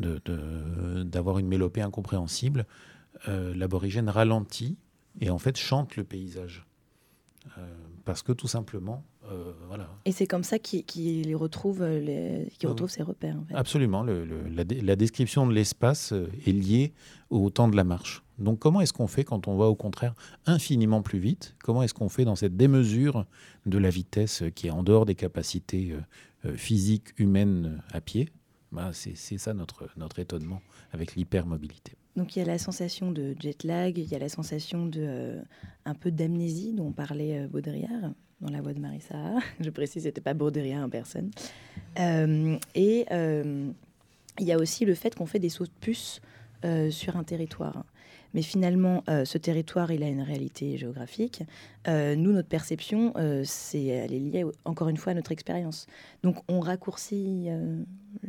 de- 0.00 0.20
de- 0.24 1.04
d'avoir 1.04 1.38
une 1.38 1.46
mélopée 1.46 1.80
incompréhensible, 1.80 2.66
euh, 3.28 3.54
l'aborigène 3.54 4.08
ralentit 4.08 4.76
et 5.20 5.30
en 5.30 5.38
fait 5.38 5.56
chante 5.56 5.94
le 5.96 6.02
paysage. 6.04 6.66
Euh, 7.58 7.60
parce 8.04 8.22
que 8.22 8.32
tout 8.32 8.48
simplement, 8.48 9.04
euh, 9.30 9.52
voilà. 9.68 9.88
Et 10.04 10.12
c'est 10.12 10.26
comme 10.26 10.42
ça 10.42 10.58
qu'il 10.58 11.36
retrouve, 11.36 11.84
les... 11.84 12.48
ses 12.88 13.02
repères. 13.02 13.36
en 13.38 13.44
fait. 13.44 13.54
Absolument. 13.54 14.02
le- 14.02 14.24
le- 14.24 14.48
la, 14.82 14.96
description 14.96 15.46
de 15.46 15.52
l'espace 15.52 16.12
est 16.46 16.52
liée 16.52 16.92
au 17.30 17.48
temps 17.50 17.68
de 17.68 17.76
la 17.76 17.84
marche. 17.84 18.22
Donc 18.42 18.58
comment 18.58 18.80
est-ce 18.80 18.92
qu'on 18.92 19.06
fait 19.06 19.24
quand 19.24 19.48
on 19.48 19.56
va 19.56 19.66
au 19.66 19.74
contraire 19.74 20.14
infiniment 20.46 21.02
plus 21.02 21.18
vite? 21.18 21.54
Comment 21.62 21.82
est-ce 21.82 21.94
qu'on 21.94 22.08
fait 22.08 22.24
dans 22.24 22.36
cette 22.36 22.56
démesure 22.56 23.26
de 23.66 23.78
la 23.78 23.90
vitesse 23.90 24.42
qui 24.54 24.66
est 24.66 24.70
en 24.70 24.82
dehors 24.82 25.06
des 25.06 25.14
capacités 25.14 25.92
euh, 25.92 26.50
euh, 26.50 26.56
physiques 26.56 27.08
humaines 27.18 27.78
euh, 27.78 27.96
à 27.96 28.00
pied? 28.00 28.28
Bah, 28.72 28.90
c'est, 28.92 29.16
ça 29.16 29.54
notre, 29.54 29.88
notre 29.96 30.18
étonnement 30.18 30.62
avec 30.92 31.14
l'hypermobilité. 31.14 31.92
Donc 32.16 32.36
il 32.36 32.40
y 32.40 32.42
a 32.42 32.46
la 32.46 32.58
sensation 32.58 33.10
de 33.12 33.34
jet 33.38 33.64
lag, 33.64 33.96
il 33.96 34.10
y 34.10 34.14
a 34.14 34.18
la 34.18 34.28
sensation 34.28 34.86
de 34.86 35.38
un 35.84 35.94
peu 35.94 36.10
d'amnésie 36.10 36.72
dont 36.72 36.90
parlait 36.90 37.46
Baudrillard 37.48 38.12
dans 38.40 38.50
la 38.50 38.60
voix 38.60 38.72
de 38.72 38.80
Marissa. 38.80 39.34
Je 39.60 39.70
précise, 39.70 40.04
c'était 40.04 40.20
pas 40.20 40.34
Baudrillard 40.34 40.84
en 40.84 40.90
personne. 40.90 41.30
Et 42.74 43.06
il 43.10 44.46
y 44.46 44.52
a 44.52 44.58
aussi 44.58 44.84
le 44.84 44.94
fait 44.94 45.14
qu'on 45.14 45.26
fait 45.26 45.38
des 45.38 45.50
sauts 45.50 45.66
de 45.66 45.70
puce 45.80 46.20
sur 46.90 47.16
un 47.16 47.24
territoire. 47.24 47.84
Mais 48.34 48.42
finalement, 48.42 49.04
euh, 49.08 49.24
ce 49.24 49.38
territoire, 49.38 49.90
il 49.92 50.02
a 50.02 50.08
une 50.08 50.22
réalité 50.22 50.76
géographique. 50.76 51.42
Euh, 51.88 52.16
nous, 52.16 52.32
notre 52.32 52.48
perception, 52.48 53.12
euh, 53.16 53.42
c'est, 53.44 53.84
elle 53.84 54.12
est 54.12 54.18
liée 54.18 54.44
encore 54.64 54.88
une 54.88 54.96
fois 54.96 55.12
à 55.12 55.14
notre 55.14 55.32
expérience. 55.32 55.86
Donc, 56.22 56.36
on 56.48 56.60
raccourcit, 56.60 57.48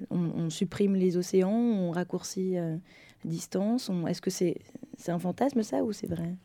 on, 0.10 0.50
supprime 0.50 0.96
les 0.96 1.18
océans, 1.18 1.52
on 1.52 1.92
raccourcit 1.92 2.56
distance 3.24 3.90
Est-ce 4.08 4.22
que 4.22 4.30
c'est 4.30 4.58
c'est 4.98 5.12
un 5.12 5.20
fantasme 5.20 5.64
ça 5.64 5.84
ou 5.84 5.94
c'est 5.94 6.08
vrai? 6.08 6.36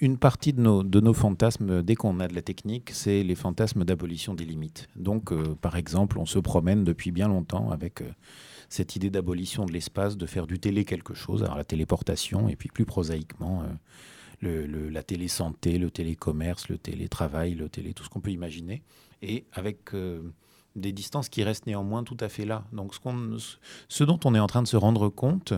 Une 0.00 0.18
partie 0.18 0.52
de 0.52 0.60
nos, 0.60 0.82
de 0.82 1.00
nos 1.00 1.14
fantasmes, 1.14 1.82
dès 1.82 1.94
qu'on 1.94 2.18
a 2.18 2.26
de 2.26 2.34
la 2.34 2.42
technique, 2.42 2.90
c'est 2.90 3.22
les 3.22 3.36
fantasmes 3.36 3.84
d'abolition 3.84 4.34
des 4.34 4.44
limites. 4.44 4.88
Donc, 4.96 5.32
par 5.60 5.76
exemple, 5.76 6.18
on 6.18 6.26
se 6.26 6.40
promène 6.40 6.82
depuis 6.82 7.12
bien 7.12 7.28
longtemps 7.28 7.70
avec 7.70 8.02
cette 8.68 8.96
idée 8.96 9.10
d'abolition 9.10 9.64
de 9.64 9.72
l'espace, 9.72 10.16
de 10.16 10.26
faire 10.26 10.46
du 10.46 10.58
télé 10.58 10.84
quelque 10.84 11.14
chose, 11.14 11.42
alors 11.42 11.56
la 11.56 11.64
téléportation, 11.64 12.48
et 12.48 12.56
puis 12.56 12.68
plus 12.68 12.84
prosaïquement, 12.84 13.62
euh, 13.62 13.66
le, 14.40 14.66
le- 14.66 14.88
la 14.90 15.02
télésanté, 15.02 15.78
le 15.78 15.90
télécommerce, 15.90 16.68
le 16.68 16.78
télétravail, 16.78 17.54
le 17.54 17.68
télé, 17.68 17.94
tout 17.94 18.04
ce 18.04 18.08
qu'on 18.08 18.20
peut 18.20 18.32
imaginer, 18.32 18.82
et 19.22 19.44
avec 19.52 19.94
euh, 19.94 20.20
des 20.74 20.92
distances 20.92 21.28
qui 21.28 21.42
restent 21.42 21.66
néanmoins 21.66 22.04
tout 22.04 22.18
à 22.20 22.28
fait 22.28 22.44
là. 22.44 22.64
Donc, 22.72 22.92
ce, 23.88 24.04
dont 24.04 24.20
on 24.24 24.34
est 24.34 24.40
en 24.40 24.46
train 24.46 24.62
de 24.62 24.68
se 24.68 24.76
rendre 24.76 25.08
compte, 25.08 25.54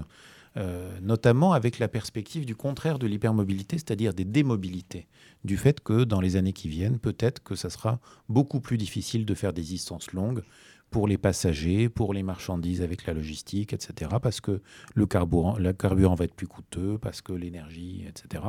euh, 0.57 0.97
notamment 1.03 1.53
avec 1.53 1.79
la 1.79 1.89
perspective 1.89 2.45
du 2.47 2.55
contraire 2.57 2.99
de 2.99 3.07
l'hypermobilité, 3.07 3.79
c'est-à-dire 3.79 4.15
des 4.15 4.25
démobilités, 4.25 5.07
du 5.45 5.57
fait 5.57 5.81
que 5.81 6.05
dans 6.05 6.21
les 6.21 6.37
années 6.37 6.53
qui 6.53 6.69
viennent, 6.69 6.99
peut-être 6.99 7.43
que 7.43 7.55
ça 7.55 7.71
sera 7.71 8.01
beaucoup 8.29 8.61
plus 8.61 8.79
difficile 8.79 9.25
de 9.25 9.35
faire 9.35 9.53
des 9.53 9.63
distances 9.63 10.13
longues 10.13 10.43
pour 10.91 11.07
les 11.07 11.19
passagers, 11.19 11.89
pour 11.89 12.15
les 12.15 12.23
marchandises 12.23 12.83
avec 12.83 13.07
la 13.07 13.15
logistique, 13.15 13.73
etc., 13.73 14.11
parce 14.23 14.41
que 14.41 14.63
le 14.95 15.07
carburant, 15.07 15.57
le 15.59 15.73
carburant 15.73 16.15
va 16.15 16.25
être 16.25 16.35
plus 16.35 16.47
coûteux, 16.47 16.99
parce 16.99 17.21
que 17.21 17.33
l'énergie, 17.33 18.05
etc. 18.07 18.45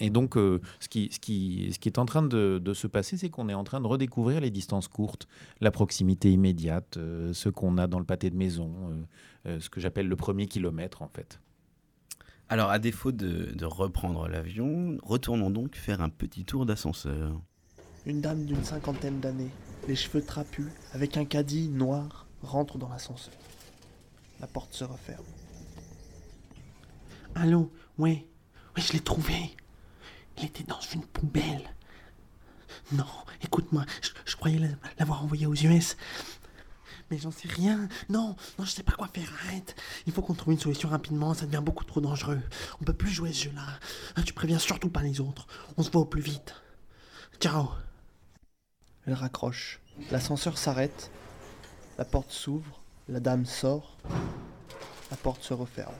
Et 0.00 0.10
donc, 0.10 0.36
euh, 0.36 0.60
ce, 0.80 0.88
qui, 0.88 1.08
ce, 1.12 1.20
qui, 1.20 1.70
ce 1.72 1.78
qui 1.78 1.88
est 1.88 1.98
en 1.98 2.06
train 2.06 2.22
de, 2.22 2.60
de 2.62 2.74
se 2.74 2.86
passer, 2.86 3.16
c'est 3.16 3.30
qu'on 3.30 3.48
est 3.48 3.54
en 3.54 3.64
train 3.64 3.80
de 3.80 3.86
redécouvrir 3.86 4.40
les 4.40 4.50
distances 4.50 4.88
courtes, 4.88 5.28
la 5.60 5.70
proximité 5.70 6.32
immédiate, 6.32 6.96
euh, 6.96 7.32
ce 7.32 7.48
qu'on 7.48 7.78
a 7.78 7.86
dans 7.86 7.98
le 7.98 8.04
pâté 8.04 8.30
de 8.30 8.36
maison, 8.36 8.72
euh, 8.90 9.02
euh, 9.46 9.60
ce 9.60 9.70
que 9.70 9.80
j'appelle 9.80 10.08
le 10.08 10.16
premier 10.16 10.46
kilomètre, 10.46 11.02
en 11.02 11.08
fait. 11.08 11.40
Alors, 12.48 12.70
à 12.70 12.78
défaut 12.78 13.12
de, 13.12 13.52
de 13.54 13.64
reprendre 13.64 14.28
l'avion, 14.28 14.98
retournons 15.02 15.50
donc 15.50 15.76
faire 15.76 16.02
un 16.02 16.10
petit 16.10 16.44
tour 16.44 16.66
d'ascenseur. 16.66 17.40
Une 18.04 18.20
dame 18.20 18.44
d'une 18.44 18.64
cinquantaine 18.64 19.20
d'années, 19.20 19.50
les 19.88 19.96
cheveux 19.96 20.24
trapus, 20.24 20.66
avec 20.92 21.16
un 21.16 21.24
caddie 21.24 21.68
noir, 21.68 22.26
rentre 22.42 22.78
dans 22.78 22.88
l'ascenseur. 22.88 23.34
La 24.40 24.46
porte 24.46 24.72
se 24.74 24.84
referme. 24.84 25.24
Allô, 27.34 27.72
ouais, 27.98 28.26
oui, 28.76 28.82
je 28.82 28.92
l'ai 28.92 29.00
trouvé. 29.00 29.56
Il 30.38 30.44
était 30.44 30.64
dans 30.64 30.80
une 30.92 31.04
poubelle. 31.04 31.74
Non, 32.92 33.06
écoute-moi, 33.42 33.84
je, 34.26 34.36
croyais 34.36 34.58
la- 34.58 34.68
l'avoir 34.98 35.22
envoyé 35.22 35.46
aux 35.46 35.54
US. 35.54 35.96
Mais 37.10 37.18
j'en 37.18 37.30
sais 37.30 37.48
rien. 37.48 37.88
Non, 38.08 38.36
non, 38.58 38.64
je 38.64 38.70
sais 38.70 38.82
pas 38.82 38.92
quoi 38.92 39.08
faire. 39.08 39.30
Arrête. 39.44 39.74
Il 40.06 40.12
faut 40.12 40.22
qu'on 40.22 40.34
trouve 40.34 40.54
une 40.54 40.58
solution 40.60 40.88
rapidement. 40.88 41.34
Ça 41.34 41.44
devient 41.46 41.62
beaucoup 41.62 41.84
trop 41.84 42.00
dangereux. 42.00 42.40
On 42.80 42.84
peut 42.84 42.94
plus 42.94 43.10
jouer 43.10 43.32
ce 43.32 43.44
jeu-là. 43.44 43.66
Ah, 44.16 44.22
Tu 44.22 44.32
préviens 44.32 44.58
surtout 44.58 44.88
pas 44.88 45.02
les 45.02 45.20
autres. 45.20 45.46
On 45.76 45.82
se 45.82 45.90
voit 45.90 46.00
au 46.02 46.06
plus 46.06 46.22
vite. 46.22 46.54
Ciao. 47.40 47.68
Elle 49.06 49.14
raccroche. 49.14 49.80
L'ascenseur 50.10 50.58
s'arrête. 50.58 51.10
La 51.98 52.04
porte 52.04 52.30
s'ouvre. 52.30 52.80
La 53.08 53.20
dame 53.20 53.46
sort. 53.46 53.96
La 55.10 55.16
porte 55.16 55.42
se 55.42 55.54
referme. 55.54 55.94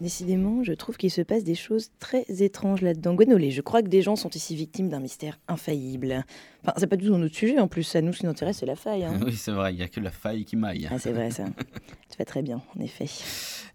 Décidément, 0.00 0.64
je 0.64 0.72
trouve 0.72 0.96
qu'il 0.96 1.10
se 1.10 1.20
passe 1.20 1.44
des 1.44 1.54
choses 1.54 1.90
très 1.98 2.24
étranges 2.42 2.80
là-dedans. 2.80 3.14
Gwenolé, 3.14 3.50
je 3.50 3.60
crois 3.60 3.82
que 3.82 3.88
des 3.88 4.00
gens 4.00 4.16
sont 4.16 4.30
ici 4.30 4.56
victimes 4.56 4.88
d'un 4.88 5.00
mystère 5.00 5.38
infaillible. 5.46 6.24
Enfin, 6.62 6.72
c'est 6.78 6.86
pas 6.86 6.96
du 6.96 7.06
tout 7.06 7.16
notre 7.18 7.34
sujet 7.34 7.58
en 7.58 7.68
plus. 7.68 7.94
À 7.94 8.00
nous, 8.00 8.12
ce 8.14 8.20
qui 8.20 8.24
nous 8.24 8.30
intéresse, 8.30 8.58
c'est 8.58 8.66
la 8.66 8.76
faille. 8.76 9.04
hein. 9.04 9.20
Oui, 9.24 9.34
c'est 9.34 9.50
vrai, 9.52 9.74
il 9.74 9.76
n'y 9.76 9.82
a 9.82 9.88
que 9.88 10.00
la 10.00 10.10
faille 10.10 10.44
qui 10.46 10.56
maille. 10.56 10.88
Ah, 10.90 10.98
c'est 10.98 11.12
vrai 11.12 11.30
ça. 11.30 11.44
tu 12.10 12.16
fais 12.16 12.24
très 12.24 12.40
bien, 12.42 12.62
en 12.76 12.80
effet. 12.80 13.06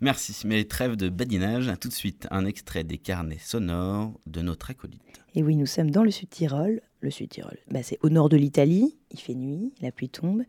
Merci, 0.01 0.35
mais 0.45 0.63
trêve 0.63 0.95
de 0.95 1.09
badinage. 1.09 1.71
Tout 1.79 1.89
de 1.89 1.93
suite, 1.93 2.27
un 2.31 2.45
extrait 2.45 2.83
des 2.83 2.97
carnets 2.97 3.37
sonores 3.39 4.11
de 4.25 4.41
notre 4.41 4.71
acolyte. 4.71 5.01
Et 5.35 5.43
oui, 5.43 5.55
nous 5.55 5.65
sommes 5.67 5.91
dans 5.91 6.03
le 6.03 6.11
Sud-Tyrol. 6.11 6.81
Le 7.01 7.11
Sud-Tyrol, 7.11 7.57
bah, 7.69 7.83
c'est 7.83 7.99
au 8.01 8.09
nord 8.09 8.29
de 8.29 8.37
l'Italie. 8.37 8.97
Il 9.11 9.19
fait 9.19 9.35
nuit, 9.35 9.73
la 9.81 9.91
pluie 9.91 10.09
tombe. 10.09 10.41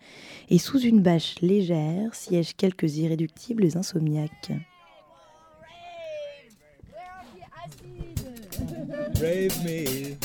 Et 0.49 0.57
sous 0.59 0.81
une 0.81 1.03
bâche 1.03 1.35
légère 1.43 2.15
siègent 2.15 2.55
quelques 2.57 2.97
irréductibles 2.97 3.69
insomniaques. 3.77 4.53
Brave 9.19 9.65
me. 9.65 10.19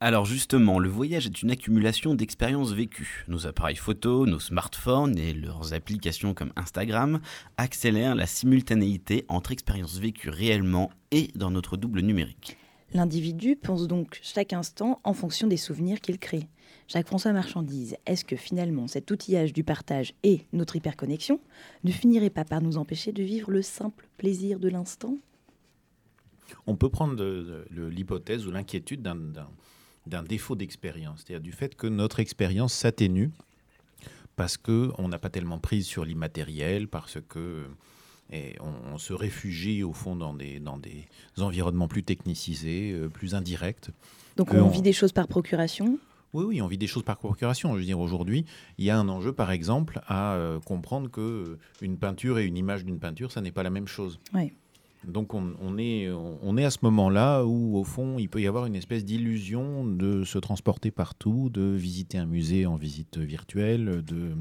Alors 0.07 0.25
justement, 0.25 0.79
le 0.79 0.89
voyage 0.89 1.27
est 1.27 1.43
une 1.43 1.51
accumulation 1.51 2.15
d'expériences 2.15 2.71
vécues. 2.71 3.25
Nos 3.27 3.49
appareils 3.49 3.75
photo, 3.75 4.25
nos 4.25 4.39
smartphones 4.39 5.19
et 5.19 5.33
leurs 5.33 5.75
applications 5.75 6.33
comme 6.33 6.53
Instagram 6.55 7.19
accélèrent 7.57 8.15
la 8.15 8.27
simultanéité 8.27 9.25
entre 9.27 9.51
expériences 9.51 9.99
vécues 9.99 10.31
réellement 10.31 10.93
et 11.11 11.33
dans 11.35 11.51
notre 11.51 11.77
double 11.77 12.03
numérique. 12.03 12.57
L'individu 12.93 13.57
pense 13.57 13.89
donc 13.89 14.21
chaque 14.23 14.53
instant 14.53 15.01
en 15.03 15.13
fonction 15.13 15.49
des 15.49 15.57
souvenirs 15.57 16.01
qu'il 16.01 16.21
crée. 16.21 16.47
Jacques-François 16.87 17.33
Marchandise, 17.33 17.97
est-ce 18.07 18.25
que 18.25 18.37
finalement 18.37 18.87
cet 18.87 19.11
outillage 19.11 19.53
du 19.53 19.65
partage 19.65 20.15
et 20.23 20.43
notre 20.53 20.77
hyperconnexion 20.77 21.41
ne 21.83 21.91
finirait 21.91 22.31
pas 22.31 22.45
par 22.45 22.63
nous 22.63 22.77
empêcher 22.77 23.11
de 23.11 23.25
vivre 23.25 23.51
le 23.51 23.61
simple 23.61 24.09
plaisir 24.19 24.61
de 24.61 24.69
l'instant? 24.69 25.17
On 26.69 26.77
peut 26.77 26.91
prendre 26.91 27.21
l'hypothèse 27.73 28.47
ou 28.47 28.53
l'inquiétude 28.53 29.03
d'un- 29.03 29.49
d'un 30.07 30.23
défaut 30.23 30.55
d'expérience, 30.55 31.25
c'est-à-dire 31.27 31.43
du 31.43 31.53
fait 31.53 31.75
que 31.75 31.87
notre 31.87 32.21
expérience 32.21 32.73
s'atténue 32.73 33.31
parce 34.37 34.57
qu'on 34.59 35.09
n'a 35.09 35.19
pas 35.19 35.31
tellement 35.31 35.59
prise 35.59 35.87
sur 35.87 36.05
l'immatériel, 36.05 36.89
parce 36.89 37.19
que 37.29 37.65
et 38.33 38.57
on, 38.61 38.95
on 38.95 38.99
se 38.99 39.13
réfugie 39.13 39.83
au 39.83 39.93
fond 39.93 40.17
dans 40.17 40.35
des, 40.35 40.59
dans 40.59 40.79
des 40.79 41.07
environnements 41.39 41.89
plus 41.89 42.03
technicisés, 42.03 42.93
euh, 42.93 43.09
plus 43.09 43.35
indirects. 43.35 43.91
Donc 44.37 44.53
on 44.53 44.69
vit 44.69 44.83
des 44.83 44.93
choses 44.93 45.13
par 45.13 45.29
procuration? 45.29 45.99
Oui, 46.33 46.45
oui, 46.45 46.61
on 46.61 46.67
vit 46.67 46.77
des 46.77 46.89
choses 46.89 47.05
par 47.05 47.19
procuration. 47.19 47.73
Je 47.75 47.79
veux 47.79 47.85
dire, 47.85 48.01
aujourd'hui, 48.01 48.45
il 48.79 48.85
y 48.85 48.91
a 48.91 48.99
un 48.99 49.09
enjeu, 49.09 49.33
par 49.33 49.53
exemple, 49.53 50.03
à 50.07 50.35
euh, 50.35 50.59
comprendre 50.61 51.09
que 51.09 51.57
une 51.81 51.97
peinture 51.97 52.39
et 52.39 52.45
une 52.45 52.57
image 52.57 52.85
d'une 52.85 52.99
peinture, 52.99 53.31
ça 53.31 53.41
n'est 53.41 53.53
pas 53.53 53.63
la 53.63 53.71
même 53.71 53.87
chose. 53.87 54.19
Oui. 54.35 54.53
Donc 55.07 55.35
on, 55.35 55.79
est, 55.79 56.11
on, 56.11 56.57
est 56.57 56.65
à 56.65 56.71
ce 56.71 56.79
moment-là 56.83 57.45
où, 57.45 57.77
au 57.77 57.85
fond, 57.85 58.17
il 58.19 58.29
peut 58.29 58.41
y 58.41 58.47
avoir 58.47 58.67
une 58.67 58.75
espèce 58.75 59.05
d'illusion 59.05 59.85
de 59.85 60.25
se 60.25 60.39
transporter 60.39 60.91
partout, 60.91 61.49
de 61.49 61.63
visiter 61.63 62.19
un 62.19 62.27
musée 62.27 62.67
en 62.67 62.77
visite 62.77 63.19
virtuelle, 63.19 64.03
de, 64.05 64.33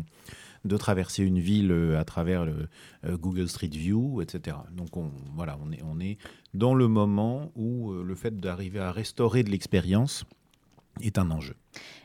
de 0.66 0.78
traverser 0.78 1.24
une 1.24 1.40
ville 1.40 1.72
euh, 1.72 2.00
à 2.00 2.04
travers 2.04 2.44
euh, 2.44 3.18
Google 3.18 3.48
Street 3.48 3.70
View, 3.70 4.22
etc. 4.22 4.58
Donc 4.72 4.98
on, 4.98 5.12
voilà, 5.36 5.58
on 5.64 5.72
est, 5.72 5.82
on 5.84 6.00
est 6.00 6.18
dans 6.54 6.74
le 6.74 6.88
moment 6.88 7.52
où 7.56 7.92
euh, 7.92 8.04
le 8.04 8.16
fait 8.16 8.40
d'arriver 8.40 8.80
à 8.80 8.92
restaurer 8.92 9.44
de 9.44 9.52
l'expérience 9.52 10.26
est 11.02 11.18
un 11.18 11.32
enjeu. 11.32 11.56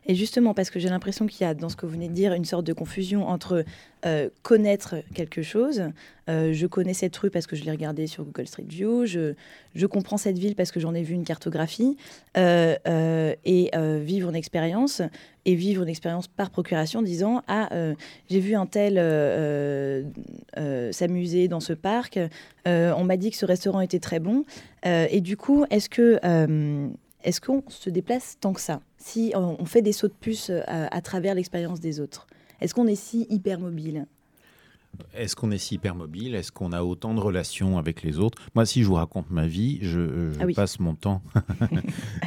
Et 0.06 0.14
justement, 0.14 0.54
parce 0.54 0.70
que 0.70 0.80
j'ai 0.80 0.88
l'impression 0.88 1.26
qu'il 1.26 1.46
y 1.46 1.48
a 1.48 1.54
dans 1.54 1.68
ce 1.68 1.76
que 1.76 1.86
vous 1.86 1.92
venez 1.92 2.08
de 2.08 2.14
dire 2.14 2.32
une 2.32 2.44
sorte 2.44 2.64
de 2.64 2.72
confusion 2.72 3.28
entre 3.28 3.64
euh, 4.06 4.30
connaître 4.42 4.96
quelque 5.14 5.42
chose, 5.42 5.82
euh, 6.28 6.52
je 6.52 6.66
connais 6.66 6.94
cette 6.94 7.16
rue 7.16 7.30
parce 7.30 7.46
que 7.46 7.54
je 7.54 7.64
l'ai 7.64 7.70
regardée 7.70 8.06
sur 8.06 8.24
Google 8.24 8.46
Street 8.46 8.64
View, 8.66 9.04
je, 9.04 9.86
comprends 9.86 10.16
cette 10.16 10.38
ville 10.38 10.54
parce 10.54 10.72
que 10.72 10.80
j'en 10.80 10.94
ai 10.94 11.02
vu 11.02 11.14
une 11.14 11.24
cartographie, 11.24 11.96
euh, 12.36 13.34
et 13.44 13.70
vivre 14.00 14.30
une 14.30 14.36
expérience, 14.36 15.02
et 15.44 15.54
vivre 15.54 15.82
une 15.82 15.88
expérience 15.88 16.28
par 16.28 16.50
procuration, 16.50 17.02
disant 17.02 17.42
Ah, 17.46 17.68
j'ai 18.28 18.40
vu 18.40 18.54
un 18.54 18.66
tel 18.66 18.94
s'amuser 20.92 21.48
dans 21.48 21.60
ce 21.60 21.74
parc, 21.74 22.18
on 22.66 23.04
m'a 23.04 23.16
dit 23.16 23.30
que 23.30 23.36
ce 23.36 23.46
restaurant 23.46 23.80
était 23.80 24.00
très 24.00 24.18
bon, 24.18 24.44
et 24.84 25.20
du 25.20 25.36
coup, 25.36 25.66
est-ce 25.70 25.90
que 25.90 26.18
est-ce 27.24 27.40
qu'on 27.40 27.62
se 27.68 27.90
déplace 27.90 28.36
tant 28.40 28.52
que 28.52 28.60
ça 28.60 28.80
Si 28.98 29.32
on 29.34 29.64
fait 29.64 29.82
des 29.82 29.92
sauts 29.92 30.08
de 30.08 30.14
puce 30.18 30.50
euh, 30.50 30.62
à, 30.66 30.94
à 30.94 31.00
travers 31.00 31.34
l'expérience 31.34 31.80
des 31.80 32.00
autres, 32.00 32.26
est-ce 32.60 32.74
qu'on 32.74 32.86
est 32.86 32.94
si 32.94 33.26
hyper 33.30 33.58
mobile 33.60 34.06
Est-ce 35.14 35.34
qu'on 35.36 35.50
est 35.50 35.58
si 35.58 35.76
hyper 35.76 35.94
mobile 35.94 36.34
Est-ce 36.34 36.52
qu'on 36.52 36.72
a 36.72 36.82
autant 36.82 37.14
de 37.14 37.20
relations 37.20 37.78
avec 37.78 38.02
les 38.02 38.18
autres? 38.18 38.38
Moi, 38.54 38.66
si 38.66 38.82
je 38.82 38.86
vous 38.88 38.94
raconte 38.94 39.30
ma 39.30 39.46
vie, 39.46 39.78
je, 39.82 39.98
euh, 39.98 40.32
je 40.34 40.38
Ah 40.40 40.46
oui. 40.46 40.54
passe 40.54 40.78
mon 40.80 40.94
temps. 40.94 41.22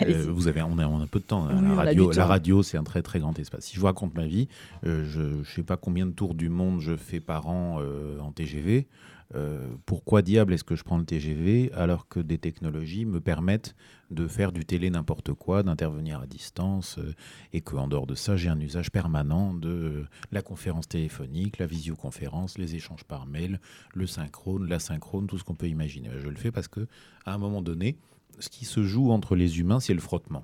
Euh, 0.07 0.25
vous 0.29 0.47
avez, 0.47 0.61
on 0.63 0.77
a, 0.79 0.87
on 0.87 1.01
a 1.01 1.05
peu 1.07 1.19
de 1.19 1.23
temps. 1.23 1.45
hein. 1.47 1.55
Oui, 1.61 1.67
la 1.69 1.75
radio, 1.75 2.11
la 2.11 2.25
radio, 2.25 2.63
c'est 2.63 2.77
un 2.77 2.83
très 2.83 3.01
très 3.01 3.19
grand 3.19 3.37
espace. 3.39 3.65
Si 3.65 3.75
je 3.75 3.79
vous 3.79 3.85
raconte 3.85 4.15
ma 4.15 4.25
vie, 4.25 4.47
euh, 4.85 5.05
je 5.07 5.21
ne 5.21 5.43
sais 5.45 5.63
pas 5.63 5.77
combien 5.77 6.05
de 6.05 6.11
tours 6.11 6.33
du 6.33 6.49
monde 6.49 6.81
je 6.81 6.95
fais 6.97 7.19
par 7.21 7.47
an 7.47 7.77
euh, 7.79 8.19
en 8.19 8.31
TGV. 8.31 8.87
Euh, 9.35 9.75
pourquoi 9.85 10.21
diable 10.21 10.53
est-ce 10.53 10.63
que 10.63 10.75
je 10.75 10.83
prends 10.83 10.97
le 10.97 11.05
TGV 11.05 11.71
alors 11.73 12.07
que 12.07 12.19
des 12.19 12.37
technologies 12.37 13.05
me 13.05 13.19
permettent 13.19 13.75
de 14.11 14.27
faire 14.27 14.51
du 14.51 14.65
télé 14.65 14.89
n'importe 14.89 15.33
quoi, 15.33 15.63
d'intervenir 15.63 16.19
à 16.19 16.27
distance 16.27 16.99
euh, 16.99 17.13
et 17.51 17.61
qu'en 17.61 17.87
dehors 17.87 18.05
de 18.05 18.15
ça, 18.15 18.35
j'ai 18.35 18.49
un 18.49 18.59
usage 18.59 18.91
permanent 18.91 19.53
de 19.53 19.69
euh, 19.69 20.07
la 20.31 20.41
conférence 20.41 20.87
téléphonique, 20.87 21.57
la 21.57 21.65
visioconférence, 21.65 22.57
les 22.57 22.75
échanges 22.75 23.03
par 23.03 23.25
mail, 23.25 23.59
le 23.93 24.05
synchrone, 24.05 24.67
l'asynchrone, 24.67 25.27
tout 25.27 25.37
ce 25.37 25.43
qu'on 25.43 25.55
peut 25.55 25.69
imaginer. 25.69 26.09
Je 26.17 26.29
le 26.29 26.35
fais 26.35 26.51
parce 26.51 26.67
que 26.67 26.87
à 27.25 27.33
un 27.33 27.37
moment 27.37 27.61
donné, 27.61 27.97
ce 28.39 28.49
qui 28.49 28.65
se 28.65 28.83
joue 28.83 29.11
entre 29.11 29.35
les 29.35 29.59
humains, 29.59 29.79
c'est 29.79 29.93
le 29.93 30.01
frottement. 30.01 30.43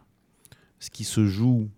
Ce 0.80 0.90
qui 0.90 1.04
se 1.04 1.26
joue 1.26 1.70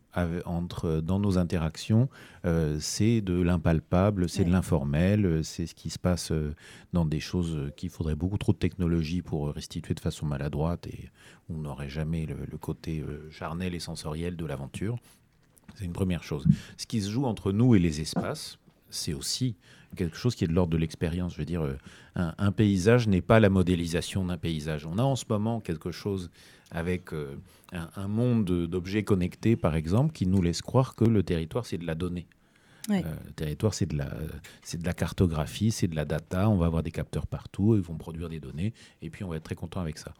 entre, 0.45 1.01
dans 1.01 1.19
nos 1.19 1.37
interactions, 1.37 2.09
euh, 2.45 2.77
c'est 2.79 3.21
de 3.21 3.39
l'impalpable, 3.41 4.27
c'est 4.27 4.43
de 4.43 4.51
l'informel, 4.51 5.25
euh, 5.25 5.43
c'est 5.43 5.67
ce 5.67 5.75
qui 5.75 5.89
se 5.89 5.99
passe 5.99 6.31
euh, 6.31 6.53
dans 6.93 7.05
des 7.05 7.19
choses 7.19 7.55
euh, 7.55 7.69
qu'il 7.75 7.89
faudrait 7.89 8.15
beaucoup 8.15 8.37
trop 8.37 8.51
de 8.53 8.57
technologie 8.57 9.21
pour 9.21 9.47
euh, 9.47 9.51
restituer 9.51 9.93
de 9.93 9.99
façon 9.99 10.25
maladroite 10.25 10.87
et 10.87 11.09
où 11.49 11.55
on 11.55 11.61
n'aurait 11.61 11.89
jamais 11.89 12.25
le, 12.25 12.35
le 12.49 12.57
côté 12.57 12.99
euh, 13.01 13.29
charnel 13.31 13.73
et 13.73 13.79
sensoriel 13.79 14.35
de 14.35 14.45
l'aventure. 14.45 14.97
C'est 15.75 15.85
une 15.85 15.93
première 15.93 16.23
chose. 16.23 16.45
Ce 16.77 16.85
qui 16.85 17.01
se 17.01 17.09
joue 17.09 17.25
entre 17.25 17.51
nous 17.51 17.75
et 17.75 17.79
les 17.79 18.01
espaces, 18.01 18.57
c'est 18.89 19.13
aussi 19.13 19.55
quelque 19.95 20.17
chose 20.17 20.35
qui 20.35 20.43
est 20.43 20.47
de 20.47 20.53
l'ordre 20.53 20.71
de 20.71 20.77
l'expérience. 20.77 21.33
Je 21.33 21.37
veux 21.39 21.45
dire, 21.45 21.61
euh, 21.61 21.77
un, 22.15 22.33
un 22.37 22.51
paysage 22.51 23.07
n'est 23.07 23.21
pas 23.21 23.39
la 23.39 23.49
modélisation 23.49 24.25
d'un 24.25 24.37
paysage. 24.37 24.85
On 24.85 24.97
a 24.97 25.03
en 25.03 25.15
ce 25.15 25.25
moment 25.29 25.61
quelque 25.61 25.91
chose 25.91 26.29
avec 26.71 27.13
euh, 27.13 27.35
un, 27.71 27.89
un 27.95 28.07
monde 28.07 28.45
d'objets 28.67 29.03
connectés, 29.03 29.55
par 29.55 29.75
exemple, 29.75 30.11
qui 30.13 30.27
nous 30.27 30.41
laisse 30.41 30.61
croire 30.61 30.95
que 30.95 31.05
le 31.05 31.23
territoire, 31.23 31.65
c'est 31.65 31.77
de 31.77 31.85
la 31.87 31.95
donnée. 31.95 32.27
Ouais. 32.89 33.03
Euh, 33.05 33.13
le 33.27 33.31
territoire, 33.33 33.73
c'est 33.73 33.85
de, 33.85 33.97
la, 33.97 34.09
c'est 34.63 34.81
de 34.81 34.85
la 34.85 34.93
cartographie, 34.93 35.71
c'est 35.71 35.87
de 35.87 35.95
la 35.95 36.03
data. 36.05 36.49
On 36.49 36.57
va 36.57 36.65
avoir 36.65 36.83
des 36.83 36.91
capteurs 36.91 37.27
partout, 37.27 37.75
ils 37.75 37.81
vont 37.81 37.95
produire 37.97 38.27
des 38.27 38.39
données, 38.39 38.73
et 39.01 39.09
puis 39.09 39.23
on 39.23 39.29
va 39.29 39.37
être 39.37 39.43
très 39.43 39.55
content 39.55 39.79
avec 39.81 39.97
ça. 39.97 40.13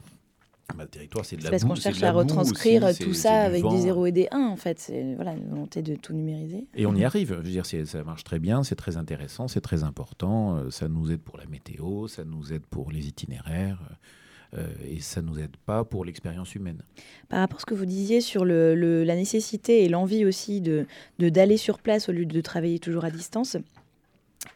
Bah, 0.77 0.83
le 0.83 0.87
territoire, 0.89 1.25
c'est 1.25 1.35
de 1.35 1.43
la 1.43 1.49
parce 1.49 1.63
boue, 1.63 1.69
qu'on 1.69 1.75
cherche 1.75 2.01
à 2.03 2.13
retranscrire 2.13 2.83
aussi, 2.83 3.03
tout 3.03 3.13
ça 3.13 3.41
avec 3.41 3.61
vent. 3.63 3.73
des 3.73 3.81
0 3.81 4.05
et 4.05 4.11
des 4.13 4.27
1, 4.31 4.39
en 4.39 4.55
fait. 4.55 4.79
C'est 4.79 5.15
voilà, 5.15 5.33
une 5.33 5.49
volonté 5.49 5.81
de 5.81 5.95
tout 5.95 6.13
numériser. 6.13 6.65
Et 6.75 6.85
on 6.85 6.95
y 6.95 7.03
arrive. 7.03 7.29
Je 7.31 7.33
veux 7.33 7.43
dire, 7.43 7.65
c'est- 7.65 7.83
ça 7.85 8.03
marche 8.05 8.23
très 8.23 8.39
bien, 8.39 8.63
c'est 8.63 8.75
très 8.77 8.95
intéressant, 8.95 9.49
c'est 9.49 9.59
très 9.59 9.83
important. 9.83 10.55
euh, 10.57 10.69
Ça 10.69 10.87
nous 10.87 11.11
aide 11.11 11.19
pour 11.19 11.37
la 11.37 11.45
météo, 11.47 12.07
ça 12.07 12.23
nous 12.23 12.53
aide 12.53 12.65
pour 12.67 12.89
les 12.91 13.05
itinéraires, 13.07 13.79
euh, 13.89 13.93
et 14.85 14.99
ça 14.99 15.21
nous 15.21 15.39
aide 15.39 15.55
pas 15.65 15.83
pour 15.83 16.03
l'expérience 16.03 16.55
humaine. 16.55 16.81
Par 17.29 17.39
rapport 17.39 17.57
à 17.57 17.61
ce 17.61 17.65
que 17.65 17.73
vous 17.73 17.85
disiez 17.85 18.19
sur 18.21 18.43
la 18.45 19.15
nécessité 19.15 19.83
et 19.83 19.89
l'envie 19.89 20.25
aussi 20.25 20.61
de 20.61 20.85
de- 21.19 21.29
d'aller 21.29 21.57
sur 21.57 21.79
place 21.79 22.09
au 22.09 22.11
lieu 22.11 22.25
de 22.25 22.41
travailler 22.41 22.79
toujours 22.79 23.05
à 23.05 23.11
distance, 23.11 23.57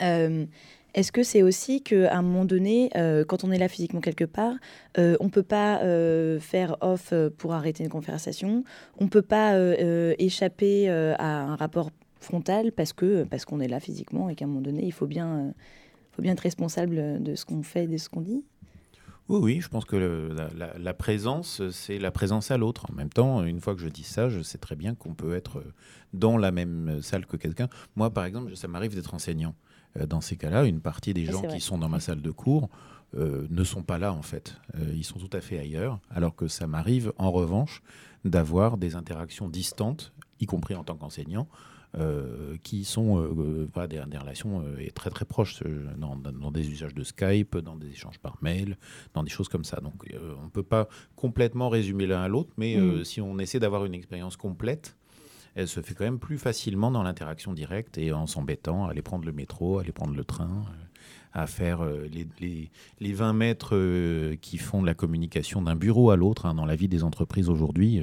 euh, 0.01 0.45
est-ce 0.93 1.11
que 1.11 1.23
c'est 1.23 1.43
aussi 1.43 1.81
qu'à 1.81 2.15
un 2.17 2.21
moment 2.21 2.45
donné, 2.45 2.89
euh, 2.95 3.25
quand 3.25 3.43
on 3.43 3.51
est 3.51 3.57
là 3.57 3.67
physiquement 3.67 3.99
quelque 4.01 4.23
part, 4.23 4.55
euh, 4.97 5.17
on 5.19 5.25
ne 5.25 5.29
peut 5.29 5.43
pas 5.43 5.81
euh, 5.83 6.39
faire 6.39 6.77
off 6.81 7.09
euh, 7.11 7.29
pour 7.29 7.53
arrêter 7.53 7.83
une 7.83 7.89
conversation, 7.89 8.63
on 8.97 9.03
ne 9.05 9.09
peut 9.09 9.21
pas 9.21 9.55
euh, 9.55 9.75
euh, 9.81 10.15
échapper 10.19 10.89
euh, 10.89 11.13
à 11.19 11.41
un 11.43 11.55
rapport 11.55 11.91
frontal 12.21 12.71
parce 12.71 12.93
que 12.93 13.23
parce 13.23 13.45
qu'on 13.45 13.59
est 13.59 13.67
là 13.67 13.79
physiquement 13.79 14.29
et 14.29 14.35
qu'à 14.35 14.45
un 14.45 14.47
moment 14.47 14.61
donné, 14.61 14.83
il 14.85 14.93
faut 14.93 15.05
bien, 15.07 15.27
euh, 15.47 15.51
faut 16.13 16.21
bien 16.21 16.31
être 16.33 16.39
responsable 16.39 17.21
de 17.21 17.35
ce 17.35 17.43
qu'on 17.45 17.61
fait 17.61 17.83
et 17.83 17.87
de 17.87 17.97
ce 17.97 18.07
qu'on 18.09 18.21
dit? 18.21 18.43
Oui, 19.27 19.39
oui, 19.41 19.61
je 19.61 19.69
pense 19.69 19.85
que 19.85 19.95
le- 19.95 20.35
la, 20.77 20.93
présence, 20.93 21.67
c'est 21.71 21.97
la 21.97 22.11
présence 22.11 22.51
à 22.51 22.57
l'autre. 22.57 22.85
En 22.91 22.93
même 22.93 23.09
temps, 23.09 23.43
une 23.43 23.59
fois 23.59 23.73
que 23.75 23.81
je 23.81 23.89
dis 23.89 24.03
ça, 24.03 24.29
je 24.29 24.41
sais 24.41 24.59
très 24.59 24.75
bien 24.75 24.93
qu'on 24.93 25.15
peut 25.15 25.33
être 25.35 25.63
dans 26.13 26.37
la 26.37 26.51
même 26.51 27.01
salle 27.01 27.25
que 27.25 27.35
quelqu'un. 27.35 27.67
Moi, 27.95 28.11
par 28.11 28.25
exemple, 28.25 28.55
ça 28.55 28.67
m'arrive 28.67 28.93
d'être 28.93 29.13
enseignant. 29.15 29.55
Euh, 29.99 30.05
Dans 30.05 30.21
ces 30.21 30.35
cas-là, 30.37 30.65
une 30.65 30.79
partie 30.79 31.13
des 31.13 31.25
gens 31.25 31.41
qui 31.55 31.59
sont 31.59 31.77
dans 31.79 31.89
ma 31.89 31.99
salle 31.99 32.21
de 32.21 32.31
cours 32.31 32.69
euh, 33.17 33.47
ne 33.49 33.63
sont 33.63 33.81
pas 33.81 33.97
là, 33.97 34.13
en 34.13 34.21
fait. 34.21 34.57
Euh, 34.75 34.91
ils 34.93 35.03
sont 35.03 35.17
tout 35.17 35.29
à 35.35 35.41
fait 35.41 35.57
ailleurs. 35.57 35.99
Alors 36.11 36.35
que 36.35 36.47
ça 36.47 36.67
m'arrive, 36.67 37.11
en 37.17 37.31
revanche, 37.31 37.81
d'avoir 38.25 38.77
des 38.77 38.95
interactions 38.95 39.49
distantes, 39.49 40.13
y 40.39 40.45
compris 40.45 40.75
en 40.75 40.83
tant 40.83 40.95
qu'enseignant, 40.95 41.47
euh, 41.97 42.57
qui 42.63 42.83
sont 42.83 43.17
euh, 43.17 43.33
euh, 43.37 43.67
voilà, 43.73 43.87
des, 43.87 44.01
des 44.07 44.17
relations 44.17 44.61
euh, 44.65 44.87
très 44.93 45.09
très 45.09 45.25
proches 45.25 45.63
dans, 45.97 46.15
des 46.51 46.69
usages 46.69 46.93
de 46.93 47.03
Skype, 47.03 47.57
dans 47.57 47.75
des 47.75 47.89
échanges 47.89 48.19
par 48.19 48.37
mail, 48.41 48.77
dans 49.13 49.23
des 49.23 49.29
choses 49.29 49.47
comme 49.49 49.63
ça. 49.63 49.79
Donc 49.81 50.05
on 50.39 50.45
ne 50.45 50.49
peut 50.49 50.63
pas 50.63 50.87
complètement 51.15 51.69
résumer 51.69 52.05
l'un 52.07 52.21
à 52.21 52.27
l'autre, 52.27 52.51
mais 52.57 52.75
Mm. 52.75 53.05
si 53.05 53.21
on 53.21 53.39
essaie 53.39 53.59
d'avoir 53.59 53.85
une 53.85 53.93
expérience 53.93 54.35
complète, 54.35 54.97
elle 55.55 55.67
se 55.67 55.79
fait 55.81 55.93
quand 55.93 56.03
même 56.03 56.19
plus 56.19 56.37
facilement 56.37 56.91
dans 56.91 57.03
l'interaction 57.03 57.53
directe 57.53 57.97
et 57.97 58.11
en 58.11 58.27
s'embêtant 58.27 58.85
à 58.85 58.91
aller 58.91 59.01
prendre 59.01 59.25
le 59.25 59.31
métro, 59.31 59.77
à 59.77 59.81
aller 59.81 59.93
prendre 59.93 60.13
le 60.13 60.23
train, 60.25 60.65
à 61.35 61.45
faire 61.47 61.81
euh, 61.83 62.07
les, 62.11 62.25
les- 62.39 62.71
les 62.99 63.13
20 63.13 63.33
mètres 63.33 63.75
euh, 63.75 64.35
qui 64.41 64.57
font 64.57 64.81
de 64.81 64.87
la 64.87 64.93
communication 64.95 65.61
d'un 65.61 65.75
bureau 65.75 66.09
à 66.09 66.15
l'autre. 66.15 66.45
hein, 66.45 66.55
dans 66.55 66.65
la 66.65 66.75
vie 66.75 66.87
des 66.87 67.03
entreprises 67.03 67.49
aujourd'hui, 67.49 68.01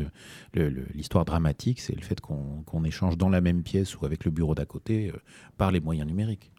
euh, 0.56 0.70
l'histoire 0.94 1.24
dramatique, 1.24 1.80
c'est 1.80 1.96
le 1.96 2.02
fait 2.02 2.20
qu'on 2.20 2.62
qu'on 2.66 2.84
échange 2.84 3.16
dans 3.16 3.30
la 3.30 3.40
même 3.40 3.62
pièce 3.62 3.98
ou 3.98 4.04
avec 4.06 4.24
le 4.24 4.30
bureau 4.30 4.54
d'à 4.54 4.66
côté 4.66 5.10
euh, 5.10 5.18
par 5.56 5.72
les 5.72 5.80
moyens 5.80 6.06
numériques. 6.06 6.52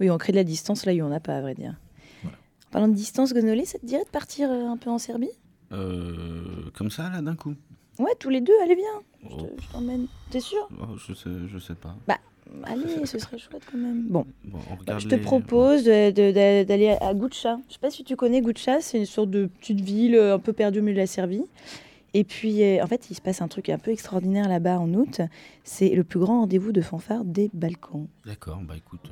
Oui, 0.00 0.10
on 0.10 0.18
crée 0.18 0.32
de 0.32 0.38
la 0.38 0.44
distance 0.44 0.84
là 0.84 0.92
où 0.92 1.00
on 1.02 1.08
n'a 1.08 1.20
pas, 1.20 1.36
à 1.36 1.40
vrai 1.40 1.54
dire. 1.54 1.76
En 2.24 2.70
parlant 2.72 2.88
de 2.88 2.94
distance, 2.94 3.32
Gonolé, 3.32 3.64
ça 3.64 3.78
te 3.78 3.86
dirait 3.86 4.04
de 4.04 4.10
partir 4.10 4.50
un 4.50 4.76
peu 4.76 4.90
en 4.90 4.98
Serbie? 4.98 5.30
Euh, 5.72 6.70
comme 6.74 6.90
ça, 6.90 7.08
là, 7.10 7.22
d'un 7.22 7.34
coup 7.36 7.54
Ouais, 7.98 8.12
tous 8.18 8.28
les 8.28 8.40
deux, 8.40 8.52
allez 8.62 8.76
bien. 8.76 8.84
Je 9.22 9.28
Oh. 9.30 9.42
te- 9.42 9.62
je 9.62 9.68
t'emmène. 9.70 10.06
T'es 10.30 10.40
sûr? 10.40 10.68
Oh, 10.80 10.96
je, 10.96 11.14
sais, 11.14 11.30
je 11.48 11.58
sais 11.58 11.74
pas. 11.74 11.96
Bah, 12.06 12.18
allez, 12.64 12.82
ce 13.06 13.18
serait 13.18 13.38
chouette 13.38 13.62
quand 13.70 13.78
même. 13.78 14.04
Bon. 14.08 14.24
Bon, 14.44 14.58
on 14.70 14.84
Bah, 14.84 14.98
je 14.98 15.08
te 15.08 15.14
les- 15.14 15.20
propose 15.20 15.84
d'aller 15.84 16.96
à 17.00 17.14
Goucha. 17.14 17.58
Je 17.68 17.74
sais 17.74 17.78
pas 17.80 17.90
si 17.90 18.04
tu 18.04 18.16
connais 18.16 18.40
Goucha, 18.40 18.80
c'est 18.80 18.98
une 18.98 19.06
sorte 19.06 19.30
de 19.30 19.46
petite 19.46 19.80
ville 19.80 20.14
euh, 20.16 20.34
un 20.34 20.38
peu 20.38 20.52
perdue 20.52 20.80
au 20.80 20.82
milieu 20.82 20.94
de 20.94 21.00
la 21.00 21.06
Serbie. 21.06 21.44
Et 22.14 22.24
puis, 22.24 22.62
euh, 22.62 22.82
en 22.82 22.86
fait, 22.86 23.10
il 23.10 23.14
se 23.14 23.20
passe 23.20 23.42
un 23.42 23.48
truc 23.48 23.68
un 23.68 23.78
peu 23.78 23.90
extraordinaire 23.90 24.48
là-bas 24.48 24.78
en 24.80 24.92
août. 24.94 25.20
C'est 25.62 25.90
le 25.90 26.04
plus 26.04 26.18
grand 26.18 26.40
rendez-vous 26.40 26.72
de 26.72 26.80
fanfare 26.80 27.22
des 27.24 27.50
Balkans. 27.52 28.06
D'accord, 28.24 28.60
bah 28.66 28.74
écoute, 28.76 29.10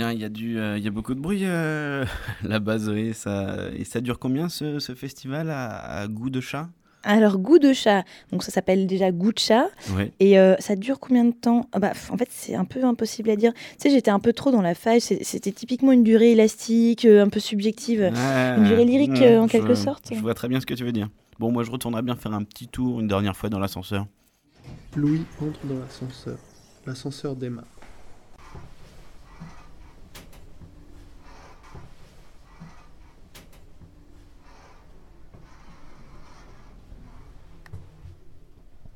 bien, 0.00 0.12
il 0.12 0.20
y, 0.20 0.24
a 0.24 0.28
du, 0.30 0.58
euh, 0.58 0.78
il 0.78 0.84
y 0.84 0.88
a 0.88 0.90
beaucoup 0.90 1.14
de 1.14 1.20
bruit 1.20 1.42
euh, 1.44 2.06
là-bas, 2.42 2.78
Zoé. 2.78 3.12
Ça, 3.12 3.56
et 3.76 3.84
ça 3.84 4.00
dure 4.00 4.18
combien 4.18 4.48
ce, 4.48 4.78
ce 4.78 4.94
festival 4.94 5.50
à, 5.50 6.00
à 6.00 6.08
goût 6.08 6.30
de 6.30 6.40
chat? 6.40 6.68
Alors, 7.02 7.38
goût 7.38 7.58
de 7.58 7.72
chat, 7.72 8.04
donc 8.30 8.42
ça 8.42 8.50
s'appelle 8.50 8.86
déjà 8.86 9.10
goût 9.10 9.32
de 9.32 9.38
chat. 9.38 9.68
Et 10.20 10.38
euh, 10.38 10.54
ça 10.58 10.76
dure 10.76 10.98
combien 11.00 11.24
de 11.24 11.32
temps? 11.32 11.66
Ah 11.72 11.78
bah, 11.78 11.92
En 12.10 12.16
fait, 12.16 12.28
c'est 12.30 12.54
un 12.54 12.64
peu 12.66 12.82
impossible 12.84 13.30
à 13.30 13.36
dire. 13.36 13.52
Tu 13.54 13.60
sais, 13.78 13.90
j'étais 13.90 14.10
un 14.10 14.20
peu 14.20 14.32
trop 14.34 14.50
dans 14.50 14.60
la 14.62 14.74
faille. 14.74 15.00
C'était 15.00 15.52
typiquement 15.52 15.92
une 15.92 16.02
durée 16.04 16.32
élastique, 16.32 17.04
euh, 17.06 17.22
un 17.24 17.28
peu 17.28 17.40
subjective. 17.40 18.10
une 18.56 18.64
durée 18.64 18.84
lyrique, 18.86 19.10
Ouais, 19.12 19.26
euh, 19.36 19.42
en 19.42 19.46
je- 19.46 19.52
quelque 19.52 19.74
sorte. 19.74 20.10
Je 20.14 20.20
vois 20.20 20.34
très 20.34 20.48
bien 20.48 20.60
ce 20.60 20.66
que 20.66 20.74
tu 20.74 20.84
veux 20.84 20.92
dire. 20.92 21.08
Bon, 21.38 21.50
moi, 21.52 21.62
je 21.62 21.70
retournerai 21.70 22.02
bien 22.02 22.16
faire 22.16 22.32
un 22.34 22.42
petit 22.44 22.68
tour 22.68 23.00
une 23.00 23.08
dernière 23.08 23.36
fois 23.36 23.48
dans 23.50 23.58
l'ascenseur. 23.58 24.06
Louis 24.96 25.22
entre 25.40 25.66
dans 25.66 25.78
l'ascenseur. 25.78 26.36
L'ascenseur 26.86 27.34
démarre. 27.36 27.64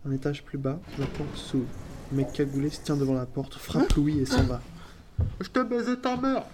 Un 0.07 0.12
étage 0.12 0.44
plus 0.44 0.59
bas, 0.59 0.78
la 0.98 1.07
porte 1.07 1.36
s'ouvre. 1.36 1.66
Le 2.11 2.18
mec 2.18 2.32
cagoulé 2.32 2.68
se 2.68 2.82
tient 2.82 2.96
devant 2.96 3.14
la 3.14 3.24
porte, 3.24 3.55
frappe 3.55 3.94
Louis 3.94 4.20
et 4.20 4.26
s'en 4.26 4.44
va. 4.44 4.61
Je 5.40 5.48
te 5.48 5.62
baisais 5.62 5.96
ta 5.96 6.16
mère 6.16 6.44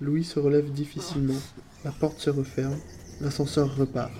Louis 0.00 0.24
se 0.24 0.38
relève 0.40 0.70
difficilement. 0.72 1.38
La 1.84 1.92
porte 1.92 2.18
se 2.18 2.30
referme. 2.30 2.78
L'ascenseur 3.20 3.76
repart. 3.76 4.12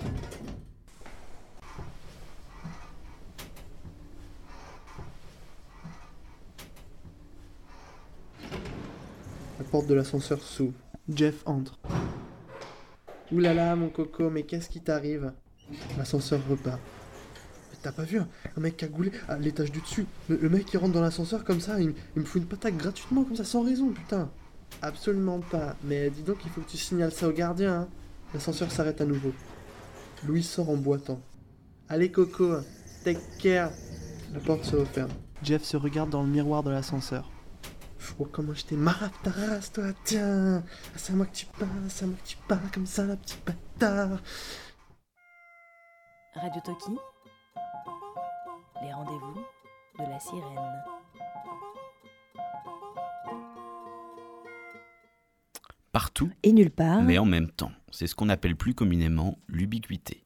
La 9.57 9.65
porte 9.71 9.87
de 9.87 9.93
l'ascenseur 9.93 10.41
s'ouvre. 10.41 10.73
Jeff 11.09 11.43
entre. 11.45 11.77
Là 13.31 13.53
là, 13.53 13.75
mon 13.75 13.89
coco, 13.89 14.29
mais 14.29 14.43
qu'est-ce 14.43 14.69
qui 14.69 14.81
t'arrive? 14.81 15.31
L'ascenseur 15.97 16.41
repart. 16.49 16.79
T'as 17.81 17.91
pas 17.91 18.03
vu 18.03 18.19
un, 18.19 18.27
un 18.57 18.61
mec 18.61 18.75
cagoulé 18.77 19.11
à 19.27 19.37
l'étage 19.37 19.71
du 19.71 19.79
dessus 19.79 20.05
le, 20.27 20.35
le 20.37 20.49
mec 20.49 20.65
qui 20.65 20.77
rentre 20.77 20.93
dans 20.93 21.01
l'ascenseur 21.01 21.43
comme 21.45 21.61
ça, 21.61 21.79
il, 21.79 21.93
il 22.15 22.21
me 22.21 22.25
fout 22.25 22.41
une 22.41 22.47
patate 22.47 22.75
gratuitement 22.75 23.23
comme 23.23 23.35
ça, 23.37 23.45
sans 23.45 23.63
raison, 23.63 23.89
putain. 23.91 24.29
Absolument 24.81 25.39
pas. 25.39 25.75
Mais 25.83 26.09
dis 26.09 26.23
donc, 26.23 26.37
il 26.45 26.51
faut 26.51 26.61
que 26.61 26.69
tu 26.69 26.77
signales 26.77 27.11
ça 27.11 27.27
au 27.27 27.31
gardien. 27.31 27.81
Hein. 27.81 27.87
L'ascenseur 28.33 28.71
s'arrête 28.71 29.01
à 29.01 29.05
nouveau. 29.05 29.33
Louis 30.27 30.43
sort 30.43 30.69
en 30.69 30.77
boitant. 30.77 31.21
Allez 31.87 32.11
Coco, 32.11 32.57
take 33.03 33.19
care. 33.39 33.71
La 34.33 34.39
porte 34.39 34.63
se 34.65 34.75
referme. 34.75 35.09
Jeff 35.41 35.63
se 35.63 35.77
regarde 35.77 36.09
dans 36.09 36.21
le 36.21 36.29
miroir 36.29 36.63
de 36.63 36.69
l'ascenseur. 36.69 37.31
Oh, 38.17 38.27
comment 38.31 38.53
je 38.53 38.65
t'ai 38.65 38.75
marre 38.75 39.11
ta 39.23 39.31
race, 39.31 39.71
toi, 39.71 39.85
tiens 40.03 40.63
Ah, 40.65 40.97
C'est 40.97 41.13
à 41.13 41.15
moi 41.15 41.25
que 41.25 41.35
tu 41.35 41.45
parles, 41.45 41.69
c'est 41.89 42.03
à 42.03 42.07
moi 42.07 42.17
que 42.23 42.27
tu 42.27 42.37
parles 42.47 42.71
comme 42.73 42.85
ça, 42.85 43.05
la 43.05 43.15
petite 43.15 43.39
bâtard 43.45 44.19
Radio 46.35 46.61
Toki, 46.63 46.91
les 48.83 48.93
rendez-vous 48.93 49.39
de 49.99 50.03
la 50.09 50.19
sirène. 50.19 50.83
Partout 55.91 56.29
Et 56.43 56.53
nulle 56.53 56.71
part. 56.71 57.01
mais 57.01 57.17
en 57.17 57.25
même 57.25 57.49
temps. 57.49 57.71
C'est 57.91 58.07
ce 58.07 58.15
qu'on 58.15 58.29
appelle 58.29 58.55
plus 58.55 58.73
communément 58.75 59.37
l'ubiquité. 59.47 60.23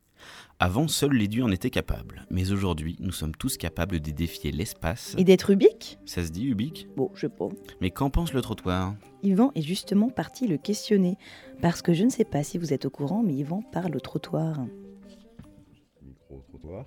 Avant, 0.60 0.88
seuls 0.88 1.14
les 1.14 1.28
dieux 1.28 1.44
en 1.44 1.52
étaient 1.52 1.70
capables. 1.70 2.26
Mais 2.30 2.52
aujourd'hui, 2.52 2.96
nous 3.00 3.12
sommes 3.12 3.36
tous 3.36 3.58
capables 3.58 4.00
de 4.00 4.12
défier 4.12 4.52
l'espace. 4.52 5.16
Et 5.18 5.24
d'être 5.24 5.50
ubique 5.50 5.98
Ça 6.06 6.24
se 6.24 6.32
dit, 6.32 6.46
ubique? 6.46 6.88
Bon, 6.96 7.10
je 7.16 7.22
sais 7.22 7.30
pas. 7.30 7.50
Mais 7.82 7.92
qu'en 7.92 8.10
pense 8.10 8.34
le 8.34 8.42
trottoir? 8.42 8.96
Yvan 9.24 9.52
est 9.56 9.62
justement 9.62 10.10
parti 10.10 10.48
le 10.48 10.58
questionner. 10.58 11.18
Parce 11.62 11.82
que 11.82 11.94
je 11.94 12.04
ne 12.04 12.10
sais 12.10 12.24
pas 12.26 12.44
si 12.44 12.58
vous 12.58 12.72
êtes 12.74 12.86
au 12.86 12.90
courant, 12.90 13.24
mais 13.24 13.34
Yvan 13.34 13.62
parle 13.62 13.96
au 13.96 14.00
trottoir. 14.00 14.60
Micro-trottoir. 16.02 16.86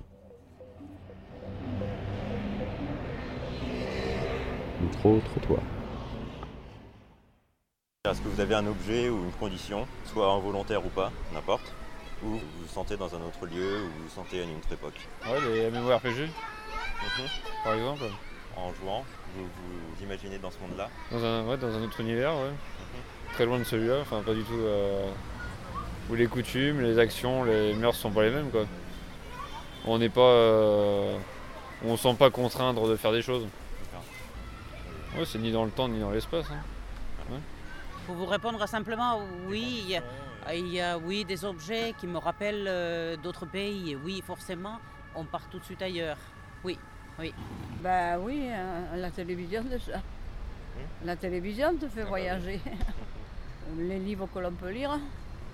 Micro-trottoir. 4.80 5.60
Est-ce 8.08 8.20
que 8.20 8.28
vous 8.28 8.40
avez 8.40 8.54
un 8.54 8.66
objet 8.66 9.08
ou 9.08 9.24
une 9.24 9.32
condition, 9.32 9.86
soit 10.04 10.30
involontaire 10.32 10.84
ou 10.84 10.88
pas, 10.90 11.10
n'importe, 11.34 11.72
ou 12.22 12.26
vous 12.28 12.38
vous 12.38 12.68
sentez 12.68 12.96
dans 12.96 13.12
un 13.14 13.18
autre 13.18 13.46
lieu, 13.46 13.82
ou 13.82 13.86
vous 13.86 14.04
vous 14.04 14.14
sentez 14.14 14.40
à 14.40 14.44
une 14.44 14.56
autre 14.56 14.72
époque? 14.72 14.98
Ouais, 15.26 15.40
les 15.52 15.70
MMORPG, 15.70 16.20
Mhm. 16.22 17.26
par 17.64 17.74
exemple. 17.74 18.02
En 18.56 18.72
jouant, 18.74 19.04
vous 19.36 19.44
vous 19.44 20.02
imaginez 20.04 20.38
dans 20.38 20.50
ce 20.50 20.58
monde-là? 20.60 20.88
Dans 21.10 21.22
un, 21.24 21.44
ouais, 21.46 21.56
dans 21.58 21.74
un 21.74 21.82
autre 21.82 22.00
univers, 22.00 22.32
ouais. 22.34 22.52
Très 23.34 23.44
loin 23.44 23.58
de 23.58 23.64
celui-là, 23.64 23.98
enfin 24.00 24.22
pas 24.22 24.32
du 24.34 24.42
tout. 24.44 24.54
euh, 24.54 25.10
où 26.08 26.14
les 26.14 26.26
coutumes, 26.28 26.80
les 26.80 26.98
actions, 27.00 27.42
les 27.44 27.74
mœurs 27.74 27.96
sont 27.96 28.10
pas 28.12 28.22
les 28.22 28.30
mêmes, 28.30 28.50
quoi. 28.50 28.64
On 29.84 29.98
n'est 29.98 30.08
pas. 30.08 30.20
euh, 30.20 31.18
on 31.84 31.96
se 31.96 32.04
sent 32.08 32.14
pas 32.16 32.30
contraindre 32.30 32.88
de 32.88 32.94
faire 32.96 33.12
des 33.12 33.20
choses. 33.22 33.46
Ouais, 35.16 35.24
c'est 35.24 35.38
ni 35.38 35.50
dans 35.52 35.64
le 35.64 35.70
temps 35.70 35.88
ni 35.88 36.00
dans 36.00 36.10
l'espace. 36.10 36.46
hein. 36.50 36.62
Ouais. 37.30 37.38
Pour 38.06 38.14
vous 38.16 38.26
répondre 38.26 38.66
simplement, 38.68 39.20
oui, 39.48 39.82
il 39.84 39.90
y 39.90 39.96
a, 39.96 40.02
il 40.54 40.68
y 40.68 40.80
a, 40.80 40.96
oui, 40.98 41.24
des 41.24 41.44
objets 41.44 41.94
qui 41.98 42.06
me 42.06 42.18
rappellent 42.18 42.66
euh, 42.68 43.16
d'autres 43.16 43.46
pays. 43.46 43.96
Oui, 44.04 44.22
forcément, 44.24 44.78
on 45.14 45.24
part 45.24 45.48
tout 45.50 45.58
de 45.58 45.64
suite 45.64 45.82
ailleurs. 45.82 46.18
Oui, 46.62 46.78
oui. 47.18 47.34
Bah 47.80 48.18
oui, 48.18 48.48
hein, 48.52 48.96
la 48.96 49.10
télévision 49.10 49.62
déjà. 49.62 50.00
La 51.04 51.16
télévision 51.16 51.74
te 51.76 51.88
fait 51.88 52.02
voyager. 52.04 52.60
Les 53.78 53.98
livres 53.98 54.28
que 54.32 54.38
l'on 54.38 54.52
peut 54.52 54.70
lire, 54.70 54.96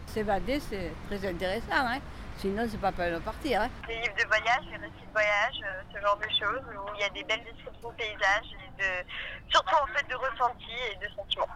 s'évader, 0.07 0.61
c'est 0.61 0.93
très 1.09 1.27
intéressant. 1.27 1.69
Hein. 1.73 1.99
Sinon, 2.37 2.67
c'est 2.69 2.81
pas 2.81 2.93
peine 2.93 3.15
de 3.15 3.19
partir. 3.21 3.63
Hein. 3.63 3.69
Des 3.87 3.95
livres 3.95 4.15
de 4.19 4.27
voyage, 4.27 4.65
des 4.67 4.77
récits 4.77 5.07
de 5.07 5.13
voyage, 5.13 5.61
euh, 5.65 5.83
ce 5.95 6.01
genre 6.01 6.19
de 6.19 6.29
choses, 6.29 6.63
où 6.77 6.91
il 6.97 7.01
y 7.01 7.05
a 7.05 7.09
des 7.11 7.25
belles 7.25 7.45
descriptions 7.45 7.89
de 7.91 7.95
paysages, 7.95 8.51
de, 8.79 9.51
surtout 9.51 9.75
en 9.83 9.87
fait 9.95 10.07
de 10.09 10.15
ressentis 10.15 10.83
et 10.93 10.97
de 10.97 11.09
sentiments. 11.15 11.47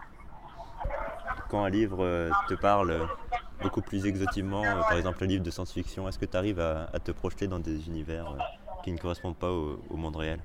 Quand 1.49 1.63
un 1.63 1.69
livre 1.69 2.03
euh, 2.03 2.29
te 2.47 2.53
parle 2.53 3.07
beaucoup 3.61 3.81
plus 3.81 4.05
exotiquement, 4.05 4.63
euh, 4.63 4.81
par 4.81 4.93
exemple 4.93 5.23
un 5.23 5.27
livre 5.27 5.43
de 5.43 5.51
science-fiction, 5.51 6.07
est-ce 6.07 6.19
que 6.19 6.25
tu 6.25 6.37
arrives 6.37 6.59
à, 6.59 6.89
à 6.93 6.99
te 6.99 7.11
projeter 7.11 7.47
dans 7.47 7.59
des 7.59 7.87
univers 7.87 8.27
euh, 8.31 8.37
qui 8.83 8.91
ne 8.91 8.97
correspondent 8.97 9.37
pas 9.37 9.49
au, 9.49 9.81
au 9.89 9.95
monde 9.97 10.15
réel? 10.15 10.39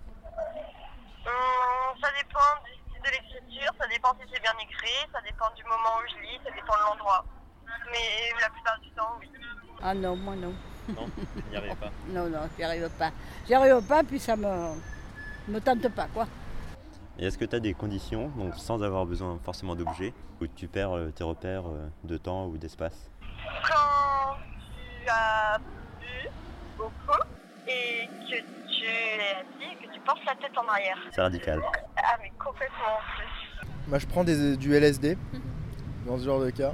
Hum, 1.26 1.96
ça 2.00 2.08
dépend 2.18 2.40
du 2.64 2.72
style 2.72 3.02
de 3.02 3.10
l'écriture, 3.10 3.72
ça 3.78 3.86
dépend 3.88 4.08
si 4.20 4.26
c'est 4.32 4.40
bien 4.40 4.54
écrit, 4.62 5.08
ça 5.12 5.20
dépend 5.20 5.50
du 5.54 5.62
moment 5.64 5.98
où 5.98 6.08
je 6.10 6.22
lis, 6.22 6.38
ça 6.44 6.50
dépend 6.50 6.74
de 6.76 6.82
l'endroit. 6.88 7.24
Mais 7.90 8.40
la 8.40 8.48
plupart 8.50 8.78
du 8.80 8.90
temps, 8.90 9.16
oui. 9.20 9.28
Ah 9.82 9.94
non, 9.94 10.16
moi 10.16 10.34
non. 10.36 10.54
Non, 10.88 11.06
tu 11.36 11.50
n'y 11.50 11.56
arrives 11.56 11.76
pas 11.76 11.90
Non, 12.08 12.28
non, 12.28 12.48
j'y 12.56 12.64
arrive 12.64 12.88
pas. 12.90 13.10
J'y 13.46 13.54
arrive 13.54 13.86
pas, 13.86 14.02
puis 14.02 14.18
ça 14.18 14.36
me, 14.36 14.74
me 15.48 15.60
tente 15.60 15.88
pas, 15.94 16.06
quoi. 16.12 16.26
Et 17.18 17.26
est-ce 17.26 17.36
que 17.38 17.44
tu 17.44 17.54
as 17.56 17.60
des 17.60 17.74
conditions, 17.74 18.28
donc 18.36 18.54
sans 18.56 18.82
avoir 18.82 19.04
besoin 19.06 19.38
forcément 19.44 19.76
d'objets, 19.76 20.12
où 20.40 20.46
tu 20.46 20.66
perds 20.66 20.96
euh, 20.96 21.10
tes 21.10 21.24
repères 21.24 21.66
euh, 21.68 21.86
de 22.04 22.16
temps 22.16 22.46
ou 22.46 22.56
d'espace? 22.56 23.10
Quand 23.68 24.36
tu 25.04 25.08
as 25.10 25.58
bu 26.00 26.28
beaucoup 26.78 27.20
et 27.68 28.04
et 28.04 28.06
que 28.08 28.36
tu 28.68 28.84
es 28.86 29.36
assis 29.36 29.72
et 29.72 29.86
que 29.86 29.92
tu 29.92 30.00
portes 30.00 30.24
la 30.26 30.34
tête 30.34 30.56
en 30.56 30.66
arrière. 30.68 30.96
C'est 31.12 31.20
radical. 31.20 31.60
Ah, 31.98 32.16
mais 32.22 32.32
complètement 32.38 32.76
en 32.96 33.16
plus. 33.16 33.68
Moi, 33.88 33.98
je 33.98 34.06
prends 34.06 34.24
des- 34.24 34.56
du 34.56 34.74
LSD 34.74 35.16
dans 36.06 36.18
ce 36.18 36.24
genre 36.24 36.40
de 36.40 36.50
cas. 36.50 36.72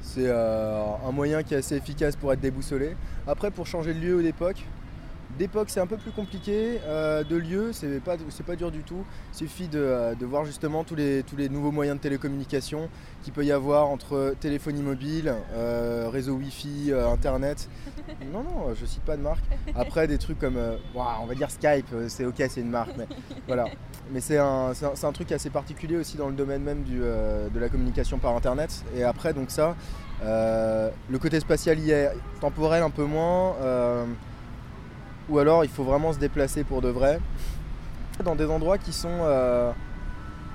C'est 0.00 0.26
euh, 0.28 0.84
un 1.06 1.10
moyen 1.12 1.42
qui 1.42 1.54
est 1.54 1.58
assez 1.58 1.76
efficace 1.76 2.14
pour 2.16 2.32
être 2.32 2.40
déboussolé. 2.40 2.96
Après, 3.26 3.50
pour 3.50 3.66
changer 3.66 3.92
de 3.92 3.98
lieu 4.00 4.16
ou 4.16 4.22
d'époque, 4.22 4.64
d'époque 5.38 5.68
c'est 5.70 5.80
un 5.80 5.86
peu 5.86 5.96
plus 5.96 6.10
compliqué. 6.10 6.80
euh, 6.86 7.24
de 7.24 7.36
lieu, 7.36 7.72
c'est 7.72 8.00
pas, 8.00 8.16
pas 8.46 8.56
dur 8.56 8.70
du 8.70 8.82
tout. 8.82 9.04
Il 9.32 9.36
suffit 9.36 9.68
de, 9.68 10.14
de 10.18 10.26
voir 10.26 10.44
justement 10.44 10.84
tous 10.84 10.94
les, 10.94 11.22
tous 11.22 11.36
les 11.36 11.48
nouveaux 11.48 11.70
moyens 11.72 11.96
de 11.98 12.02
télécommunication 12.02 12.88
qu'il 13.22 13.32
peut 13.32 13.44
y 13.44 13.52
avoir 13.52 13.88
entre 13.88 14.34
téléphonie 14.40 14.82
mobile, 14.82 15.34
euh, 15.54 16.08
réseau 16.12 16.34
Wi-Fi, 16.34 16.92
euh, 16.92 17.08
Internet. 17.08 17.68
Non, 18.32 18.42
non, 18.44 18.74
je 18.74 18.86
cite 18.86 19.02
pas 19.02 19.16
de 19.16 19.22
marque. 19.22 19.44
Après, 19.74 20.06
des 20.06 20.16
trucs 20.18 20.38
comme, 20.38 20.58
on 20.94 21.26
va 21.26 21.34
dire 21.34 21.50
Skype, 21.50 21.86
c'est 22.08 22.24
ok, 22.24 22.36
c'est 22.48 22.60
une 22.60 22.70
marque, 22.70 22.96
mais 22.96 23.06
voilà. 23.46 23.66
Mais 24.12 24.20
c'est 24.20 24.38
un, 24.38 24.72
un- 25.02 25.12
truc 25.12 25.32
assez 25.32 25.50
particulier 25.50 25.96
aussi 25.96 26.16
dans 26.16 26.28
le 26.28 26.34
domaine 26.34 26.62
même 26.62 26.82
du, 26.82 26.98
de 27.00 27.58
la 27.58 27.68
communication 27.68 28.18
par 28.18 28.34
Internet. 28.36 28.84
Et 28.96 29.02
après, 29.02 29.32
donc 29.34 29.50
ça, 29.50 29.74
le 30.22 31.18
côté 31.18 31.40
spatial 31.40 31.78
y 31.80 31.90
est, 31.90 32.10
temporel 32.40 32.82
un 32.82 32.90
peu 32.90 33.04
moins. 33.04 33.54
Ou 35.28 35.38
alors, 35.38 35.64
il 35.64 35.70
faut 35.70 35.84
vraiment 35.84 36.12
se 36.12 36.18
déplacer 36.18 36.64
pour 36.64 36.82
de 36.82 36.88
vrai. 36.88 37.18
Dans 38.24 38.34
des 38.34 38.46
endroits 38.50 38.78
qui 38.78 38.92
sont 38.92 39.08
euh, 39.22 39.72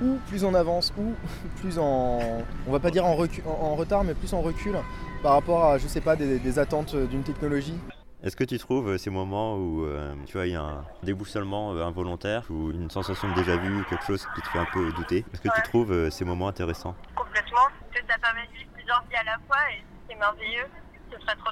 ou 0.02 0.18
plus 0.28 0.44
en 0.46 0.54
avance 0.54 0.92
ou 0.98 1.14
plus 1.62 1.78
en, 1.78 2.20
on 2.68 2.72
va 2.72 2.80
pas 2.80 2.90
dire 2.92 3.06
en, 3.06 3.16
recu- 3.16 3.44
en- 3.46 3.66
en 3.68 3.76
retard, 3.76 4.04
mais 4.04 4.14
plus 4.16 4.34
en 4.34 4.42
recul 4.42 4.76
par 5.22 5.34
rapport 5.34 5.66
à, 5.66 5.78
je 5.78 5.88
sais 5.88 6.02
pas, 6.02 6.16
des, 6.16 6.40
des 6.40 6.60
attentes 6.60 6.96
d'une 6.96 7.22
technologie. 7.24 7.78
Est-ce 8.24 8.36
que 8.36 8.44
tu 8.44 8.58
trouves 8.60 8.90
euh, 8.90 8.98
ces 8.98 9.10
moments 9.10 9.56
où 9.58 9.84
euh, 9.86 10.14
tu 10.28 10.34
vois, 10.34 10.46
il 10.48 10.54
y 10.54 10.56
a 10.56 10.62
un 10.62 10.84
déboussolement 11.04 11.74
euh, 11.74 11.84
involontaire 11.84 12.44
ou 12.50 12.72
une 12.72 12.90
sensation 12.90 13.28
de 13.30 13.34
déjà 13.34 13.56
vu, 13.58 13.84
quelque 13.90 14.06
chose 14.06 14.28
qui 14.36 14.42
te 14.42 14.48
fait 14.48 14.60
un 14.60 14.66
peu 14.66 14.92
douter? 14.92 15.26
Est-ce 15.34 15.42
que 15.42 15.50
tu 15.56 15.62
trouves 15.64 15.92
euh, 15.92 16.10
ces 16.12 16.24
moments 16.26 16.48
intéressants? 16.48 16.96
Complètement. 17.16 17.66
Que 17.92 18.00
ça 18.08 18.18
permet 18.22 18.46
de 18.48 18.54
vivre 18.58 18.70
plusieurs 18.74 19.04
vies 19.10 19.16
à 19.18 19.24
la 19.24 19.38
fois 19.48 19.58
et 19.76 19.84
c'est 20.10 20.16
merveilleux. 20.18 20.66
Ce 21.12 21.20
serait 21.20 21.36
trop 21.36 21.52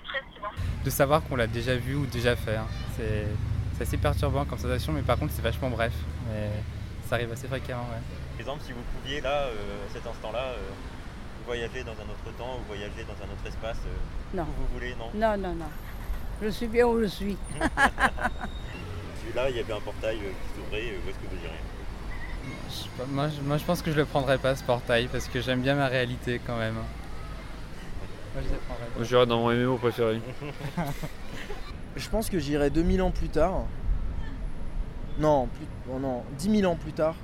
de 0.86 0.89
savoir 0.89 1.22
qu'on 1.24 1.36
l'a 1.36 1.47
déjà 1.47 1.76
vu 1.76 1.95
ou 1.95 2.05
déjà 2.05 2.36
fait. 2.36 2.55
hein. 2.55 2.66
C'est 2.97 3.28
assez 3.82 3.97
perturbant 3.97 4.45
comme 4.45 4.57
sensation, 4.57 4.93
mais 4.93 5.01
par 5.01 5.18
contre 5.18 5.34
c'est 5.36 5.41
vachement 5.41 5.70
bref. 5.70 5.93
Mais 6.30 6.49
ça 7.07 7.16
arrive 7.16 7.32
assez 7.32 7.47
fréquemment. 7.47 7.84
Ouais. 7.91 8.01
Par 8.32 8.39
exemple, 8.39 8.62
si 8.66 8.72
vous 8.72 8.82
pouviez 8.97 9.20
là, 9.22 9.43
euh, 9.47 9.88
à 9.89 9.93
cet 9.93 10.05
instant-là, 10.07 10.39
euh, 10.39 10.57
voyager 11.45 11.84
dans 11.84 11.91
un 11.91 12.10
autre 12.10 12.38
temps 12.38 12.57
ou 12.60 12.68
voyager 12.68 13.03
dans 13.03 13.26
un 13.26 13.30
autre 13.32 13.45
espace, 13.47 13.78
euh, 13.86 14.38
Non. 14.38 14.43
où 14.43 14.45
vous 14.62 14.68
voulez, 14.74 14.95
non? 14.95 15.10
Non, 15.14 15.38
non, 15.38 15.55
non. 15.55 15.70
Je 16.41 16.47
suis 16.49 16.68
bien 16.68 16.86
où 16.88 16.99
je 17.01 17.07
suis. 17.07 17.38
Si 19.28 19.36
là, 19.36 19.49
il 19.49 19.57
y 19.57 19.60
avait 19.60 19.74
un 19.74 19.82
portail 19.82 20.18
qui 20.18 20.55
s'ouvrait, 20.60 20.93
où 21.05 21.10
est-ce 21.10 21.18
que 21.18 21.28
vous 21.30 21.36
iriez? 21.43 23.07
Moi, 23.10 23.28
je, 23.30 23.41
moi 23.41 23.57
je 23.57 23.64
pense 23.66 23.82
que 23.82 23.91
je 23.91 23.97
le 23.97 24.05
prendrais 24.05 24.38
pas 24.38 24.55
ce 24.55 24.64
portail 24.64 25.07
parce 25.12 25.28
que 25.28 25.41
j'aime 25.41 25.62
bien 25.62 25.76
ma 25.76 25.88
réalité 25.88 26.39
quand 26.47 26.57
même. 26.57 26.76
Moi, 28.36 28.44
je. 28.98 29.04
J'irai 29.04 29.26
dans 29.26 29.40
mon 29.40 29.52
MMO 29.52 29.78
préféré. 29.78 30.22
Je 31.96 32.10
pense 32.10 32.30
que 32.30 32.40
j'irai 32.40 32.70
2000 32.70 33.02
ans 33.02 33.12
plus 33.12 33.30
tard. 33.30 33.64
Non, 35.18 35.48
plus, 35.48 35.66
oh 35.92 36.00
non, 36.00 36.24
10 36.38 36.60
000 36.62 36.72
ans 36.72 36.76
plus 36.78 36.94
tard 36.94 37.16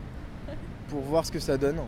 pour 0.90 1.00
voir 1.02 1.24
ce 1.26 1.32
que 1.32 1.40
ça 1.40 1.58
donne. 1.58 1.80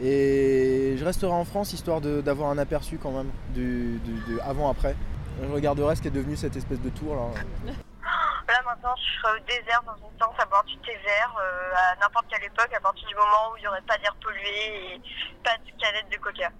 Et 0.00 0.94
je 0.96 1.04
resterai 1.04 1.32
en 1.32 1.44
France 1.44 1.72
histoire 1.72 2.00
d'avoir 2.00 2.50
un 2.50 2.58
aperçu 2.58 2.98
quand 2.98 3.10
même 3.10 3.30
du, 3.54 3.98
du- 4.04 4.20
du 4.34 4.40
avant-après. 4.40 4.94
Je 5.42 5.48
regarderai 5.48 5.96
ce 5.96 6.02
qui 6.02 6.08
est 6.08 6.12
devenu 6.12 6.36
cette 6.36 6.54
espèce 6.54 6.80
de 6.80 6.90
tour 6.90 7.16
là. 7.16 7.22
Là 7.66 8.60
maintenant, 8.64 8.94
je 8.96 9.20
serais 9.20 9.40
au 9.40 9.44
désert 9.44 9.82
dans 9.84 9.96
une 9.96 10.16
tente 10.18 10.34
à 10.38 10.44
boire 10.46 10.62
du 10.64 10.76
thé 10.78 10.92
vert 11.04 11.34
euh, 11.40 11.72
à 11.74 11.96
n'importe 12.00 12.26
quelle 12.30 12.44
époque, 12.44 12.70
à 12.76 12.80
partir 12.80 13.08
du 13.08 13.14
moment 13.16 13.52
où 13.52 13.56
il 13.56 13.62
n'y 13.62 13.66
aurait 13.66 13.82
pas 13.82 13.98
d'air 13.98 14.14
pollué 14.22 14.94
et 14.94 15.00
pas 15.42 15.56
de 15.56 15.80
canette 15.82 16.06
de 16.12 16.18
coca. 16.18 16.50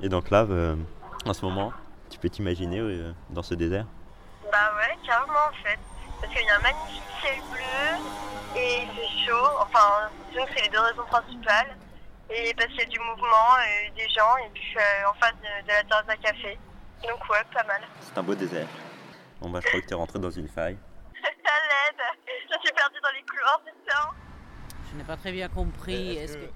Et 0.00 0.08
donc 0.08 0.30
là, 0.30 0.44
euh, 0.50 0.74
en 1.26 1.32
ce 1.32 1.44
moment, 1.44 1.72
tu 2.10 2.18
peux 2.18 2.28
t'imaginer 2.28 2.78
euh, 2.78 3.12
dans 3.30 3.42
ce 3.42 3.54
désert? 3.54 3.86
Bah 4.50 4.72
ouais, 4.76 4.96
carrément 5.06 5.32
en 5.50 5.64
fait. 5.64 5.78
Parce 6.20 6.32
qu'il 6.34 6.44
y 6.44 6.50
a 6.50 6.56
un 6.56 6.60
magnifique 6.60 7.02
ciel 7.22 7.40
bleu 7.50 8.60
et 8.60 8.82
il 8.82 8.88
fait 8.88 9.26
chaud. 9.30 9.48
Enfin, 9.60 10.10
disons 10.30 10.44
que 10.46 10.50
c'est 10.56 10.62
les 10.64 10.68
deux 10.70 10.80
raisons 10.80 11.04
principales. 11.06 11.76
Et 12.30 12.54
parce 12.54 12.68
qu'il 12.68 12.78
y 12.80 12.82
a 12.82 12.86
du 12.86 12.98
mouvement, 13.00 13.58
et 13.66 13.90
des 13.96 14.08
gens, 14.08 14.36
et 14.36 14.48
puis 14.54 14.74
euh, 14.76 15.10
en 15.10 15.14
face 15.14 15.34
de, 15.42 15.62
de 15.64 15.68
la 15.68 15.82
terrasse 15.82 16.08
à 16.08 16.16
café. 16.16 16.58
Donc 17.02 17.18
ouais, 17.28 17.42
pas 17.52 17.64
mal. 17.64 17.80
C'est 18.00 18.16
un 18.18 18.22
beau 18.22 18.34
désert. 18.34 18.68
Bon 19.40 19.50
bah 19.50 19.60
je 19.62 19.66
crois 19.68 19.80
que 19.80 19.86
tu 19.86 19.92
es 19.92 19.96
rentré 19.96 20.18
dans 20.18 20.30
une 20.30 20.48
faille. 20.48 20.78
à 21.24 21.28
l'aide 21.28 22.00
Je 22.52 22.58
suis 22.64 22.72
perdue 22.74 23.00
dans 23.02 23.10
les 23.14 23.22
couloirs 23.24 23.60
du 23.64 23.72
temps. 23.90 24.10
Je 24.92 24.96
n'ai 24.96 25.04
pas 25.04 25.16
très 25.16 25.32
bien 25.32 25.48
compris. 25.48 26.16
Est-ce 26.18 26.34
Est-ce 26.34 26.38
que- 26.38 26.46
que... 26.46 26.50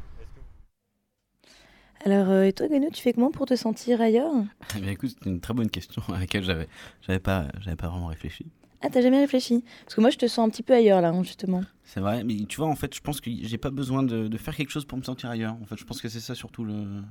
Alors, 2.05 2.29
euh, 2.31 2.45
et 2.45 2.53
toi, 2.53 2.69
Gueno, 2.69 2.91
tu 2.93 3.01
fais 3.03 3.15
comment 3.15 3.31
pour 3.31 3.47
te 3.47 3.57
sentir 3.57 4.01
ailleurs? 4.03 4.31
Eh 4.77 4.81
bien, 4.81 4.91
écoute, 4.91 5.17
c'est 5.23 5.29
une 5.31 5.41
très 5.41 5.55
bonne 5.55 5.71
question 5.71 6.03
à 6.15 6.21
laquelle 6.21 6.45
j'avais, 6.45 6.69
j'avais 7.07 7.19
pas, 7.19 7.47
j'avais 7.61 7.77
pas 7.77 7.89
vraiment 7.89 8.09
réfléchi. 8.09 8.45
Ah, 8.83 8.89
t'as 8.93 9.01
jamais 9.01 9.21
réfléchi? 9.21 9.65
Parce 9.85 9.95
que 9.95 10.03
moi, 10.03 10.11
je 10.11 10.19
te 10.19 10.27
sens 10.27 10.47
un 10.47 10.51
petit 10.51 10.63
peu 10.63 10.75
ailleurs 10.75 11.01
là, 11.01 11.09
hein, 11.09 11.23
justement. 11.23 11.63
C'est 11.85 12.01
vrai, 12.01 12.23
mais 12.23 12.37
tu 12.47 12.59
vois, 12.59 12.67
en 12.67 12.75
fait, 12.77 12.95
je 12.95 13.01
pense 13.01 13.23
que 13.23 13.31
j'ai 13.31 13.57
pas 13.57 13.71
besoin 13.71 14.03
de, 14.03 14.29
de 14.29 14.37
faire 14.37 14.55
quelque 14.55 14.71
chose 14.71 14.85
pour 14.85 14.99
me 14.99 15.03
sentir 15.03 15.31
ailleurs. 15.31 15.57
En 15.63 15.65
fait, 15.65 15.77
je 15.79 15.85
pense 15.85 16.03
que 16.03 16.11
c'est 16.11 16.21
ça 16.21 16.35
surtout 16.35 16.65
le. 16.65 17.03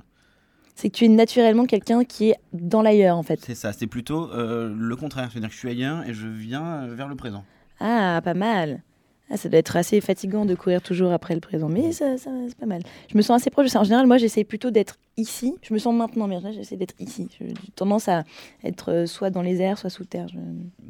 C'est 0.76 0.90
que 0.90 0.96
tu 0.96 1.04
es 1.04 1.08
naturellement 1.08 1.66
quelqu'un 1.66 2.04
qui 2.04 2.30
est 2.30 2.36
dans 2.52 2.82
l'ailleurs, 2.82 3.16
en 3.16 3.24
fait. 3.24 3.40
C'est 3.44 3.56
ça, 3.56 3.72
c'est 3.72 3.88
plutôt 3.88 4.30
euh, 4.30 4.72
le 4.76 4.96
contraire. 4.96 5.30
C'est-à-dire 5.32 5.48
que 5.48 5.54
je 5.54 5.58
suis 5.58 5.70
ailleurs 5.70 6.04
et 6.08 6.14
je 6.14 6.28
viens 6.28 6.84
euh, 6.84 6.94
vers 6.94 7.08
le 7.08 7.16
présent. 7.16 7.44
Ah, 7.80 8.20
pas 8.22 8.34
mal. 8.34 8.82
Ah, 9.30 9.36
ça 9.38 9.48
doit 9.48 9.58
être 9.58 9.74
assez 9.76 10.00
fatigant 10.02 10.44
de 10.44 10.54
courir 10.54 10.82
toujours 10.82 11.10
après 11.12 11.34
le 11.34 11.40
présent, 11.40 11.68
mais 11.70 11.92
ça, 11.92 12.18
ça- 12.18 12.30
c'est 12.46 12.58
pas 12.58 12.66
mal. 12.66 12.82
Je 13.10 13.16
me 13.16 13.22
sens 13.22 13.40
assez 13.40 13.48
proche 13.50 13.64
de 13.66 13.70
ça. 13.70 13.80
En 13.80 13.84
général, 13.84 14.06
moi, 14.06 14.18
j'essaie 14.18 14.44
plutôt 14.44 14.70
d'être 14.70 14.98
ici. 15.16 15.54
Je 15.62 15.72
me 15.72 15.78
sens 15.78 15.94
maintenant, 15.94 16.26
mais 16.26 16.36
en 16.36 16.40
général, 16.40 16.54
j'essaie 16.58 16.76
d'être 16.76 16.94
ici. 17.00 17.28
J'ai 17.40 17.54
tendance 17.74 18.06
à 18.08 18.24
être 18.64 18.92
euh, 18.92 19.06
soit 19.06 19.30
dans 19.30 19.40
les 19.42 19.60
airs, 19.62 19.78
soit 19.78 19.88
sous 19.90 20.04
terre. 20.04 20.28
Je- 20.28 20.38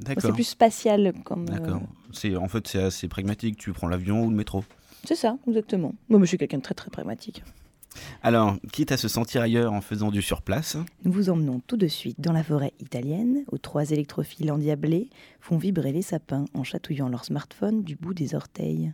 D'accord. 0.04 0.22
C'est 0.22 0.32
plus 0.32 0.42
spatial 0.44 1.12
comme. 1.24 1.46
euh, 1.48 1.52
D'accord. 1.52 1.82
C'est 2.12 2.34
en 2.36 2.48
fait 2.48 2.66
c'est 2.66 2.82
assez 2.82 3.06
pragmatique. 3.08 3.56
Tu 3.56 3.72
prends 3.72 3.88
l'avion 3.88 4.24
ou 4.24 4.30
le 4.30 4.36
métro? 4.36 4.64
C'est 5.04 5.14
ça, 5.16 5.36
exactement. 5.46 5.92
Moi, 6.08 6.18
je 6.20 6.26
suis 6.26 6.38
quelqu'un 6.38 6.58
de 6.58 6.62
très 6.62 6.74
très 6.74 6.90
pragmatique. 6.90 7.42
Alors, 8.22 8.56
quitte 8.72 8.92
à 8.92 8.96
se 8.96 9.08
sentir 9.08 9.42
ailleurs 9.42 9.72
en 9.72 9.80
faisant 9.80 10.10
du 10.10 10.22
surplace, 10.22 10.76
Nous 11.04 11.12
vous 11.12 11.30
emmenons 11.30 11.60
tout 11.66 11.76
de 11.76 11.88
suite 11.88 12.20
dans 12.20 12.32
la 12.32 12.42
forêt 12.42 12.72
italienne, 12.80 13.44
où 13.52 13.58
trois 13.58 13.90
électrophiles 13.90 14.50
endiablés 14.50 15.10
font 15.40 15.58
vibrer 15.58 15.92
les 15.92 16.02
sapins 16.02 16.44
en 16.54 16.64
chatouillant 16.64 17.08
leur 17.08 17.24
smartphone 17.24 17.82
du 17.82 17.96
bout 17.96 18.14
des 18.14 18.34
orteils. 18.34 18.92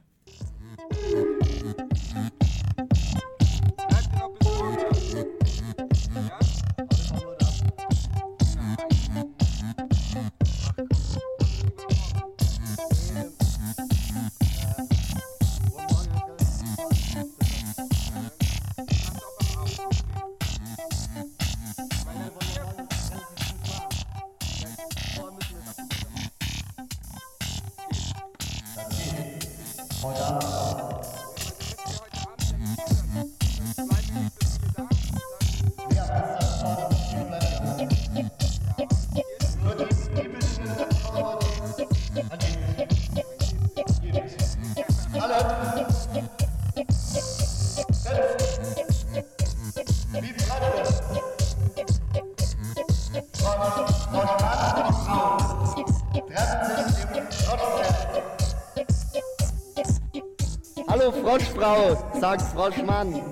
Hallo 60.90 61.12
Froschfrau, 61.12 61.96
sagt 62.20 62.42
Froschmann. 62.42 63.22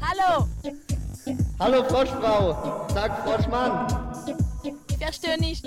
Hallo, 0.00 0.48
Hallo 1.58 1.84
Froschfrau, 1.84 2.86
sagt 2.94 3.28
Froschmann. 3.28 3.86
ich 4.62 4.96
verstehe 4.96 5.38
nicht. 5.38 5.66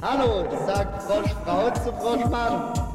Hallo, 0.00 0.44
sagt 0.64 1.02
Froschfrau 1.02 1.70
zu 1.70 1.92
Froschmann. 1.94 2.85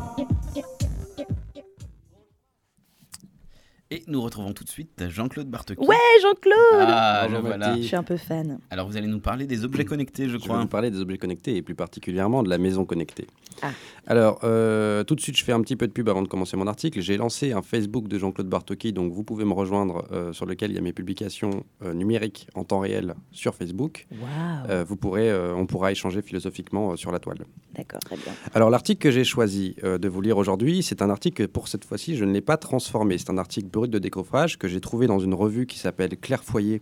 Et 3.93 4.03
nous 4.07 4.21
retrouvons 4.21 4.53
tout 4.53 4.63
de 4.63 4.69
suite 4.69 5.03
Jean-Claude 5.09 5.49
Bartoki. 5.49 5.85
Ouais, 5.85 5.97
Jean-Claude 6.21 6.55
Ah, 6.87 7.27
voilà. 7.29 7.57
Mathilde. 7.57 7.81
Je 7.83 7.87
suis 7.87 7.95
un 7.97 8.03
peu 8.03 8.15
fan. 8.15 8.57
Alors, 8.69 8.87
vous 8.87 8.95
allez 8.95 9.07
nous 9.07 9.19
parler 9.19 9.45
des 9.47 9.65
objets 9.65 9.83
connectés, 9.83 10.23
je 10.23 10.29
Je 10.29 10.33
vais 10.37 10.39
crois. 10.39 10.59
vous 10.61 10.67
parler 10.67 10.89
des 10.91 11.01
objets 11.01 11.17
connectés 11.17 11.57
et 11.57 11.61
plus 11.61 11.75
particulièrement 11.75 12.41
de 12.41 12.49
la 12.49 12.57
maison 12.57 12.85
connectée. 12.85 13.27
Ah. 13.61 13.71
Alors, 14.07 14.39
euh, 14.45 15.03
tout 15.03 15.15
de 15.15 15.19
suite, 15.19 15.35
je 15.37 15.43
fais 15.43 15.51
un 15.51 15.59
petit 15.59 15.75
peu 15.75 15.87
de 15.87 15.91
pub 15.91 16.07
avant 16.07 16.21
de 16.21 16.29
commencer 16.29 16.55
mon 16.55 16.67
article. 16.67 17.01
J'ai 17.01 17.17
lancé 17.17 17.51
un 17.51 17.61
Facebook 17.61 18.07
de 18.07 18.17
Jean-Claude 18.17 18.47
Bartoki, 18.47 18.93
donc 18.93 19.11
vous 19.11 19.23
pouvez 19.25 19.43
me 19.43 19.51
rejoindre 19.53 20.05
euh, 20.13 20.31
sur 20.31 20.45
lequel 20.45 20.71
il 20.71 20.75
y 20.75 20.77
a 20.77 20.81
mes 20.81 20.93
publications 20.93 21.65
euh, 21.83 21.93
numériques 21.93 22.47
en 22.55 22.63
temps 22.63 22.79
réel 22.79 23.13
sur 23.33 23.55
Facebook. 23.55 24.07
Waouh. 24.11 24.69
Euh, 24.69 24.85
vous 24.87 24.95
pourrez, 24.95 25.29
euh, 25.29 25.53
on 25.53 25.65
pourra 25.65 25.91
échanger 25.91 26.21
philosophiquement 26.21 26.93
euh, 26.93 26.95
sur 26.95 27.11
la 27.11 27.19
toile. 27.19 27.39
D'accord, 27.75 27.99
très 28.05 28.15
bien. 28.15 28.31
Alors 28.53 28.69
l'article 28.69 29.01
que 29.01 29.11
j'ai 29.11 29.25
choisi 29.25 29.75
euh, 29.83 29.97
de 29.97 30.07
vous 30.07 30.21
lire 30.21 30.37
aujourd'hui, 30.37 30.81
c'est 30.81 31.01
un 31.01 31.09
article 31.09 31.43
que 31.45 31.51
pour 31.51 31.67
cette 31.67 31.83
fois-ci, 31.83 32.15
je 32.15 32.23
ne 32.23 32.31
l'ai 32.31 32.41
pas 32.41 32.55
transformé. 32.55 33.17
C'est 33.17 33.29
un 33.29 33.37
article 33.37 33.67
de 33.89 33.97
décoffrage 33.97 34.59
que 34.59 34.67
j'ai 34.67 34.81
trouvé 34.81 35.07
dans 35.07 35.19
une 35.19 35.33
revue 35.33 35.65
qui 35.65 35.79
s'appelle 35.79 36.17
Claire 36.17 36.43
Foyer. 36.43 36.81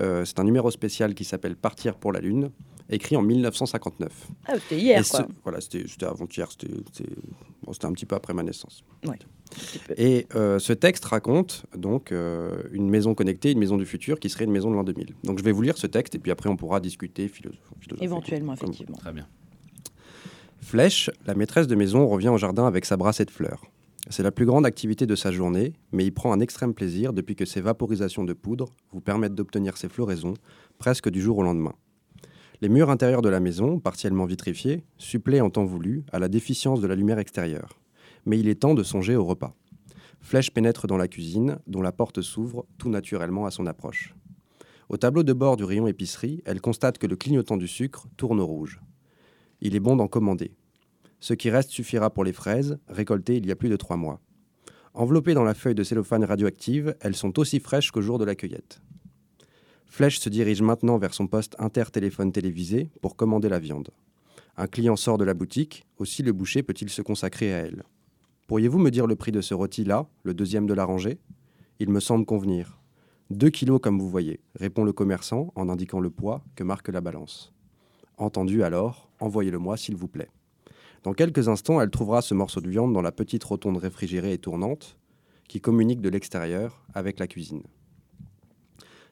Euh, 0.00 0.24
c'est 0.24 0.38
un 0.40 0.44
numéro 0.44 0.70
spécial 0.70 1.14
qui 1.14 1.24
s'appelle 1.24 1.54
Partir 1.54 1.96
pour 1.96 2.12
la 2.12 2.20
Lune, 2.20 2.50
écrit 2.90 3.16
en 3.16 3.22
1959. 3.22 4.28
Ah, 4.46 4.54
c'était 4.54 4.78
hier, 4.80 4.98
Et 5.00 5.02
ce- 5.02 5.12
quoi. 5.18 5.28
voilà, 5.44 5.60
c'était 5.60 5.84
c'était 5.86 6.06
avant-hier, 6.06 6.48
c'était 6.50 6.72
c'était- 6.92 7.10
bon, 7.62 7.72
c'était 7.72 7.86
un 7.86 7.92
petit 7.92 8.06
peu 8.06 8.16
après 8.16 8.34
ma 8.34 8.42
naissance. 8.42 8.82
Ouais. 9.06 9.18
Et 9.96 10.26
euh, 10.34 10.58
ce 10.58 10.72
texte 10.72 11.04
raconte 11.04 11.64
donc 11.76 12.10
euh, 12.10 12.62
une 12.72 12.88
maison 12.88 13.14
connectée, 13.14 13.52
une 13.52 13.58
maison 13.58 13.76
du 13.76 13.84
futur 13.86 14.18
qui 14.18 14.30
serait 14.30 14.44
une 14.44 14.50
maison 14.52 14.70
de 14.70 14.76
l'an 14.76 14.84
2000. 14.84 15.14
Donc 15.24 15.38
je 15.38 15.44
vais 15.44 15.52
vous 15.52 15.62
lire 15.62 15.76
ce 15.76 15.86
texte 15.86 16.14
et 16.14 16.18
puis 16.18 16.30
après 16.32 16.48
on 16.48 16.56
pourra 16.56 16.80
discuter 16.80 17.28
philosophe. 17.28 17.60
philosopher, 17.80 18.04
Éventuellement, 18.04 18.56
comme- 18.56 18.70
effectivement. 18.70 18.96
Très 18.96 19.12
bien. 19.12 19.26
Flèche, 20.60 21.10
la 21.26 21.34
maîtresse 21.34 21.66
de 21.66 21.74
maison, 21.74 22.06
revient 22.06 22.28
au 22.28 22.38
jardin 22.38 22.66
avec 22.66 22.84
sa 22.84 22.96
brassée 22.96 23.24
de 23.24 23.30
fleurs. 23.30 23.62
C'est 24.10 24.22
la 24.22 24.32
plus 24.32 24.46
grande 24.46 24.66
activité 24.66 25.06
de 25.06 25.14
sa 25.14 25.30
journée, 25.30 25.74
mais 25.92 26.04
il 26.04 26.12
prend 26.12 26.32
un 26.32 26.40
extrême 26.40 26.74
plaisir 26.74 27.12
depuis 27.12 27.36
que 27.36 27.44
ses 27.44 27.60
vaporisations 27.60 28.24
de 28.24 28.32
poudre 28.32 28.68
vous 28.90 29.00
permettent 29.00 29.34
d'obtenir 29.34 29.76
ces 29.76 29.88
floraisons 29.88 30.34
presque 30.78 31.08
du 31.08 31.20
jour 31.20 31.38
au 31.38 31.42
lendemain. 31.42 31.74
Les 32.60 32.68
murs 32.68 32.90
intérieurs 32.90 33.22
de 33.22 33.28
la 33.28 33.40
maison, 33.40 33.78
partiellement 33.78 34.24
vitrifiés, 34.24 34.84
suppléent 34.98 35.40
en 35.40 35.50
temps 35.50 35.64
voulu 35.64 36.04
à 36.12 36.18
la 36.18 36.28
déficience 36.28 36.80
de 36.80 36.86
la 36.86 36.96
lumière 36.96 37.18
extérieure. 37.18 37.80
Mais 38.26 38.38
il 38.38 38.48
est 38.48 38.60
temps 38.60 38.74
de 38.74 38.82
songer 38.82 39.16
au 39.16 39.24
repas. 39.24 39.54
Flèche 40.20 40.52
pénètre 40.52 40.86
dans 40.86 40.96
la 40.96 41.08
cuisine, 41.08 41.58
dont 41.66 41.82
la 41.82 41.92
porte 41.92 42.22
s'ouvre 42.22 42.66
tout 42.78 42.88
naturellement 42.88 43.46
à 43.46 43.50
son 43.50 43.66
approche. 43.66 44.14
Au 44.88 44.96
tableau 44.96 45.22
de 45.22 45.32
bord 45.32 45.56
du 45.56 45.64
rayon 45.64 45.86
épicerie, 45.86 46.42
elle 46.44 46.60
constate 46.60 46.98
que 46.98 47.06
le 47.06 47.16
clignotant 47.16 47.56
du 47.56 47.66
sucre 47.66 48.06
tourne 48.16 48.40
rouge. 48.40 48.80
Il 49.60 49.74
est 49.74 49.80
bon 49.80 49.96
d'en 49.96 50.06
commander. 50.08 50.54
Ce 51.22 51.34
qui 51.34 51.50
reste 51.50 51.70
suffira 51.70 52.10
pour 52.10 52.24
les 52.24 52.32
fraises, 52.32 52.80
récoltées 52.88 53.36
il 53.36 53.46
y 53.46 53.52
a 53.52 53.56
plus 53.56 53.68
de 53.68 53.76
trois 53.76 53.96
mois. 53.96 54.20
Enveloppées 54.92 55.34
dans 55.34 55.44
la 55.44 55.54
feuille 55.54 55.76
de 55.76 55.84
cellophane 55.84 56.24
radioactive, 56.24 56.96
elles 57.00 57.14
sont 57.14 57.38
aussi 57.38 57.60
fraîches 57.60 57.92
qu'au 57.92 58.02
jour 58.02 58.18
de 58.18 58.24
la 58.24 58.34
cueillette. 58.34 58.82
Flèche 59.86 60.18
se 60.18 60.28
dirige 60.28 60.62
maintenant 60.62 60.98
vers 60.98 61.14
son 61.14 61.28
poste 61.28 61.54
inter-téléphone 61.60 62.32
télévisé 62.32 62.90
pour 63.00 63.14
commander 63.14 63.48
la 63.48 63.60
viande. 63.60 63.90
Un 64.56 64.66
client 64.66 64.96
sort 64.96 65.16
de 65.16 65.24
la 65.24 65.32
boutique, 65.32 65.86
aussi 65.96 66.24
le 66.24 66.32
boucher 66.32 66.64
peut-il 66.64 66.90
se 66.90 67.02
consacrer 67.02 67.54
à 67.54 67.58
elle. 67.58 67.84
Pourriez-vous 68.48 68.80
me 68.80 68.90
dire 68.90 69.06
le 69.06 69.14
prix 69.14 69.30
de 69.30 69.42
ce 69.42 69.54
rôti-là, 69.54 70.08
le 70.24 70.34
deuxième 70.34 70.66
de 70.66 70.74
la 70.74 70.84
rangée? 70.84 71.20
Il 71.78 71.88
me 71.90 72.00
semble 72.00 72.26
convenir. 72.26 72.80
Deux 73.30 73.50
kilos 73.50 73.80
comme 73.80 74.00
vous 74.00 74.10
voyez, 74.10 74.40
répond 74.56 74.82
le 74.82 74.92
commerçant 74.92 75.52
en 75.54 75.68
indiquant 75.68 76.00
le 76.00 76.10
poids 76.10 76.42
que 76.56 76.64
marque 76.64 76.88
la 76.88 77.00
balance. 77.00 77.54
Entendu 78.16 78.64
alors, 78.64 79.08
envoyez-le-moi 79.20 79.76
s'il 79.76 79.94
vous 79.94 80.08
plaît. 80.08 80.28
Dans 81.02 81.14
quelques 81.14 81.48
instants, 81.48 81.80
elle 81.80 81.90
trouvera 81.90 82.22
ce 82.22 82.34
morceau 82.34 82.60
de 82.60 82.68
viande 82.68 82.92
dans 82.92 83.02
la 83.02 83.12
petite 83.12 83.42
rotonde 83.42 83.78
réfrigérée 83.78 84.32
et 84.32 84.38
tournante 84.38 84.98
qui 85.48 85.60
communique 85.60 86.00
de 86.00 86.08
l'extérieur 86.08 86.84
avec 86.94 87.18
la 87.18 87.26
cuisine. 87.26 87.62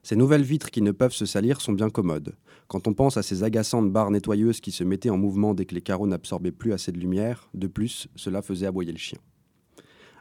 Ces 0.03 0.16
nouvelles 0.16 0.45
vitres 0.45 0.70
qui 0.70 0.80
ne 0.80 0.93
peuvent 0.93 1.12
se 1.12 1.26
salir 1.26 1.61
sont 1.61 1.72
bien 1.72 1.91
commodes. 1.91 2.34
Quand 2.68 2.88
on 2.88 2.95
pense 2.95 3.16
à 3.16 3.22
ces 3.22 3.43
agaçantes 3.43 3.93
barres 3.93 4.11
nettoyeuses 4.11 4.61
qui 4.61 4.70
se 4.70 4.84
mettaient 4.84 5.11
en 5.11 5.18
mouvement 5.18 5.53
dès 5.53 5.66
que 5.66 5.74
les 5.74 5.82
carreaux 5.82 6.07
n'absorbaient 6.07 6.53
plus 6.53 6.72
assez 6.72 6.93
de 6.93 6.99
lumière, 6.99 7.51
de 7.53 7.66
plus, 7.66 8.09
cela 8.16 8.41
faisait 8.41 8.66
aboyer 8.66 8.93
le 8.93 8.99
chien. 8.99 9.18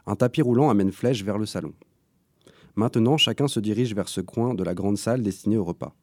Un 0.06 0.16
tapis 0.16 0.42
roulant 0.42 0.68
amène 0.68 0.92
Flèche 0.92 1.24
vers 1.24 1.38
le 1.38 1.46
salon. 1.46 1.72
Maintenant, 2.74 3.16
chacun 3.16 3.48
se 3.48 3.60
dirige 3.60 3.94
vers 3.94 4.08
ce 4.08 4.20
coin 4.20 4.54
de 4.54 4.64
la 4.64 4.74
grande 4.74 4.98
salle 4.98 5.22
destinée 5.22 5.56
au 5.56 5.64
repas. 5.64 5.94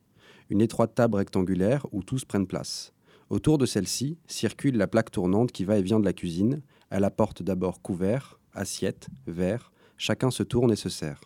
Une 0.49 0.61
étroite 0.61 0.95
table 0.95 1.17
rectangulaire 1.17 1.85
où 1.91 2.01
tous 2.01 2.25
prennent 2.25 2.47
place. 2.47 2.93
Autour 3.29 3.57
de 3.57 3.65
celle-ci 3.65 4.17
circule 4.27 4.77
la 4.77 4.87
plaque 4.87 5.11
tournante 5.11 5.51
qui 5.51 5.65
va 5.65 5.77
et 5.77 5.81
vient 5.81 5.99
de 5.99 6.05
la 6.05 6.13
cuisine. 6.13 6.61
Elle 6.89 7.03
apporte 7.03 7.43
d'abord 7.43 7.81
couverts, 7.81 8.39
assiettes, 8.53 9.09
verres. 9.25 9.71
Chacun 9.97 10.31
se 10.31 10.43
tourne 10.43 10.71
et 10.71 10.77
se 10.77 10.89
sert. 10.89 11.21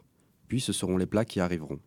Puis 0.47 0.62
ce 0.62 0.74
seront 0.74 0.97
les 0.97 1.06
plats 1.06 1.26
qui 1.26 1.39
arriveront. 1.39 1.80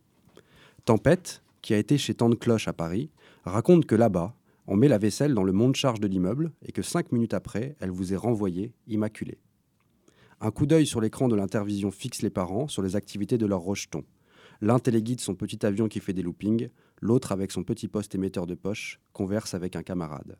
Tempête, 0.85 1.43
qui 1.61 1.73
a 1.73 1.77
été 1.77 1.97
chez 1.97 2.13
Tante 2.13 2.39
Cloche 2.39 2.67
à 2.67 2.73
Paris, 2.73 3.09
raconte 3.43 3.85
que 3.85 3.95
là-bas, 3.95 4.35
on 4.67 4.77
met 4.77 4.87
la 4.87 4.97
vaisselle 4.97 5.33
dans 5.33 5.43
le 5.43 5.51
monte-charge 5.51 5.99
de 5.99 6.07
l'immeuble 6.07 6.51
et 6.63 6.71
que 6.71 6.81
cinq 6.81 7.11
minutes 7.11 7.33
après, 7.33 7.75
elle 7.79 7.91
vous 7.91 8.13
est 8.13 8.17
renvoyée 8.17 8.73
immaculée. 8.87 9.39
Un 10.39 10.51
coup 10.51 10.65
d'œil 10.65 10.85
sur 10.85 11.01
l'écran 11.01 11.27
de 11.27 11.35
l'intervision 11.35 11.91
fixe 11.91 12.21
les 12.21 12.29
parents 12.29 12.67
sur 12.67 12.81
les 12.81 12.95
activités 12.95 13.37
de 13.37 13.45
leur 13.45 13.61
rejeton. 13.61 14.03
L'un 14.61 14.79
téléguide 14.79 15.21
son 15.21 15.35
petit 15.35 15.65
avion 15.65 15.87
qui 15.87 15.99
fait 15.99 16.13
des 16.13 16.21
loopings, 16.21 16.69
l'autre 17.05 17.31
avec 17.31 17.51
son 17.51 17.63
petit 17.63 17.87
poste 17.87 18.15
émetteur 18.15 18.45
de 18.45 18.55
poche 18.55 18.99
converse 19.13 19.53
avec 19.53 19.75
un 19.75 19.83
camarade. 19.83 20.37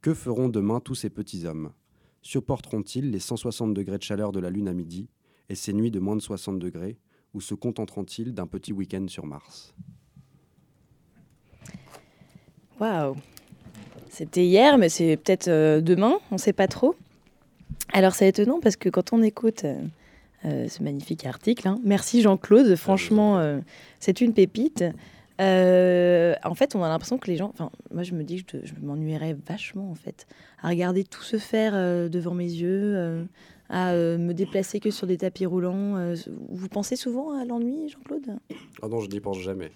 Que 0.00 0.14
feront 0.14 0.48
demain 0.48 0.80
tous 0.80 0.94
ces 0.94 1.10
petits 1.10 1.46
hommes? 1.46 1.72
Supporteront-ils 2.22 3.10
les 3.10 3.18
160 3.18 3.74
degrés 3.74 3.98
de 3.98 4.02
chaleur 4.02 4.30
de 4.30 4.40
la 4.40 4.50
Lune 4.50 4.68
à 4.68 4.72
midi 4.72 5.08
et 5.48 5.54
ces 5.54 5.72
nuits 5.72 5.90
de 5.90 5.98
moins 5.98 6.16
de 6.16 6.22
60 6.22 6.58
degrés 6.58 6.98
ou 7.34 7.40
se 7.40 7.54
contenteront-ils 7.54 8.32
d'un 8.32 8.46
petit 8.46 8.72
week-end 8.72 9.06
sur 9.08 9.26
Mars? 9.26 9.74
Waouh. 12.78 13.16
C'était 14.08 14.44
hier, 14.44 14.78
mais 14.78 14.88
c'est 14.88 15.16
peut-être 15.16 15.48
euh, 15.48 15.80
demain, 15.80 16.18
on 16.30 16.34
ne 16.34 16.40
sait 16.40 16.52
pas 16.52 16.68
trop. 16.68 16.94
Alors 17.92 18.14
c'est 18.14 18.28
étonnant 18.28 18.60
parce 18.60 18.76
que 18.76 18.88
quand 18.88 19.12
on 19.12 19.22
écoute 19.22 19.64
euh, 19.64 19.80
euh, 20.44 20.68
ce 20.68 20.82
magnifique 20.82 21.26
article, 21.26 21.68
hein, 21.68 21.78
merci 21.84 22.22
Jean-Claude, 22.22 22.74
franchement, 22.76 23.38
euh, 23.38 23.58
c'est 23.98 24.20
une 24.20 24.32
pépite. 24.32 24.84
Euh, 25.40 26.34
en 26.44 26.54
fait, 26.54 26.74
on 26.74 26.82
a 26.82 26.88
l'impression 26.88 27.18
que 27.18 27.30
les 27.30 27.36
gens, 27.36 27.48
enfin, 27.48 27.70
moi 27.92 28.02
je 28.02 28.14
me 28.14 28.22
dis 28.24 28.44
que 28.44 28.58
je, 28.62 28.66
je 28.66 28.74
m'ennuierais 28.82 29.36
vachement 29.48 29.90
en 29.90 29.94
fait 29.94 30.26
à 30.62 30.68
regarder 30.68 31.04
tout 31.04 31.22
se 31.22 31.38
faire 31.38 31.72
euh, 31.74 32.08
devant 32.08 32.34
mes 32.34 32.44
yeux, 32.50 32.94
euh, 32.96 33.24
à 33.70 33.94
me 33.94 34.32
déplacer 34.32 34.80
que 34.80 34.90
sur 34.90 35.06
des 35.06 35.16
tapis 35.16 35.46
roulants. 35.46 36.12
vous 36.50 36.68
pensez 36.68 36.96
souvent 36.96 37.38
à 37.38 37.44
l'ennui, 37.44 37.88
Jean-Claude? 37.88 38.36
Ah 38.82 38.88
non, 38.88 39.00
je 39.00 39.08
n'y 39.08 39.20
pense 39.20 39.38
jamais. 39.38 39.70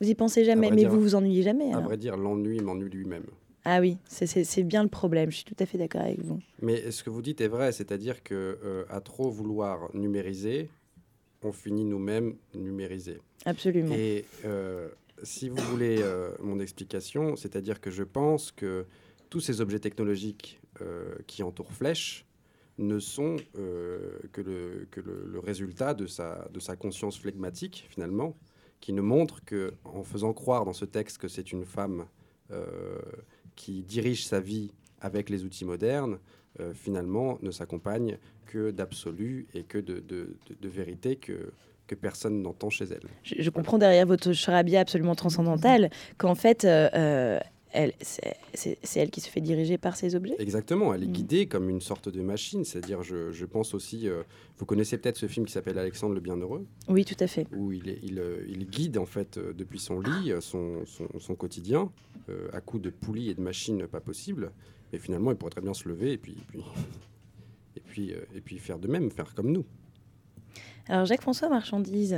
Vous 0.00 0.08
y 0.08 0.14
pensez 0.14 0.44
jamais, 0.44 0.70
mais 0.70 0.76
dire- 0.76 0.90
vous 0.90 1.00
vous 1.00 1.14
ennuyez 1.14 1.42
jamais. 1.42 1.72
À 1.74 1.80
vrai 1.80 1.96
dire, 1.96 2.16
l'ennui 2.16 2.60
m'ennuie 2.60 2.88
lui-même. 2.90 3.24
Ah 3.64 3.80
oui, 3.80 3.98
c'est- 4.06 4.62
bien 4.62 4.82
le 4.82 4.88
problème. 4.88 5.30
Je 5.30 5.36
suis 5.36 5.44
tout 5.44 5.56
à 5.58 5.66
fait 5.66 5.76
d'accord 5.76 6.00
avec 6.00 6.22
vous. 6.24 6.38
Mais 6.62 6.90
ce 6.90 7.02
que 7.04 7.10
vous 7.10 7.20
dites 7.20 7.40
est 7.42 7.48
vrai, 7.48 7.72
c'est-à-dire 7.72 8.22
que 8.22 8.86
à 8.88 9.00
trop 9.00 9.28
vouloir 9.30 9.90
numériser, 9.94 10.70
on 11.42 11.52
finit 11.52 11.84
nous-mêmes 11.84 12.34
numérisés. 12.54 13.18
Absolument. 13.44 13.94
Et 13.94 14.24
euh, 14.44 14.88
si 15.22 15.48
vous 15.48 15.62
voulez 15.70 15.98
euh, 16.00 16.32
mon 16.40 16.60
explication, 16.60 17.36
c'est-à-dire 17.36 17.80
que 17.80 17.90
je 17.90 18.02
pense 18.02 18.52
que 18.52 18.86
tous 19.28 19.40
ces 19.40 19.60
objets 19.60 19.78
technologiques 19.78 20.60
euh, 20.80 21.14
qui 21.26 21.42
entourent 21.42 21.72
Flèche 21.72 22.26
ne 22.78 22.98
sont 22.98 23.36
euh, 23.58 24.18
que, 24.32 24.40
le, 24.40 25.38
résultat 25.38 25.94
de 25.94 26.06
sa, 26.06 26.48
conscience 26.78 27.18
flegmatique, 27.18 27.86
finalement, 27.90 28.36
qui 28.80 28.92
ne 28.92 29.02
montre 29.02 29.44
que, 29.44 29.74
en 29.84 30.02
faisant 30.02 30.32
croire 30.32 30.64
dans 30.64 30.72
ce 30.72 30.86
texte 30.86 31.18
que 31.18 31.28
c'est 31.28 31.52
une 31.52 31.64
femme 31.64 32.06
qui 33.54 33.82
dirige 33.84 34.26
sa 34.26 34.40
vie 34.40 34.72
avec 35.00 35.30
les 35.30 35.44
outils 35.44 35.64
modernes, 35.64 36.18
finalement, 36.74 37.38
ne 37.42 37.52
s'accompagne 37.52 38.18
que 38.46 38.72
d'absolu 38.72 39.46
et 39.54 39.62
que 39.62 39.78
de- 39.78 40.00
de 40.00 40.68
vérité 40.68 41.14
que, 41.14 41.52
que 41.90 42.00
personne 42.00 42.42
n'entend 42.42 42.70
chez 42.70 42.84
elle. 42.84 43.02
Je, 43.24 43.34
je 43.38 43.50
comprends 43.50 43.78
derrière 43.78 44.06
votre 44.06 44.32
charabia 44.32 44.80
absolument 44.80 45.14
transcendantal 45.16 45.90
qu'en 46.18 46.34
fait, 46.34 46.64
euh, 46.64 46.88
euh, 46.94 47.38
elle, 47.72 47.92
c'est 48.00 48.36
elle 48.96 49.10
qui 49.10 49.20
se 49.20 49.28
fait 49.28 49.40
diriger 49.40 49.76
par 49.78 49.96
ces 49.96 50.14
objets. 50.14 50.34
Exactement, 50.38 50.92
elle 50.94 51.02
est 51.04 51.06
Mm. 51.08 51.12
guidée 51.12 51.46
comme 51.46 51.68
une 51.70 51.80
sorte 51.80 52.08
de 52.08 52.20
machine. 52.22 52.64
C'est-à-dire, 52.64 53.02
je, 53.02 53.30
je 53.32 53.44
pense 53.46 53.74
aussi, 53.74 54.08
euh, 54.08 54.22
vous 54.58 54.66
connaissez 54.66 54.98
peut-être 54.98 55.16
ce 55.16 55.26
film 55.26 55.46
qui 55.46 55.52
s'appelle 55.52 55.78
Alexandre 55.78 56.14
le 56.14 56.20
Bienheureux, 56.20 56.66
Oui, 56.88 57.04
tout 57.04 57.16
à 57.20 57.26
fait. 57.26 57.46
où 57.56 57.72
il, 57.72 57.88
est- 57.88 57.98
il, 58.02 58.22
il 58.48 58.66
guide 58.66 58.98
en 58.98 59.06
fait 59.06 59.38
depuis 59.38 59.78
son 59.78 60.00
lit 60.00 60.32
son, 60.40 60.84
son, 60.86 61.06
son 61.18 61.34
quotidien 61.34 61.90
euh, 62.28 62.48
à 62.52 62.60
coups 62.60 62.82
de 62.82 62.90
poulies 62.90 63.30
et 63.30 63.34
de 63.34 63.40
machines 63.40 63.86
pas 63.86 64.00
possibles. 64.00 64.52
Mais 64.92 64.98
finalement, 64.98 65.30
il 65.30 65.36
pourrait 65.36 65.50
très 65.52 65.60
bien 65.60 65.74
se 65.74 65.88
lever 65.88 66.12
et 66.12 66.18
puis, 66.18 66.32
et 66.32 66.44
puis, 66.48 66.62
et 67.76 67.80
puis, 67.80 68.12
et 68.34 68.40
puis 68.40 68.58
faire 68.58 68.78
de 68.78 68.88
même, 68.88 69.10
faire 69.10 69.32
comme 69.34 69.52
nous. 69.52 69.64
Alors 70.90 71.06
Jacques-François 71.06 71.48
Marchandise, 71.48 72.16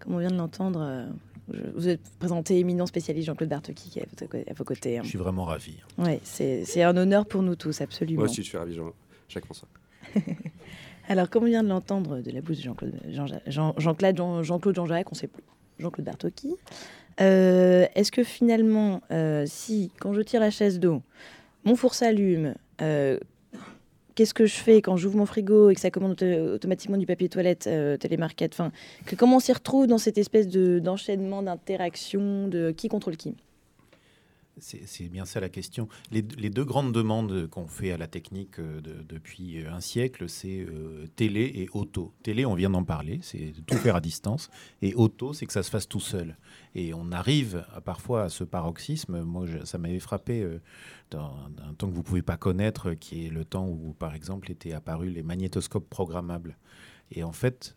comme 0.00 0.14
on 0.14 0.18
vient 0.18 0.30
de 0.30 0.36
l'entendre, 0.36 0.80
euh, 0.82 1.06
je- 1.52 1.70
vous 1.74 1.88
êtes 1.88 2.00
présenté 2.18 2.58
éminent 2.58 2.86
spécialiste 2.86 3.26
Jean-Claude 3.26 3.48
Bartoki 3.50 3.90
qui 3.90 3.98
est 3.98 4.50
à 4.50 4.54
vos 4.54 4.64
côtés. 4.64 4.98
hein. 4.98 5.02
Je 5.02 5.08
suis 5.08 5.18
vraiment 5.18 5.44
ravi. 5.44 5.76
Ouais, 5.98 6.20
c'est 6.22 6.82
un 6.82 6.96
honneur 6.96 7.26
pour 7.26 7.42
nous 7.42 7.56
tous, 7.56 7.80
absolument. 7.80 8.20
Moi 8.22 8.30
aussi, 8.30 8.42
je 8.42 8.48
suis 8.48 8.58
ravi, 8.58 8.74
Jean- 8.74 8.92
Jacques 9.28 9.44
François. 9.46 9.68
Alors, 11.08 11.28
comme 11.28 11.42
on 11.44 11.46
vient 11.46 11.62
de 11.62 11.68
l'entendre 11.68 12.20
de 12.20 12.30
la 12.30 12.40
bouche 12.40 12.58
de 12.58 12.62
Jean-Claude 12.62 12.94
Jean, 13.10 13.26
Jean, 13.46 13.74
Jean-Claude 13.76 14.16
Jean, 14.16 14.42
Jean-Claude 14.42 14.74
Jean 14.76 14.86
Jacques, 14.86 15.08
on 15.12 15.14
ne 15.14 15.18
sait 15.18 15.26
plus. 15.26 15.42
Jean-Claude 15.78 16.06
Bartocchi. 16.06 16.54
Euh, 17.20 17.86
est-ce 17.94 18.10
que 18.12 18.22
finalement, 18.24 19.02
euh, 19.10 19.44
si 19.46 19.90
quand 20.00 20.12
je 20.14 20.20
tire 20.22 20.40
la 20.40 20.50
chaise 20.50 20.78
d'eau, 20.80 21.02
mon 21.64 21.76
four 21.76 21.94
s'allume, 21.94 22.54
euh, 22.80 23.18
qu'est-ce 24.14 24.34
que 24.34 24.46
je 24.46 24.54
fais 24.54 24.80
quand 24.82 24.96
j'ouvre 24.96 25.16
mon 25.16 25.26
frigo 25.26 25.70
et 25.70 25.74
que 25.74 25.80
ça 25.80 25.90
commande 25.90 26.12
auto- 26.12 26.54
automatiquement 26.54 26.96
du 26.96 27.06
papier 27.06 27.28
toilette 27.28 27.66
euh, 27.66 27.96
télémarket 27.96 28.52
Enfin, 28.52 28.70
que 29.06 29.16
comment 29.16 29.36
on 29.36 29.40
s'y 29.40 29.52
retrouve 29.52 29.86
dans 29.86 29.98
cette 29.98 30.18
espèce 30.18 30.48
de, 30.48 30.78
d'enchaînement, 30.78 31.42
d'interaction, 31.42 32.48
de 32.48 32.70
qui 32.70 32.88
contrôle 32.88 33.16
qui? 33.16 33.34
C'est 34.58 35.08
bien 35.08 35.24
ça 35.24 35.40
la 35.40 35.48
question. 35.48 35.88
Les, 36.12 36.22
deux 36.22 36.64
grandes 36.64 36.92
demandes 36.92 37.48
qu'on 37.48 37.66
fait 37.66 37.90
à 37.90 37.96
la 37.96 38.06
technique 38.06 38.60
euh, 38.60 38.80
de- 38.80 39.02
depuis 39.02 39.58
euh, 39.60 39.72
un 39.72 39.80
siècle, 39.80 40.28
c'est 40.28 40.60
euh, 40.60 41.06
télé 41.16 41.50
et 41.56 41.68
auto. 41.72 42.14
Télé, 42.22 42.46
on 42.46 42.54
vient 42.54 42.70
d'en 42.70 42.84
parler, 42.84 43.18
c'est 43.22 43.52
tout 43.66 43.74
faire 43.76 43.96
à 43.96 44.00
distance. 44.00 44.50
Et 44.80 44.94
auto, 44.94 45.32
c'est 45.32 45.46
que 45.46 45.52
ça 45.52 45.64
se 45.64 45.70
fasse 45.70 45.88
tout 45.88 45.98
seul. 45.98 46.36
Et 46.76 46.94
on 46.94 47.10
arrive 47.10 47.66
parfois 47.84 48.22
à 48.24 48.28
ce 48.28 48.44
paroxysme. 48.44 49.22
Moi, 49.22 49.46
ça 49.64 49.78
m'avait 49.78 49.98
frappé 49.98 50.42
euh, 50.42 50.60
dans 51.10 51.34
un 51.68 51.74
temps 51.74 51.88
que 51.88 51.92
vous 51.92 51.98
ne 52.02 52.06
pouvez 52.06 52.22
pas 52.22 52.36
connaître, 52.36 52.92
qui 52.94 53.26
est 53.26 53.30
le 53.30 53.44
temps 53.44 53.66
où, 53.68 53.92
par 53.98 54.14
exemple, 54.14 54.52
étaient 54.52 54.72
apparus 54.72 55.12
les 55.12 55.24
magnétoscopes 55.24 55.90
programmables. 55.90 56.56
Et 57.10 57.24
en 57.24 57.32
fait, 57.32 57.76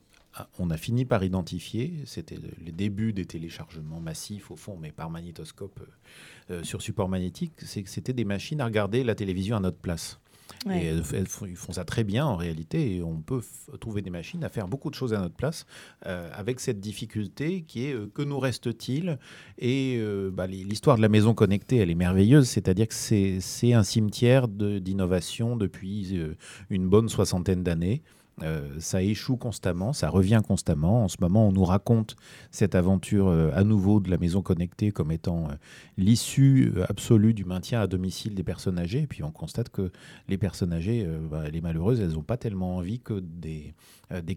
on 0.59 0.69
a 0.69 0.77
fini 0.77 1.05
par 1.05 1.23
identifier, 1.23 1.93
c'était 2.05 2.35
le- 2.35 2.51
les 2.65 2.71
débuts 2.71 3.13
des 3.13 3.25
téléchargements 3.25 3.99
massifs 3.99 4.51
au 4.51 4.55
fond, 4.55 4.77
mais 4.79 4.91
par 4.91 5.09
magnétoscope 5.09 5.79
euh, 5.81 6.53
euh, 6.53 6.63
sur 6.63 6.81
support 6.81 7.09
magnétique, 7.09 7.53
c'est 7.57 7.83
que 7.83 7.89
c'était 7.89 8.13
des 8.13 8.25
machines 8.25 8.61
à 8.61 8.65
regarder 8.65 9.03
la 9.03 9.15
télévision 9.15 9.55
à 9.57 9.59
notre 9.59 9.77
place. 9.77 10.19
Ouais. 10.65 10.81
Et 10.81 10.85
elles, 10.85 11.03
elles 11.13 11.27
font- 11.27 11.45
ils 11.45 11.57
font 11.57 11.73
ça 11.73 11.83
très 11.83 12.05
bien 12.05 12.25
en 12.25 12.37
réalité, 12.37 12.95
et 12.95 13.03
on 13.03 13.19
peut 13.21 13.41
trouver 13.81 14.01
des 14.01 14.09
machines 14.09 14.43
à 14.45 14.49
faire 14.49 14.67
beaucoup 14.69 14.89
de 14.89 14.95
choses 14.95 15.13
à 15.13 15.19
notre 15.19 15.35
place, 15.35 15.65
euh, 16.05 16.29
avec 16.33 16.61
cette 16.61 16.79
difficulté 16.79 17.63
qui 17.67 17.85
est 17.85 17.93
euh, 17.93 18.09
que 18.13 18.21
nous 18.21 18.39
reste-t-il? 18.39 19.19
Et 19.59 19.97
euh, 19.99 20.31
bah, 20.31 20.47
l'histoire 20.47 20.95
de 20.95 21.01
la 21.01 21.09
maison 21.09 21.33
connectée, 21.33 21.77
elle 21.77 21.89
est 21.89 21.95
merveilleuse, 21.95 22.47
c'est-à-dire 22.47 22.87
que 22.87 22.93
c'est 22.93 23.73
un 23.73 23.83
cimetière 23.83 24.47
de- 24.47 24.79
d'innovation 24.79 25.57
depuis 25.57 26.17
une 26.69 26.87
bonne 26.87 27.09
soixantaine 27.09 27.63
d'années. 27.63 28.01
Euh, 28.43 28.79
ça 28.79 29.01
échoue 29.01 29.35
constamment, 29.35 29.93
ça 29.93 30.09
revient 30.09 30.41
constamment. 30.47 31.03
En 31.03 31.07
ce 31.07 31.17
moment, 31.21 31.47
on 31.47 31.51
nous 31.51 31.63
raconte 31.63 32.15
cette 32.51 32.75
aventure 32.75 33.27
euh, 33.29 33.49
à 33.55 33.63
nouveau 33.63 33.99
de 33.99 34.11
la 34.11 34.17
maison 34.17 34.43
connectée 34.43 34.91
comme 34.91 35.11
étant 35.11 35.45
euh, 35.45 35.53
l'issue 35.97 36.71
absolue 36.87 37.33
du 37.33 37.45
maintien 37.45 37.81
à 37.81 37.87
domicile 37.87 38.35
des 38.35 38.43
personnes 38.43 38.77
âgées. 38.77 39.01
Et 39.01 39.07
puis 39.07 39.23
on 39.23 39.31
constate 39.31 39.69
que 39.69 39.91
les 40.27 40.37
personnes 40.37 40.71
âgées, 40.71 41.07
bah, 41.31 41.49
les 41.49 41.61
malheureuses, 41.61 41.99
elles 41.99 42.11
n'ont 42.13 42.21
pas 42.21 42.37
tellement 42.37 42.77
envie 42.77 42.99
que 42.99 43.19
des, 43.19 43.73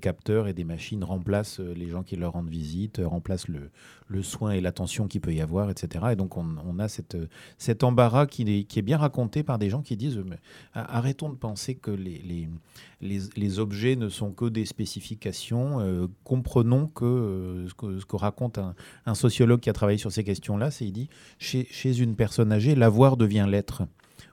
capteurs 0.00 0.48
et 0.48 0.54
des 0.54 0.64
machines 0.64 1.04
remplacent 1.04 1.60
les 1.60 1.88
gens 1.88 2.02
qui 2.02 2.16
leur 2.16 2.32
rendent 2.32 2.48
visite, 2.48 3.00
remplacent 3.04 3.48
le, 3.48 4.22
soin 4.22 4.52
et 4.52 4.60
l'attention 4.60 5.06
qu'il 5.08 5.20
peut 5.20 5.34
y 5.34 5.40
avoir, 5.40 5.70
etc. 5.70 6.06
Et 6.12 6.16
donc 6.16 6.36
on, 6.36 6.78
a 6.78 6.88
cet 6.88 7.84
embarras 7.84 8.26
qui 8.26 8.66
est, 8.74 8.82
bien 8.82 8.96
raconté 8.96 9.42
par 9.42 9.58
des 9.58 9.68
gens 9.68 9.82
qui 9.82 9.96
disent 9.96 10.20
arrêtons 10.72 11.28
de 11.28 11.36
penser 11.36 11.74
que 11.74 11.90
les 11.90 13.58
objets 13.58 13.89
ne 13.96 14.08
sont 14.08 14.32
que 14.32 14.46
des 14.46 14.64
spécifications. 14.64 15.80
euh, 15.80 16.06
comprenons 16.24 16.86
que 16.86 17.04
euh, 17.04 17.68
ce 17.68 17.74
que, 17.74 17.98
ce 17.98 18.06
que 18.06 18.16
raconte 18.16 18.58
un, 18.58 19.14
sociologue 19.14 19.60
qui 19.60 19.70
a 19.70 19.72
travaillé 19.72 19.98
sur 19.98 20.12
ces 20.12 20.24
questions-là, 20.24 20.70
c'est 20.70 20.86
il 20.86 20.92
dit 20.92 21.08
chez, 21.38 21.66
chez 21.70 21.98
une 21.98 22.16
personne 22.16 22.52
âgée, 22.52 22.74
l'avoir 22.74 23.16
devient 23.16 23.46
l'être. 23.48 23.82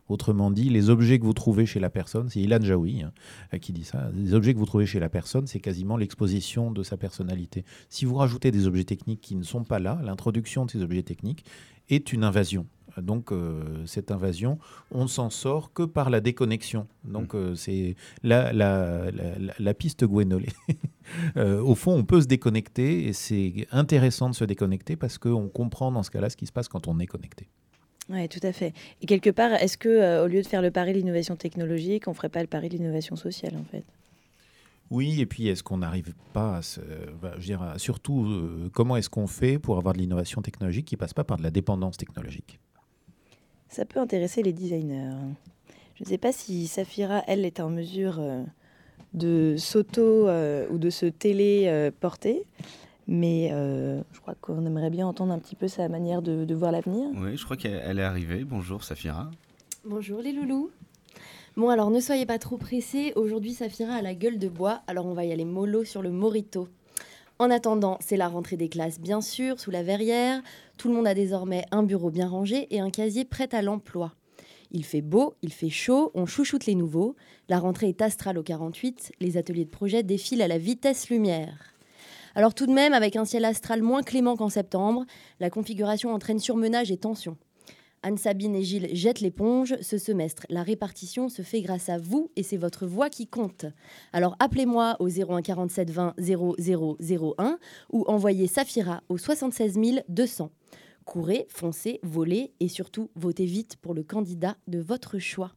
Autrement 0.10 0.52
dit, 0.52 0.70
les 0.70 0.90
objets 0.90 1.20
que 1.20 1.26
vous 1.26 1.34
trouvez 1.34 1.66
chez 1.66 1.80
la 1.80 1.90
personne, 1.90 2.30
c'est 2.30 2.40
Ilan 2.40 2.62
Jaoui 2.62 3.02
hein, 3.02 3.12
euh, 3.54 3.58
qui 3.58 3.74
dit 3.74 3.84
ça, 3.84 4.10
les 4.16 4.34
objets 4.34 4.54
que 4.54 4.60
vous 4.60 4.66
trouvez 4.66 4.86
chez 4.86 5.00
la 5.00 5.10
personne, 5.10 5.48
c'est 5.48 5.60
quasiment 5.60 5.98
l'exposition 5.98 6.72
de 6.72 6.82
sa 6.84 6.96
personnalité. 6.96 7.66
Si 7.90 8.06
vous 8.06 8.16
rajoutez 8.16 8.52
des 8.52 8.68
objets 8.68 8.86
techniques 8.86 9.22
qui 9.22 9.36
ne 9.36 9.44
sont 9.44 9.64
pas 9.64 9.80
là, 9.80 10.00
l'introduction 10.04 10.66
de 10.66 10.72
ces 10.72 10.82
objets 10.82 11.04
techniques 11.04 11.44
est 11.90 12.14
une 12.14 12.24
invasion. 12.24 12.66
Donc 13.02 13.32
euh, 13.32 13.86
cette 13.86 14.12
invasion, 14.12 14.58
on 14.92 15.04
ne 15.04 15.08
s'en 15.08 15.30
sort 15.30 15.74
que 15.74 15.84
par 15.84 16.10
la 16.10 16.20
déconnexion. 16.22 16.88
Donc 17.04 17.36
euh, 17.36 17.56
c'est 17.56 17.96
la, 18.24 18.52
la, 18.54 19.12
la, 19.12 19.38
la- 19.40 19.54
la 19.58 19.74
piste 19.74 20.06
Gwenolé. 20.06 20.48
Euh, 21.38 21.62
au 21.62 21.74
fond, 21.74 21.94
on 21.94 22.04
peut 22.04 22.20
se 22.20 22.28
déconnecter 22.28 23.08
et 23.08 23.14
c'est 23.14 23.66
intéressant 23.72 24.30
de 24.30 24.36
se 24.36 24.44
déconnecter 24.44 24.98
parce 24.98 25.18
qu'on 25.18 25.48
comprend 25.48 25.90
dans 25.90 26.04
ce 26.04 26.12
cas-là 26.12 26.30
ce 26.30 26.36
qui 26.36 26.46
se 26.48 26.52
passe 26.52 26.68
quand 26.68 26.86
on 26.90 27.00
est 27.00 27.06
connecté. 27.08 27.48
Oui, 28.10 28.28
tout 28.28 28.42
à 28.44 28.52
fait. 28.52 28.74
Et 29.02 29.06
quelque 29.06 29.30
part, 29.30 29.54
est-ce 29.54 29.78
que 29.78 29.88
euh, 29.88 30.26
au 30.26 30.28
lieu 30.28 30.42
de 30.42 30.48
faire 30.48 30.62
le 30.62 30.70
pari 30.70 30.92
de 30.92 30.98
l'innovation 30.98 31.38
technologique, 31.38 32.10
on 32.10 32.14
ferait 32.14 32.28
pas 32.28 32.42
le 32.42 32.48
pari 32.48 32.68
de 32.68 32.74
l'innovation 32.76 33.16
sociale 33.16 33.56
en 33.56 33.64
fait? 33.64 33.86
Oui, 34.90 35.22
et 35.22 35.26
puis 35.26 35.48
est-ce 35.48 35.64
qu'on 35.64 35.78
n'arrive 35.78 36.14
pas 36.34 36.58
à 36.58 36.62
se, 36.62 36.80
bah, 37.22 37.32
je 37.36 37.38
veux 37.40 37.44
dire, 37.46 37.62
à- 37.62 37.78
surtout 37.80 38.26
euh, 38.26 38.70
comment 38.74 38.98
est-ce 38.98 39.10
qu'on 39.10 39.28
fait 39.28 39.60
pour 39.60 39.78
avoir 39.78 39.94
de 39.94 40.00
l'innovation 40.00 40.42
technologique 40.42 40.86
qui 40.88 40.98
passe 40.98 41.14
pas 41.14 41.24
par 41.24 41.38
de 41.38 41.44
la 41.44 41.52
dépendance 41.52 41.96
technologique? 41.98 42.60
Ça 43.78 43.86
peut 43.86 44.00
intéresser 44.00 44.42
les 44.42 44.54
designers. 44.54 45.12
Je 45.94 46.04
ne 46.04 46.10
sais 46.10 46.18
pas 46.18 46.32
si 46.32 46.66
Safira, 46.66 47.22
elle, 47.28 47.46
est 47.46 47.60
en 47.60 47.70
mesure 47.70 48.16
euh, 48.18 48.42
de 49.14 49.54
s'auto 49.56 50.28
euh, 50.28 50.66
ou 50.72 50.80
de 50.80 50.90
se 50.90 51.06
téléporter, 51.06 52.48
mais 53.08 53.50
euh, 53.52 54.02
je 54.14 54.20
crois 54.20 54.34
qu'on 54.42 54.66
aimerait 54.66 54.90
bien 54.90 55.06
entendre 55.06 55.32
un 55.32 55.38
petit 55.38 55.56
peu 55.56 55.68
sa 55.68 55.90
manière 55.90 56.24
de, 56.24 56.44
de 56.44 56.56
voir 56.56 56.72
l'avenir. 56.72 57.08
Oui, 57.18 57.38
je 57.38 57.46
crois 57.46 57.56
qu'elle 57.56 57.80
elle 57.86 58.00
est 58.00 58.04
arrivée. 58.04 58.46
Bonjour, 58.46 58.84
Safira. 58.84 59.30
Bonjour 59.86 60.24
les 60.24 60.32
loulous. 60.32 60.72
Bon 61.56 61.70
alors 61.70 61.92
ne 61.92 62.00
soyez 62.00 62.26
pas 62.26 62.40
trop 62.40 62.58
pressés, 62.58 63.14
aujourd'hui 63.16 63.54
Safira 63.54 63.94
a 63.94 64.02
la 64.02 64.16
gueule 64.16 64.40
de 64.40 64.50
bois, 64.50 64.82
alors 64.88 65.06
on 65.06 65.14
va 65.14 65.24
y 65.24 65.32
aller 65.32 65.46
mollo 65.46 65.84
sur 65.84 66.02
le 66.02 66.10
morito. 66.10 66.68
En 67.40 67.52
attendant, 67.52 68.00
c'est 68.02 68.18
la 68.18 68.30
rentrée 68.30 68.58
des 68.58 68.68
classes 68.68 69.00
bien 69.00 69.22
sûr, 69.22 69.60
sous 69.60 69.70
la 69.70 69.84
verrière, 69.84 70.42
tout 70.78 70.88
le 70.88 70.96
monde 70.96 71.06
a 71.06 71.14
désormais 71.14 71.66
un 71.70 71.84
bureau 71.84 72.10
bien 72.10 72.28
rangé 72.28 72.68
et 72.72 72.80
un 72.80 72.90
casier 72.90 73.26
prêt 73.26 73.54
à 73.54 73.62
l'emploi. 73.62 74.14
Il 74.72 74.84
fait 74.84 75.02
beau, 75.02 75.36
il 75.44 75.54
fait 75.54 75.70
chaud, 75.70 76.12
on 76.16 76.26
chouchoute 76.26 76.66
les 76.66 76.74
nouveaux, 76.74 77.16
la 77.48 77.60
rentrée 77.60 77.90
est 77.90 78.02
astrale 78.02 78.40
au 78.40 78.44
48, 78.44 79.12
les 79.20 79.38
ateliers 79.38 79.66
de 79.66 79.70
projet 79.70 80.02
défilent 80.02 80.42
à 80.42 80.48
la 80.48 80.58
vitesse 80.58 81.10
lumière. 81.10 81.74
Alors 82.34 82.56
tout 82.56 82.66
de 82.66 82.74
même, 82.74 82.94
avec 82.94 83.16
un 83.16 83.26
ciel 83.26 83.46
astral 83.46 83.84
moins 83.84 84.02
clément 84.02 84.36
qu'en 84.36 84.50
septembre, 84.50 85.06
la 85.40 85.52
configuration 85.52 86.14
entraîne 86.14 86.40
surmenage 86.40 86.92
et 86.92 86.98
tension. 86.98 87.38
Anne-Sabine 88.04 88.56
et 88.56 88.64
Gilles 88.64 88.90
jettent 88.96 89.22
l'éponge. 89.22 89.76
Ce 89.82 89.98
semestre, 89.98 90.46
la 90.50 90.64
répartition 90.64 91.30
se 91.30 91.42
fait 91.42 91.62
grâce 91.62 91.90
à 91.90 91.98
vous 91.98 92.32
et 92.36 92.44
c'est 92.44 92.58
votre 92.58 92.86
voix 92.86 93.10
qui 93.10 93.28
compte. 93.28 93.66
Alors 94.14 94.36
appelez-moi 94.40 94.96
au 95.00 95.10
01 95.10 95.42
47 95.42 95.90
20 95.90 96.16
0001 96.20 97.60
ou 97.92 98.04
envoyez 98.08 98.48
Safira 98.48 99.02
au 99.10 99.18
76 99.18 99.80
200. 100.10 100.52
Courez, 101.06 101.46
foncez, 101.50 102.00
volez 102.04 102.52
et 102.60 102.68
surtout 102.68 103.10
votez 103.16 103.46
vite 103.46 103.78
pour 103.78 103.94
le 103.94 104.04
candidat 104.04 104.58
de 104.68 104.80
votre 104.80 105.20
choix. 105.20 105.54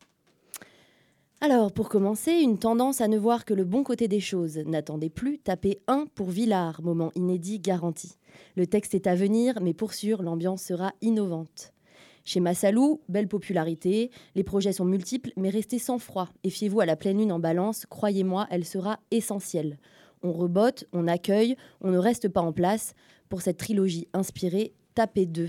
Alors, 1.43 1.73
pour 1.73 1.89
commencer, 1.89 2.33
une 2.33 2.59
tendance 2.59 3.01
à 3.01 3.09
ne 3.09 3.17
voir 3.17 3.47
que 3.47 3.55
le 3.55 3.65
bon 3.65 3.83
côté 3.83 4.09
des 4.09 4.21
choses. 4.21 4.59
N'attendez 4.59 5.09
plus, 5.09 5.39
tapez 5.39 5.81
1 5.87 6.05
pour 6.15 6.29
Villard, 6.29 6.83
moment 6.83 7.13
inédit 7.15 7.59
garanti. 7.59 8.19
Le 8.57 8.67
texte 8.67 8.95
est 8.95 9.07
à 9.07 9.15
venir, 9.15 9.59
mais 9.63 9.73
pour 9.73 9.95
sûr, 9.95 10.23
l'ambiance 10.23 10.63
sera 10.63 10.93
innovante. 11.01 11.73
Chez 12.25 12.41
Massalou, 12.41 13.01
belle 13.09 13.29
popularité, 13.29 14.11
les 14.35 14.45
projets 14.45 14.73
sont 14.73 14.85
multiples, 14.85 15.33
mais 15.37 15.51
restez 15.51 15.79
sans 15.79 15.99
froid 15.99 16.29
et 16.45 16.51
fiez-vous 16.51 16.81
à 16.81 16.87
la 16.87 16.97
pleine 16.97 17.19
lune 17.19 17.33
en 17.33 17.39
balance, 17.39 17.87
croyez-moi, 17.87 18.47
elle 18.51 18.65
sera 18.65 19.01
essentielle. 19.11 19.79
On 20.23 20.33
rebotte, 20.33 20.85
on 20.93 21.09
accueille, 21.09 21.57
on 21.81 21.91
ne 21.91 21.99
reste 21.99 22.29
pas 22.29 22.43
en 22.43 22.53
place. 22.53 22.95
Pour 23.29 23.43
cette 23.43 23.57
trilogie 23.57 24.09
inspirée, 24.13 24.75
tapez 24.95 25.25
2. 25.25 25.49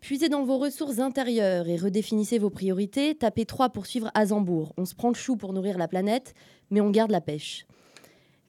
Puisez 0.00 0.28
dans 0.28 0.44
vos 0.44 0.58
ressources 0.58 1.00
intérieures 1.00 1.68
et 1.68 1.76
redéfinissez 1.76 2.38
vos 2.38 2.50
priorités. 2.50 3.14
Tapez 3.14 3.44
3 3.44 3.70
pour 3.70 3.86
suivre 3.86 4.10
Azambourg. 4.14 4.72
On 4.76 4.84
se 4.84 4.94
prend 4.94 5.08
le 5.08 5.14
chou 5.14 5.36
pour 5.36 5.52
nourrir 5.52 5.76
la 5.76 5.88
planète, 5.88 6.34
mais 6.70 6.80
on 6.80 6.90
garde 6.90 7.10
la 7.10 7.20
pêche. 7.20 7.66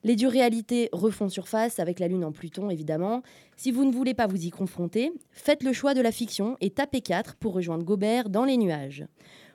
Les 0.03 0.15
dures 0.15 0.31
réalités 0.31 0.89
refont 0.93 1.27
surface 1.27 1.79
avec 1.79 1.99
la 1.99 2.07
Lune 2.07 2.23
en 2.23 2.31
Pluton, 2.31 2.69
évidemment. 2.69 3.21
Si 3.57 3.71
vous 3.71 3.83
ne 3.83 3.91
voulez 3.91 4.13
pas 4.13 4.27
vous 4.27 4.45
y 4.45 4.49
confronter, 4.49 5.11
faites 5.31 5.61
le 5.61 5.73
choix 5.73 5.93
de 5.93 6.01
la 6.01 6.13
fiction 6.13 6.55
et 6.61 6.69
tapez 6.69 7.01
4 7.01 7.35
pour 7.35 7.53
rejoindre 7.53 7.83
Gobert 7.83 8.29
dans 8.29 8.45
les 8.45 8.55
nuages. 8.55 9.05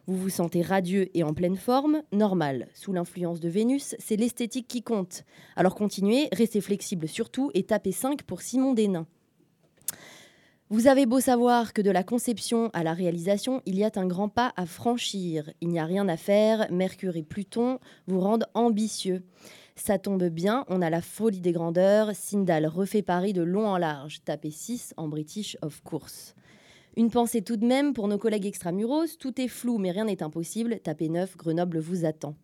Vous 0.06 0.18
vous 0.18 0.28
sentez 0.28 0.60
radieux 0.60 1.08
et 1.14 1.22
en 1.22 1.32
pleine 1.32 1.56
forme 1.56 2.02
Normal. 2.12 2.68
Sous 2.74 2.92
l'influence 2.92 3.40
de 3.40 3.48
Vénus, 3.48 3.96
c'est 3.98 4.16
l'esthétique 4.16 4.68
qui 4.68 4.82
compte. 4.82 5.24
Alors 5.56 5.74
continuez, 5.74 6.28
restez 6.30 6.60
flexible 6.60 7.08
surtout 7.08 7.50
et 7.54 7.62
tapez 7.62 7.92
5 7.92 8.22
pour 8.24 8.42
Simon 8.42 8.74
Desnains. 8.74 9.06
Vous 10.68 10.88
avez 10.88 11.06
beau 11.06 11.20
savoir 11.20 11.72
que 11.72 11.80
de 11.80 11.90
la 11.90 12.02
conception 12.02 12.68
à 12.74 12.82
la 12.82 12.92
réalisation, 12.92 13.62
il 13.64 13.78
y 13.78 13.84
a 13.84 13.90
un 13.94 14.06
grand 14.06 14.28
pas 14.28 14.52
à 14.56 14.66
franchir. 14.66 15.50
Il 15.62 15.68
n'y 15.68 15.78
a 15.78 15.84
rien 15.86 16.08
à 16.08 16.16
faire, 16.16 16.66
Mercure 16.70 17.16
et 17.16 17.22
Pluton 17.22 17.78
vous 18.06 18.20
rendent 18.20 18.46
ambitieux. 18.54 19.22
Ça 19.76 19.98
tombe 19.98 20.24
bien, 20.28 20.64
on 20.68 20.82
a 20.82 20.88
la 20.88 21.02
folie 21.02 21.40
des 21.40 21.52
grandeurs, 21.52 22.14
Sindal 22.14 22.66
refait 22.66 23.02
Paris 23.02 23.32
de 23.32 23.42
long 23.42 23.66
en 23.66 23.76
large, 23.76 24.22
tapez 24.24 24.52
6 24.52 24.94
en 24.96 25.08
British 25.08 25.56
of 25.62 25.82
course. 25.82 26.34
Une 26.96 27.10
pensée 27.10 27.42
tout 27.42 27.56
de 27.56 27.66
même 27.66 27.92
pour 27.92 28.06
nos 28.06 28.16
collègues 28.16 28.46
extramuros, 28.46 29.18
tout 29.18 29.40
est 29.40 29.48
flou 29.48 29.78
mais 29.78 29.90
rien 29.90 30.04
n'est 30.04 30.22
impossible, 30.22 30.78
tapez 30.78 31.08
9, 31.08 31.36
Grenoble 31.36 31.80
vous 31.80 32.04
attend. 32.04 32.36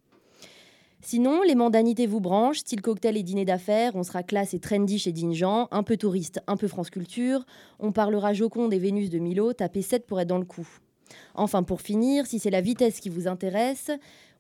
Sinon, 1.03 1.43
les 1.43 1.55
mondanités 1.55 2.07
vous 2.07 2.21
branchent, 2.21 2.59
style 2.59 2.83
cocktail 2.83 3.17
et 3.17 3.23
dîner 3.23 3.45
d'affaires, 3.45 3.95
on 3.95 4.03
sera 4.03 4.23
classe 4.25 4.53
et 4.53 4.59
trendy 4.59 4.99
chez 4.99 5.13
Dinjan, 5.13 5.69
un 5.71 5.83
peu 5.85 5.97
touriste, 5.97 6.41
un 6.49 6.57
peu 6.57 6.67
France 6.67 6.91
Culture, 6.91 7.47
on 7.79 7.93
parlera 7.93 8.35
Joconde 8.35 8.75
et 8.75 8.79
Vénus 8.79 9.09
de 9.09 9.19
Milo, 9.19 9.53
tapez 9.53 9.83
7 9.83 10.05
pour 10.05 10.21
être 10.21 10.29
dans 10.29 10.39
le 10.39 10.45
coup. 10.45 10.69
Enfin, 11.35 11.63
pour 11.63 11.81
finir, 11.81 12.27
si 12.27 12.39
c'est 12.39 12.51
la 12.51 12.61
vitesse 12.61 13.01
qui 13.01 13.09
vous 13.09 13.29
intéresse, 13.29 13.91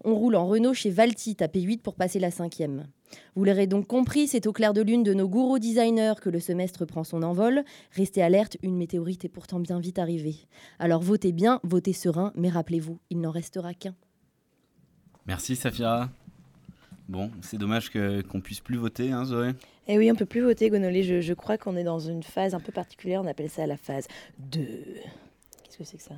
on 0.04 0.14
roule 0.14 0.36
en 0.36 0.46
Renault 0.46 0.74
chez 0.74 0.90
Valti, 0.90 1.36
tapez 1.36 1.60
8 1.60 1.82
pour 1.82 1.94
passer 1.94 2.18
la 2.18 2.30
cinquième. 2.30 2.86
Vous 3.34 3.44
l'aurez 3.44 3.66
donc 3.66 3.86
compris, 3.86 4.28
c'est 4.28 4.46
au 4.46 4.52
clair 4.52 4.72
de 4.72 4.80
lune 4.80 5.02
de 5.02 5.14
nos 5.14 5.28
gourous 5.28 5.58
designers 5.58 6.14
que 6.20 6.30
le 6.30 6.40
semestre 6.40 6.84
prend 6.84 7.04
son 7.04 7.22
envol. 7.22 7.64
Restez 7.92 8.22
alerte, 8.22 8.56
une 8.62 8.76
météorite 8.76 9.24
est 9.24 9.28
pourtant 9.28 9.60
bien 9.60 9.80
vite 9.80 9.98
arrivée. 9.98 10.36
Alors 10.78 11.02
votez 11.02 11.32
bien, 11.32 11.60
votez 11.62 11.92
serein, 11.92 12.32
mais 12.36 12.48
rappelez-vous, 12.48 12.98
il 13.10 13.20
n'en 13.20 13.30
restera 13.30 13.74
qu'un. 13.74 13.94
Merci 15.26 15.56
Safira. 15.56 16.08
Bon, 17.08 17.30
c'est 17.42 17.58
dommage 17.58 17.90
qu'on 17.90 18.40
puisse 18.40 18.60
plus 18.60 18.76
voter, 18.76 19.10
hein, 19.10 19.24
Zoé? 19.24 19.50
Eh 19.88 19.98
oui, 19.98 20.12
on 20.12 20.14
peut 20.14 20.26
plus 20.26 20.42
voter, 20.42 20.70
Gonolé. 20.70 21.02
Je, 21.02 21.20
je 21.20 21.34
crois 21.34 21.58
qu'on 21.58 21.76
est 21.76 21.82
dans 21.82 21.98
une 21.98 22.22
phase 22.22 22.54
un 22.54 22.60
peu 22.60 22.70
particulière. 22.70 23.20
On 23.20 23.26
appelle 23.26 23.50
ça 23.50 23.66
la 23.66 23.76
phase 23.76 24.06
2. 24.38 24.60
Qu'est-ce 24.60 25.76
que 25.76 25.84
c'est 25.84 25.96
que 25.96 26.02
ça? 26.04 26.14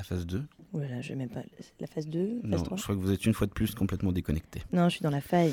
La 0.00 0.04
phase 0.04 0.24
2 0.24 0.42
Voilà, 0.72 1.02
je 1.02 1.08
sais 1.08 1.14
même 1.14 1.28
pas. 1.28 1.42
La 1.78 1.86
phase 1.86 2.08
2 2.08 2.40
Non, 2.42 2.56
phase 2.56 2.62
3 2.62 2.76
je 2.78 2.82
crois 2.84 2.94
que 2.94 3.00
vous 3.00 3.12
êtes 3.12 3.26
une 3.26 3.34
fois 3.34 3.46
de 3.46 3.52
plus 3.52 3.74
complètement 3.74 4.12
déconnecté. 4.12 4.62
Non, 4.72 4.84
je 4.88 4.94
suis 4.94 5.02
dans 5.02 5.10
la 5.10 5.20
faille. 5.20 5.52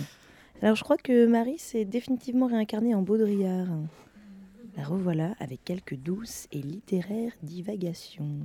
Alors, 0.62 0.78
je 0.78 0.86
crois 0.86 0.96
que 0.96 1.28
Marie 1.28 1.60
s'est 1.60 1.84
définitivement 1.84 2.48
réincarnée 2.48 2.96
en 2.96 3.02
Baudrillard. 3.02 3.68
La 4.78 4.86
revoilà 4.86 5.36
avec 5.40 5.66
quelques 5.66 5.98
douces 5.98 6.48
et 6.54 6.62
littéraires 6.62 7.34
divagations. 7.44 8.40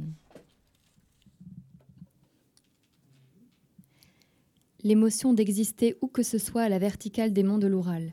L'émotion 4.83 5.35
d'exister 5.35 5.99
où 6.01 6.09
que 6.09 6.25
ce 6.25 6.39
soit 6.39 6.63
à 6.63 6.69
la 6.69 6.81
verticale 6.81 7.33
des 7.33 7.45
monts 7.45 7.59
de 7.59 7.69
l'Oural. 7.69 8.11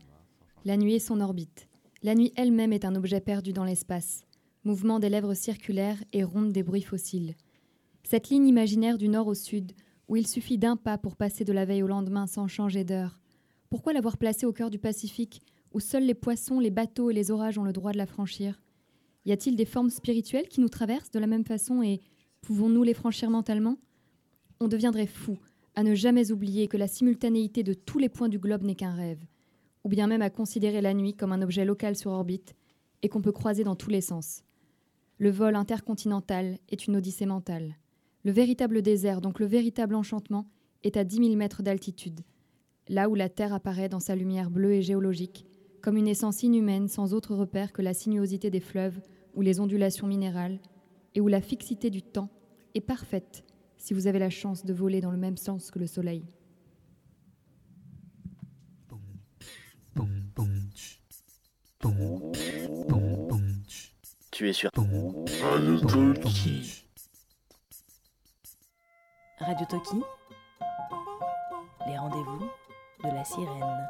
La 0.63 0.77
nuit 0.77 0.93
est 0.93 0.99
son 0.99 1.21
orbite. 1.21 1.67
La 2.03 2.13
nuit 2.13 2.33
elle-même 2.35 2.71
est 2.71 2.85
un 2.85 2.93
objet 2.93 3.19
perdu 3.19 3.51
dans 3.51 3.63
l'espace. 3.63 4.25
Mouvement 4.63 4.99
des 4.99 5.09
lèvres 5.09 5.33
circulaires 5.33 5.97
et 6.13 6.23
ronde 6.23 6.51
des 6.51 6.61
bruits 6.61 6.83
fossiles. 6.83 7.33
Cette 8.03 8.29
ligne 8.29 8.47
imaginaire 8.47 8.97
du 8.97 9.07
nord 9.07 9.27
au 9.27 9.33
sud, 9.33 9.73
où 10.07 10.15
il 10.15 10.27
suffit 10.27 10.57
d'un 10.57 10.75
pas 10.75 10.97
pour 10.97 11.15
passer 11.15 11.45
de 11.45 11.53
la 11.53 11.65
veille 11.65 11.83
au 11.83 11.87
lendemain 11.87 12.27
sans 12.27 12.47
changer 12.47 12.83
d'heure. 12.83 13.19
Pourquoi 13.69 13.93
l'avoir 13.93 14.17
placée 14.17 14.45
au 14.45 14.53
cœur 14.53 14.71
du 14.71 14.79
Pacifique, 14.79 15.41
où 15.71 15.79
seuls 15.79 16.05
les 16.05 16.15
poissons, 16.15 16.59
les 16.59 16.71
bateaux 16.71 17.11
et 17.11 17.13
les 17.13 17.29
orages 17.29 17.59
ont 17.59 17.63
le 17.63 17.73
droit 17.73 17.91
de 17.91 17.97
la 17.97 18.07
franchir? 18.07 18.59
Y 19.25 19.31
a-t-il 19.31 19.55
des 19.55 19.65
formes 19.65 19.91
spirituelles 19.91 20.47
qui 20.47 20.61
nous 20.61 20.69
traversent 20.69 21.11
de 21.11 21.19
la 21.19 21.27
même 21.27 21.45
façon 21.45 21.83
et 21.83 22.01
pouvons-nous 22.41 22.81
les 22.81 22.95
franchir 22.95 23.29
mentalement? 23.29 23.77
On 24.59 24.67
deviendrait 24.67 25.05
fou 25.05 25.37
à 25.75 25.83
ne 25.83 25.93
jamais 25.93 26.31
oublier 26.31 26.67
que 26.67 26.77
la 26.77 26.87
simultanéité 26.87 27.61
de 27.61 27.73
tous 27.73 27.99
les 27.99 28.09
points 28.09 28.29
du 28.29 28.39
globe 28.39 28.63
n'est 28.63 28.75
qu'un 28.75 28.95
rêve, 28.95 29.23
ou 29.83 29.89
bien 29.89 30.07
même 30.07 30.23
à 30.23 30.31
considérer 30.31 30.81
la 30.81 30.95
nuit 30.95 31.13
comme 31.13 31.31
un 31.31 31.43
objet 31.43 31.63
local 31.63 31.95
sur 31.95 32.11
orbite 32.11 32.55
et 33.03 33.09
qu'on 33.09 33.21
peut 33.21 33.31
croiser 33.31 33.63
dans 33.63 33.75
tous 33.75 33.89
les 33.89 34.01
sens. 34.01 34.43
Le 35.19 35.29
vol 35.29 35.55
intercontinental 35.55 36.57
est 36.69 36.87
une 36.87 36.95
odyssée 36.95 37.25
mentale. 37.25 37.77
Le 38.25 38.31
véritable 38.31 38.81
désert, 38.81 39.21
donc 39.21 39.39
le 39.39 39.45
véritable 39.45 39.95
enchantement, 39.95 40.45
est 40.83 40.97
à 40.97 41.03
10 41.03 41.17
000 41.17 41.35
mètres 41.35 41.63
d'altitude, 41.63 42.21
là 42.87 43.09
où 43.09 43.15
la 43.15 43.29
Terre 43.29 43.53
apparaît 43.53 43.89
dans 43.89 43.99
sa 43.99 44.15
lumière 44.15 44.49
bleue 44.49 44.73
et 44.73 44.81
géologique, 44.81 45.45
comme 45.81 45.97
une 45.97 46.07
essence 46.07 46.43
inhumaine 46.43 46.87
sans 46.87 47.13
autre 47.13 47.35
repère 47.35 47.71
que 47.71 47.81
la 47.81 47.93
sinuosité 47.93 48.49
des 48.49 48.59
fleuves 48.59 48.99
ou 49.35 49.41
les 49.41 49.59
ondulations 49.59 50.07
minérales, 50.07 50.59
et 51.15 51.21
où 51.21 51.27
la 51.27 51.41
fixité 51.41 51.89
du 51.89 52.01
temps 52.01 52.29
est 52.75 52.81
parfaite 52.81 53.43
si 53.77 53.93
vous 53.93 54.07
avez 54.07 54.19
la 54.19 54.29
chance 54.29 54.65
de 54.65 54.73
voler 54.73 55.01
dans 55.01 55.11
le 55.11 55.17
même 55.17 55.37
sens 55.37 55.71
que 55.71 55.79
le 55.79 55.87
soleil. 55.87 56.25
Tu 64.31 64.49
es 64.49 64.53
sur 64.53 64.69
Radio 69.39 69.65
Toki, 69.69 70.01
les 71.87 71.97
rendez-vous 71.97 72.49
de 73.03 73.09
la 73.15 73.23
sirène. 73.23 73.87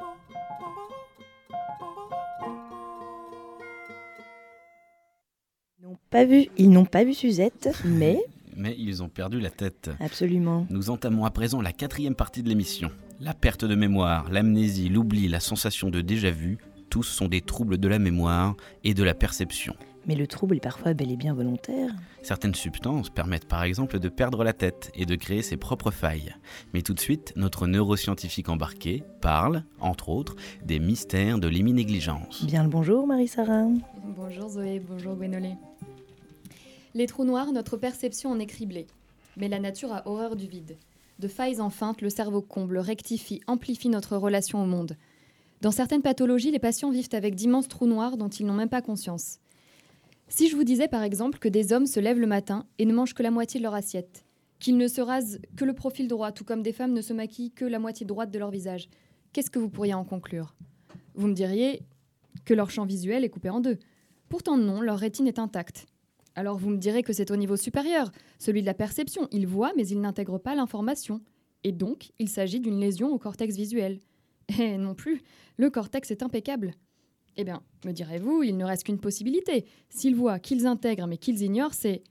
Ils 5.79 5.87
n'ont 5.87 5.97
pas 6.09 6.25
vu, 6.25 6.47
ils 6.57 6.69
n'ont 6.69 6.85
pas 6.85 7.03
vu 7.03 7.13
Suzette, 7.13 7.69
mais 7.85 8.21
Mais 8.55 8.75
ils 8.77 9.01
ont 9.01 9.07
perdu 9.07 9.39
la 9.39 9.49
tête. 9.51 9.89
absolument. 10.01 10.67
Nous 10.69 10.89
entamons 10.89 11.23
à 11.23 11.31
présent 11.31 11.61
la 11.61 11.71
quatrième 11.71 12.15
partie 12.15 12.43
de 12.43 12.49
l'émission. 12.49 12.91
La 13.21 13.33
perte 13.33 13.63
de 13.63 13.73
mémoire, 13.75 14.29
l'amnésie, 14.29 14.89
l'oubli, 14.89 15.29
la 15.29 15.39
sensation 15.39 15.89
de 15.89 16.01
déjà-vu, 16.01 16.57
tous 16.89 17.03
sont 17.03 17.27
des 17.29 17.39
troubles 17.41 17.77
de 17.77 17.87
la 17.87 17.99
mémoire 17.99 18.55
et 18.83 18.93
de 18.93 19.03
la 19.03 19.13
perception. 19.13 19.75
Mais 20.09 20.15
le 20.15 20.25
trouble 20.25 20.55
est 20.55 20.59
parfois 20.59 20.95
bel 20.95 21.11
et 21.11 21.17
bien 21.17 21.35
volontaire. 21.35 21.91
Certaines 22.23 22.55
substances 22.55 23.11
permettent 23.11 23.47
par 23.47 23.61
exemple 23.61 23.99
de 23.99 24.09
perdre 24.09 24.43
la 24.43 24.53
tête 24.53 24.89
et 24.95 25.05
de 25.05 25.13
créer 25.13 25.43
ses 25.43 25.55
propres 25.55 25.91
failles. 25.91 26.33
Mais 26.73 26.81
tout 26.81 26.95
de 26.95 26.99
suite, 26.99 27.31
notre 27.35 27.67
neuroscientifique 27.67 28.49
embarqué 28.49 29.03
parle, 29.21 29.63
entre 29.79 30.09
autres, 30.09 30.35
des 30.65 30.79
mystères 30.79 31.37
de 31.37 31.47
l'héminégligence. 31.47 32.43
Bien 32.43 32.63
le 32.63 32.69
bonjour, 32.69 33.05
Marie-Sara. 33.05 33.67
Bonjour 34.17 34.49
Zoé, 34.49 34.79
bonjour 34.79 35.13
Gwenolé. 35.13 35.53
Les 36.95 37.05
trous 37.05 37.23
noirs, 37.23 37.51
notre 37.51 37.77
perception 37.77 38.31
en 38.31 38.39
est 38.39 38.47
criblée. 38.47 38.87
Mais 39.37 39.47
la 39.47 39.59
nature 39.59 39.93
a 39.93 40.07
horreur 40.07 40.35
du 40.35 40.47
vide. 40.47 40.75
De 41.19 41.27
failles 41.27 41.61
en 41.61 41.69
feintes, 41.69 42.01
le 42.01 42.09
cerveau 42.09 42.41
comble, 42.41 42.79
rectifie, 42.79 43.41
amplifie 43.45 43.89
notre 43.89 44.17
relation 44.17 44.63
au 44.63 44.65
monde. 44.65 44.97
Dans 45.61 45.69
certaines 45.69 46.01
pathologies, 46.01 46.49
les 46.49 46.57
patients 46.57 46.89
vivent 46.89 47.09
avec 47.11 47.35
d'immenses 47.35 47.67
trous 47.67 47.85
noirs 47.85 48.17
dont 48.17 48.29
ils 48.29 48.47
n'ont 48.47 48.55
même 48.55 48.69
pas 48.69 48.81
conscience. 48.81 49.37
Si 50.31 50.47
je 50.47 50.55
vous 50.55 50.63
disais 50.63 50.87
par 50.87 51.01
exemple 51.01 51.39
que 51.39 51.49
des 51.49 51.73
hommes 51.73 51.87
se 51.87 51.99
lèvent 51.99 52.19
le 52.19 52.27
matin 52.27 52.67
et 52.77 52.85
ne 52.85 52.93
mangent 52.93 53.15
que 53.15 53.23
la 53.23 53.31
moitié 53.31 53.59
de 53.59 53.63
leur 53.63 53.73
assiette, 53.73 54.25
qu'ils 54.59 54.77
ne 54.77 54.87
se 54.87 55.01
rasent 55.01 55.39
que 55.57 55.65
le 55.65 55.73
profil 55.73 56.07
droit, 56.07 56.31
tout 56.31 56.45
comme 56.45 56.61
des 56.61 56.71
femmes 56.71 56.93
ne 56.93 57.01
se 57.01 57.13
maquillent 57.13 57.51
que 57.51 57.65
la 57.65 57.79
moitié 57.79 58.05
droite 58.05 58.29
de 58.29 58.37
leur 58.37 58.51
visage, 58.51 58.89
qu'est-ce 59.33 59.49
que 59.49 59.57
vous 59.57 59.69
pourriez 59.69 59.95
en 59.95 60.05
conclure? 60.05 60.55
Vous 61.15 61.27
me 61.27 61.33
diriez 61.33 61.81
que 62.45 62.53
leur 62.53 62.69
champ 62.69 62.85
visuel 62.85 63.23
est 63.23 63.29
coupé 63.29 63.49
en 63.49 63.59
deux. 63.59 63.79
Pourtant 64.29 64.55
non, 64.55 64.81
leur 64.81 64.99
rétine 64.99 65.27
est 65.27 65.39
intacte. 65.39 65.87
Alors 66.35 66.59
vous 66.59 66.69
me 66.69 66.77
direz 66.77 67.01
que 67.01 67.11
c'est 67.11 67.31
au 67.31 67.35
niveau 67.35 67.57
supérieur, 67.57 68.11
celui 68.37 68.61
de 68.61 68.67
la 68.67 68.75
perception. 68.75 69.27
Ils 69.31 69.47
voient 69.47 69.73
mais 69.75 69.87
ils 69.87 69.99
n'intègrent 69.99 70.37
pas 70.37 70.53
l'information. 70.53 71.21
Et 71.63 71.71
donc, 71.71 72.11
il 72.19 72.29
s'agit 72.29 72.59
d'une 72.59 72.79
lésion 72.79 73.11
au 73.11 73.17
cortex 73.17 73.55
visuel. 73.55 73.99
Et 74.59 74.77
non 74.77 74.93
plus, 74.93 75.23
le 75.57 75.71
cortex 75.71 76.11
est 76.11 76.21
impeccable. 76.21 76.75
Eh 77.41 77.45
bien, 77.45 77.63
me 77.85 77.93
direz-vous, 77.93 78.43
il 78.43 78.57
ne 78.57 78.65
reste 78.65 78.83
qu'une 78.83 78.99
possibilité. 78.99 79.63
S'ils 79.87 80.13
voient, 80.13 80.39
qu'ils 80.39 80.67
intègrent 80.67 81.07
mais 81.07 81.15
qu'ils 81.15 81.41
ignorent, 81.41 81.73
c'est... 81.73 82.03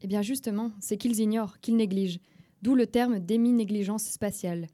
Eh 0.00 0.06
bien 0.06 0.22
justement, 0.22 0.72
c'est 0.80 0.96
qu'ils 0.96 1.20
ignorent, 1.20 1.60
qu'ils 1.60 1.76
négligent. 1.76 2.20
D'où 2.62 2.74
le 2.74 2.86
terme 2.86 3.18
d'émi-négligence 3.18 4.04
spatiale. 4.04 4.68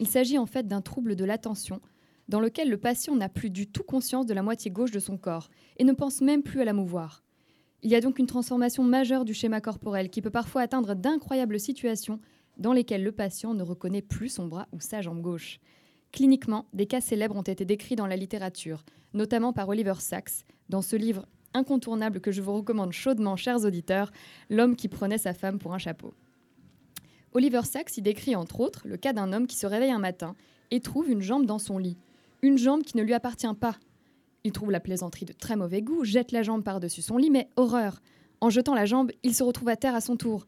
Il 0.00 0.08
s'agit 0.08 0.38
en 0.38 0.46
fait 0.46 0.66
d'un 0.66 0.80
trouble 0.80 1.14
de 1.14 1.24
l'attention 1.24 1.80
dans 2.26 2.40
lequel 2.40 2.68
le 2.68 2.78
patient 2.78 3.14
n'a 3.14 3.28
plus 3.28 3.48
du 3.48 3.68
tout 3.68 3.84
conscience 3.84 4.26
de 4.26 4.34
la 4.34 4.42
moitié 4.42 4.72
gauche 4.72 4.90
de 4.90 4.98
son 4.98 5.16
corps 5.16 5.48
et 5.76 5.84
ne 5.84 5.92
pense 5.92 6.20
même 6.20 6.42
plus 6.42 6.60
à 6.60 6.64
la 6.64 6.72
mouvoir. 6.72 7.22
Il 7.84 7.92
y 7.92 7.94
a 7.94 8.00
donc 8.00 8.18
une 8.18 8.26
transformation 8.26 8.82
majeure 8.82 9.24
du 9.24 9.34
schéma 9.34 9.60
corporel 9.60 10.10
qui 10.10 10.20
peut 10.20 10.30
parfois 10.30 10.62
atteindre 10.62 10.94
d'incroyables 10.94 11.60
situations 11.60 12.18
dans 12.56 12.72
lesquelles 12.72 13.04
le 13.04 13.12
patient 13.12 13.54
ne 13.54 13.62
reconnaît 13.62 14.02
plus 14.02 14.30
son 14.30 14.48
bras 14.48 14.66
ou 14.72 14.80
sa 14.80 15.00
jambe 15.00 15.20
gauche. 15.20 15.60
Cliniquement, 16.14 16.66
des 16.72 16.86
cas 16.86 17.00
célèbres 17.00 17.34
ont 17.34 17.42
été 17.42 17.64
décrits 17.64 17.96
dans 17.96 18.06
la 18.06 18.14
littérature, 18.14 18.84
notamment 19.14 19.52
par 19.52 19.68
Oliver 19.68 19.94
Sacks, 19.98 20.44
dans 20.68 20.80
ce 20.80 20.94
livre 20.94 21.26
incontournable 21.54 22.20
que 22.20 22.30
je 22.30 22.40
vous 22.40 22.54
recommande 22.54 22.92
chaudement, 22.92 23.34
chers 23.34 23.64
auditeurs, 23.64 24.12
L'homme 24.48 24.76
qui 24.76 24.86
prenait 24.86 25.18
sa 25.18 25.34
femme 25.34 25.58
pour 25.58 25.74
un 25.74 25.78
chapeau. 25.78 26.14
Oliver 27.32 27.62
Sacks 27.64 27.96
y 27.96 28.00
décrit 28.00 28.36
entre 28.36 28.60
autres 28.60 28.86
le 28.86 28.96
cas 28.96 29.12
d'un 29.12 29.32
homme 29.32 29.48
qui 29.48 29.56
se 29.56 29.66
réveille 29.66 29.90
un 29.90 29.98
matin 29.98 30.36
et 30.70 30.78
trouve 30.78 31.10
une 31.10 31.20
jambe 31.20 31.46
dans 31.46 31.58
son 31.58 31.78
lit, 31.78 31.98
une 32.42 32.58
jambe 32.58 32.84
qui 32.84 32.96
ne 32.96 33.02
lui 33.02 33.12
appartient 33.12 33.52
pas. 33.58 33.76
Il 34.44 34.52
trouve 34.52 34.70
la 34.70 34.78
plaisanterie 34.78 35.26
de 35.26 35.32
très 35.32 35.56
mauvais 35.56 35.82
goût, 35.82 36.04
jette 36.04 36.30
la 36.30 36.44
jambe 36.44 36.62
par-dessus 36.62 37.02
son 37.02 37.16
lit, 37.16 37.30
mais 37.30 37.48
horreur 37.56 38.00
En 38.40 38.50
jetant 38.50 38.74
la 38.74 38.86
jambe, 38.86 39.10
il 39.24 39.34
se 39.34 39.42
retrouve 39.42 39.68
à 39.68 39.74
terre 39.74 39.96
à 39.96 40.00
son 40.00 40.16
tour. 40.16 40.46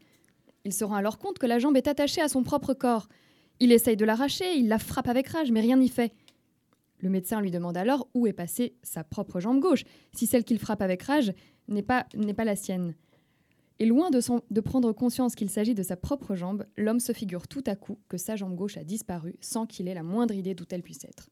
Il 0.65 0.73
se 0.73 0.85
rend 0.85 0.95
alors 0.95 1.19
compte 1.19 1.41
que 1.41 1.47
la 1.47 1.59
jambe 1.59 1.77
est 1.77 1.89
attachée 1.89 2.21
à 2.21 2.29
son 2.29 2.45
propre 2.45 2.73
corps. 2.73 3.09
Il 3.61 3.73
essaye 3.73 3.97
de 3.97 4.05
l'arracher, 4.05 4.57
il 4.57 4.69
la 4.69 4.79
frappe 4.79 5.09
avec 5.09 5.29
rage, 5.29 5.51
mais 5.51 5.61
rien 5.61 5.77
n'y 5.77 5.89
fait. 5.89 6.13
Le 6.99 7.11
médecin 7.11 7.41
lui 7.41 7.51
demande 7.51 7.77
alors 7.77 8.09
où 8.15 8.27
est 8.27 8.33
passée 8.33 8.75
sa 8.83 9.05
propre 9.05 9.41
jambe 9.41 9.61
gauche, 9.61 9.85
si 10.13 10.27
celle 10.27 10.45
qu'il 10.45 10.59
frappe 10.59 10.83
avec 10.83 11.03
rage 11.03 11.33
n'est 11.69 11.83
pas, 11.83 12.07
la 12.15 12.57
sienne. 12.57 12.95
Et 13.79 13.87
loin 13.87 14.11
de 14.11 14.61
prendre 14.61 14.93
conscience 14.93 15.35
qu'il 15.35 15.51
s'agit 15.51 15.75
de 15.75 15.83
sa 15.83 15.97
propre 15.97 16.35
jambe, 16.35 16.65
l'homme 16.77 17.01
se 17.01 17.13
figure 17.13 17.49
tout 17.49 17.65
à 17.67 17.77
coup 17.77 17.99
que 18.09 18.17
sa 18.17 18.37
jambe 18.37 18.55
gauche 18.55 18.79
a 18.79 18.85
disparu 18.85 19.37
sans 19.41 19.67
qu'il 19.67 19.89
ait 19.89 19.95
la 19.95 20.03
moindre 20.03 20.35
idée 20.35 20.55
d'où 20.55 20.65
elle 20.71 20.83
puisse 20.83 21.05
être. 21.05 21.29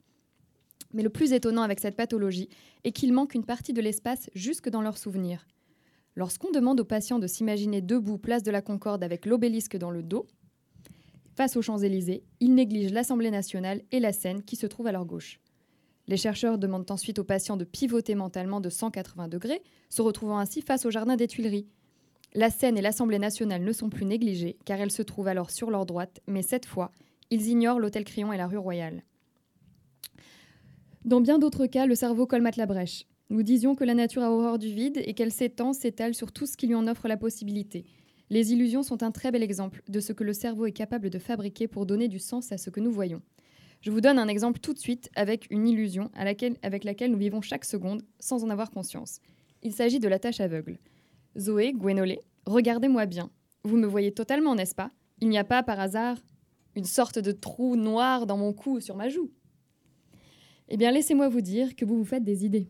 Mais 0.93 1.03
le 1.03 1.11
plus 1.11 1.33
étonnant 1.33 1.63
avec 1.63 1.81
cette 1.81 1.97
pathologie 1.97 2.49
est 2.85 2.93
qu'il 2.93 3.13
manque 3.13 3.35
une 3.35 3.45
partie 3.45 3.73
de 3.73 3.81
l'espace 3.81 4.29
jusque 4.35 4.69
dans 4.69 4.83
leurs 4.83 4.99
souvenirs. 4.99 5.47
Lorsqu'on 6.17 6.53
demande 6.53 6.79
aux 6.79 6.85
patients 6.85 7.19
de 7.19 7.27
s'imaginer 7.27 7.81
debout 7.81 8.19
place 8.19 8.43
de 8.43 8.51
la 8.51 8.63
Concorde 8.63 9.03
avec 9.03 9.27
l'obélisque 9.27 9.77
dans 9.77 9.91
le 9.91 10.03
dos, 10.03 10.27
Face 11.35 11.57
aux 11.57 11.63
Champs-Élysées, 11.63 12.23
ils 12.39 12.55
négligent 12.55 12.93
l'Assemblée 12.93 13.33
nationale 13.33 13.83
et 13.91 13.99
la 13.99 14.13
Seine 14.13 14.43
qui 14.43 14.55
se 14.55 14.67
trouve 14.67 14.87
à 14.87 14.93
leur 14.93 15.05
gauche. 15.05 15.41
Les 16.07 16.17
chercheurs 16.17 16.59
demandent 16.59 16.91
ensuite 16.91 17.19
aux 17.19 17.25
patients 17.25 17.57
de 17.57 17.65
pivoter 17.65 18.15
mentalement 18.15 18.61
de 18.61 18.69
180 18.69 19.27
degrés, 19.29 19.63
se 19.89 20.03
retrouvant 20.03 20.39
ainsi 20.39 20.63
face 20.63 20.87
au 20.87 20.91
jardin 20.91 21.17
des 21.17 21.27
Tuileries. 21.27 21.67
La 22.35 22.51
Seine 22.51 22.79
et 22.79 22.83
l'Assemblée 22.83 23.19
nationale 23.19 23.65
ne 23.65 23.73
sont 23.73 23.89
plus 23.89 24.05
négligées, 24.05 24.59
car 24.65 24.81
elles 24.81 24.93
se 24.93 25.03
trouvent 25.03 25.29
alors 25.29 25.51
sur 25.51 25.71
leur 25.71 25.87
droite, 25.87 26.21
mais 26.29 26.43
cette 26.43 26.67
fois, 26.67 26.93
ils 27.31 27.49
ignorent 27.49 27.81
l'hôtel 27.81 28.05
Crillon 28.05 28.33
et 28.33 28.37
la 28.37 28.47
rue 28.47 28.59
Royale. 28.59 29.03
Dans 31.05 31.21
bien 31.21 31.39
d'autres 31.39 31.67
cas, 31.67 31.87
le 31.87 31.95
cerveau 31.97 32.27
colmate 32.27 32.57
la 32.57 32.67
brèche. 32.67 33.07
Nous 33.31 33.43
disions 33.43 33.75
que 33.75 33.85
la 33.85 33.95
nature 33.95 34.23
a 34.23 34.31
horreur 34.31 34.59
du 34.59 34.73
vide 34.73 35.03
et 35.05 35.15
qu'elle 35.15 35.33
s'étend, 35.33 35.73
s'étale 35.73 36.15
sur 36.15 36.31
tout 36.31 36.47
ce 36.47 36.57
qui 36.57 36.67
lui 36.67 36.75
en 36.75 36.87
offre 36.87 37.09
la 37.09 37.17
possibilité. 37.17 37.85
Les 38.35 38.53
illusions 38.53 38.83
sont 38.83 39.05
un 39.05 39.13
très 39.13 39.31
bel 39.31 39.45
exemple 39.45 39.85
de 39.89 40.01
ce 40.01 40.13
que 40.13 40.25
le 40.25 40.33
cerveau 40.33 40.67
est 40.67 40.73
capable 40.73 41.09
de 41.09 41.21
fabriquer 41.21 41.69
pour 41.69 41.87
donner 41.87 42.09
du 42.09 42.19
sens 42.19 42.51
à 42.51 42.59
ce 42.59 42.69
que 42.69 42.81
nous 42.81 42.91
voyons. 42.91 43.23
Je 43.81 43.93
vous 43.93 44.01
donne 44.01 44.19
un 44.19 44.27
exemple 44.27 44.59
tout 44.59 44.75
de 44.75 44.79
suite 44.81 45.09
avec 45.15 45.47
une 45.51 45.69
illusion 45.69 46.11
avec 46.17 46.83
laquelle 46.83 47.13
nous 47.13 47.19
vivons 47.19 47.43
chaque 47.43 47.65
seconde 47.65 48.03
sans 48.19 48.43
en 48.43 48.51
avoir 48.51 48.73
conscience. 48.73 49.21
Il 49.63 49.73
s'agit 49.73 50.01
de 50.01 50.09
la 50.09 50.19
tâche 50.19 50.41
aveugle. 50.41 50.81
Zoé, 51.39 51.75
Gwenolé, 51.75 52.19
regardez-moi 52.45 53.07
bien. 53.07 53.31
Vous 53.63 53.77
me 53.77 53.87
voyez 53.87 54.11
totalement, 54.11 54.57
n'est-ce 54.57 54.75
pas? 54.75 54.91
Il 55.21 55.29
n'y 55.29 55.39
a 55.39 55.45
pas 55.45 55.63
par 55.63 55.79
hasard 55.79 56.17
une 56.75 56.87
sorte 56.87 57.21
de 57.21 57.31
trou 57.31 57.77
noir 57.77 58.27
dans 58.27 58.37
mon 58.37 58.53
cou 58.53 58.79
ou 58.79 58.81
sur 58.81 58.97
ma 58.97 59.09
joue. 59.09 59.31
Eh 60.69 60.77
bien, 60.77 60.91
laissez-moi 60.91 61.29
vous 61.29 61.41
dire 61.41 61.77
que 61.77 61.85
vous 61.85 61.99
vous 61.99 62.05
faites 62.05 62.25
des 62.25 62.45
idées. 62.45 62.67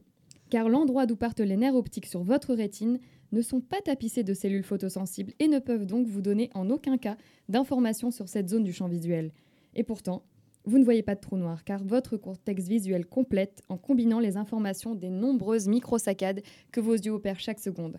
Car 0.50 0.68
l'endroit 0.68 1.06
d'où 1.06 1.16
partent 1.16 1.40
les 1.40 1.56
nerfs 1.56 1.74
optiques 1.74 2.04
sur 2.04 2.22
votre 2.22 2.52
rétine 2.52 2.98
ne 3.34 3.42
sont 3.42 3.60
pas 3.60 3.80
tapissés 3.82 4.22
de 4.22 4.32
cellules 4.32 4.62
photosensibles 4.64 5.34
et 5.38 5.48
ne 5.48 5.58
peuvent 5.58 5.84
donc 5.86 6.06
vous 6.06 6.22
donner 6.22 6.48
en 6.54 6.70
aucun 6.70 6.96
cas 6.96 7.16
d'informations 7.48 8.10
sur 8.10 8.28
cette 8.28 8.48
zone 8.48 8.64
du 8.64 8.72
champ 8.72 8.88
visuel. 8.88 9.32
Et 9.74 9.82
pourtant, 9.82 10.22
vous 10.64 10.78
ne 10.78 10.84
voyez 10.84 11.02
pas 11.02 11.14
de 11.14 11.20
trou 11.20 11.36
noir 11.36 11.62
car 11.64 11.84
votre 11.84 12.16
contexte 12.16 12.68
visuel 12.68 13.04
complète 13.04 13.62
en 13.68 13.76
combinant 13.76 14.20
les 14.20 14.38
informations 14.38 14.94
des 14.94 15.10
nombreuses 15.10 15.68
microsaccades 15.68 16.42
que 16.72 16.80
vos 16.80 16.94
yeux 16.94 17.12
opèrent 17.12 17.40
chaque 17.40 17.60
seconde. 17.60 17.98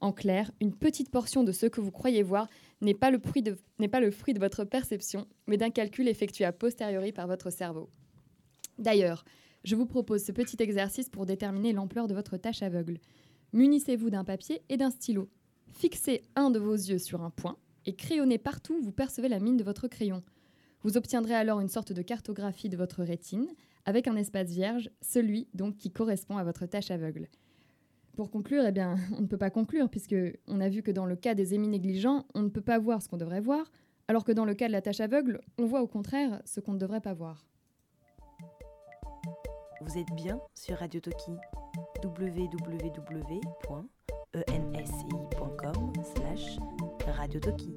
En 0.00 0.12
clair, 0.12 0.50
une 0.60 0.74
petite 0.74 1.10
portion 1.10 1.44
de 1.44 1.52
ce 1.52 1.66
que 1.66 1.80
vous 1.80 1.90
croyez 1.90 2.22
voir 2.22 2.48
n'est 2.80 2.94
pas, 2.94 3.10
le 3.10 3.18
fruit 3.18 3.42
de- 3.42 3.58
n'est 3.78 3.86
pas 3.88 4.00
le 4.00 4.10
fruit 4.10 4.32
de 4.34 4.40
votre 4.40 4.64
perception, 4.64 5.26
mais 5.46 5.58
d'un 5.58 5.70
calcul 5.70 6.08
effectué 6.08 6.44
a 6.46 6.52
posteriori 6.52 7.12
par 7.12 7.26
votre 7.26 7.50
cerveau. 7.50 7.90
D'ailleurs, 8.78 9.24
je 9.62 9.76
vous 9.76 9.84
propose 9.84 10.24
ce 10.24 10.32
petit 10.32 10.56
exercice 10.60 11.10
pour 11.10 11.26
déterminer 11.26 11.74
l'ampleur 11.74 12.08
de 12.08 12.14
votre 12.14 12.38
tâche 12.38 12.62
aveugle. 12.62 12.98
Munissez-vous 13.52 14.10
d'un 14.10 14.24
papier 14.24 14.62
et 14.68 14.76
d'un 14.76 14.90
stylo. 14.90 15.28
Fixez 15.72 16.22
un 16.36 16.50
de 16.50 16.58
vos 16.58 16.74
yeux 16.74 16.98
sur 16.98 17.22
un 17.22 17.30
point 17.30 17.56
et 17.86 17.94
crayonnez 17.94 18.38
partout 18.38 18.74
où 18.74 18.82
vous 18.82 18.92
percevez 18.92 19.28
la 19.28 19.40
mine 19.40 19.56
de 19.56 19.64
votre 19.64 19.88
crayon. 19.88 20.22
Vous 20.82 20.96
obtiendrez 20.96 21.34
alors 21.34 21.60
une 21.60 21.68
sorte 21.68 21.92
de 21.92 22.02
cartographie 22.02 22.68
de 22.68 22.76
votre 22.76 23.02
rétine 23.02 23.48
avec 23.86 24.06
un 24.06 24.16
espace 24.16 24.50
vierge, 24.50 24.90
celui 25.00 25.48
donc 25.54 25.76
qui 25.78 25.90
correspond 25.90 26.36
à 26.36 26.44
votre 26.44 26.66
tâche 26.66 26.90
aveugle. 26.90 27.28
Pour 28.16 28.30
conclure, 28.30 28.64
eh 28.66 28.72
bien, 28.72 28.96
on 29.18 29.22
ne 29.22 29.26
peut 29.26 29.38
pas 29.38 29.50
conclure 29.50 29.88
puisque 29.88 30.16
on 30.46 30.60
a 30.60 30.68
vu 30.68 30.82
que 30.82 30.90
dans 30.90 31.06
le 31.06 31.16
cas 31.16 31.34
des 31.34 31.54
émis 31.54 31.68
négligents, 31.68 32.26
on 32.34 32.42
ne 32.42 32.48
peut 32.48 32.60
pas 32.60 32.78
voir 32.78 33.02
ce 33.02 33.08
qu'on 33.08 33.16
devrait 33.16 33.40
voir, 33.40 33.70
alors 34.08 34.24
que 34.24 34.32
dans 34.32 34.44
le 34.44 34.54
cas 34.54 34.68
de 34.68 34.72
la 34.72 34.82
tâche 34.82 35.00
aveugle, 35.00 35.40
on 35.58 35.66
voit 35.66 35.82
au 35.82 35.86
contraire 35.86 36.40
ce 36.44 36.60
qu'on 36.60 36.72
ne 36.72 36.78
devrait 36.78 37.00
pas 37.00 37.14
voir. 37.14 37.46
Vous 39.80 39.98
êtes 39.98 40.12
bien 40.14 40.38
sur 40.54 40.76
Radio 40.76 41.00
Toki 41.00 41.32
www.ensi.com 42.02 43.82
slash 46.14 46.58
Radio 47.06 47.40
Toki. 47.40 47.74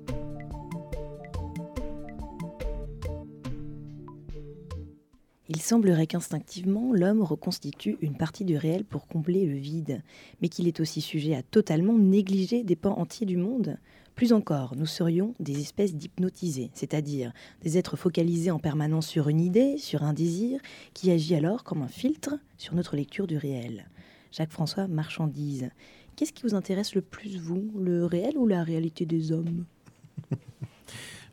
Il 5.50 5.62
semblerait 5.62 6.08
qu'instinctivement, 6.08 6.94
l'homme 6.94 7.22
reconstitue 7.22 7.98
une 8.02 8.16
partie 8.16 8.46
du 8.46 8.58
réel 8.58 8.86
pour 8.86 9.08
combler 9.08 9.46
le 9.46 9.58
vide, 9.58 10.02
mais 10.42 10.50
qu'il 10.50 10.68
est 10.68 10.80
aussi 10.80 11.02
sujet 11.02 11.36
à 11.36 11.44
totalement 11.44 11.98
négliger 11.98 12.64
des 12.64 12.76
pans 12.76 12.98
entiers 12.98 13.26
du 13.26 13.38
monde. 13.38 13.78
Plus 14.16 14.32
encore, 14.32 14.76
nous 14.76 14.86
serions 14.86 15.36
des 15.40 15.60
espèces 15.60 15.96
d'hypnotisés, 15.96 16.72
c'est-à-dire 16.74 17.34
des 17.62 17.78
êtres 17.78 17.98
focalisés 17.98 18.52
en 18.52 18.60
permanence 18.60 19.08
sur 19.08 19.28
une 19.28 19.42
idée, 19.42 19.78
sur 19.78 20.04
un 20.04 20.14
désir, 20.14 20.60
qui 20.94 21.12
agit 21.12 21.36
alors 21.36 21.64
comme 21.64 21.82
un 21.82 21.88
filtre 21.88 22.36
sur 22.58 22.74
notre 22.74 22.96
lecture 22.96 23.28
du 23.28 23.38
réel. 23.38 23.86
Jacques-François 24.34 24.88
Marchandise, 24.88 25.70
qu'est-ce 26.16 26.34
qui 26.34 26.42
vous 26.42 26.56
intéresse 26.56 26.96
le 26.96 27.02
plus, 27.02 27.38
vous, 27.38 27.72
le 27.80 28.04
réel 28.04 28.36
ou 28.36 28.48
la 28.48 28.64
réalité 28.64 29.06
des 29.06 29.32
hommes? 29.32 29.66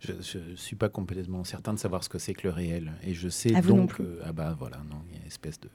Je 0.01 0.39
ne 0.39 0.57
suis 0.57 0.77
pas 0.77 0.89
complètement 0.89 1.45
certain 1.45 1.75
de 1.75 1.79
savoir 1.79 2.03
ce 2.03 2.09
que 2.09 2.19
c'est 2.19 2.33
que 2.33 2.47
le 2.49 2.53
réel. 2.55 2.93
Et 3.03 3.13
je 3.13 3.29
sais 3.29 3.53
Ah, 3.55 3.61
donc. 3.61 4.01
euh, 4.01 4.21
ah 4.25 4.33
bah 4.33 4.57
voilà, 4.59 4.79
non, 4.91 4.97
il 5.09 5.13
y 5.15 5.17
a 5.19 5.21
une 5.21 5.27
espèce 5.27 5.61
de, 5.61 5.69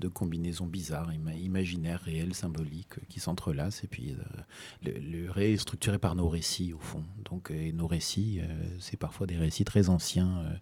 de 0.00 0.08
combinaison 0.08 0.64
bizarre, 0.66 1.12
ima- 1.12 1.36
imaginaire, 1.38 2.00
réel, 2.00 2.34
symbolique, 2.34 2.96
euh, 2.98 3.02
qui 3.10 3.20
s'entrelacent. 3.20 3.84
Et 3.84 3.86
puis 3.86 4.12
euh, 4.18 4.42
le, 4.84 4.92
le 5.24 5.30
réel 5.30 5.52
est 5.54 5.56
structuré 5.58 5.98
par 5.98 6.14
nos 6.14 6.28
récits, 6.30 6.72
au 6.72 6.78
fond. 6.78 7.04
Donc, 7.30 7.50
et 7.50 7.72
nos 7.72 7.86
récits, 7.86 8.40
euh, 8.40 8.46
c'est 8.80 8.96
parfois 8.96 9.26
des 9.26 9.36
récits 9.36 9.64
très 9.66 9.90
anciens 9.90 10.38
euh, 10.38 10.54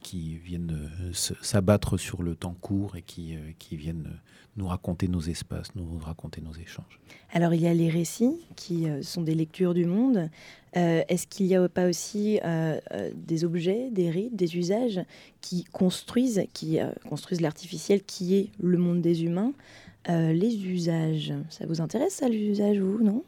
qui 0.00 0.36
viennent 0.36 0.90
euh, 1.02 1.12
s'abattre 1.12 1.96
sur 1.98 2.22
le 2.22 2.36
temps 2.36 2.54
court 2.54 2.94
et 2.96 3.02
qui, 3.02 3.34
euh, 3.34 3.50
qui 3.58 3.76
viennent 3.76 4.06
euh, 4.06 4.30
nous 4.56 4.68
raconter 4.68 5.08
nos 5.08 5.20
espaces, 5.22 5.74
nous 5.74 5.98
raconter 5.98 6.40
nos 6.40 6.52
échanges. 6.54 7.00
Alors 7.34 7.52
il 7.52 7.60
y 7.60 7.66
a 7.66 7.74
les 7.74 7.90
récits 7.90 8.38
qui 8.54 8.88
euh, 8.88 9.02
sont 9.02 9.22
des 9.22 9.34
lectures 9.34 9.74
du 9.74 9.86
monde. 9.86 10.30
Euh, 10.76 11.02
Est-ce 11.08 11.26
qu'il 11.26 11.46
n'y 11.46 11.56
a 11.56 11.68
pas 11.68 11.88
aussi 11.88 12.38
euh, 12.44 12.78
des 13.16 13.44
objets, 13.44 13.90
des 13.90 14.08
rites, 14.08 14.36
des 14.36 14.56
usages 14.56 15.00
qui 15.40 15.64
construisent, 15.64 16.44
qui 16.52 16.78
construisent 17.08 17.40
l'artificiel 17.40 18.04
qui 18.04 18.36
est 18.36 18.50
le 18.62 18.78
monde 18.78 19.02
des 19.02 19.24
humains 19.24 19.52
Les 20.08 20.64
usages, 20.64 21.32
ça 21.50 21.66
vous 21.66 21.80
intéresse 21.80 22.14
ça 22.14 22.28
l'usage 22.28 22.78
vous 22.78 23.02
non? 23.02 23.24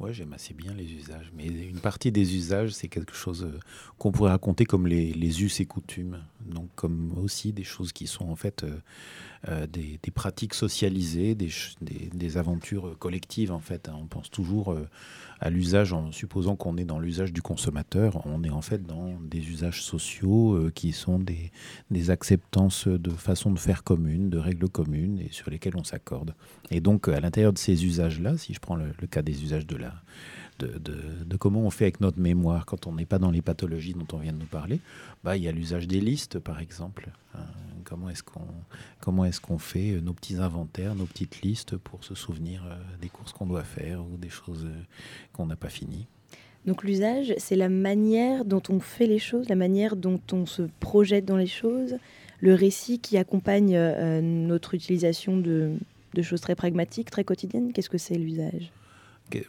Ouais, 0.00 0.12
j'aime 0.12 0.32
assez 0.32 0.54
bien 0.54 0.72
les 0.74 0.92
usages. 0.92 1.32
Mais 1.36 1.46
une 1.46 1.80
partie 1.80 2.12
des 2.12 2.36
usages, 2.36 2.70
c'est 2.70 2.86
quelque 2.86 3.14
chose 3.14 3.48
qu'on 3.98 4.12
pourrait 4.12 4.30
raconter 4.30 4.64
comme 4.64 4.86
les, 4.86 5.12
les 5.12 5.42
us 5.42 5.58
et 5.58 5.66
coutumes. 5.66 6.22
Donc, 6.46 6.68
comme 6.76 7.18
aussi 7.18 7.52
des 7.52 7.64
choses 7.64 7.92
qui 7.92 8.06
sont 8.06 8.28
en 8.28 8.36
fait 8.36 8.64
euh, 9.46 9.66
des, 9.68 10.00
pratiques 10.12 10.54
socialisées, 10.54 11.36
des, 11.36 12.36
aventures 12.38 12.88
euh, 12.88 12.96
collectives 12.98 13.52
en 13.52 13.60
fait. 13.60 13.88
hein. 13.88 13.96
On 14.00 14.06
pense 14.06 14.30
toujours 14.30 14.72
euh, 14.72 14.88
à 15.38 15.48
l'usage 15.48 15.92
en 15.92 16.10
supposant 16.10 16.56
qu'on 16.56 16.76
est 16.76 16.84
dans 16.84 16.98
l'usage 16.98 17.32
du 17.32 17.40
consommateur. 17.40 18.26
On 18.26 18.42
est 18.42 18.50
en 18.50 18.62
fait 18.62 18.84
dans 18.84 19.14
des 19.20 19.48
usages 19.48 19.82
sociaux 19.82 20.70
qui 20.74 20.92
sont 20.92 21.20
des, 21.20 22.10
acceptances 22.10 22.88
de 22.88 23.10
façon 23.10 23.52
de 23.52 23.58
faire 23.58 23.84
commune, 23.84 24.28
de 24.28 24.38
règles 24.38 24.68
communes 24.68 25.20
et 25.20 25.28
sur 25.30 25.50
lesquelles 25.50 25.76
on 25.76 25.84
s'accorde. 25.84 26.34
Et 26.70 26.80
donc, 26.80 27.06
à 27.06 27.20
l'intérieur 27.20 27.52
de 27.52 27.58
ces 27.58 27.84
usages-là, 27.84 28.36
si 28.38 28.54
je 28.54 28.58
prends 28.58 28.76
le 28.76 28.92
cas 29.08 29.22
des 29.22 29.44
usages 29.44 29.66
de 29.66 29.76
la, 29.76 29.94
de, 30.66 31.36
comment 31.36 31.60
on 31.60 31.70
fait 31.70 31.84
avec 31.84 32.00
notre 32.00 32.18
mémoire 32.18 32.66
quand 32.66 32.86
on 32.86 32.92
n'est 32.92 33.06
pas 33.06 33.18
dans 33.18 33.30
les 33.30 33.42
pathologies 33.42 33.94
dont 33.94 34.06
on 34.12 34.18
vient 34.18 34.32
de 34.32 34.38
nous 34.38 34.46
parler, 34.46 34.80
bah, 35.24 35.36
il 35.36 35.42
y 35.42 35.48
a 35.48 35.52
l'usage 35.52 35.86
des 35.86 36.00
listes, 36.00 36.38
par 36.38 36.60
exemple. 36.60 37.10
Hein, 37.34 37.40
comment 37.84 38.10
est-ce 38.10 38.22
qu'on 38.22 38.40
comment 39.00 39.24
est-ce 39.24 39.40
qu'on 39.40 39.58
fait 39.58 39.92
euh, 39.92 40.00
nos 40.00 40.12
petits 40.12 40.36
inventaires, 40.36 40.94
nos 40.94 41.06
petites 41.06 41.42
listes 41.42 41.76
pour 41.76 42.04
se 42.04 42.14
souvenir 42.14 42.64
euh, 42.66 42.76
des 43.00 43.08
courses 43.08 43.32
qu'on 43.32 43.46
doit 43.46 43.64
faire 43.64 44.00
ou 44.00 44.16
des 44.16 44.30
choses 44.30 44.64
euh, 44.64 44.82
qu'on 45.32 45.46
n'a 45.46 45.56
pas 45.56 45.68
finies. 45.68 46.06
Donc 46.66 46.84
l'usage, 46.84 47.34
c'est 47.38 47.56
la 47.56 47.68
manière 47.68 48.44
dont 48.44 48.62
on 48.68 48.80
fait 48.80 49.06
les 49.06 49.18
choses, 49.18 49.48
la 49.48 49.56
manière 49.56 49.96
dont 49.96 50.20
on 50.32 50.44
se 50.44 50.62
projette 50.80 51.24
dans 51.24 51.36
les 51.36 51.46
choses, 51.46 51.96
le 52.40 52.54
récit 52.54 52.98
qui 52.98 53.16
accompagne 53.16 53.74
euh, 53.74 54.20
notre 54.20 54.74
utilisation 54.74 55.38
de, 55.38 55.72
de 56.14 56.22
choses 56.22 56.40
très 56.40 56.54
pragmatiques, 56.54 57.10
très 57.10 57.24
quotidiennes. 57.24 57.72
Qu'est-ce 57.72 57.90
que 57.90 57.98
c'est 57.98 58.16
l'usage? 58.16 58.70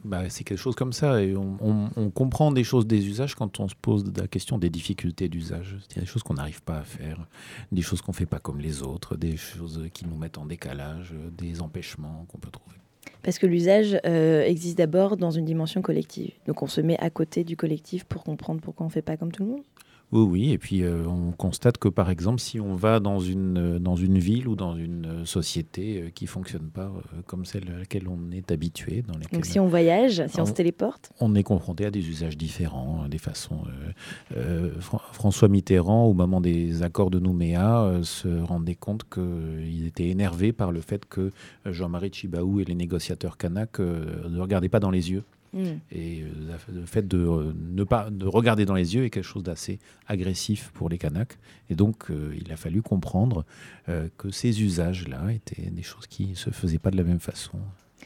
Bah, 0.03 0.29
c'est 0.29 0.43
quelque 0.43 0.59
chose 0.59 0.75
comme 0.75 0.93
ça. 0.93 1.21
Et 1.21 1.35
on, 1.35 2.11
comprend 2.11 2.51
des 2.51 2.63
choses 2.63 2.87
des 2.87 3.07
usages 3.07 3.35
quand 3.35 3.59
on 3.59 3.67
se 3.67 3.75
pose 3.75 4.03
la 4.15 4.27
question 4.27 4.57
des 4.57 4.69
difficultés 4.69 5.29
d'usage. 5.29 5.77
C'est 5.87 5.99
des 5.99 6.05
choses 6.05 6.23
qu'on 6.23 6.35
n'arrive 6.35 6.61
pas 6.61 6.79
à 6.79 6.83
faire, 6.83 7.25
des 7.71 7.81
choses 7.81 8.01
qu'on 8.01 8.13
fait 8.13 8.25
pas 8.25 8.39
comme 8.39 8.59
les 8.59 8.81
autres, 8.81 9.15
des 9.15 9.37
choses 9.37 9.87
qui 9.93 10.05
nous 10.05 10.17
mettent 10.17 10.37
en 10.37 10.45
décalage, 10.45 11.13
des 11.37 11.61
empêchements 11.61 12.25
qu'on 12.29 12.39
peut 12.39 12.51
trouver. 12.51 12.75
Parce 13.21 13.37
que 13.37 13.45
l'usage 13.47 13.99
euh, 14.05 14.43
existe 14.43 14.77
d'abord 14.77 15.17
dans 15.17 15.31
une 15.31 15.45
dimension 15.45 15.81
collective. 15.81 16.31
Donc 16.47 16.63
on 16.63 16.67
se 16.67 16.81
met 16.81 16.97
à 16.99 17.09
côté 17.09 17.43
du 17.43 17.57
collectif 17.57 18.05
pour 18.05 18.23
comprendre 18.23 18.61
pourquoi 18.61 18.85
on 18.85 18.89
ne 18.89 18.93
fait 18.93 19.01
pas 19.01 19.17
comme 19.17 19.31
tout 19.31 19.43
le 19.43 19.49
monde? 19.49 19.63
Oui, 20.11 20.23
oui. 20.23 20.51
Et 20.51 20.57
puis 20.57 20.81
euh, 20.83 21.05
on 21.07 21.31
constate 21.31 21.77
que 21.77 21.87
par 21.87 22.09
exemple, 22.09 22.39
si 22.39 22.59
on 22.59 22.73
va 22.73 22.99
dans 22.99 23.19
une, 23.19 23.57
euh, 23.57 23.79
dans 23.79 23.95
une 23.95 24.17
ville 24.17 24.47
ou 24.47 24.55
dans 24.55 24.75
une 24.75 25.05
euh, 25.05 25.25
société 25.25 26.11
qui 26.15 26.25
fonctionne 26.25 26.69
pas 26.69 26.91
comme 27.27 27.45
celle 27.45 27.69
à 27.69 27.77
laquelle 27.79 28.07
on 28.07 28.31
est 28.31 28.51
habitué, 28.51 29.03
dans 29.07 29.13
Donc 29.31 29.45
si 29.45 29.59
on 29.59 29.67
voyage, 29.67 30.25
si 30.27 30.41
on 30.41 30.45
se 30.45 30.53
téléporte, 30.53 31.11
on 31.19 31.35
est 31.35 31.43
confronté 31.43 31.85
à 31.85 31.91
des 31.91 32.07
usages 32.09 32.37
différents, 32.37 33.07
des 33.07 33.19
façons. 33.19 33.61
euh, 33.67 33.91
euh, 34.37 34.79
Fran- 34.79 35.01
François 35.11 35.47
Mitterrand, 35.47 36.05
au 36.05 36.13
moment 36.13 36.41
des 36.41 36.81
accords 36.81 37.11
de 37.11 37.19
Nouméa, 37.19 37.99
se 38.03 38.27
rendait 38.41 38.75
compte 38.75 39.03
qu'il 39.07 39.85
était 39.85 40.07
énervé 40.09 40.53
par 40.53 40.71
le 40.71 40.81
fait 40.81 41.05
que 41.05 41.31
Jean-Marie 41.65 42.09
Tchibaou 42.09 42.59
et 42.61 42.65
les 42.65 42.75
négociateurs 42.75 43.37
kanaks 43.37 43.79
euh, 43.79 44.27
ne 44.29 44.39
regardaient 44.39 44.69
pas 44.69 44.79
dans 44.79 44.91
les 44.91 45.11
yeux. 45.11 45.23
Mm. 45.53 45.65
Et 45.91 46.21
euh, 46.21 46.57
le 46.73 46.85
fait 46.85 47.07
de 47.07 47.17
euh, 47.17 47.53
ne 47.55 47.83
pas 47.83 48.09
de 48.09 48.25
regarder 48.25 48.65
dans 48.65 48.75
les 48.75 48.95
yeux 48.95 49.05
est 49.05 49.09
quelque 49.09 49.23
chose 49.23 49.43
d'assez 49.43 49.79
agressif 50.07 50.71
pour 50.73 50.89
les 50.89 50.97
Kanaks. 50.97 51.37
Et 51.69 51.75
donc, 51.75 52.09
euh, 52.09 52.35
il 52.39 52.51
a 52.51 52.55
fallu 52.55 52.81
comprendre 52.81 53.45
euh, 53.87 54.09
que 54.17 54.31
ces 54.31 54.61
usages-là 54.61 55.31
étaient 55.31 55.69
des 55.69 55.83
choses 55.83 56.07
qui 56.07 56.27
ne 56.27 56.35
se 56.35 56.49
faisaient 56.49 56.79
pas 56.79 56.91
de 56.91 56.97
la 56.97 57.03
même 57.03 57.19
façon 57.19 57.59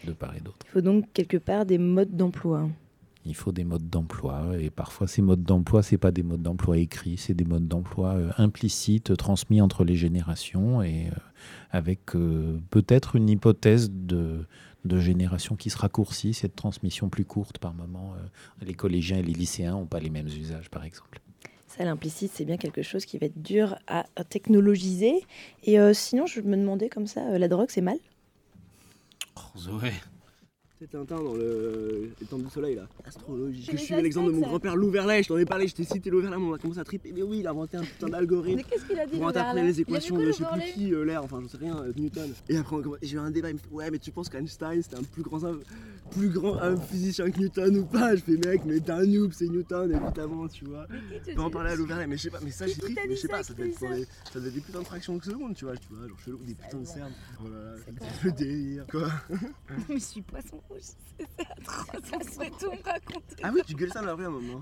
de 0.05 0.11
part 0.11 0.35
et 0.35 0.41
d'autre. 0.41 0.65
Il 0.65 0.71
faut 0.71 0.81
donc 0.81 1.05
quelque 1.13 1.37
part 1.37 1.65
des 1.65 1.77
modes 1.77 2.15
d'emploi. 2.15 2.69
Il 3.25 3.35
faut 3.35 3.53
des 3.53 3.63
modes 3.63 3.89
d'emploi 3.89 4.47
et 4.59 4.69
parfois 4.69 5.07
ces 5.07 5.21
modes 5.21 5.43
d'emploi, 5.43 5.81
c'est 5.81 5.97
pas 5.97 6.11
des 6.11 6.23
modes 6.23 6.41
d'emploi 6.41 6.77
écrits, 6.77 7.15
c'est 7.17 7.33
des 7.33 7.45
modes 7.45 7.69
d'emploi 7.69 8.15
euh, 8.15 8.31
implicites 8.37 9.15
transmis 9.15 9.61
entre 9.61 9.85
les 9.85 9.95
générations 9.95 10.83
et 10.83 11.09
avec 11.71 12.11
peut-être 12.69 13.15
une 13.15 13.29
hypothèse 13.29 13.89
de, 13.91 14.45
de 14.85 14.99
génération 14.99 15.55
qui 15.55 15.69
se 15.69 15.77
raccourcit, 15.77 16.33
cette 16.33 16.55
transmission 16.55 17.09
plus 17.09 17.25
courte 17.25 17.57
par 17.57 17.73
moment. 17.73 18.13
euh, 18.17 18.65
les 18.65 18.73
collégiens 18.73 19.17
et 19.17 19.23
les 19.23 19.33
lycéens 19.33 19.71
n'ont 19.71 19.85
pas 19.85 19.99
les 19.99 20.09
mêmes 20.09 20.27
usages, 20.27 20.69
par 20.69 20.83
exemple. 20.83 21.19
Ça, 21.67 21.83
l'implicite, 21.85 22.31
c'est 22.33 22.45
bien 22.45 22.57
quelque 22.57 22.83
chose 22.83 23.05
qui 23.05 23.17
va 23.17 23.25
être 23.25 23.41
dur 23.41 23.77
à 23.87 24.05
à 24.15 24.23
technologiser. 24.23 25.25
Et 25.63 25.79
euh, 25.79 25.93
sinon, 25.93 26.27
je 26.27 26.41
me 26.41 26.55
demandais 26.55 26.89
comme 26.89 27.07
ça, 27.07 27.21
euh, 27.29 27.37
la 27.37 27.47
drogue, 27.47 27.69
c'est 27.69 27.81
mal? 27.81 27.97
Oh, 29.35 29.57
Zoé. 29.57 29.91
Temps 30.91 31.05
dans 31.05 31.33
le 31.33 32.09
étang 32.21 32.37
du 32.37 32.49
soleil 32.49 32.75
là, 32.75 32.87
astrologie. 33.05 33.65
Que 33.65 33.77
je 33.77 33.83
suivais 33.83 34.01
l'exemple 34.01 34.31
de 34.31 34.35
mon 34.35 34.41
grand-père 34.41 34.75
Louverlet, 34.75 35.23
je 35.23 35.29
t'en 35.29 35.37
ai 35.37 35.45
parlé, 35.45 35.67
je 35.67 35.75
t'ai 35.75 35.85
cité 35.85 36.09
Louverlet, 36.09 36.37
mais 36.37 36.43
on 36.43 36.53
a 36.53 36.57
commencé 36.57 36.79
à 36.79 36.83
triper. 36.83 37.13
Mais 37.13 37.23
oui, 37.23 37.39
il 37.39 37.47
a 37.47 37.51
inventé 37.51 37.77
un 37.77 37.83
putain 37.83 38.09
d'algorithme. 38.09 38.57
Mais 38.57 38.63
qu'est-ce 38.63 38.85
qu'il 38.85 38.99
a 38.99 39.05
dit, 39.05 39.17
Pour 39.17 39.27
interpréter 39.29 39.65
les 39.65 39.81
équations 39.81 40.17
de 40.17 40.25
je 40.25 40.31
sais 40.31 40.43
plus 40.43 40.61
qui, 40.73 40.93
euh, 40.93 41.05
l'air, 41.05 41.23
enfin 41.23 41.39
j'en 41.41 41.47
sais 41.47 41.57
rien, 41.57 41.77
euh, 41.77 41.93
Newton. 41.95 42.33
Et 42.49 42.57
après 42.57 42.75
j'ai 43.01 43.15
eu 43.15 43.19
un 43.19 43.31
débat, 43.31 43.49
il 43.49 43.53
me 43.53 43.59
fait 43.59 43.69
ouais 43.71 43.91
mais 43.91 43.99
tu 43.99 44.11
penses 44.11 44.29
qu'Einstein 44.29 44.81
c'était 44.81 44.97
un 44.97 45.03
plus 45.03 45.23
grand, 45.23 45.39
plus 46.11 46.29
grand 46.29 46.57
un 46.57 46.75
physicien 46.75 47.31
que 47.31 47.39
Newton 47.39 47.77
ou 47.77 47.85
pas? 47.85 48.15
Je 48.15 48.21
fais 48.21 48.37
mec 48.37 48.61
mais 48.65 48.79
t'es 48.79 48.91
un 48.91 49.05
noob, 49.05 49.31
c'est 49.31 49.47
Newton 49.47 49.91
évidemment 49.91 50.47
tu 50.47 50.65
vois. 50.65 50.85
On 51.31 51.35
peut 51.35 51.41
en 51.41 51.49
parler 51.49 51.71
à 51.71 51.75
Louverlet, 51.75 52.07
mais 52.07 52.17
je 52.17 52.23
sais 52.23 52.29
pas, 52.29 52.39
mais 52.43 52.51
ça 52.51 52.67
j'ai 52.67 52.73
qui 52.73 52.79
trip, 52.81 52.95
t'a 52.95 53.01
mais 53.07 53.15
je 53.15 53.21
sais 53.21 53.27
pas, 53.27 53.43
ça 53.43 53.53
devait 53.53 53.69
être 53.69 53.79
dans 53.79 53.87
ça 53.87 54.39
devait 54.39 54.47
être 54.47 54.53
des 54.55 54.61
putains 54.61 54.79
de 54.79 54.85
fractions 54.85 55.17
de 55.17 55.23
seconde, 55.23 55.55
tu 55.55 55.65
vois, 55.65 55.77
tu 55.77 55.87
vois, 55.91 56.07
genre 56.07 56.19
chelou, 56.19 56.39
des 56.45 56.55
putains 56.55 56.79
de 56.79 56.85
cernes. 56.85 57.13
Oh 57.39 57.47
là 57.47 57.75
là, 57.75 57.93
le 58.23 58.31
délire 58.31 58.85
quoi. 58.89 59.09
Mais 59.89 59.95
je 59.95 60.03
suis 60.03 60.21
poisson 60.21 60.59
c'est 60.79 61.39
atroce, 61.39 62.11
on 62.13 62.19
se 62.19 62.49
tout 62.59 62.71
me 62.71 62.83
raconter. 62.83 63.35
Ah 63.43 63.51
oui, 63.53 63.61
tu 63.65 63.73
gueules 63.75 63.91
ça 63.91 63.99
dans 64.01 64.07
la 64.07 64.13
rue 64.15 64.23
à 64.25 64.27
un 64.27 64.31
moment. 64.31 64.61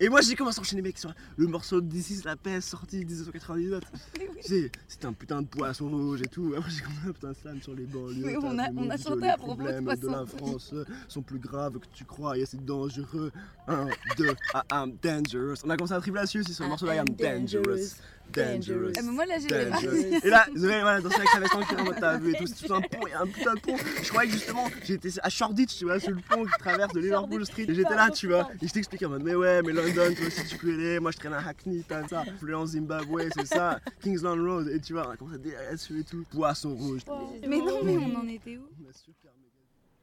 Et 0.00 0.08
moi 0.08 0.20
j'ai 0.20 0.34
commencé 0.36 0.58
à 0.58 0.62
enchaîner 0.62 0.82
mec 0.82 0.96
sur 0.98 1.12
le 1.36 1.46
morceau 1.46 1.80
de 1.80 1.92
D6 1.94 2.24
La 2.24 2.36
Paix 2.36 2.60
sorti 2.60 2.98
1999. 3.04 3.82
Tu 4.14 4.42
sais, 4.42 4.70
C'était 4.86 5.06
un 5.06 5.12
putain 5.12 5.42
de 5.42 5.46
poisson 5.48 5.88
rouge 5.88 6.20
et 6.22 6.28
tout. 6.28 6.54
Après 6.56 6.70
j'ai 6.70 6.82
commencé 6.82 7.08
un 7.08 7.12
putain 7.12 7.28
de 7.30 7.36
slam 7.36 7.62
sur 7.62 7.74
les 7.74 7.84
banlieues. 7.84 8.24
Mais 8.24 8.36
on 8.36 8.58
a- 8.58 8.70
on 8.76 8.90
a 8.90 8.96
chanté 8.96 9.22
les 9.22 9.28
à 9.28 9.36
propos 9.36 9.54
de 9.54 9.58
problèmes 9.58 9.84
de 9.84 9.84
poisson 10.06 10.10
la. 10.12 10.26
France 10.26 10.70
euh, 10.74 10.84
sont 11.08 11.22
plus 11.22 11.38
graves 11.38 11.78
que 11.78 11.86
tu 11.92 12.04
crois 12.04 12.38
et 12.38 12.46
c'est 12.46 12.64
dangereux. 12.64 13.32
1, 13.66 13.86
2, 14.16 14.26
I'm 14.72 14.92
dangerous. 15.02 15.56
On 15.64 15.70
a 15.70 15.76
commencé 15.76 15.94
à 15.94 16.00
tripler 16.00 16.20
là-dessus 16.20 16.44
sur 16.44 16.64
le 16.64 16.70
morceau 16.70 16.86
là, 16.86 16.96
I'm 16.96 17.04
dangerous. 17.16 17.96
Dangerous. 18.30 18.92
Ah, 18.98 19.00
mais 19.02 19.10
moi, 19.12 19.24
là, 19.24 19.36
j'ai 19.38 20.26
Et 20.26 20.28
là, 20.28 20.46
Zoé, 20.54 20.80
voilà, 20.82 21.00
danser 21.00 21.16
avec 21.16 21.28
sa 21.30 21.40
veste 21.40 21.54
en 21.54 21.62
cuir 21.62 21.78
t'as 21.98 22.18
vu 22.18 22.34
et 22.34 22.36
tout, 22.36 22.46
c'est 22.46 22.66
tout 22.66 22.74
un 22.74 22.82
pont, 22.82 23.00
un 23.18 23.26
putain 23.26 23.54
de 23.54 23.60
pont. 23.60 23.76
Je 24.02 24.08
croyais 24.10 24.30
que 24.30 24.36
justement, 24.36 24.68
j'étais 24.84 25.08
à 25.22 25.30
Shoreditch, 25.48 25.78
tu 25.78 25.84
vois, 25.84 25.98
sur 25.98 26.10
le 26.10 26.20
pont 26.20 26.44
qui 26.44 26.58
traverse 26.58 26.92
de 26.92 27.00
Liverpool 27.00 27.46
Street. 27.46 27.66
Et 27.68 27.74
j'étais 27.74 27.94
là, 27.94 28.10
tu 28.10 28.28
vois, 28.28 28.48
et 28.60 28.66
je 28.66 28.72
t'expliquais 28.72 29.06
en 29.06 29.10
mode, 29.10 29.22
mais 29.22 29.34
ouais, 29.34 29.62
mais 29.62 29.72
London, 29.72 30.14
toi 30.14 30.26
aussi 30.26 30.44
tu 30.46 30.72
aller, 30.72 31.00
moi 31.00 31.10
je 31.10 31.18
traîne 31.18 31.32
à 31.32 31.46
Hackney, 31.46 31.84
t'as 31.86 32.06
ça, 32.06 32.20
influence 32.22 32.70
Zimbabwe, 32.70 33.28
c'est 33.34 33.46
ça, 33.46 33.80
Kingsland 34.02 34.40
Road, 34.40 34.68
et 34.68 34.80
tu 34.80 34.92
vois, 34.92 35.08
on 35.08 35.10
a 35.12 35.16
commencé 35.16 35.54
à 35.54 35.72
et 35.72 36.04
tout. 36.04 36.24
Poisson 36.30 36.74
rouge. 36.74 37.02
Mais 37.46 37.58
non, 37.58 37.82
mais 37.82 37.96
on 37.96 38.20
en 38.20 38.28
était 38.28 38.56
où? 38.56 38.68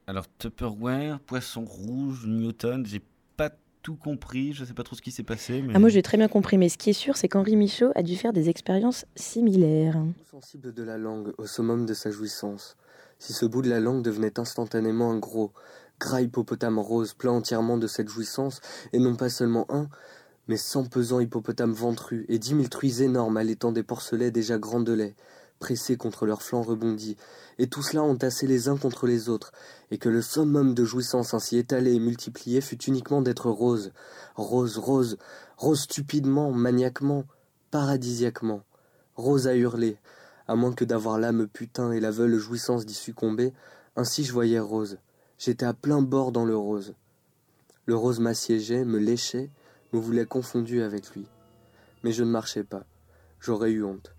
Alors, 0.08 0.26
Tupperware, 0.38 1.18
Poisson 1.20 1.64
Rouge, 1.64 2.26
Newton, 2.26 2.86
j'ai 2.86 3.02
pas 3.36 3.50
tout 3.82 3.96
compris, 3.96 4.52
je 4.52 4.64
sais 4.64 4.72
pas 4.72 4.84
trop 4.84 4.94
ce 4.94 5.02
qui 5.02 5.10
s'est 5.10 5.24
passé. 5.24 5.62
Mais... 5.62 5.72
Ah, 5.74 5.80
moi, 5.80 5.88
j'ai 5.88 6.02
très 6.02 6.16
bien 6.16 6.28
compris, 6.28 6.58
mais 6.58 6.68
ce 6.68 6.78
qui 6.78 6.90
est 6.90 6.92
sûr, 6.92 7.16
c'est 7.16 7.28
qu'Henri 7.28 7.56
Michaud 7.56 7.90
a 7.96 8.02
dû 8.02 8.14
faire 8.14 8.32
des 8.32 8.48
expériences 8.48 9.04
similaires. 9.16 9.96
sensible 10.30 10.72
de 10.72 10.82
la 10.84 10.96
langue, 10.96 11.32
au 11.38 11.46
summum 11.46 11.86
de 11.86 11.94
sa 11.94 12.12
jouissance. 12.12 12.76
Si 13.18 13.32
ce 13.32 13.46
bout 13.46 13.62
de 13.62 13.70
la 13.70 13.80
langue 13.80 14.02
devenait 14.02 14.38
instantanément 14.38 15.10
un 15.10 15.18
gros, 15.18 15.52
gras 15.98 16.20
hippopotame 16.20 16.78
rose, 16.78 17.14
plein 17.14 17.32
entièrement 17.32 17.78
de 17.78 17.86
cette 17.86 18.08
jouissance, 18.08 18.60
et 18.92 18.98
non 18.98 19.16
pas 19.16 19.30
seulement 19.30 19.66
un, 19.70 19.88
mais 20.48 20.56
cent 20.56 20.84
pesants 20.84 21.20
hippopotames 21.20 21.72
ventrus, 21.72 22.26
et 22.28 22.38
dix 22.38 22.54
mille 22.54 22.68
truies 22.68 23.02
énormes 23.02 23.36
allaitant 23.36 23.72
des 23.72 23.82
porcelets 23.82 24.30
déjà 24.30 24.58
grands 24.58 24.80
de 24.80 24.92
lait, 24.92 25.16
pressés 25.58 25.96
contre 25.96 26.26
leurs 26.26 26.42
flancs 26.42 26.62
rebondis, 26.62 27.16
et 27.58 27.66
tout 27.68 27.82
cela 27.82 28.02
entassés 28.02 28.46
les 28.46 28.68
uns 28.68 28.76
contre 28.76 29.06
les 29.06 29.28
autres, 29.28 29.52
et 29.90 29.98
que 29.98 30.10
le 30.10 30.20
summum 30.20 30.74
de 30.74 30.84
jouissance 30.84 31.32
ainsi 31.32 31.56
étalé 31.56 31.94
et 31.94 32.00
multiplié 32.00 32.60
fut 32.60 32.82
uniquement 32.84 33.22
d'être 33.22 33.50
rose, 33.50 33.92
rose, 34.34 34.76
rose, 34.76 35.16
rose 35.56 35.80
stupidement, 35.80 36.52
maniaquement, 36.52 37.24
paradisiaquement, 37.70 38.62
rose 39.16 39.48
à 39.48 39.56
hurler, 39.56 39.96
à 40.48 40.56
moins 40.56 40.72
que 40.72 40.84
d'avoir 40.84 41.18
l'âme 41.18 41.46
putain 41.46 41.92
et 41.92 42.00
la 42.00 42.10
veule 42.10 42.36
jouissance 42.38 42.86
d'y 42.86 42.94
succomber, 42.94 43.52
ainsi 43.96 44.24
je 44.24 44.32
voyais 44.32 44.58
Rose. 44.58 44.98
J'étais 45.38 45.66
à 45.66 45.74
plein 45.74 46.00
bord 46.00 46.32
dans 46.32 46.44
le 46.44 46.56
rose. 46.56 46.94
Le 47.84 47.94
rose 47.94 48.20
m'assiégeait, 48.20 48.84
me 48.84 48.98
léchait, 48.98 49.50
me 49.92 50.00
voulait 50.00 50.26
confondu 50.26 50.82
avec 50.82 51.10
lui. 51.10 51.26
Mais 52.02 52.12
je 52.12 52.24
ne 52.24 52.30
marchais 52.30 52.64
pas. 52.64 52.84
J'aurais 53.38 53.70
eu 53.70 53.84
honte. 53.84 54.15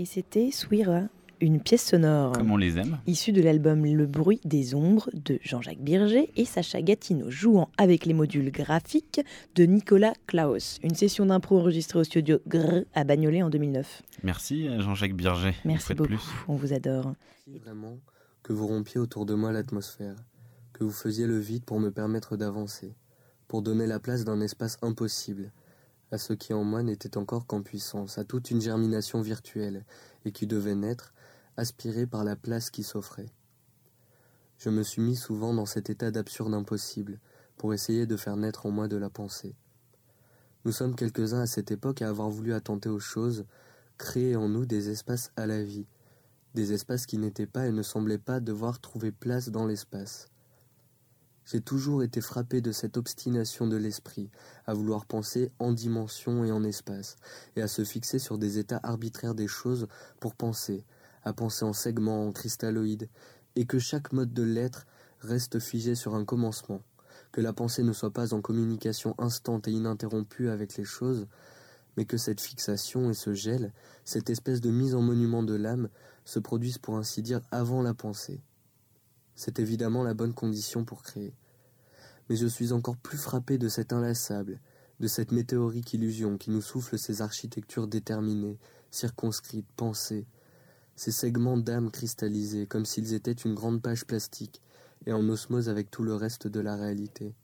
Et 0.00 0.06
c'était 0.06 0.50
Swira, 0.50 1.02
une 1.42 1.60
pièce 1.60 1.88
sonore. 1.88 2.32
Comme 2.32 2.50
on 2.50 2.56
les 2.56 2.78
aime. 2.78 2.98
Issue 3.06 3.32
de 3.32 3.42
l'album 3.42 3.84
Le 3.84 4.06
bruit 4.06 4.40
des 4.46 4.74
ombres 4.74 5.10
de 5.12 5.38
Jean-Jacques 5.42 5.82
Birger 5.82 6.32
et 6.36 6.46
Sacha 6.46 6.80
Gatineau, 6.80 7.30
jouant 7.30 7.68
avec 7.76 8.06
les 8.06 8.14
modules 8.14 8.50
graphiques 8.50 9.20
de 9.56 9.64
Nicolas 9.64 10.14
Klaus. 10.26 10.78
Une 10.82 10.94
session 10.94 11.26
d'impro 11.26 11.58
enregistrée 11.58 11.98
au 11.98 12.04
studio 12.04 12.38
Grrr 12.48 12.84
à 12.94 13.04
Bagnolet 13.04 13.42
en 13.42 13.50
2009. 13.50 14.00
Merci 14.22 14.68
à 14.68 14.80
Jean-Jacques 14.80 15.12
Birger. 15.12 15.52
Merci 15.66 15.92
beaucoup, 15.92 16.08
plus. 16.08 16.24
on 16.48 16.56
vous 16.56 16.72
adore. 16.72 17.12
Vraiment, 17.46 17.98
que 18.42 18.54
vous 18.54 18.68
rompiez 18.68 19.00
autour 19.00 19.26
de 19.26 19.34
moi 19.34 19.52
l'atmosphère, 19.52 20.16
que 20.72 20.82
vous 20.82 20.92
faisiez 20.92 21.26
le 21.26 21.38
vide 21.38 21.66
pour 21.66 21.78
me 21.78 21.90
permettre 21.90 22.38
d'avancer, 22.38 22.94
pour 23.48 23.60
donner 23.60 23.86
la 23.86 23.98
place 23.98 24.24
d'un 24.24 24.40
espace 24.40 24.78
impossible, 24.80 25.52
à 26.10 26.18
ce 26.18 26.32
qui 26.32 26.52
en 26.52 26.64
moi 26.64 26.82
n'était 26.82 27.16
encore 27.16 27.46
qu'en 27.46 27.62
puissance, 27.62 28.18
à 28.18 28.24
toute 28.24 28.50
une 28.50 28.60
germination 28.60 29.20
virtuelle, 29.20 29.84
et 30.24 30.32
qui 30.32 30.46
devait 30.46 30.74
naître, 30.74 31.14
aspirée 31.56 32.06
par 32.06 32.24
la 32.24 32.36
place 32.36 32.70
qui 32.70 32.82
s'offrait. 32.82 33.30
Je 34.58 34.70
me 34.70 34.82
suis 34.82 35.02
mis 35.02 35.16
souvent 35.16 35.54
dans 35.54 35.66
cet 35.66 35.90
état 35.90 36.10
d'absurde 36.10 36.54
impossible, 36.54 37.20
pour 37.56 37.74
essayer 37.74 38.06
de 38.06 38.16
faire 38.16 38.36
naître 38.36 38.66
en 38.66 38.70
moi 38.70 38.88
de 38.88 38.96
la 38.96 39.10
pensée. 39.10 39.54
Nous 40.64 40.72
sommes 40.72 40.94
quelques-uns 40.94 41.40
à 41.40 41.46
cette 41.46 41.70
époque 41.70 42.02
à 42.02 42.08
avoir 42.08 42.28
voulu 42.28 42.52
attenter 42.52 42.88
aux 42.88 43.00
choses, 43.00 43.46
créer 43.98 44.36
en 44.36 44.48
nous 44.48 44.66
des 44.66 44.90
espaces 44.90 45.32
à 45.36 45.46
la 45.46 45.62
vie, 45.62 45.86
des 46.54 46.72
espaces 46.72 47.06
qui 47.06 47.18
n'étaient 47.18 47.46
pas 47.46 47.66
et 47.66 47.72
ne 47.72 47.82
semblaient 47.82 48.18
pas 48.18 48.40
devoir 48.40 48.80
trouver 48.80 49.12
place 49.12 49.50
dans 49.50 49.66
l'espace. 49.66 50.28
J'ai 51.50 51.60
toujours 51.60 52.04
été 52.04 52.20
frappé 52.20 52.60
de 52.60 52.70
cette 52.70 52.96
obstination 52.96 53.66
de 53.66 53.74
l'esprit, 53.74 54.30
à 54.68 54.74
vouloir 54.74 55.04
penser 55.04 55.50
en 55.58 55.72
dimension 55.72 56.44
et 56.44 56.52
en 56.52 56.62
espace, 56.62 57.16
et 57.56 57.62
à 57.62 57.66
se 57.66 57.82
fixer 57.82 58.20
sur 58.20 58.38
des 58.38 58.58
états 58.58 58.78
arbitraires 58.84 59.34
des 59.34 59.48
choses 59.48 59.88
pour 60.20 60.36
penser, 60.36 60.84
à 61.24 61.32
penser 61.32 61.64
en 61.64 61.72
segments, 61.72 62.24
en 62.24 62.30
cristalloïdes, 62.30 63.08
et 63.56 63.64
que 63.64 63.80
chaque 63.80 64.12
mode 64.12 64.32
de 64.32 64.44
l'être 64.44 64.86
reste 65.22 65.58
figé 65.58 65.96
sur 65.96 66.14
un 66.14 66.24
commencement, 66.24 66.82
que 67.32 67.40
la 67.40 67.52
pensée 67.52 67.82
ne 67.82 67.92
soit 67.92 68.12
pas 68.12 68.32
en 68.32 68.40
communication 68.40 69.16
instante 69.18 69.66
et 69.66 69.72
ininterrompue 69.72 70.50
avec 70.50 70.76
les 70.76 70.84
choses, 70.84 71.26
mais 71.96 72.04
que 72.04 72.16
cette 72.16 72.40
fixation 72.40 73.10
et 73.10 73.14
ce 73.14 73.34
gel, 73.34 73.72
cette 74.04 74.30
espèce 74.30 74.60
de 74.60 74.70
mise 74.70 74.94
en 74.94 75.02
monument 75.02 75.42
de 75.42 75.54
l'âme, 75.54 75.88
se 76.24 76.38
produisent 76.38 76.78
pour 76.78 76.96
ainsi 76.96 77.22
dire 77.22 77.40
avant 77.50 77.82
la 77.82 77.92
pensée. 77.92 78.40
C'est 79.34 79.58
évidemment 79.58 80.04
la 80.04 80.14
bonne 80.14 80.34
condition 80.34 80.84
pour 80.84 81.02
créer. 81.02 81.34
Mais 82.30 82.36
je 82.36 82.46
suis 82.46 82.72
encore 82.72 82.96
plus 82.96 83.18
frappé 83.18 83.58
de 83.58 83.68
cet 83.68 83.92
inlassable, 83.92 84.60
de 85.00 85.08
cette 85.08 85.32
météorique 85.32 85.94
illusion 85.94 86.38
qui 86.38 86.52
nous 86.52 86.62
souffle 86.62 86.96
ces 86.96 87.22
architectures 87.22 87.88
déterminées, 87.88 88.60
circonscrites, 88.92 89.66
pensées, 89.76 90.28
ces 90.94 91.10
segments 91.10 91.56
d'âme 91.56 91.90
cristallisés 91.90 92.68
comme 92.68 92.86
s'ils 92.86 93.14
étaient 93.14 93.32
une 93.32 93.54
grande 93.54 93.82
page 93.82 94.04
plastique 94.04 94.62
et 95.06 95.12
en 95.12 95.28
osmose 95.28 95.68
avec 95.68 95.90
tout 95.90 96.04
le 96.04 96.14
reste 96.14 96.46
de 96.46 96.60
la 96.60 96.76
réalité. 96.76 97.34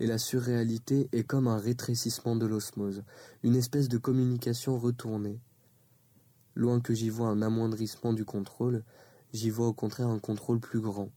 Et 0.00 0.06
la 0.06 0.16
surréalité 0.16 1.10
est 1.12 1.24
comme 1.24 1.46
un 1.46 1.58
rétrécissement 1.58 2.36
de 2.36 2.46
l'osmose, 2.46 3.02
une 3.42 3.56
espèce 3.56 3.90
de 3.90 3.98
communication 3.98 4.78
retournée. 4.78 5.38
Loin 6.54 6.80
que 6.80 6.94
j'y 6.94 7.10
vois 7.10 7.28
un 7.28 7.42
amoindrissement 7.42 8.14
du 8.14 8.24
contrôle, 8.24 8.82
j'y 9.34 9.50
vois 9.50 9.66
au 9.66 9.74
contraire 9.74 10.08
un 10.08 10.20
contrôle 10.20 10.58
plus 10.58 10.80
grand, 10.80 11.10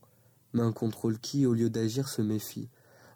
mais 0.56 0.62
un 0.62 0.72
contrôle 0.72 1.18
qui, 1.18 1.44
au 1.44 1.52
lieu 1.52 1.68
d'agir, 1.68 2.08
se 2.08 2.22
méfie, 2.22 2.70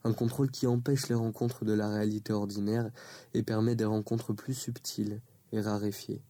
un 0.04 0.12
contrôle 0.12 0.50
qui 0.50 0.66
empêche 0.66 1.08
les 1.08 1.14
rencontres 1.14 1.64
de 1.64 1.72
la 1.72 1.88
réalité 1.88 2.34
ordinaire 2.34 2.90
et 3.32 3.42
permet 3.42 3.74
des 3.74 3.86
rencontres 3.86 4.34
plus 4.34 4.52
subtiles 4.52 5.22
et 5.52 5.60
raréfiées, 5.62 6.20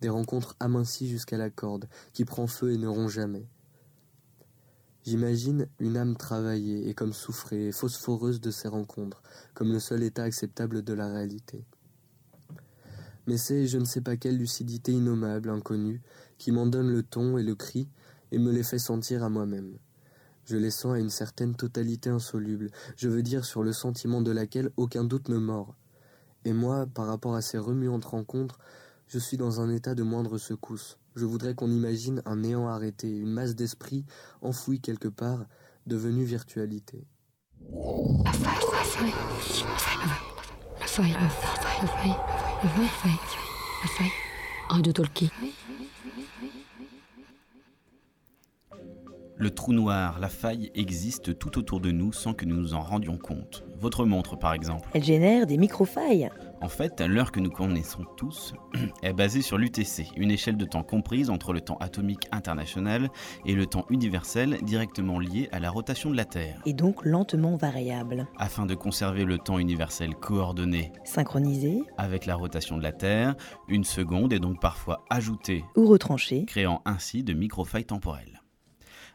des 0.00 0.08
rencontres 0.08 0.56
amincies 0.58 1.06
jusqu'à 1.06 1.36
la 1.36 1.50
corde, 1.50 1.86
qui 2.14 2.24
prend 2.24 2.46
feu 2.46 2.72
et 2.72 2.78
ne 2.78 2.86
rompt 2.86 3.10
jamais. 3.10 3.46
J'imagine 5.04 5.68
une 5.80 5.98
âme 5.98 6.16
travaillée 6.16 6.88
et 6.88 6.94
comme 6.94 7.12
souffrée 7.12 7.68
et 7.68 7.72
phosphoreuse 7.72 8.40
de 8.40 8.50
ces 8.50 8.68
rencontres, 8.68 9.22
comme 9.52 9.70
le 9.70 9.80
seul 9.80 10.02
état 10.02 10.22
acceptable 10.22 10.80
de 10.82 10.94
la 10.94 11.08
réalité. 11.08 11.66
Mais 13.26 13.36
c'est 13.36 13.66
je 13.66 13.76
ne 13.76 13.84
sais 13.84 14.00
pas 14.00 14.16
quelle 14.16 14.38
lucidité 14.38 14.92
innommable, 14.92 15.50
inconnue, 15.50 16.00
qui 16.38 16.52
m'en 16.52 16.66
donne 16.66 16.90
le 16.90 17.02
ton 17.02 17.36
et 17.36 17.42
le 17.42 17.54
cri 17.54 17.86
et 18.32 18.38
me 18.38 18.50
les 18.50 18.62
fait 18.62 18.78
sentir 18.78 19.22
à 19.22 19.28
moi-même. 19.28 19.76
Je 20.48 20.56
les 20.56 20.70
sens 20.70 20.94
à 20.94 20.98
une 20.98 21.10
certaine 21.10 21.54
totalité 21.54 22.08
insoluble, 22.08 22.70
je 22.96 23.10
veux 23.10 23.22
dire 23.22 23.44
sur 23.44 23.62
le 23.62 23.74
sentiment 23.74 24.22
de 24.22 24.30
laquelle 24.30 24.70
aucun 24.78 25.04
doute 25.04 25.28
ne 25.28 25.36
mord. 25.36 25.74
Et 26.46 26.54
moi, 26.54 26.86
par 26.86 27.06
rapport 27.06 27.34
à 27.34 27.42
ces 27.42 27.58
remuantes 27.58 28.06
rencontres, 28.06 28.58
je 29.08 29.18
suis 29.18 29.36
dans 29.36 29.60
un 29.60 29.68
état 29.68 29.94
de 29.94 30.02
moindre 30.02 30.38
secousse. 30.38 30.96
Je 31.16 31.26
voudrais 31.26 31.54
qu'on 31.54 31.70
imagine 31.70 32.22
un 32.24 32.36
néant 32.36 32.66
arrêté, 32.66 33.14
une 33.14 33.30
masse 33.30 33.56
d'esprit 33.56 34.06
enfouie 34.40 34.80
quelque 34.80 35.08
part, 35.08 35.44
devenue 35.86 36.24
virtualité. 36.24 37.06
Le 49.40 49.50
trou 49.50 49.72
noir, 49.72 50.18
la 50.18 50.28
faille 50.28 50.72
existe 50.74 51.38
tout 51.38 51.58
autour 51.58 51.78
de 51.78 51.92
nous 51.92 52.12
sans 52.12 52.34
que 52.34 52.44
nous 52.44 52.56
nous 52.56 52.74
en 52.74 52.80
rendions 52.80 53.16
compte. 53.16 53.62
Votre 53.78 54.04
montre, 54.04 54.36
par 54.36 54.52
exemple. 54.52 54.88
Elle 54.94 55.04
génère 55.04 55.46
des 55.46 55.58
microfailles. 55.58 56.28
En 56.60 56.68
fait, 56.68 57.00
l'heure 57.00 57.30
que 57.30 57.38
nous 57.38 57.50
connaissons 57.50 58.04
tous 58.16 58.52
est 59.04 59.12
basée 59.12 59.40
sur 59.40 59.56
l'UTC, 59.56 60.08
une 60.16 60.32
échelle 60.32 60.56
de 60.56 60.64
temps 60.64 60.82
comprise 60.82 61.30
entre 61.30 61.52
le 61.52 61.60
temps 61.60 61.76
atomique 61.76 62.26
international 62.32 63.10
et 63.46 63.54
le 63.54 63.66
temps 63.66 63.86
universel 63.90 64.58
directement 64.62 65.20
lié 65.20 65.48
à 65.52 65.60
la 65.60 65.70
rotation 65.70 66.10
de 66.10 66.16
la 66.16 66.24
Terre. 66.24 66.60
Et 66.66 66.72
donc 66.72 67.04
lentement 67.04 67.54
variable. 67.54 68.26
Afin 68.38 68.66
de 68.66 68.74
conserver 68.74 69.24
le 69.24 69.38
temps 69.38 69.60
universel 69.60 70.16
coordonné 70.16 70.90
Synchronisé 71.04 71.84
avec 71.96 72.26
la 72.26 72.34
rotation 72.34 72.76
de 72.76 72.82
la 72.82 72.92
Terre, 72.92 73.36
une 73.68 73.84
seconde 73.84 74.32
est 74.32 74.40
donc 74.40 74.60
parfois 74.60 75.04
ajoutée 75.10 75.64
ou 75.76 75.86
retranchée, 75.86 76.44
créant 76.46 76.82
ainsi 76.84 77.22
de 77.22 77.34
microfailles 77.34 77.84
temporelles. 77.84 78.37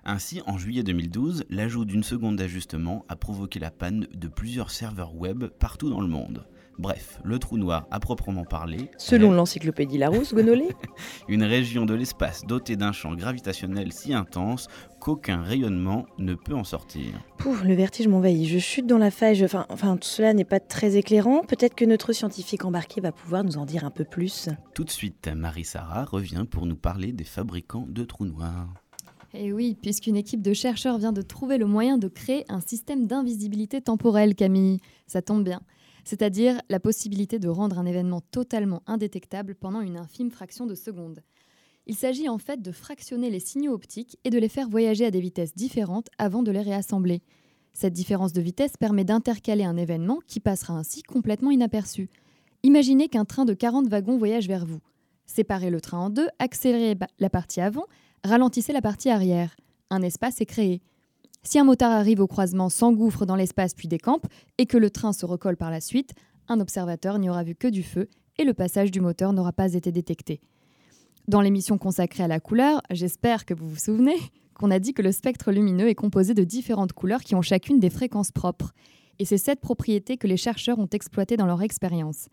Ainsi, 0.06 0.42
en 0.48 0.58
juillet 0.58 0.84
2012, 0.84 1.46
l'ajout 1.50 1.86
d'une 1.86 2.04
seconde 2.04 2.36
d'ajustement 2.36 3.06
a 3.08 3.16
provoqué 3.16 3.60
la 3.60 3.72
panne 3.72 4.06
de 4.14 4.28
plusieurs 4.28 4.70
serveurs 4.70 5.16
web 5.16 5.46
partout 5.46 5.90
dans 5.90 6.02
le 6.02 6.08
monde. 6.08 6.46
Bref, 6.78 7.22
le 7.24 7.40
trou 7.40 7.58
noir 7.58 7.88
à 7.92 8.00
proprement 8.00 8.44
parler. 8.44 8.90
Selon 8.98 9.32
l'encyclopédie 9.32 9.98
Larousse, 9.98 10.34
Gonolé 10.34 10.70
Une 11.30 11.44
région 11.44 11.86
de 11.86 11.94
l'espace 11.94 12.46
dotée 12.46 12.76
d'un 12.76 12.92
champ 12.92 13.14
gravitationnel 13.14 13.94
si 13.94 14.14
intense 14.14 14.68
qu'aucun 15.00 15.42
rayonnement 15.42 16.06
ne 16.18 16.34
peut 16.34 16.56
en 16.56 16.64
sortir. 16.64 17.14
Pouf, 17.38 17.64
le 17.64 17.76
vertige 17.76 18.08
m'envahit. 18.08 18.48
Je 18.48 18.60
chute 18.60 18.88
dans 18.88 18.98
la 18.98 19.12
faille. 19.12 19.36
Je... 19.36 19.46
Enfin, 19.46 19.66
enfin, 19.70 19.96
tout 19.98 20.08
cela 20.08 20.34
n'est 20.34 20.46
pas 20.46 20.60
très 20.60 20.98
éclairant. 20.98 21.44
Peut-être 21.44 21.76
que 21.76 21.86
notre 21.86 22.12
scientifique 22.12 22.66
embarqué 22.66 23.00
va 23.00 23.12
pouvoir 23.12 23.44
nous 23.44 23.58
en 23.58 23.66
dire 23.66 23.86
un 23.86 23.92
peu 23.92 24.04
plus. 24.04 24.50
Tout 24.74 24.84
de 24.84 24.90
suite, 24.90 25.30
Marie-Sara 25.34 26.06
revient 26.06 26.46
pour 26.50 26.66
nous 26.66 26.76
parler 26.76 27.14
des 27.14 27.24
fabricants 27.24 27.86
de 27.88 28.04
trous 28.04 28.26
noirs. 28.26 28.83
Et 29.36 29.52
oui, 29.52 29.76
puisqu'une 29.82 30.16
équipe 30.16 30.44
de 30.44 30.54
chercheurs 30.54 31.00
vient 31.00 31.12
de 31.12 31.24
trouver 31.24 31.58
le 31.58 31.66
moyen 31.66 31.98
de 31.98 32.08
créer 32.08 32.46
un 32.50 32.62
système 32.62 33.08
d'invisibilité 33.08 33.82
temporelle, 33.82 34.36
Camille. 34.36 34.80
Ça 35.08 35.24
tombe 35.24 35.44
bien. 35.44 35.62
C'est-à-dire 36.04 36.62
la 36.70 36.80
possibilité 36.80 37.40
de 37.40 37.50
rendre 37.50 37.80
un 37.80 37.86
événement 37.86 38.22
totalement 38.22 38.84
indétectable 38.86 39.56
pendant 39.56 39.82
une 39.82 39.98
infime 39.98 40.30
fraction 40.30 40.68
de 40.68 40.76
seconde. 40.76 41.24
Il 41.88 41.96
s'agit 41.96 42.30
en 42.30 42.38
fait 42.38 42.62
de 42.62 42.72
fractionner 42.72 43.32
les 43.32 43.40
signaux 43.40 43.74
optiques 43.74 44.18
et 44.24 44.30
de 44.30 44.38
les 44.38 44.50
faire 44.50 44.70
voyager 44.70 45.06
à 45.06 45.12
des 45.12 45.20
vitesses 45.20 45.56
différentes 45.56 46.10
avant 46.18 46.44
de 46.44 46.52
les 46.52 46.62
réassembler. 46.62 47.24
Cette 47.74 47.94
différence 47.94 48.34
de 48.34 48.42
vitesse 48.42 48.78
permet 48.78 49.04
d'intercaler 49.04 49.64
un 49.64 49.78
événement 49.78 50.20
qui 50.28 50.40
passera 50.40 50.76
ainsi 50.76 51.02
complètement 51.02 51.50
inaperçu. 51.50 52.10
Imaginez 52.62 53.10
qu'un 53.10 53.26
train 53.26 53.46
de 53.46 53.54
40 53.54 53.88
wagons 53.88 54.18
voyage 54.18 54.48
vers 54.48 54.66
vous. 54.66 54.80
Séparez 55.26 55.72
le 55.72 55.82
train 55.82 55.98
en 56.00 56.10
deux, 56.10 56.28
accélérez 56.38 56.98
la 57.18 57.30
partie 57.30 57.62
avant, 57.62 57.86
ralentissez 58.24 58.74
la 58.74 58.82
partie 58.82 59.10
arrière. 59.10 59.56
Un 59.90 60.02
espace 60.02 60.42
est 60.42 60.46
créé. 60.46 60.82
Si 61.44 61.60
un 61.60 61.64
motard 61.66 61.92
arrive 61.92 62.22
au 62.22 62.28
croisement, 62.28 62.70
s'engouffre 62.70 63.26
dans 63.26 63.36
l'espace 63.36 63.74
puis 63.74 63.88
décampe, 63.88 64.28
et 64.58 64.66
que 64.66 64.78
le 64.78 64.90
train 64.90 65.14
se 65.14 65.26
recolle 65.26 65.58
par 65.58 65.72
la 65.72 65.82
suite, 65.82 66.14
un 66.48 66.60
observateur 66.60 67.20
n'y 67.20 67.30
aura 67.30 67.44
vu 67.44 67.56
que 67.56 67.68
du 67.68 67.84
feu 67.84 68.10
et 68.38 68.44
le 68.44 68.54
passage 68.54 68.92
du 68.92 69.02
moteur 69.02 69.34
n'aura 69.34 69.52
pas 69.52 69.74
été 69.74 69.92
détecté. 69.92 70.42
Dans 71.28 71.42
l'émission 71.42 71.78
consacrée 71.78 72.24
à 72.24 72.28
la 72.28 72.40
couleur, 72.40 72.82
j'espère 72.90 73.46
que 73.46 73.54
vous 73.54 73.68
vous 73.68 73.78
souvenez 73.78 74.18
qu'on 74.56 74.72
a 74.72 74.80
dit 74.80 74.94
que 74.94 75.02
le 75.02 75.12
spectre 75.12 75.52
lumineux 75.52 75.88
est 75.88 75.96
composé 75.96 76.34
de 76.34 76.44
différentes 76.44 76.94
couleurs 76.94 77.24
qui 77.24 77.36
ont 77.36 77.42
chacune 77.42 77.80
des 77.80 77.90
fréquences 77.90 78.32
propres. 78.32 78.74
Et 79.20 79.26
c'est 79.26 79.38
cette 79.38 79.62
propriété 79.62 80.18
que 80.18 80.28
les 80.28 80.38
chercheurs 80.38 80.80
ont 80.80 80.90
exploitée 80.92 81.38
dans 81.38 81.46
leur 81.46 81.62
expérience. 81.62 82.28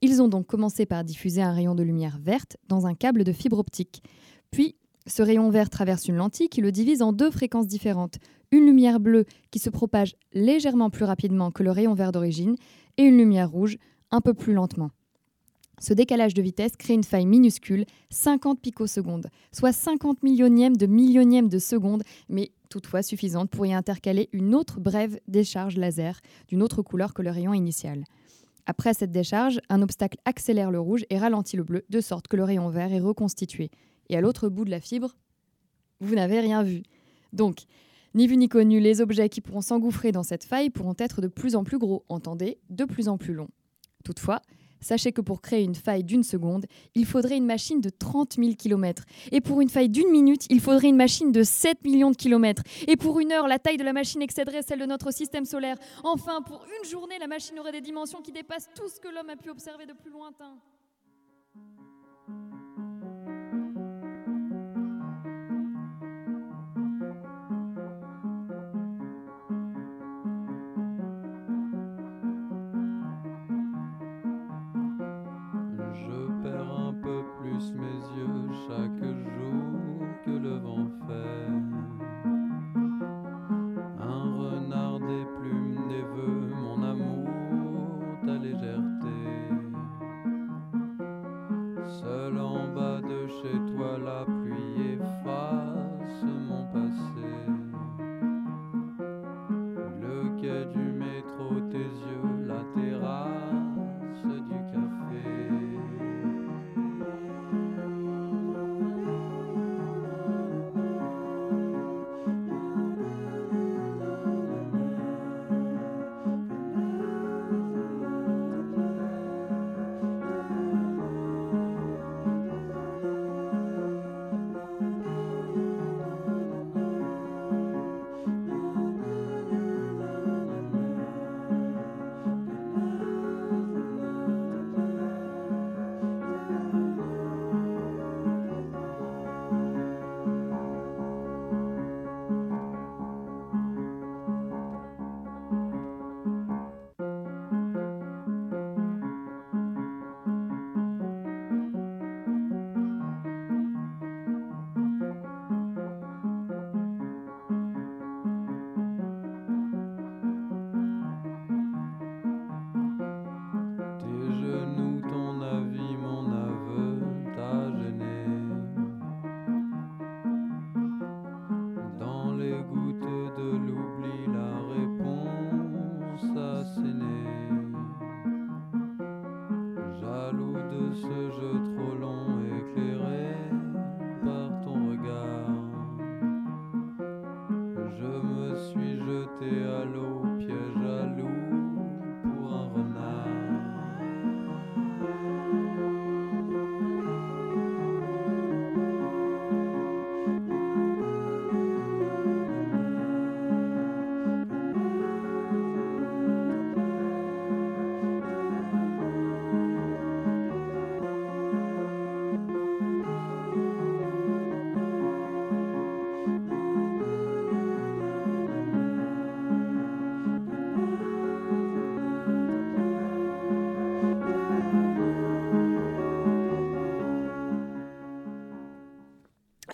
Ils 0.00 0.20
ont 0.20 0.28
donc 0.28 0.46
commencé 0.46 0.86
par 0.86 1.04
diffuser 1.04 1.42
un 1.42 1.52
rayon 1.52 1.74
de 1.74 1.82
lumière 1.82 2.18
verte 2.20 2.56
dans 2.68 2.86
un 2.86 2.94
câble 2.94 3.24
de 3.24 3.32
fibre 3.32 3.58
optique. 3.58 4.02
Puis, 4.50 4.76
ce 5.06 5.22
rayon 5.22 5.50
vert 5.50 5.68
traverse 5.68 6.08
une 6.08 6.16
lentille 6.16 6.48
qui 6.48 6.60
le 6.60 6.72
divise 6.72 7.02
en 7.02 7.12
deux 7.12 7.30
fréquences 7.30 7.66
différentes. 7.66 8.18
Une 8.50 8.64
lumière 8.64 9.00
bleue 9.00 9.24
qui 9.50 9.58
se 9.58 9.70
propage 9.70 10.14
légèrement 10.32 10.90
plus 10.90 11.04
rapidement 11.04 11.50
que 11.50 11.62
le 11.62 11.70
rayon 11.70 11.94
vert 11.94 12.12
d'origine 12.12 12.56
et 12.96 13.02
une 13.02 13.18
lumière 13.18 13.50
rouge 13.50 13.76
un 14.10 14.20
peu 14.20 14.32
plus 14.32 14.54
lentement. 14.54 14.90
Ce 15.80 15.92
décalage 15.92 16.34
de 16.34 16.42
vitesse 16.42 16.76
crée 16.76 16.94
une 16.94 17.04
faille 17.04 17.26
minuscule, 17.26 17.84
50 18.10 18.60
picosecondes, 18.60 19.28
soit 19.52 19.72
50 19.72 20.22
millionièmes 20.22 20.76
de 20.76 20.86
millionième 20.86 21.48
de 21.48 21.58
seconde, 21.58 22.04
mais 22.28 22.52
toutefois 22.70 23.02
suffisante 23.02 23.50
pour 23.50 23.66
y 23.66 23.74
intercaler 23.74 24.28
une 24.32 24.54
autre 24.54 24.80
brève 24.80 25.18
décharge 25.26 25.76
laser 25.76 26.20
d'une 26.48 26.62
autre 26.62 26.80
couleur 26.80 27.12
que 27.12 27.22
le 27.22 27.30
rayon 27.30 27.52
initial. 27.52 28.04
Après 28.66 28.94
cette 28.94 29.12
décharge, 29.12 29.60
un 29.68 29.82
obstacle 29.82 30.18
accélère 30.24 30.70
le 30.70 30.80
rouge 30.80 31.04
et 31.10 31.18
ralentit 31.18 31.56
le 31.56 31.64
bleu, 31.64 31.84
de 31.90 32.00
sorte 32.00 32.28
que 32.28 32.36
le 32.36 32.44
rayon 32.44 32.68
vert 32.70 32.92
est 32.92 33.00
reconstitué. 33.00 33.70
Et 34.08 34.16
à 34.16 34.20
l'autre 34.20 34.48
bout 34.48 34.64
de 34.64 34.70
la 34.70 34.80
fibre, 34.80 35.14
vous 36.00 36.14
n'avez 36.14 36.40
rien 36.40 36.62
vu. 36.62 36.82
Donc, 37.32 37.64
ni 38.14 38.28
vu 38.28 38.36
ni 38.36 38.48
connu, 38.48 38.78
les 38.78 39.00
objets 39.00 39.28
qui 39.28 39.40
pourront 39.40 39.60
s'engouffrer 39.60 40.12
dans 40.12 40.22
cette 40.22 40.44
faille 40.44 40.70
pourront 40.70 40.94
être 40.98 41.20
de 41.20 41.26
plus 41.26 41.56
en 41.56 41.64
plus 41.64 41.78
gros, 41.78 42.04
entendez, 42.08 42.58
de 42.70 42.84
plus 42.84 43.08
en 43.08 43.18
plus 43.18 43.34
longs. 43.34 43.48
Toutefois, 44.04 44.40
sachez 44.80 45.10
que 45.10 45.20
pour 45.20 45.40
créer 45.40 45.64
une 45.64 45.74
faille 45.74 46.04
d'une 46.04 46.22
seconde, 46.22 46.66
il 46.94 47.06
faudrait 47.06 47.36
une 47.36 47.46
machine 47.46 47.80
de 47.80 47.90
30 47.90 48.34
000 48.34 48.54
km. 48.54 49.04
Et 49.32 49.40
pour 49.40 49.60
une 49.60 49.68
faille 49.68 49.88
d'une 49.88 50.10
minute, 50.10 50.46
il 50.48 50.60
faudrait 50.60 50.88
une 50.88 50.96
machine 50.96 51.32
de 51.32 51.42
7 51.42 51.82
millions 51.82 52.12
de 52.12 52.16
kilomètres. 52.16 52.62
Et 52.86 52.96
pour 52.96 53.18
une 53.18 53.32
heure, 53.32 53.48
la 53.48 53.58
taille 53.58 53.78
de 53.78 53.84
la 53.84 53.92
machine 53.92 54.22
excéderait 54.22 54.62
celle 54.62 54.78
de 54.78 54.86
notre 54.86 55.12
système 55.12 55.44
solaire. 55.44 55.76
Enfin, 56.04 56.42
pour 56.42 56.64
une 56.80 56.88
journée, 56.88 57.18
la 57.18 57.26
machine 57.26 57.58
aurait 57.58 57.72
des 57.72 57.80
dimensions 57.80 58.20
qui 58.20 58.30
dépassent 58.30 58.68
tout 58.76 58.88
ce 58.88 59.00
que 59.00 59.08
l'homme 59.08 59.30
a 59.30 59.36
pu 59.36 59.50
observer 59.50 59.86
de 59.86 59.92
plus 59.92 60.10
lointain. 60.10 60.54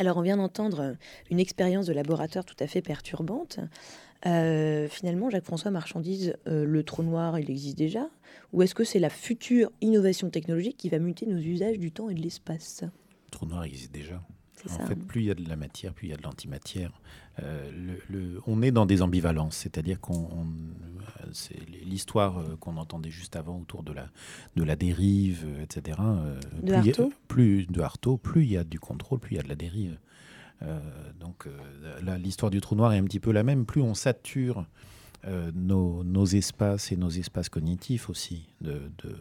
Alors, 0.00 0.16
on 0.16 0.22
vient 0.22 0.38
d'entendre 0.38 0.96
une 1.30 1.38
expérience 1.38 1.84
de 1.84 1.92
laboratoire 1.92 2.46
tout 2.46 2.56
à 2.58 2.66
fait 2.66 2.80
perturbante. 2.80 3.60
Euh, 4.24 4.88
finalement, 4.88 5.28
Jacques-François 5.28 5.70
Marchandise, 5.70 6.34
euh, 6.48 6.64
le 6.64 6.82
trou 6.84 7.02
noir, 7.02 7.38
il 7.38 7.50
existe 7.50 7.76
déjà 7.76 8.08
Ou 8.54 8.62
est-ce 8.62 8.74
que 8.74 8.82
c'est 8.84 8.98
la 8.98 9.10
future 9.10 9.70
innovation 9.82 10.30
technologique 10.30 10.78
qui 10.78 10.88
va 10.88 10.98
muter 10.98 11.26
nos 11.26 11.36
usages 11.38 11.78
du 11.78 11.92
temps 11.92 12.08
et 12.08 12.14
de 12.14 12.22
l'espace? 12.22 12.80
Le 12.82 13.30
trou 13.30 13.44
noir 13.44 13.64
existe 13.64 13.92
déjà. 13.92 14.22
En 14.66 14.68
ça, 14.70 14.86
fait, 14.86 14.94
hein. 14.94 15.04
plus 15.06 15.20
il 15.20 15.26
y 15.26 15.30
a 15.30 15.34
de 15.34 15.46
la 15.46 15.56
matière, 15.56 15.92
plus 15.92 16.06
il 16.08 16.10
y 16.10 16.14
a 16.14 16.16
de 16.16 16.22
l'antimatière. 16.22 16.98
Euh, 17.42 17.70
le- 17.70 18.00
le- 18.08 18.40
on 18.46 18.62
est 18.62 18.70
dans 18.70 18.86
des 18.86 19.02
ambivalences, 19.02 19.56
c'est-à-dire 19.56 20.00
qu'on, 20.00 20.14
on- 20.14 20.46
euh, 20.46 20.89
c'est 21.32 21.58
l'histoire 21.84 22.38
euh, 22.38 22.56
qu'on 22.60 22.76
entendait 22.76 23.10
juste 23.10 23.36
avant 23.36 23.58
autour 23.60 23.82
de 23.82 23.92
la, 23.92 24.08
de 24.56 24.62
la 24.62 24.76
dérive, 24.76 25.44
euh, 25.46 25.62
etc. 25.62 25.98
euh, 26.00 26.38
De 26.62 26.72
plus 26.80 26.86
y 26.86 26.90
a- 26.90 26.92
plus 27.28 27.66
de 27.66 27.80
Artaud, 27.80 28.16
plus 28.16 28.44
il 28.44 28.50
y 28.52 28.56
a 28.56 28.64
du 28.64 28.78
contrôle, 28.80 29.18
plus 29.20 29.34
il 29.34 29.36
y 29.36 29.40
a 29.40 29.42
de 29.42 29.48
la 29.48 29.54
dérive. 29.56 29.98
Donc 31.20 31.46
là, 32.02 32.18
l'histoire 32.18 32.50
du 32.50 32.60
trou 32.60 32.74
noir 32.74 32.92
est 32.92 32.98
un 32.98 33.04
petit 33.04 33.20
peu 33.20 33.32
la 33.32 33.42
même. 33.42 33.64
Plus 33.64 33.80
on 33.80 33.94
sature 33.94 34.66
euh, 35.26 35.50
nos, 35.54 36.04
nos 36.04 36.26
espaces 36.26 36.92
et 36.92 36.96
nos 36.96 37.08
espaces 37.08 37.48
cognitifs 37.48 38.10
aussi 38.10 38.46
de, 38.60 38.90
de, 39.02 39.16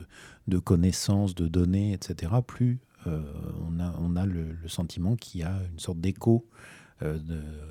de 0.48 0.60
connaissances, 0.60 1.36
de 1.36 1.48
données, 1.48 1.94
etc., 1.94 2.34
plus 2.46 2.80
euh, 3.08 3.22
on 3.70 3.80
a, 3.80 3.96
on 4.00 4.18
a 4.18 4.26
le, 4.26 4.52
le 4.52 4.68
sentiment 4.68 5.16
qu'il 5.16 5.40
y 5.42 5.44
a 5.46 5.58
une 5.72 5.80
sorte 5.80 6.00
d'écho 6.02 6.46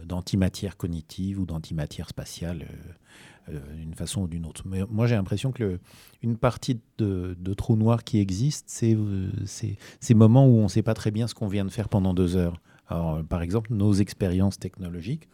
d'antimatière 0.04 0.76
cognitive 0.76 1.40
ou 1.40 1.46
d'antimatière 1.46 2.08
spatiale 2.08 2.62
euh, 2.62 3.54
euh, 3.54 3.74
d'une 3.74 3.94
façon 3.94 4.22
ou 4.22 4.28
d'une 4.28 4.46
autre. 4.46 4.62
Mais 4.66 4.80
moi, 4.88 5.06
j'ai 5.06 5.14
l'impression 5.14 5.52
que 5.52 5.78
une 6.22 6.36
partie 6.36 6.80
de, 6.98 7.36
de 7.38 7.54
trou 7.54 7.76
noir 7.76 8.04
qui 8.04 8.18
existe, 8.18 8.66
c'est 8.68 8.94
euh, 8.94 9.30
ces 9.44 10.14
moments 10.14 10.46
où 10.46 10.58
on 10.58 10.64
ne 10.64 10.68
sait 10.68 10.82
pas 10.82 10.94
très 10.94 11.10
bien 11.10 11.26
ce 11.26 11.34
qu'on 11.34 11.48
vient 11.48 11.64
de 11.64 11.70
faire 11.70 11.88
pendant 11.88 12.14
deux 12.14 12.36
heures. 12.36 12.60
Euh, 12.90 13.22
par 13.22 13.42
exemple, 13.42 13.72
nos 13.72 13.92
expériences 13.92 14.58
technologiques 14.58 15.28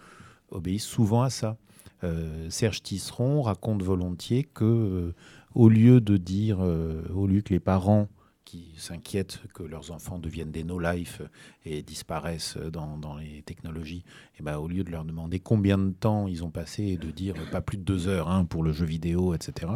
obéissent 0.50 0.84
souvent 0.84 1.22
à 1.22 1.30
ça. 1.30 1.56
Euh, 2.02 2.50
Serge 2.50 2.82
Tisseron 2.82 3.42
raconte 3.42 3.82
volontiers 3.82 4.44
que, 4.44 4.64
euh, 4.64 5.14
au 5.54 5.68
lieu 5.68 6.00
de 6.00 6.16
dire, 6.16 6.58
euh, 6.60 7.02
au 7.14 7.26
lieu 7.26 7.40
que 7.40 7.52
les 7.52 7.60
parents 7.60 8.08
qui 8.54 8.72
s'inquiètent 8.76 9.40
que 9.52 9.64
leurs 9.64 9.90
enfants 9.90 10.20
deviennent 10.20 10.52
des 10.52 10.62
no-life 10.62 11.22
et 11.64 11.82
disparaissent 11.82 12.56
dans, 12.56 13.16
les 13.16 13.42
technologies, 13.42 14.04
et 14.38 14.44
ben, 14.44 14.58
au 14.58 14.68
lieu 14.68 14.84
de 14.84 14.92
leur 14.92 15.04
demander 15.04 15.40
combien 15.40 15.76
de 15.76 15.90
temps 15.90 16.28
ils 16.28 16.44
ont 16.44 16.50
passé 16.50 16.84
et 16.84 16.96
de 16.96 17.10
dire 17.10 17.34
pas 17.50 17.60
plus 17.60 17.78
de 17.78 17.82
deux 17.82 18.06
heures 18.06 18.30
hein, 18.30 18.44
pour 18.44 18.62
le 18.62 18.72
jeu 18.72 18.86
vidéo, 18.86 19.34
etc., 19.34 19.72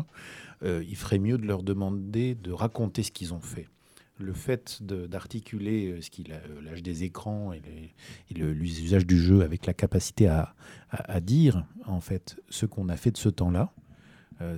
euh, 0.62 0.84
il 0.88 0.96
ferait 0.96 1.18
mieux 1.18 1.38
de 1.38 1.46
leur 1.46 1.64
demander 1.64 2.36
de 2.36 2.52
raconter 2.52 3.02
ce 3.02 3.10
qu'ils 3.10 3.34
ont 3.34 3.40
fait 3.40 3.68
le 4.20 4.32
fait 4.32 4.82
d'articuler 4.82 5.92
euh, 5.92 6.00
ce 6.00 6.10
euh, 6.30 6.60
l'âge 6.62 6.82
des 6.82 7.04
écrans 7.04 7.52
et, 7.52 7.62
l'usage 8.34 9.06
du 9.06 9.16
jeu 9.16 9.42
avec 9.42 9.64
la 9.66 9.74
capacité 9.74 10.26
à, 10.28 11.20
dire 11.20 11.64
en 11.86 12.00
fait 12.00 12.40
ce 12.48 12.66
qu'on 12.66 12.88
a 12.88 12.96
fait 12.96 13.10
de 13.12 13.16
ce 13.16 13.28
temps-là, 13.28 13.72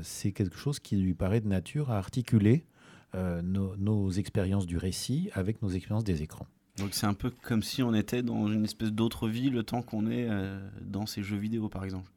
c'est 0.02 0.32
quelque 0.32 0.58
chose 0.58 0.78
qui 0.78 0.96
lui 0.96 1.14
paraît 1.14 1.40
de 1.40 1.48
nature 1.48 1.90
à 1.90 1.96
articuler 1.96 2.66
euh, 3.14 3.42
nos, 3.42 3.76
nos 3.76 4.10
expériences 4.10 4.66
du 4.66 4.76
récit 4.76 5.30
avec 5.32 5.62
nos 5.62 5.68
expériences 5.68 6.04
des 6.04 6.22
écrans. 6.22 6.46
Donc 6.78 6.94
c'est 6.94 7.06
un 7.06 7.14
peu 7.14 7.30
comme 7.42 7.62
si 7.62 7.82
on 7.82 7.94
était 7.94 8.22
dans 8.22 8.46
une 8.48 8.64
espèce 8.64 8.92
d'autre 8.92 9.28
vie 9.28 9.50
le 9.50 9.62
temps 9.62 9.82
qu'on 9.82 10.06
est 10.06 10.28
euh, 10.28 10.58
dans 10.80 11.06
ces 11.06 11.22
jeux 11.22 11.36
vidéo 11.36 11.68
par 11.68 11.84
exemple. 11.84 12.10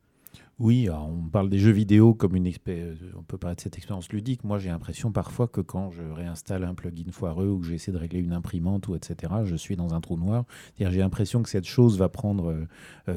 Oui, 0.59 0.87
on 0.89 1.27
parle 1.29 1.49
des 1.49 1.57
jeux 1.57 1.71
vidéo 1.71 2.13
comme 2.13 2.35
une 2.35 2.45
expérience, 2.45 2.97
on 3.17 3.23
peut 3.23 3.39
parler 3.39 3.55
de 3.55 3.61
cette 3.61 3.75
expérience 3.75 4.09
ludique. 4.13 4.43
Moi, 4.43 4.59
j'ai 4.59 4.69
l'impression 4.69 5.11
parfois 5.11 5.47
que 5.47 5.61
quand 5.61 5.89
je 5.89 6.03
réinstalle 6.03 6.63
un 6.63 6.75
plugin 6.75 7.11
foireux 7.11 7.49
ou 7.49 7.59
que 7.59 7.65
j'essaie 7.65 7.91
de 7.91 7.97
régler 7.97 8.19
une 8.19 8.33
imprimante 8.33 8.87
ou 8.87 8.95
etc., 8.95 9.33
je 9.45 9.55
suis 9.55 9.75
dans 9.75 9.95
un 9.95 9.99
trou 9.99 10.15
noir. 10.15 10.45
C'est-à-dire, 10.75 10.93
j'ai 10.93 10.99
l'impression 10.99 11.41
que 11.41 11.49
cette 11.49 11.65
chose 11.65 11.97
va 11.97 12.07
prendre 12.07 12.67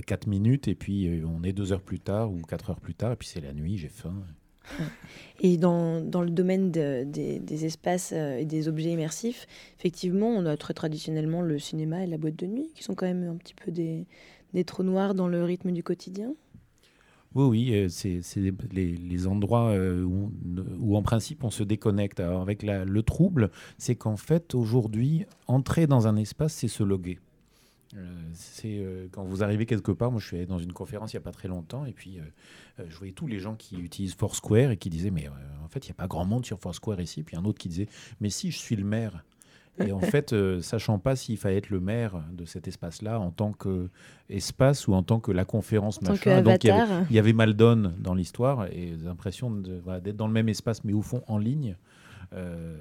4 0.06 0.26
minutes 0.26 0.66
et 0.66 0.74
puis 0.74 1.08
euh, 1.08 1.26
on 1.26 1.42
est 1.44 1.52
deux 1.52 1.72
heures 1.72 1.82
plus 1.82 2.00
tard 2.00 2.32
ou 2.32 2.40
4 2.40 2.70
heures 2.70 2.80
plus 2.80 2.94
tard 2.94 3.12
et 3.12 3.16
puis 3.16 3.28
c'est 3.28 3.42
la 3.42 3.52
nuit, 3.52 3.76
j'ai 3.76 3.90
faim. 3.90 4.14
Et 5.40 5.56
dans, 5.58 6.00
dans 6.00 6.22
le 6.22 6.30
domaine 6.30 6.70
de- 6.70 7.04
des, 7.04 7.38
des 7.38 7.64
espaces 7.66 8.12
euh, 8.14 8.38
et 8.38 8.44
des 8.44 8.68
objets 8.68 8.92
immersifs, 8.92 9.46
effectivement, 9.78 10.28
on 10.28 10.46
a 10.46 10.56
très 10.56 10.74
traditionnellement 10.74 11.42
le 11.42 11.58
cinéma 11.58 12.02
et 12.04 12.06
la 12.06 12.16
boîte 12.18 12.36
de 12.36 12.46
nuit, 12.46 12.70
qui 12.74 12.82
sont 12.82 12.94
quand 12.94 13.06
même 13.06 13.28
un 13.28 13.36
petit 13.36 13.54
peu 13.54 13.70
des, 13.70 14.06
des 14.54 14.64
trous 14.64 14.82
noirs 14.82 15.14
dans 15.14 15.28
le 15.28 15.44
rythme 15.44 15.72
du 15.72 15.82
quotidien. 15.82 16.34
Oui, 17.34 17.44
oui, 17.44 17.74
euh, 17.74 17.88
c'est 17.90 18.20
les, 18.72 18.96
les- 18.96 19.26
endroits 19.26 19.68
euh, 19.68 20.02
où, 20.02 20.32
où, 20.80 20.96
en 20.96 21.02
principe, 21.02 21.44
on 21.44 21.50
se 21.50 21.62
déconnecte. 21.62 22.18
Alors, 22.18 22.40
avec 22.40 22.62
le 22.62 23.02
trouble, 23.02 23.50
c'est 23.76 23.94
qu'en 23.94 24.16
fait, 24.16 24.54
aujourd'hui, 24.54 25.26
entrer 25.46 25.86
dans 25.86 26.06
un 26.08 26.16
espace, 26.16 26.54
c'est 26.54 26.68
se 26.68 26.82
loguer. 26.82 27.18
Euh, 27.94 28.04
c'est 28.32 28.78
euh, 28.78 29.06
quand 29.12 29.22
vous 29.22 29.44
arrivez 29.44 29.64
quelque 29.64 29.92
part, 29.92 30.10
moi 30.10 30.20
je 30.20 30.26
suis 30.26 30.36
allé 30.36 30.46
dans 30.46 30.58
une 30.58 30.72
conférence 30.72 31.12
il 31.12 31.16
n'y 31.16 31.20
a 31.20 31.22
pas 31.22 31.32
très 31.32 31.46
longtemps 31.46 31.84
et 31.84 31.92
puis 31.92 32.18
euh, 32.18 32.84
je 32.88 32.96
voyais 32.96 33.12
tous 33.12 33.28
les 33.28 33.38
gens 33.38 33.54
qui 33.54 33.76
utilisent 33.76 34.14
Foursquare 34.14 34.72
et 34.72 34.76
qui 34.76 34.90
disaient 34.90 35.12
mais 35.12 35.28
en 35.64 35.68
fait 35.68 35.86
il 35.86 35.90
n'y 35.90 35.92
a 35.92 35.94
pas 35.94 36.08
grand 36.08 36.24
monde 36.24 36.44
sur 36.44 36.58
Foursquare 36.58 37.00
ici, 37.00 37.22
puis 37.22 37.36
un 37.36 37.44
autre 37.44 37.58
qui 37.58 37.68
disait 37.68 37.88
mais 38.20 38.30
si 38.30 38.50
je 38.50 38.58
suis 38.58 38.76
le 38.76 38.84
maire. 38.84 39.24
Et 39.78 39.92
en 39.92 40.00
fait, 40.00 40.32
euh, 40.32 40.60
sachant 40.60 40.98
pas 40.98 41.16
s'il 41.16 41.36
fallait 41.36 41.58
être 41.58 41.70
le 41.70 41.80
maire 41.80 42.22
de 42.32 42.44
cet 42.44 42.68
espace-là 42.68 43.20
en 43.20 43.30
tant 43.30 43.52
qu'espace 43.52 44.88
ou 44.88 44.94
en 44.94 45.02
tant 45.02 45.20
que 45.20 45.32
la 45.32 45.44
conférence 45.44 46.00
machin. 46.02 46.42
Donc 46.42 46.64
il 46.64 46.68
y, 46.68 46.70
avait, 46.70 47.18
avait 47.18 47.32
Maldon 47.32 47.92
dans 47.98 48.14
l'histoire 48.14 48.66
et 48.66 48.94
l'impression 49.02 49.62
voilà, 49.84 50.00
d'être 50.00 50.16
dans 50.16 50.26
le 50.26 50.32
même 50.32 50.48
espace 50.48 50.84
mais 50.84 50.92
au 50.92 51.02
fond 51.02 51.22
en 51.26 51.38
ligne. 51.38 51.76
Euh, 52.36 52.76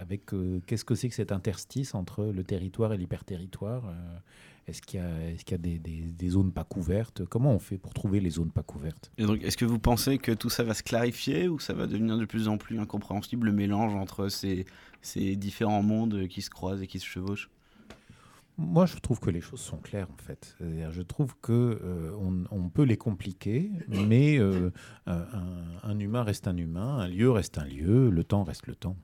avec 0.00 0.32
euh, 0.32 0.60
qu'est-ce 0.66 0.84
que 0.84 0.94
c'est 0.94 1.08
que 1.08 1.14
cet 1.14 1.32
interstice 1.32 1.94
entre 1.94 2.24
le 2.24 2.44
territoire 2.44 2.92
et 2.92 2.96
l'hyperterritoire 2.96 3.86
euh, 3.86 4.18
Est-ce 4.66 4.82
qu'il 4.82 5.00
y 5.00 5.02
a, 5.02 5.30
est-ce 5.30 5.44
qu'il 5.44 5.56
y 5.56 5.76
a 5.76 5.78
des, 5.78 6.28
zones 6.28 6.52
pas 6.52 6.64
couvertes? 6.64 7.24
Comment 7.24 7.52
on 7.52 7.58
fait 7.58 7.78
pour 7.78 7.94
trouver 7.94 8.20
les 8.20 8.30
zones 8.30 8.50
pas 8.50 8.62
couvertes? 8.62 9.10
Est-ce 9.16 9.56
que 9.56 9.64
vous 9.64 9.78
pensez 9.78 10.18
que 10.18 10.32
tout 10.32 10.50
ça 10.50 10.62
va 10.62 10.74
se 10.74 10.82
clarifier 10.82 11.48
ou 11.48 11.58
ça 11.58 11.72
va 11.72 11.86
devenir 11.86 12.18
de 12.18 12.26
plus 12.26 12.48
en 12.48 12.58
plus 12.58 12.78
incompréhensible 12.78 13.46
le 13.46 13.52
mélange 13.52 13.94
entre 13.94 14.28
ces 14.28 15.36
différents 15.36 15.82
mondes 15.82 16.28
qui 16.28 16.42
se 16.42 16.50
croisent 16.50 16.82
et 16.82 16.86
qui 16.86 16.98
se 17.00 17.06
chevauchent? 17.06 17.50
Moi, 18.60 18.86
je 18.86 18.96
trouve 18.96 19.20
que 19.20 19.30
les 19.30 19.40
choses 19.40 19.60
sont 19.60 19.76
claires, 19.76 20.08
en 20.12 20.20
fait. 20.20 20.56
Je 20.60 21.02
trouve 21.02 21.36
que 21.40 21.52
euh, 21.80 22.10
on, 22.50 22.68
peut 22.68 22.82
les 22.82 22.96
compliquer, 22.96 23.70
mais 23.86 24.36
euh, 24.40 24.70
un, 25.06 25.98
humain 26.00 26.24
reste 26.24 26.48
un 26.48 26.56
humain, 26.56 26.98
un 26.98 27.06
lieu 27.06 27.30
reste 27.30 27.56
un 27.58 27.64
lieu, 27.64 28.10
le 28.10 28.24
temps 28.24 28.42
reste 28.42 28.66
le 28.66 28.74
temps. 28.74 28.96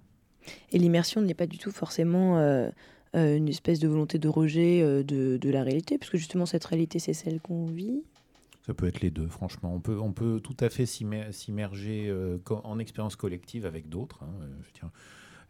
Et 0.73 0.79
l'immersion 0.79 1.23
n'est 1.23 1.35
pas 1.35 1.47
du 1.47 1.59
tout 1.59 1.71
forcément 1.71 2.37
euh, 2.39 2.69
une 3.15 3.49
espèce 3.49 3.79
de 3.79 3.87
volonté 3.87 4.19
de 4.19 4.27
rejet 4.27 4.83
de, 5.05 5.37
de 5.37 5.51
la 5.51 5.63
réalité, 5.63 5.99
puisque 5.99 6.17
justement 6.17 6.47
cette 6.47 6.65
réalité, 6.65 6.99
c'est 6.99 7.15
celle 7.15 7.41
qu'on 7.41 7.67
vit. 7.67 8.03
Ça 8.67 8.75
peut 8.75 8.89
être 8.89 9.03
les 9.03 9.11
deux, 9.13 9.29
franchement. 9.29 9.73
On 9.73 9.81
peut, 9.81 10.01
on 10.01 10.13
peut 10.13 10.41
tout 10.43 10.57
à 10.59 10.69
fait 10.69 10.85
s'immer- 10.85 11.31
s'immerger 11.31 12.13
en 12.49 12.79
expérience 12.81 13.15
collective 13.15 13.67
avec 13.67 13.89
d'autres. 13.89 14.25
hein. 14.25 14.91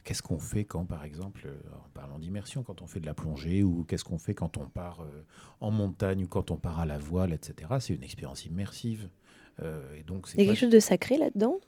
Qu'est-ce 0.05 0.23
qu'on 0.23 0.39
fait 0.39 0.65
quand, 0.65 0.85
par 0.85 1.05
exemple, 1.05 1.43
euh, 1.47 1.57
en 1.75 1.89
parlant 1.95 2.19
d'immersion, 2.19 2.63
quand 2.63 2.83
on 2.83 2.87
fait 2.87 3.01
de 3.01 3.07
la 3.07 3.15
plongée, 3.15 3.63
ou 3.63 3.85
qu'est-ce 3.85 4.05
qu'on 4.05 4.19
fait 4.19 4.35
quand 4.35 4.59
on 4.59 4.67
part 4.67 5.01
euh, 5.01 5.25
en 5.61 5.71
montagne, 5.71 6.25
ou 6.25 6.29
quand 6.29 6.51
on 6.51 6.57
part 6.57 6.79
à 6.79 6.87
la 6.87 6.99
voile, 6.99 7.33
etc. 7.33 7.73
C'est 7.81 7.95
une 7.95 8.03
expérience 8.03 8.45
immersive. 8.45 9.09
Euh, 9.63 9.83
et 9.99 10.03
donc, 10.03 10.29
Il 10.35 10.41
y 10.41 10.43
a 10.45 10.47
quelque 10.47 10.59
chose 10.61 10.71
de 10.71 10.81
sacré 10.81 11.17
là-dedans? 11.17 11.59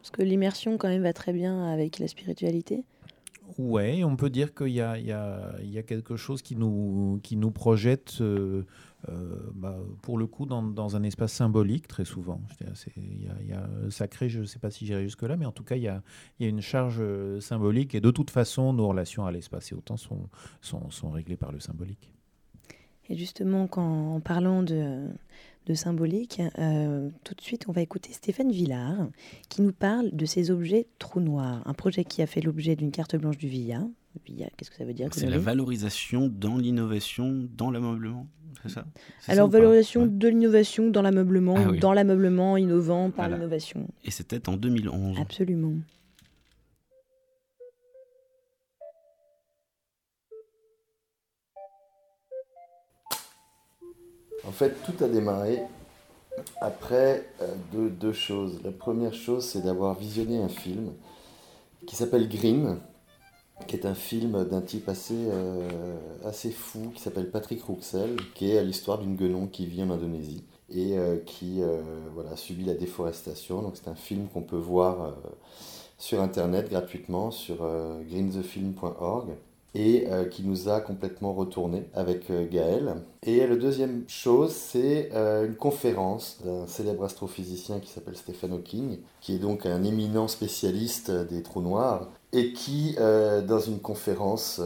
Parce 0.00 0.10
que 0.10 0.22
l'immersion, 0.22 0.76
quand 0.76 0.88
même, 0.88 1.02
va 1.02 1.12
très 1.12 1.32
bien 1.32 1.72
avec 1.72 1.98
la 1.98 2.08
spiritualité? 2.08 2.84
Ouais, 3.58 4.02
on 4.04 4.16
peut 4.16 4.30
dire 4.30 4.54
qu'il 4.54 4.68
y 4.68 4.80
a, 4.80 4.98
y, 4.98 5.68
y 5.68 5.84
quelque 5.84 6.16
chose 6.16 6.42
qui 6.42 6.56
nous, 6.56 7.20
qui 7.22 7.36
nous 7.36 7.50
projette, 7.50 8.20
euh, 8.20 8.64
euh, 9.08 9.50
bah, 9.54 9.76
pour 10.02 10.18
le 10.18 10.26
coup, 10.26 10.46
dans, 10.46 10.62
dans 10.62 10.96
un 10.96 11.02
espace 11.02 11.32
symbolique, 11.32 11.88
très 11.88 12.04
souvent. 12.04 12.40
Il 12.96 13.22
y 13.22 13.48
y 13.48 13.52
a 13.52 13.68
sacré, 13.90 14.28
je 14.28 14.40
ne 14.40 14.44
sais 14.44 14.58
pas 14.58 14.70
si 14.70 14.86
j'irai 14.86 15.02
jusque-là, 15.04 15.36
mais 15.36 15.46
en 15.46 15.52
tout 15.52 15.64
cas, 15.64 15.76
il 15.76 15.82
y 15.82 15.88
a, 15.88 16.02
il 16.38 16.44
y 16.44 16.46
a 16.46 16.48
une 16.48 16.60
charge 16.60 16.98
euh, 17.00 17.40
symbolique. 17.40 17.94
Et 17.94 18.00
de 18.00 18.10
toute 18.10 18.30
façon, 18.30 18.72
nos 18.72 18.88
relations 18.88 19.26
à 19.26 19.32
l'espace 19.32 19.72
et 19.72 19.74
au 19.74 19.80
temps 19.80 19.96
sont, 19.96 20.28
sont, 20.60 20.90
sont 20.90 21.10
réglées 21.10 21.36
par 21.36 21.52
le 21.52 21.60
symbolique. 21.60 22.10
Et 23.08 23.16
justement, 23.16 23.66
quand, 23.66 24.14
en 24.14 24.20
parlant 24.20 24.62
de, 24.62 25.08
de 25.66 25.74
symbolique, 25.74 26.40
euh, 26.58 27.10
tout 27.22 27.34
de 27.34 27.40
suite, 27.40 27.66
on 27.68 27.72
va 27.72 27.82
écouter 27.82 28.12
Stéphane 28.12 28.50
Villard 28.50 29.08
qui 29.48 29.62
nous 29.62 29.72
parle 29.72 30.10
de 30.12 30.26
ces 30.26 30.50
objets 30.50 30.86
trous 30.98 31.20
noirs. 31.20 31.62
Un 31.66 31.74
projet 31.74 32.04
qui 32.04 32.22
a 32.22 32.26
fait 32.26 32.40
l'objet 32.40 32.76
d'une 32.76 32.90
carte 32.90 33.16
blanche 33.16 33.38
du 33.38 33.48
VIA. 33.48 33.86
VIA, 34.26 34.48
qu'est-ce 34.56 34.70
que 34.70 34.76
ça 34.76 34.84
veut 34.84 34.94
dire 34.94 35.08
C'est 35.12 35.26
la 35.26 35.38
valorisation 35.38 36.28
dans 36.28 36.56
l'innovation, 36.56 37.48
dans 37.56 37.70
l'ameublement, 37.70 38.28
c'est 38.62 38.68
ça 38.70 38.84
C'est 39.20 39.26
ça 39.26 39.32
Alors, 39.32 39.48
valorisation 39.48 40.06
de 40.06 40.28
l'innovation 40.28 40.88
dans 40.88 41.02
l'ameublement, 41.02 41.54
Ah 41.58 41.68
oui. 41.70 41.78
dans 41.80 41.92
l'ameublement 41.92 42.56
innovant 42.56 43.10
par 43.10 43.24
Voilà. 43.26 43.36
l'innovation. 43.36 43.88
Et 44.04 44.10
c'était 44.10 44.48
en 44.48 44.56
2011. 44.56 45.18
Absolument. 45.20 45.74
En 54.46 54.52
fait, 54.52 54.74
tout 54.84 55.02
a 55.04 55.08
démarré 55.08 55.62
après 56.60 57.26
euh, 57.40 57.54
deux, 57.72 57.88
deux 57.88 58.12
choses. 58.12 58.60
La 58.64 58.72
première 58.72 59.14
chose, 59.14 59.44
c'est 59.46 59.62
d'avoir 59.62 59.94
visionné 59.98 60.42
un 60.42 60.48
film 60.48 60.92
qui 61.86 61.96
s'appelle 61.96 62.28
Green, 62.28 62.78
qui 63.66 63.76
est 63.76 63.86
un 63.86 63.94
film 63.94 64.44
d'un 64.44 64.60
type 64.60 64.88
assez, 64.88 65.14
euh, 65.14 65.96
assez 66.24 66.50
fou 66.50 66.90
qui 66.94 67.00
s'appelle 67.00 67.30
Patrick 67.30 67.62
Rouxel, 67.62 68.16
qui 68.34 68.50
est 68.50 68.62
l'histoire 68.64 68.98
d'une 68.98 69.16
guenon 69.16 69.46
qui 69.46 69.66
vit 69.66 69.82
en 69.82 69.90
Indonésie 69.90 70.44
et 70.70 70.98
euh, 70.98 71.18
qui 71.24 71.62
euh, 71.62 71.80
subit 72.36 72.64
la 72.64 72.74
déforestation. 72.74 73.70
C'est 73.74 73.88
un 73.88 73.94
film 73.94 74.28
qu'on 74.28 74.42
peut 74.42 74.56
voir 74.56 75.14
sur 75.98 76.20
internet 76.20 76.68
gratuitement 76.68 77.30
sur 77.30 77.58
greenthefilm.org 78.08 79.30
et 79.74 80.06
euh, 80.08 80.24
qui 80.24 80.44
nous 80.44 80.68
a 80.68 80.80
complètement 80.80 81.32
retourné 81.32 81.88
avec 81.94 82.30
euh, 82.30 82.46
Gaël. 82.48 82.96
Et 83.24 83.44
la 83.46 83.56
deuxième 83.56 84.04
chose, 84.06 84.52
c'est 84.52 85.10
euh, 85.14 85.46
une 85.46 85.56
conférence 85.56 86.38
d'un 86.44 86.66
célèbre 86.66 87.04
astrophysicien 87.04 87.80
qui 87.80 87.90
s'appelle 87.90 88.16
Stephen 88.16 88.52
Hawking, 88.52 88.98
qui 89.20 89.34
est 89.34 89.38
donc 89.38 89.66
un 89.66 89.82
éminent 89.82 90.28
spécialiste 90.28 91.10
des 91.10 91.42
trous 91.42 91.62
noirs, 91.62 92.10
et 92.32 92.52
qui, 92.52 92.96
dans 92.96 93.60
une 93.60 93.78
conférence, 93.78 94.60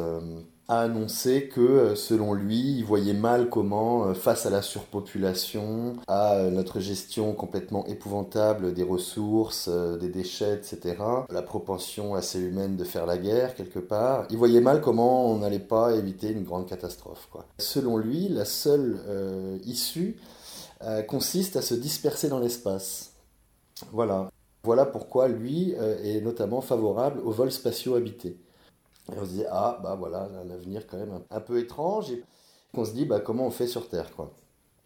a 0.68 0.80
annoncé 0.80 1.48
que, 1.48 1.60
euh, 1.60 1.94
selon 1.94 2.34
lui, 2.34 2.76
il 2.76 2.84
voyait 2.84 3.14
mal 3.14 3.48
comment, 3.48 4.04
euh, 4.04 4.14
face 4.14 4.44
à 4.44 4.50
la 4.50 4.60
surpopulation, 4.60 5.96
à 6.06 6.34
euh, 6.34 6.50
notre 6.50 6.78
gestion 6.78 7.32
complètement 7.32 7.86
épouvantable 7.86 8.74
des 8.74 8.82
ressources, 8.82 9.68
des 9.68 10.10
déchets, 10.10 10.54
etc., 10.54 10.96
la 11.30 11.42
propension 11.42 12.14
assez 12.14 12.38
humaine 12.38 12.76
de 12.76 12.84
faire 12.84 13.06
la 13.06 13.16
guerre, 13.16 13.54
quelque 13.54 13.78
part, 13.78 14.26
il 14.30 14.36
voyait 14.36 14.60
mal 14.60 14.82
comment 14.82 15.30
on 15.30 15.38
n'allait 15.38 15.58
pas 15.58 15.94
éviter 15.94 16.30
une 16.30 16.44
grande 16.44 16.66
catastrophe. 16.66 17.28
Selon 17.58 17.96
lui, 17.96 18.28
la 18.28 18.44
seule 18.44 18.98
issue 19.64 20.16
consiste 21.08 21.56
à 21.56 21.62
se 21.62 21.74
disperser 21.74 22.28
dans 22.28 22.38
l'espace. 22.38 23.12
Voilà. 23.92 24.30
Voilà 24.64 24.84
pourquoi 24.84 25.28
lui 25.28 25.72
est 25.72 26.20
notamment 26.20 26.60
favorable 26.60 27.20
aux 27.24 27.32
vols 27.32 27.52
spatiaux 27.52 27.94
habités. 27.94 28.36
Et 29.12 29.18
on 29.18 29.24
se 29.24 29.30
dit, 29.30 29.44
ah, 29.50 29.78
bah 29.82 29.96
voilà, 29.98 30.28
l'avenir 30.46 30.86
quand 30.86 30.98
même 30.98 31.12
un, 31.12 31.36
un 31.36 31.40
peu 31.40 31.58
étrange. 31.58 32.10
Et 32.10 32.24
on 32.74 32.84
se 32.84 32.92
dit, 32.92 33.04
bah 33.04 33.20
comment 33.20 33.46
on 33.46 33.50
fait 33.50 33.66
sur 33.66 33.88
Terre, 33.88 34.14
quoi. 34.14 34.32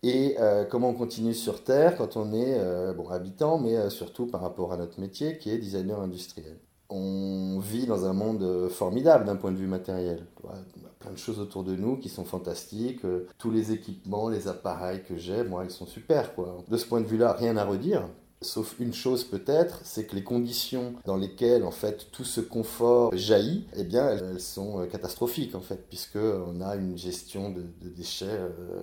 Et 0.02 0.36
euh, 0.40 0.64
comment 0.64 0.88
on 0.90 0.94
continue 0.94 1.34
sur 1.34 1.62
Terre 1.62 1.96
quand 1.96 2.16
on 2.16 2.32
est 2.32 2.58
euh, 2.58 2.92
bon, 2.92 3.08
habitant, 3.08 3.58
mais 3.58 3.76
euh, 3.76 3.88
surtout 3.88 4.26
par 4.26 4.40
rapport 4.40 4.72
à 4.72 4.76
notre 4.76 5.00
métier 5.00 5.38
qui 5.38 5.50
est 5.50 5.58
designer 5.58 6.00
industriel. 6.00 6.58
On 6.90 7.60
vit 7.60 7.86
dans 7.86 8.04
un 8.04 8.12
monde 8.12 8.68
formidable 8.68 9.24
d'un 9.24 9.36
point 9.36 9.52
de 9.52 9.56
vue 9.56 9.68
matériel. 9.68 10.26
On 10.44 10.50
a 10.50 10.90
plein 10.98 11.12
de 11.12 11.16
choses 11.16 11.38
autour 11.38 11.62
de 11.64 11.74
nous 11.74 11.96
qui 11.96 12.10
sont 12.10 12.24
fantastiques. 12.24 13.00
Tous 13.38 13.50
les 13.50 13.72
équipements, 13.72 14.28
les 14.28 14.46
appareils 14.46 15.02
que 15.02 15.16
j'ai, 15.16 15.42
moi, 15.42 15.64
ils 15.64 15.70
sont 15.70 15.86
super. 15.86 16.34
Quoi. 16.34 16.58
De 16.68 16.76
ce 16.76 16.84
point 16.84 17.00
de 17.00 17.06
vue-là, 17.06 17.32
rien 17.32 17.56
à 17.56 17.64
redire. 17.64 18.06
Sauf 18.42 18.76
une 18.78 18.92
chose 18.92 19.24
peut-être, 19.24 19.80
c'est 19.84 20.06
que 20.06 20.14
les 20.14 20.24
conditions 20.24 20.94
dans 21.04 21.16
lesquelles 21.16 21.64
en 21.64 21.70
fait 21.70 22.08
tout 22.12 22.24
ce 22.24 22.40
confort 22.40 23.16
jaillit, 23.16 23.66
eh 23.76 23.84
bien 23.84 24.08
elles, 24.10 24.40
sont 24.40 24.80
euh, 24.80 24.86
catastrophiques 24.86 25.54
en 25.54 25.60
fait, 25.60 25.86
puisque 25.88 26.16
on 26.16 26.60
a 26.60 26.76
une 26.76 26.98
gestion 26.98 27.50
de, 27.50 27.64
déchets 27.82 28.26
euh, 28.26 28.82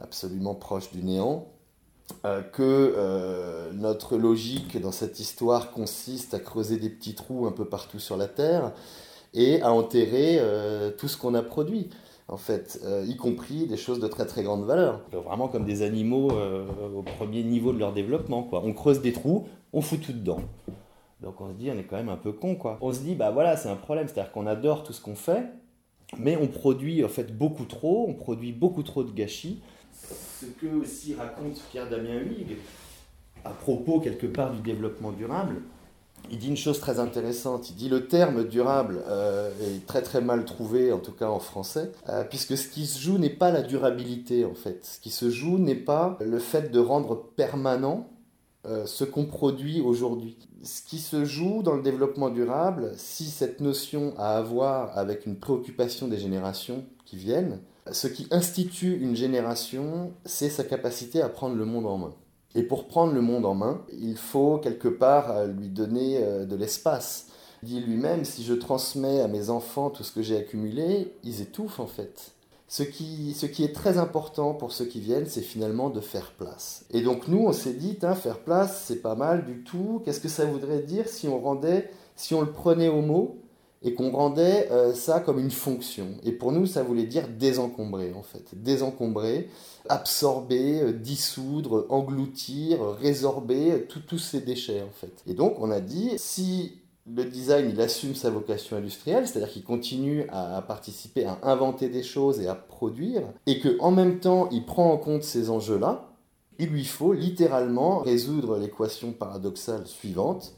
absolument 0.00 0.54
proche 0.54 0.90
du 0.92 1.02
néant. 1.02 1.48
Euh, 2.24 2.42
que 2.42 2.62
euh, 2.96 3.72
notre 3.72 4.16
logique 4.16 4.80
dans 4.80 4.92
cette 4.92 5.18
histoire 5.18 5.70
consiste 5.72 6.34
à 6.34 6.38
creuser 6.38 6.76
des 6.76 6.90
petits 6.90 7.14
trous 7.14 7.46
un 7.46 7.52
peu 7.52 7.64
partout 7.64 7.98
sur 7.98 8.16
la 8.16 8.28
Terre 8.28 8.72
et 9.34 9.60
à 9.62 9.72
enterrer 9.72 10.36
euh, 10.38 10.90
tout 10.90 11.08
ce 11.08 11.16
qu'on 11.16 11.34
a 11.34 11.42
produit, 11.42 11.90
en 12.32 12.38
fait, 12.38 12.80
euh, 12.84 13.04
y 13.06 13.14
compris 13.18 13.66
des 13.66 13.76
choses 13.76 14.00
de 14.00 14.08
très 14.08 14.24
très 14.24 14.42
grande 14.42 14.64
valeur. 14.64 15.02
Vraiment 15.12 15.48
comme 15.48 15.66
des 15.66 15.82
animaux 15.82 16.32
euh, 16.32 16.64
au 16.96 17.02
premier 17.02 17.42
niveau 17.42 17.74
de 17.74 17.78
leur 17.78 17.92
développement. 17.92 18.48
On 18.52 18.72
creuse 18.72 19.02
des 19.02 19.12
trous, 19.12 19.46
on 19.74 19.82
fout 19.82 20.00
tout 20.00 20.14
dedans. 20.14 20.40
Donc 21.20 21.42
on 21.42 21.50
se 21.50 21.54
dit, 21.54 21.70
on 21.70 21.78
est 21.78 21.84
quand 21.84 21.98
même 21.98 22.08
un 22.08 22.16
peu 22.16 22.32
con. 22.32 22.56
On 22.80 22.90
se 22.90 23.00
dit, 23.00 23.14
bah 23.14 23.30
voilà, 23.30 23.58
c'est 23.58 23.68
un 23.68 23.76
problème, 23.76 24.08
c'est-à-dire 24.08 24.32
qu'on 24.32 24.46
adore 24.46 24.82
tout 24.82 24.94
ce 24.94 25.02
qu'on 25.02 25.14
fait, 25.14 25.44
mais 26.16 26.38
on 26.38 26.46
produit 26.46 27.04
en 27.04 27.08
fait 27.08 27.36
beaucoup 27.36 27.66
trop, 27.66 28.06
on 28.08 28.14
produit 28.14 28.52
beaucoup 28.52 28.82
trop 28.82 29.04
de 29.04 29.12
gâchis. 29.12 29.60
Ce 29.92 30.46
que 30.46 30.68
aussi 30.68 31.14
raconte 31.14 31.60
Pierre 31.70 31.90
Damien 31.90 32.18
Huyghe 32.18 32.56
à 33.44 33.50
propos 33.50 34.00
quelque 34.00 34.26
part 34.26 34.52
du 34.52 34.62
développement 34.62 35.12
durable, 35.12 35.56
il 36.30 36.38
dit 36.38 36.48
une 36.48 36.56
chose 36.56 36.80
très 36.80 36.98
intéressante. 36.98 37.70
Il 37.70 37.76
dit 37.76 37.88
le 37.88 38.06
terme 38.06 38.44
durable 38.44 39.02
euh, 39.06 39.50
est 39.60 39.86
très 39.86 40.02
très 40.02 40.20
mal 40.20 40.44
trouvé, 40.44 40.92
en 40.92 40.98
tout 40.98 41.12
cas 41.12 41.28
en 41.28 41.38
français, 41.38 41.92
euh, 42.08 42.24
puisque 42.24 42.56
ce 42.56 42.68
qui 42.68 42.86
se 42.86 42.98
joue 42.98 43.18
n'est 43.18 43.30
pas 43.30 43.50
la 43.50 43.62
durabilité 43.62 44.44
en 44.44 44.54
fait. 44.54 44.84
Ce 44.84 44.98
qui 45.00 45.10
se 45.10 45.30
joue 45.30 45.58
n'est 45.58 45.74
pas 45.74 46.16
le 46.20 46.38
fait 46.38 46.70
de 46.70 46.78
rendre 46.78 47.16
permanent 47.36 48.08
euh, 48.64 48.86
ce 48.86 49.04
qu'on 49.04 49.26
produit 49.26 49.80
aujourd'hui. 49.80 50.38
Ce 50.62 50.82
qui 50.82 50.98
se 50.98 51.24
joue 51.24 51.62
dans 51.62 51.74
le 51.74 51.82
développement 51.82 52.30
durable, 52.30 52.92
si 52.96 53.24
cette 53.24 53.60
notion 53.60 54.14
a 54.16 54.36
à 54.36 54.42
voir 54.42 54.96
avec 54.96 55.26
une 55.26 55.36
préoccupation 55.36 56.06
des 56.06 56.18
générations 56.18 56.84
qui 57.04 57.16
viennent, 57.16 57.60
ce 57.90 58.06
qui 58.06 58.28
institue 58.30 58.96
une 59.00 59.16
génération, 59.16 60.12
c'est 60.24 60.48
sa 60.48 60.62
capacité 60.62 61.20
à 61.20 61.28
prendre 61.28 61.56
le 61.56 61.64
monde 61.64 61.86
en 61.86 61.98
main. 61.98 62.14
Et 62.54 62.62
pour 62.62 62.86
prendre 62.86 63.12
le 63.12 63.22
monde 63.22 63.46
en 63.46 63.54
main, 63.54 63.82
il 63.98 64.16
faut 64.16 64.58
quelque 64.58 64.88
part 64.88 65.30
euh, 65.30 65.46
lui 65.46 65.68
donner 65.68 66.18
euh, 66.18 66.44
de 66.44 66.56
l'espace. 66.56 67.28
Il 67.62 67.68
dit 67.68 67.80
lui-même, 67.80 68.24
si 68.24 68.44
je 68.44 68.54
transmets 68.54 69.20
à 69.20 69.28
mes 69.28 69.48
enfants 69.48 69.90
tout 69.90 70.02
ce 70.02 70.12
que 70.12 70.22
j'ai 70.22 70.36
accumulé, 70.36 71.14
ils 71.22 71.40
étouffent 71.40 71.80
en 71.80 71.86
fait. 71.86 72.32
Ce 72.72 72.82
qui, 72.82 73.36
est 73.58 73.74
très 73.74 73.98
important 73.98 74.54
pour 74.54 74.72
ceux 74.72 74.86
qui 74.86 74.98
viennent, 74.98 75.26
c'est 75.26 75.42
finalement 75.42 75.90
de 75.90 76.00
faire 76.00 76.32
place. 76.32 76.86
Et 76.90 77.02
donc 77.02 77.28
nous, 77.28 77.44
on 77.46 77.52
s'est 77.52 77.74
dit, 77.74 77.98
faire 78.16 78.38
place, 78.38 78.84
c'est 78.86 79.02
pas 79.02 79.14
mal 79.14 79.44
du 79.44 79.62
tout. 79.62 80.00
Qu'est-ce 80.06 80.20
que 80.20 80.28
ça 80.30 80.46
voudrait 80.46 80.80
dire 80.80 81.06
si 81.06 81.28
on 81.28 81.38
rendait, 81.38 81.90
si 82.16 82.32
on 82.32 82.40
le 82.40 82.50
prenait 82.50 82.88
au 82.88 83.02
mot 83.02 83.36
et 83.82 83.92
qu'on 83.92 84.10
rendait 84.10 84.70
euh, 84.70 84.94
ça 84.94 85.20
comme 85.20 85.38
une 85.38 85.50
fonction? 85.50 86.14
Et 86.24 86.32
pour 86.32 86.50
nous, 86.50 86.64
ça 86.64 86.82
voulait 86.82 87.04
dire 87.04 87.28
désencombrer, 87.28 88.14
en 88.16 88.22
fait. 88.22 88.54
Désencombrer, 88.54 89.50
absorber, 89.88 90.80
euh, 90.80 90.92
dissoudre, 90.92 91.86
engloutir, 91.88 92.80
résorber 93.00 93.72
euh, 93.72 93.86
tous 94.06 94.18
ces 94.18 94.40
déchets, 94.40 94.82
en 94.82 94.90
fait. 94.90 95.22
Et 95.26 95.34
donc, 95.34 95.56
on 95.58 95.70
a 95.70 95.80
dit, 95.80 96.12
si 96.16 96.78
le 97.06 97.24
design, 97.24 97.70
il 97.70 97.80
assume 97.80 98.14
sa 98.14 98.30
vocation 98.30 98.76
industrielle, 98.76 99.26
c'est-à-dire 99.26 99.50
qu'il 99.50 99.64
continue 99.64 100.26
à, 100.30 100.56
à, 100.56 100.62
participer, 100.62 101.24
à 101.24 101.38
inventer 101.42 101.88
des 101.88 102.02
choses 102.02 102.40
et 102.40 102.48
à 102.48 102.54
produire, 102.54 103.22
et 103.46 103.60
qu'en 103.60 103.90
même 103.90 104.20
temps, 104.20 104.48
il 104.50 104.64
prend 104.64 104.92
en 104.92 104.98
compte 104.98 105.24
ces 105.24 105.50
enjeux-là, 105.50 106.08
il 106.58 106.68
lui 106.68 106.84
faut 106.84 107.12
littéralement 107.12 107.98
résoudre 107.98 108.58
l'équation 108.58 109.12
paradoxale 109.12 109.86
suivante, 109.86 110.54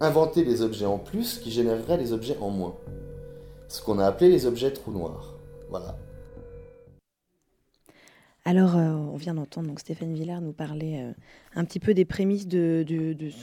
inventer 0.00 0.44
des 0.44 0.62
objets 0.62 0.86
en 0.86 0.98
plus 0.98 1.38
qui 1.38 1.50
généreraient 1.50 1.98
des 1.98 2.12
objets 2.12 2.38
en 2.40 2.50
moins. 2.50 2.74
Ce 3.70 3.80
qu'on 3.80 4.00
a 4.00 4.04
appelé 4.04 4.28
les 4.28 4.46
objets 4.46 4.72
trous 4.72 4.90
noirs. 4.90 5.36
Voilà. 5.68 5.96
Alors, 8.44 8.76
euh, 8.76 8.88
on 8.90 9.16
vient 9.16 9.34
d'entendre 9.34 9.72
Stéphane 9.78 10.12
Villard 10.12 10.40
nous 10.40 10.52
parler 10.52 10.98
euh, 10.98 11.12
un 11.54 11.64
petit 11.64 11.78
peu 11.78 11.94
des 11.94 12.04
prémices 12.04 12.48
de, 12.48 12.84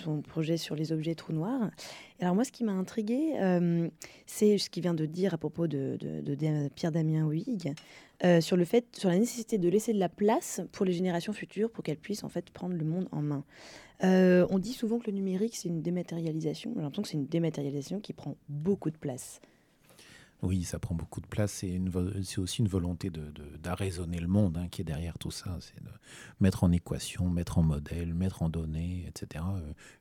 son 0.04 0.22
projet 0.22 0.58
sur 0.58 0.76
les 0.76 0.92
objets 0.92 1.16
trous 1.16 1.32
noirs. 1.32 1.72
Alors 2.20 2.36
moi, 2.36 2.44
ce 2.44 2.52
qui 2.52 2.66
m'a 2.66 2.74
intrigué, 2.74 3.36
euh, 3.40 3.88
c'est 4.26 4.58
ce 4.58 4.70
qu'il 4.70 4.84
vient 4.84 4.94
de 4.94 5.06
dire 5.06 5.34
à 5.34 5.38
propos 5.38 5.66
de, 5.66 5.98
Pierre 6.76 6.92
Damien 6.92 7.26
Huyghe 7.30 7.74
sur 8.42 8.58
sur 8.92 9.10
la 9.10 9.18
nécessité 9.18 9.58
de 9.58 9.70
laisser 9.70 9.94
de 9.94 10.00
la 10.00 10.10
place 10.10 10.60
pour 10.74 10.86
les 10.86 10.92
générations 10.92 11.32
futures 11.32 11.72
pour 11.72 11.86
qu'elles 11.86 11.96
puissent 11.96 12.26
en 12.26 12.30
fait 12.30 12.50
prendre 12.50 12.76
le 12.76 12.84
monde 12.84 13.08
en 13.14 13.22
main. 13.22 13.46
on 14.02 14.60
dit 14.60 14.74
souvent 14.74 15.00
que 15.00 15.10
le 15.10 15.16
numérique 15.16 15.56
c'est 15.56 15.70
une 15.70 15.82
dématérialisation. 15.82 16.74
J'ai 16.76 16.82
l'impression 16.82 17.04
que 17.04 17.08
c'est 17.08 17.18
une 17.18 17.28
dématérialisation 17.28 18.02
qui 18.02 18.12
prend 18.12 18.36
beaucoup 18.50 18.92
de 18.92 18.98
place. 18.98 19.40
Oui, 20.44 20.64
ça 20.64 20.78
prend 20.78 20.94
beaucoup 20.94 21.20
de 21.20 21.26
place. 21.26 21.52
C'est 21.52 22.40
aussi 22.40 22.60
une 22.60 22.68
volonté 22.68 23.10
d'arraisonner 23.62 24.18
de, 24.18 24.22
de, 24.22 24.28
le 24.28 24.32
monde 24.32 24.58
hein, 24.58 24.68
qui 24.70 24.82
est 24.82 24.86
derrière 24.86 25.18
tout 25.18 25.32
ça. 25.32 25.58
C'est 25.62 25.84
de 25.84 25.90
mettre 26.40 26.64
en 26.64 26.72
équation, 26.72 27.28
mettre 27.28 27.58
en 27.58 27.64
modèle, 27.64 28.14
mettre 28.14 28.44
en 28.44 28.50
données, 28.50 29.06
etc. 29.08 29.44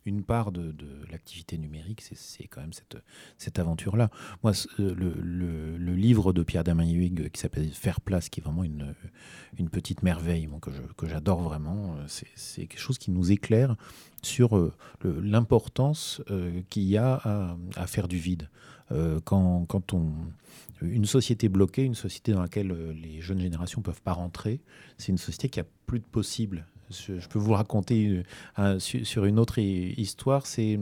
Une 0.05 0.23
part 0.23 0.53
de, 0.53 0.73
de 0.73 1.07
l'activité 1.11 1.57
numérique, 1.57 2.03
c'est 2.03 2.47
quand 2.49 2.61
même 2.61 2.75
cette, 2.75 2.99
cette 3.39 3.59
aventure-là. 3.59 4.11
Moi, 4.43 4.53
le, 4.79 4.93
le, 4.93 5.79
le, 5.79 5.95
livre 5.95 6.35
de 6.35 6.43
Pierre 6.43 6.65
Damien 6.65 6.91
Huyghe 6.91 7.31
qui 7.31 7.41
s'appelle 7.41 7.71
Faire 7.71 8.03
place, 8.03 8.29
qui 8.29 8.41
est 8.41 8.43
vraiment 8.43 8.65
une, 8.65 8.95
une 9.59 9.71
petite 9.71 10.03
merveille 10.03 10.49
que 10.97 11.09
j'adore 11.09 11.41
vraiment, 11.41 11.97
c'est 12.07 12.67
quelque 12.67 12.79
chose 12.79 12.99
qui 12.99 13.11
nous 13.11 13.33
éclaire 13.33 13.77
sur 14.23 14.57
euh, 14.57 14.73
l'importance 15.03 16.21
euh, 16.31 16.61
qu'il 16.69 16.85
y 16.85 16.97
a 16.97 17.15
à, 17.15 17.57
à, 17.77 17.87
faire 17.87 18.09
du 18.09 18.19
vide. 18.19 18.51
Euh, 18.93 19.21
quand, 19.25 19.65
quand, 19.67 19.95
on 19.95 20.13
une 20.83 21.07
société 21.07 21.49
bloquée, 21.49 21.83
une 21.83 21.95
société 21.95 22.33
dans 22.33 22.43
laquelle 22.43 22.75
les 23.03 23.21
jeunes 23.21 23.41
générations 23.41 23.83
peuvent 23.83 24.03
pas 24.03 24.13
rentrer, 24.13 24.61
c'est 24.99 25.09
une 25.09 25.19
société 25.19 25.49
qui 25.49 25.61
a 25.61 25.65
plus 25.87 26.01
de 26.01 26.05
possibles. 26.05 26.67
Je, 26.91 27.19
je 27.19 27.29
peux 27.29 27.39
vous 27.39 27.53
raconter 27.53 28.23
un, 28.57 28.79
sur 28.79 29.25
une 29.25 29.39
autre 29.39 29.59
histoire. 29.59 30.47
C'est 30.47 30.79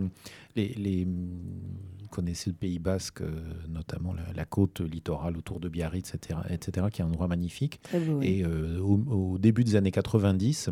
les, 0.55 0.69
les, 0.75 1.05
vous 1.05 2.09
connaissez 2.11 2.51
le 2.51 2.57
Pays 2.57 2.79
Basque, 2.79 3.23
notamment 3.69 4.13
la, 4.13 4.33
la, 4.35 4.45
côte 4.45 4.81
littorale 4.81 5.37
autour 5.37 5.61
de 5.61 5.69
Biarritz, 5.69 6.15
etc., 6.15 6.41
etc., 6.51 6.89
qui 6.93 7.01
est 7.01 7.05
un 7.05 7.09
endroit 7.09 7.29
magnifique. 7.29 7.81
Et 8.23 8.45
euh, 8.45 8.81
au, 8.81 8.99
au, 9.11 9.39
début 9.39 9.65
des 9.65 9.77
années 9.77 9.93
90 9.93 10.71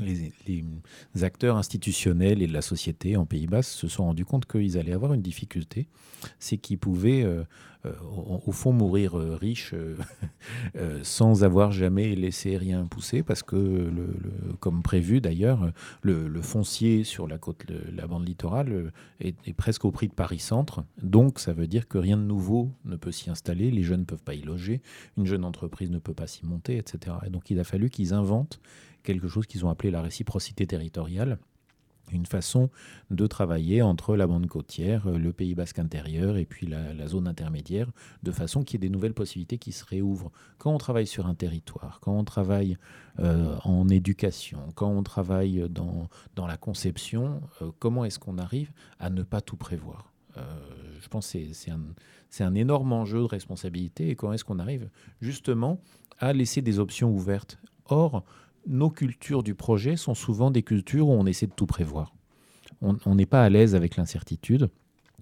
les, 0.00 0.64
acteurs 1.22 1.56
institutionnels 1.56 2.42
et 2.42 2.46
de 2.46 2.52
la 2.52 2.62
société 2.62 3.16
en 3.16 3.26
Pays 3.26 3.46
Bas 3.46 3.62
se 3.62 3.88
sont 3.88 4.04
rendus 4.04 4.24
compte 4.24 4.46
qu'ils 4.46 4.78
allaient 4.78 4.92
avoir 4.92 5.14
une 5.14 5.22
difficulté, 5.22 5.88
c'est 6.38 6.56
qu'ils 6.56 6.78
pouvaient 6.78 7.22
euh, 7.22 7.44
euh, 7.86 7.92
au, 8.46 8.52
fond 8.52 8.72
mourir 8.72 9.18
euh, 9.18 9.36
riches 9.36 9.74
sans 11.02 11.44
avoir 11.44 11.72
jamais 11.72 12.14
laissé 12.14 12.56
rien 12.56 12.84
pousser, 12.86 13.22
parce 13.22 13.42
que, 13.42 13.56
le, 13.56 14.14
comme 14.60 14.82
prévu 14.82 15.20
d'ailleurs, 15.20 15.72
le, 16.02 16.42
foncier 16.42 17.04
sur 17.04 17.26
la 17.26 17.38
côte, 17.38 17.64
la 17.94 18.06
bande 18.06 18.26
littorale 18.26 18.92
est, 19.20 19.36
est 19.46 19.54
presque 19.54 19.84
au 19.84 19.90
prix 19.90 20.08
de 20.08 20.14
Paris-Centre, 20.14 20.84
donc 21.02 21.38
ça 21.38 21.52
veut 21.52 21.66
dire 21.66 21.88
que 21.88 21.98
rien 21.98 22.16
de 22.16 22.22
nouveau 22.22 22.70
ne 22.84 22.96
peut 22.96 23.12
s'y 23.12 23.30
installer, 23.30 23.70
les 23.70 23.82
jeunes 23.82 24.00
ne 24.00 24.04
peuvent 24.04 24.22
pas 24.22 24.34
y 24.34 24.42
loger, 24.42 24.82
une 25.16 25.26
jeune 25.26 25.44
entreprise 25.44 25.90
ne 25.90 25.98
peut 25.98 26.14
pas 26.14 26.26
s'y 26.26 26.44
monter, 26.44 26.76
etc. 26.76 27.16
Et 27.26 27.30
donc 27.30 27.50
il 27.50 27.58
a 27.58 27.64
fallu 27.64 27.88
qu'ils 27.90 28.12
inventent 28.12 28.60
quelque 29.04 29.28
chose 29.28 29.46
qu'ils 29.46 29.64
ont 29.64 29.68
appelé 29.70 29.92
la 29.92 30.02
réciprocité 30.02 30.66
territoriale, 30.66 31.38
une 32.12 32.26
façon 32.26 32.68
de 33.10 33.26
travailler 33.26 33.80
entre 33.80 34.14
la 34.16 34.26
bande 34.26 34.46
côtière, 34.46 35.08
le 35.08 35.32
Pays 35.32 35.54
basque 35.54 35.78
intérieur 35.78 36.36
et 36.36 36.44
puis 36.44 36.66
la, 36.66 37.06
zone 37.06 37.26
intermédiaire, 37.26 37.90
de 38.22 38.30
façon 38.30 38.62
qu'il 38.62 38.74
y 38.74 38.76
ait 38.84 38.88
des 38.88 38.92
nouvelles 38.92 39.14
possibilités 39.14 39.56
qui 39.56 39.72
se 39.72 39.84
réouvrent. 39.84 40.30
Quand 40.58 40.74
on 40.74 40.78
travaille 40.78 41.06
sur 41.06 41.26
un 41.26 41.34
territoire, 41.34 42.00
quand 42.00 42.12
on 42.12 42.24
travaille 42.24 42.76
euh, 43.20 43.56
en 43.64 43.88
éducation, 43.88 44.58
quand 44.74 44.90
on 44.90 45.02
travaille 45.02 45.66
dans, 45.70 46.08
dans 46.36 46.46
la 46.46 46.58
conception, 46.58 47.40
euh, 47.62 47.70
comment 47.78 48.04
est-ce 48.04 48.18
qu'on 48.18 48.36
arrive 48.38 48.70
à 48.98 49.08
ne 49.08 49.22
pas 49.22 49.40
tout 49.40 49.56
prévoir? 49.56 50.12
Euh, 50.36 50.42
Je 51.00 51.08
pense 51.08 51.32
que 51.32 51.52
c'est- 51.52 51.70
un, 51.70 51.80
un 52.40 52.54
énorme 52.54 52.92
enjeu 52.92 53.20
de 53.20 53.24
responsabilité 53.26 54.10
et 54.10 54.14
comment 54.16 54.32
est-ce 54.34 54.44
qu'on 54.44 54.58
arrive 54.58 54.90
justement 55.22 55.80
à 56.18 56.32
laisser 56.34 56.60
des 56.60 56.78
options 56.78 57.10
ouvertes. 57.10 57.58
Or, 57.86 58.24
nos 58.66 58.90
cultures 58.90 59.42
du 59.42 59.54
projet 59.54 59.96
sont 59.96 60.14
souvent 60.14 60.50
des 60.50 60.62
cultures 60.62 61.08
où 61.08 61.12
on 61.12 61.26
essaie 61.26 61.46
de 61.46 61.52
tout 61.52 61.66
prévoir. 61.66 62.14
On 62.80 63.14
n'est 63.14 63.26
pas 63.26 63.42
à 63.42 63.48
l'aise 63.48 63.74
avec 63.74 63.96
l'incertitude. 63.96 64.68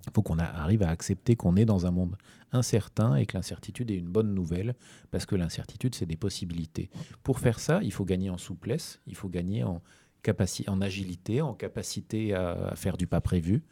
Il 0.06 0.12
faut 0.14 0.22
qu'on 0.22 0.38
arrive 0.38 0.82
à 0.82 0.88
accepter 0.88 1.36
qu'on 1.36 1.54
est 1.56 1.64
dans 1.64 1.86
un 1.86 1.92
monde 1.92 2.16
incertain 2.50 3.14
et 3.14 3.26
que 3.26 3.36
l'incertitude 3.36 3.90
est 3.90 3.96
une 3.96 4.08
bonne 4.08 4.34
nouvelle, 4.34 4.74
parce 5.10 5.26
que 5.26 5.36
l'incertitude, 5.36 5.94
c'est 5.94 6.06
des 6.06 6.16
possibilités. 6.16 6.90
Pour 7.22 7.38
faire 7.38 7.60
ça, 7.60 7.80
il 7.82 7.92
faut 7.92 8.04
gagner 8.04 8.30
en 8.30 8.38
souplesse, 8.38 9.00
il 9.06 9.14
faut 9.14 9.28
gagner 9.28 9.62
en, 9.62 9.80
en 10.66 10.80
agilité, 10.80 11.40
en 11.40 11.54
capacité 11.54 12.34
à, 12.34 12.74
faire 12.74 12.96
du 12.96 13.06
pas 13.06 13.20
prévu. 13.20 13.62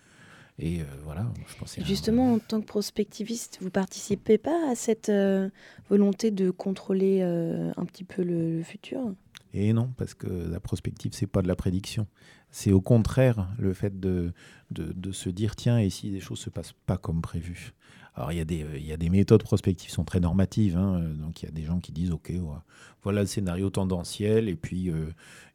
Et 0.59 0.83
euh, 0.83 0.85
voilà, 1.05 1.27
je 1.47 1.81
un- 1.81 1.85
Justement, 1.85 2.35
en 2.35 2.39
tant 2.39 2.61
que 2.61 2.67
prospectiviste, 2.67 3.59
vous 3.63 3.71
participez 3.71 4.37
pas 4.37 4.71
à 4.71 4.75
cette 4.75 5.09
euh, 5.09 5.49
volonté 5.89 6.31
de 6.31 6.51
contrôler 6.51 7.21
euh, 7.23 7.73
un 7.77 7.87
petit 7.87 8.05
peu 8.05 8.23
le 8.23 8.63
futur? 8.63 9.15
Et 9.52 9.72
non, 9.72 9.93
parce 9.97 10.14
que 10.14 10.27
la 10.27 10.60
prospective, 10.60 11.12
c'est 11.12 11.27
pas 11.27 11.43
de 11.43 11.48
la 11.48 11.56
prédiction. 11.56 12.06
C'est 12.51 12.72
au 12.72 12.81
contraire 12.81 13.48
le 13.59 13.72
fait 13.72 13.98
de, 14.01 14.32
se 15.12 15.28
dire 15.28 15.56
tiens, 15.56 15.78
et 15.78 15.90
si 15.90 16.10
les 16.10 16.20
choses 16.20 16.39
se 16.39 16.51
passent 16.51 16.74
pas 16.86 16.97
comme 16.97 17.20
prévu? 17.20 17.72
Alors, 18.21 18.33
il 18.33 18.37
y, 18.37 18.93
a 18.93 18.97
des, 18.99 19.09
méthodes 19.09 19.43
prospectives 19.43 19.89
qui 19.89 19.95
sont 19.95 20.05
très 20.05 20.21
normatives. 20.21 20.77
hein, 20.77 21.01
euh, 21.01 21.15
donc, 21.15 21.43
il 21.43 21.47
y 21.47 21.49
a 21.49 21.53
des 21.53 21.63
gens 21.63 21.81
qui 21.81 21.91
disent 21.91 22.11
ok, 22.11 22.31
voilà 23.03 23.23
le 23.23 23.27
scénario 23.27 23.71
tendanciel, 23.71 24.51
et 24.51 24.57
puis 24.57 24.91
euh, 24.91 25.07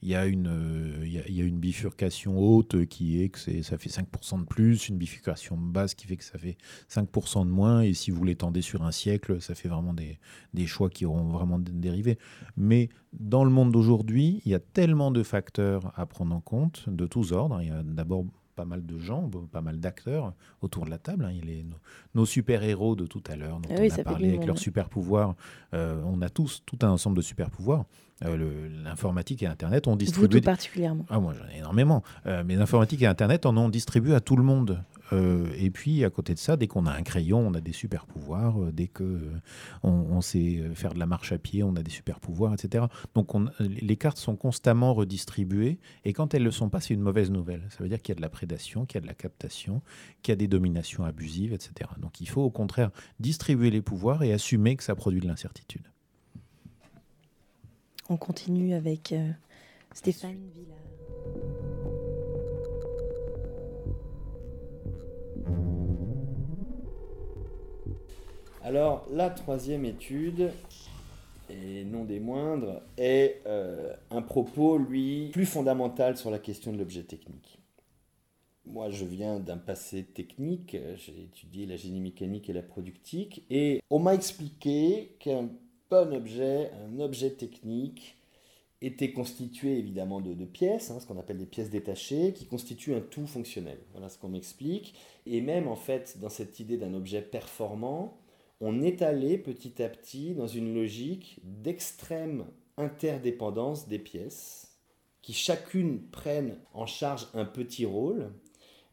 il 0.01 0.09
y, 0.09 0.15
a 0.15 0.25
une, 0.25 0.47
euh, 0.47 1.05
il 1.05 1.35
y, 1.35 1.41
a, 1.41 1.43
une 1.43 1.59
bifurcation 1.59 2.39
haute 2.39 2.87
qui 2.87 3.21
est 3.21 3.29
que 3.29 3.61
ça 3.61 3.77
fait 3.77 3.91
5% 3.91 4.39
de 4.39 4.45
plus, 4.45 4.89
une 4.89 4.97
bifurcation 4.97 5.57
basse 5.57 5.93
qui 5.93 6.07
fait 6.07 6.17
que 6.17 6.23
ça 6.23 6.39
fait 6.39 6.57
5% 6.89 7.45
de 7.45 7.51
moins, 7.51 7.81
et 7.81 7.93
si 7.93 8.09
vous 8.09 8.23
l'étendez 8.23 8.63
sur 8.63 8.81
un 8.81 8.91
siècle, 8.91 9.39
ça 9.43 9.53
fait 9.53 9.69
vraiment 9.69 9.93
des, 9.93 10.17
choix 10.65 10.89
qui 10.89 11.05
auront 11.05 11.25
vraiment 11.25 11.59
dé- 11.59 11.71
dérivé. 11.71 12.17
Mais 12.57 12.89
dans 13.13 13.43
le 13.43 13.51
monde 13.51 13.73
d'aujourd'hui, 13.73 14.41
il 14.43 14.51
y 14.51 14.55
a 14.55 14.59
tellement 14.59 15.11
de 15.11 15.21
facteurs 15.21 15.93
à 15.95 16.07
prendre 16.07 16.33
en 16.33 16.41
compte, 16.41 16.89
de 16.89 17.05
tous 17.05 17.31
ordres. 17.31 17.61
Il 17.61 17.67
y 17.67 17.71
a 17.71 17.83
d'abord 17.83 18.25
pas 18.55 18.65
mal 18.65 18.85
de 18.85 18.97
gens, 18.97 19.29
pas 19.51 19.61
mal 19.61 19.79
d'acteurs 19.79 20.33
autour 20.61 20.85
de 20.85 20.89
la 20.89 20.97
table. 20.97 21.25
hein. 21.25 21.31
Il 21.33 21.45
les- 21.45 21.63
nos, 21.63 21.75
nos 22.15 22.25
super-héros 22.25 22.95
de 22.95 23.05
tout 23.05 23.21
à 23.29 23.35
l'heure, 23.35 23.59
dont 23.59 23.69
Ah 23.71 23.75
on 23.81 23.99
a 23.99 24.03
parlé 24.03 24.29
avec 24.29 24.45
leurs 24.45 24.57
super-pouvoirs. 24.57 25.35
Euh, 25.73 26.01
on 26.05 26.21
a 26.21 26.29
tous 26.29 26.63
tout 26.65 26.77
un 26.81 26.89
ensemble 26.89 27.17
de 27.17 27.21
super-pouvoirs. 27.21 27.85
Euh, 28.23 28.69
L'informatique 28.83 29.43
et 29.43 29.47
Internet 29.47 29.87
ont 29.87 29.91
Vous 29.91 29.97
distribué... 29.97 30.29
tout 30.29 30.39
des- 30.39 30.41
particulièrement. 30.41 31.05
ah, 31.09 31.19
moi, 31.19 31.33
j'en 31.37 31.47
ai 31.53 31.57
énormément. 31.57 32.01
Euh, 32.25 32.43
mais 32.45 32.55
l'informatique 32.55 33.01
et 33.01 33.07
Internet 33.07 33.45
en 33.45 33.55
ont 33.57 33.67
distribué 33.67 34.15
à 34.15 34.21
tout 34.21 34.37
le 34.37 34.43
monde. 34.43 34.81
Euh, 35.13 35.51
et 35.57 35.69
puis, 35.69 36.03
à 36.03 36.09
côté 36.09 36.33
de 36.33 36.39
ça, 36.39 36.57
dès 36.57 36.67
qu'on 36.67 36.85
a 36.85 36.91
un 36.91 37.03
crayon, 37.03 37.39
on 37.39 37.53
a 37.53 37.61
des 37.61 37.71
super 37.71 38.05
pouvoirs. 38.05 38.61
Euh, 38.61 38.71
dès 38.71 38.87
que 38.87 39.03
euh, 39.03 39.31
on, 39.83 40.21
sait 40.21 40.63
faire 40.73 40.93
de 40.93 40.99
la 40.99 41.05
marche 41.05 41.31
à 41.31 41.37
pied, 41.37 41.63
on 41.63 41.75
a 41.75 41.83
des 41.83 41.91
super 41.91 42.19
pouvoirs, 42.19 42.53
etc. 42.53 42.85
Donc, 43.13 43.35
on- 43.35 43.49
les 43.59 43.97
cartes 43.97 44.17
sont 44.17 44.35
constamment 44.35 44.93
redistribuées. 44.93 45.79
Et 46.03 46.13
quand 46.13 46.33
elles 46.33 46.41
ne 46.41 46.45
le 46.45 46.51
sont 46.51 46.69
pas, 46.69 46.79
c'est 46.79 46.93
une 46.93 47.01
mauvaise 47.01 47.31
nouvelle. 47.31 47.63
Ça 47.69 47.83
veut 47.83 47.89
dire 47.89 48.01
qu'il 48.01 48.13
y 48.13 48.15
a 48.15 48.17
de 48.17 48.21
la 48.21 48.29
prédation, 48.29 48.85
qu'il 48.85 48.95
y 48.95 48.99
a 48.99 49.01
de 49.01 49.07
la 49.07 49.13
captation, 49.13 49.81
qu'il 50.21 50.31
y 50.31 50.33
a 50.33 50.37
des 50.37 50.47
dominations 50.47 51.03
abusives, 51.03 51.53
etc. 51.53 51.91
Donc, 51.97 52.21
il 52.21 52.29
faut 52.29 52.41
au 52.41 52.51
contraire 52.51 52.91
distribuer 53.19 53.69
les 53.69 53.81
pouvoirs 53.81 54.23
et 54.23 54.33
assumer 54.33 54.75
que 54.75 54.83
ça 54.83 54.95
produit 54.95 55.21
de 55.21 55.27
l'incertitude. 55.27 55.83
On 58.09 58.17
continue 58.17 58.73
avec 58.75 59.13
Stéphane 59.93 60.37
Villa. 60.53 61.94
Alors, 68.65 69.07
la 69.11 69.29
troisième 69.29 69.85
étude, 69.85 70.49
et 71.51 71.83
non 71.83 72.03
des 72.03 72.19
moindres, 72.19 72.81
est 72.97 73.41
euh, 73.45 73.93
un 74.09 74.23
propos, 74.23 74.79
lui, 74.79 75.29
plus 75.31 75.45
fondamental 75.45 76.17
sur 76.17 76.31
la 76.31 76.39
question 76.39 76.73
de 76.73 76.79
l'objet 76.79 77.03
technique. 77.03 77.59
Moi, 78.65 78.89
je 78.89 79.05
viens 79.05 79.39
d'un 79.39 79.57
passé 79.57 80.03
technique, 80.03 80.75
j'ai 80.95 81.25
étudié 81.25 81.67
la 81.67 81.75
génie 81.75 81.99
mécanique 81.99 82.49
et 82.49 82.53
la 82.53 82.63
productique, 82.63 83.43
et 83.51 83.81
on 83.91 83.99
m'a 83.99 84.15
expliqué 84.15 85.15
qu'un 85.19 85.47
bon 85.91 86.11
objet, 86.15 86.71
un 86.87 86.99
objet 86.99 87.29
technique, 87.29 88.17
était 88.81 89.11
constitué 89.11 89.77
évidemment 89.77 90.21
de, 90.21 90.45
pièces, 90.45 90.91
hein, 90.91 90.99
ce 90.99 91.07
qu'on 91.07 91.17
appelle 91.17 91.37
des 91.37 91.45
pièces 91.45 91.69
détachées, 91.69 92.33
qui 92.33 92.45
constituent 92.45 92.95
un 92.95 93.01
tout 93.01 93.25
fonctionnel. 93.25 93.79
Voilà 93.91 94.09
ce 94.09 94.17
qu'on 94.17 94.29
m'explique. 94.29 94.95
Et 95.25 95.41
même 95.41 95.67
en 95.67 95.75
fait, 95.75 96.19
dans 96.19 96.29
cette 96.29 96.59
idée 96.59 96.77
d'un 96.77 96.93
objet 96.93 97.21
performant, 97.21 98.17
on 98.61 98.81
est 98.81 99.01
allé 99.01 99.37
petit 99.37 99.81
à 99.81 99.89
petit 99.89 100.33
dans 100.33 100.47
une 100.47 100.73
logique 100.73 101.39
d'extrême 101.43 102.45
interdépendance 102.77 103.87
des 103.87 103.99
pièces, 103.99 104.77
qui 105.21 105.33
chacune 105.33 106.01
prennent 106.09 106.57
en 106.73 106.85
charge 106.85 107.27
un 107.33 107.45
petit 107.45 107.85
rôle, 107.85 108.31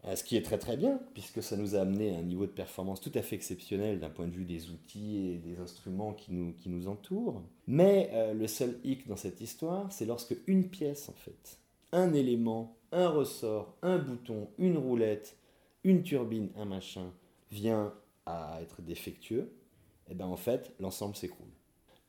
ce 0.05 0.25
qui 0.25 0.37
est 0.37 0.43
très 0.43 0.59
très 0.59 0.77
bien, 0.77 1.01
puisque 1.15 1.43
ça 1.43 1.57
nous 1.57 1.77
a 1.77 1.81
amené 1.81 2.15
à 2.15 2.19
un 2.19 2.23
niveau 2.23 2.47
de 2.47 2.51
performance 2.51 3.01
tout 3.01 3.13
à 3.15 3.23
fait 3.23 3.37
exceptionnel 3.37 4.01
d'un 4.01 4.11
point 4.11 4.27
de 4.27 4.33
vue 4.33 4.45
des 4.45 4.71
outils 4.71 5.29
et 5.29 5.39
des 5.39 5.61
instruments 5.61 6.13
qui 6.13 6.33
nous, 6.33 6.89
entourent. 6.89 7.43
Mais 7.69 8.11
euh, 8.13 8.35
le 8.35 8.49
seul 8.49 8.79
hic 8.83 9.07
dans 9.07 9.17
cette 9.17 9.41
histoire, 9.41 9.93
c'est 9.93 10.07
lorsque 10.07 10.35
une 10.47 10.69
pièce, 10.69 11.09
en 11.09 11.15
fait, 11.15 11.59
un 11.93 12.13
élément, 12.15 12.77
un 12.91 13.09
ressort, 13.09 13.77
un 13.83 13.99
bouton, 13.99 14.49
une 14.59 14.77
roulette, 14.77 15.37
une 15.85 16.03
turbine, 16.03 16.51
un 16.57 16.65
machin, 16.65 17.13
vient 17.53 17.95
à 18.27 18.59
être 18.61 18.83
défectueux, 18.83 19.53
et 20.11 20.15
ben 20.15 20.27
en 20.27 20.37
fait, 20.37 20.73
l'ensemble 20.81 21.15
s'écroule. 21.15 21.47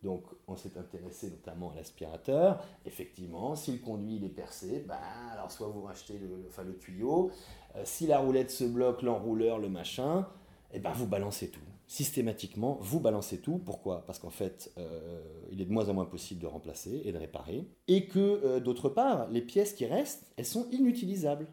Donc, 0.04 0.24
on 0.48 0.58
s'est 0.58 0.78
intéressé 0.78 1.30
notamment 1.30 1.72
à 1.72 1.76
l'aspirateur. 1.76 2.62
Effectivement, 2.86 3.56
si 3.56 3.72
le 3.72 3.78
conduit 3.78 4.18
il 4.18 4.26
est 4.26 4.30
percé, 4.30 4.84
ben, 4.86 4.98
alors 5.32 5.50
soit 5.50 5.68
vous 5.68 5.84
rachetez 5.84 6.20
le, 6.20 6.78
tuyau. 6.78 7.32
Euh, 7.76 7.82
si 7.86 8.06
la 8.06 8.20
roulette 8.20 8.52
se 8.52 8.66
bloque, 8.66 9.02
l'enrouleur, 9.02 9.60
le 9.60 9.70
machin, 9.70 10.28
et 10.74 10.80
ben, 10.80 10.92
vous 10.92 11.08
balancez 11.08 11.50
tout. 11.50 11.62
Systématiquement, 11.88 12.78
vous 12.82 13.00
balancez 13.00 13.38
tout. 13.38 13.60
Pourquoi? 13.60 14.04
Parce 14.06 14.20
qu'en 14.20 14.30
fait, 14.30 14.72
euh, 14.78 15.22
il 15.52 15.62
est 15.62 15.66
de 15.66 15.72
moins 15.72 15.88
en 15.88 15.94
moins 15.94 16.06
possible 16.06 16.42
de 16.42 16.48
remplacer 16.48 17.02
et 17.06 17.12
de 17.14 17.18
réparer. 17.18 17.66
Et 17.88 18.08
que, 18.08 18.20
euh, 18.20 18.60
d'autre 18.60 18.90
part, 18.90 19.30
les 19.30 19.42
pièces 19.42 19.74
qui 19.74 19.86
restent, 19.86 20.26
elles 20.36 20.46
sont 20.46 20.68
inutilisables. 20.72 21.48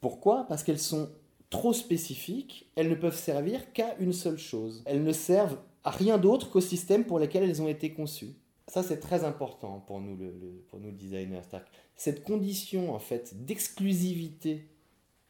Pourquoi? 0.00 0.44
Parce 0.48 0.64
qu'elles 0.64 0.80
sont 0.80 1.08
trop 1.50 1.72
spécifiques, 1.72 2.70
elles 2.74 2.88
ne 2.88 2.94
peuvent 2.94 3.16
servir 3.16 3.72
qu'à 3.72 3.94
une 3.98 4.14
seule 4.14 4.38
chose. 4.38 4.82
Elles 4.86 5.04
ne 5.04 5.12
servent 5.12 5.58
à 5.84 5.90
rien 5.90 6.18
d'autre 6.18 6.50
qu'au 6.50 6.60
système 6.60 7.04
pour 7.04 7.18
lequel 7.18 7.44
elles 7.44 7.62
ont 7.62 7.68
été 7.68 7.92
conçues. 7.92 8.34
Ça, 8.68 8.82
c'est 8.82 9.00
très 9.00 9.24
important 9.24 9.80
pour 9.80 10.00
nous, 10.00 10.16
le, 10.16 10.26
le- 10.26 10.64
pour 10.68 10.78
nous 10.80 10.92
que 10.92 11.56
Cette 11.96 12.22
condition, 12.24 12.94
en 12.94 12.98
fait, 12.98 13.44
d'exclusivité 13.44 14.68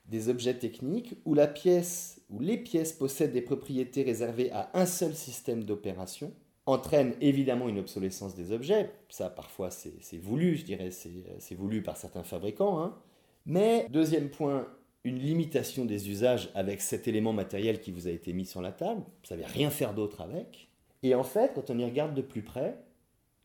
des 0.06 0.28
objets 0.28 0.58
techniques, 0.58 1.14
où 1.24 1.34
la 1.34 1.46
pièce, 1.46 2.20
où 2.28 2.40
les 2.40 2.58
pièces 2.58 2.92
possèdent 2.92 3.32
des 3.32 3.40
propriétés 3.40 4.02
réservées 4.02 4.50
à 4.50 4.70
un 4.74 4.84
seul 4.86 5.14
système 5.14 5.64
d'opération, 5.64 6.32
entraîne 6.66 7.14
évidemment 7.20 7.68
une 7.68 7.78
obsolescence 7.78 8.34
des 8.34 8.52
objets. 8.52 8.90
Ça, 9.08 9.30
parfois, 9.30 9.70
c'est 9.70 10.18
voulu, 10.18 10.56
je 10.56 10.64
dirais, 10.64 10.90
c'est 10.90 11.10
c'est 11.38 11.54
voulu 11.54 11.82
par 11.82 11.96
certains 11.96 12.24
fabricants. 12.24 12.80
hein. 12.82 12.96
Mais, 13.46 13.86
deuxième 13.90 14.28
point, 14.30 14.68
une 15.04 15.18
limitation 15.18 15.84
des 15.84 16.10
usages 16.10 16.50
avec 16.54 16.80
cet 16.80 17.08
élément 17.08 17.32
matériel 17.32 17.80
qui 17.80 17.90
vous 17.90 18.06
a 18.06 18.10
été 18.10 18.32
mis 18.32 18.46
sur 18.46 18.62
la 18.62 18.72
table. 18.72 19.00
Vous 19.00 19.28
savez 19.28 19.44
rien 19.44 19.70
faire 19.70 19.94
d'autre 19.94 20.20
avec. 20.20 20.68
Et 21.02 21.14
en 21.14 21.24
fait, 21.24 21.52
quand 21.54 21.70
on 21.70 21.78
y 21.78 21.84
regarde 21.84 22.14
de 22.14 22.22
plus 22.22 22.42
près, 22.42 22.76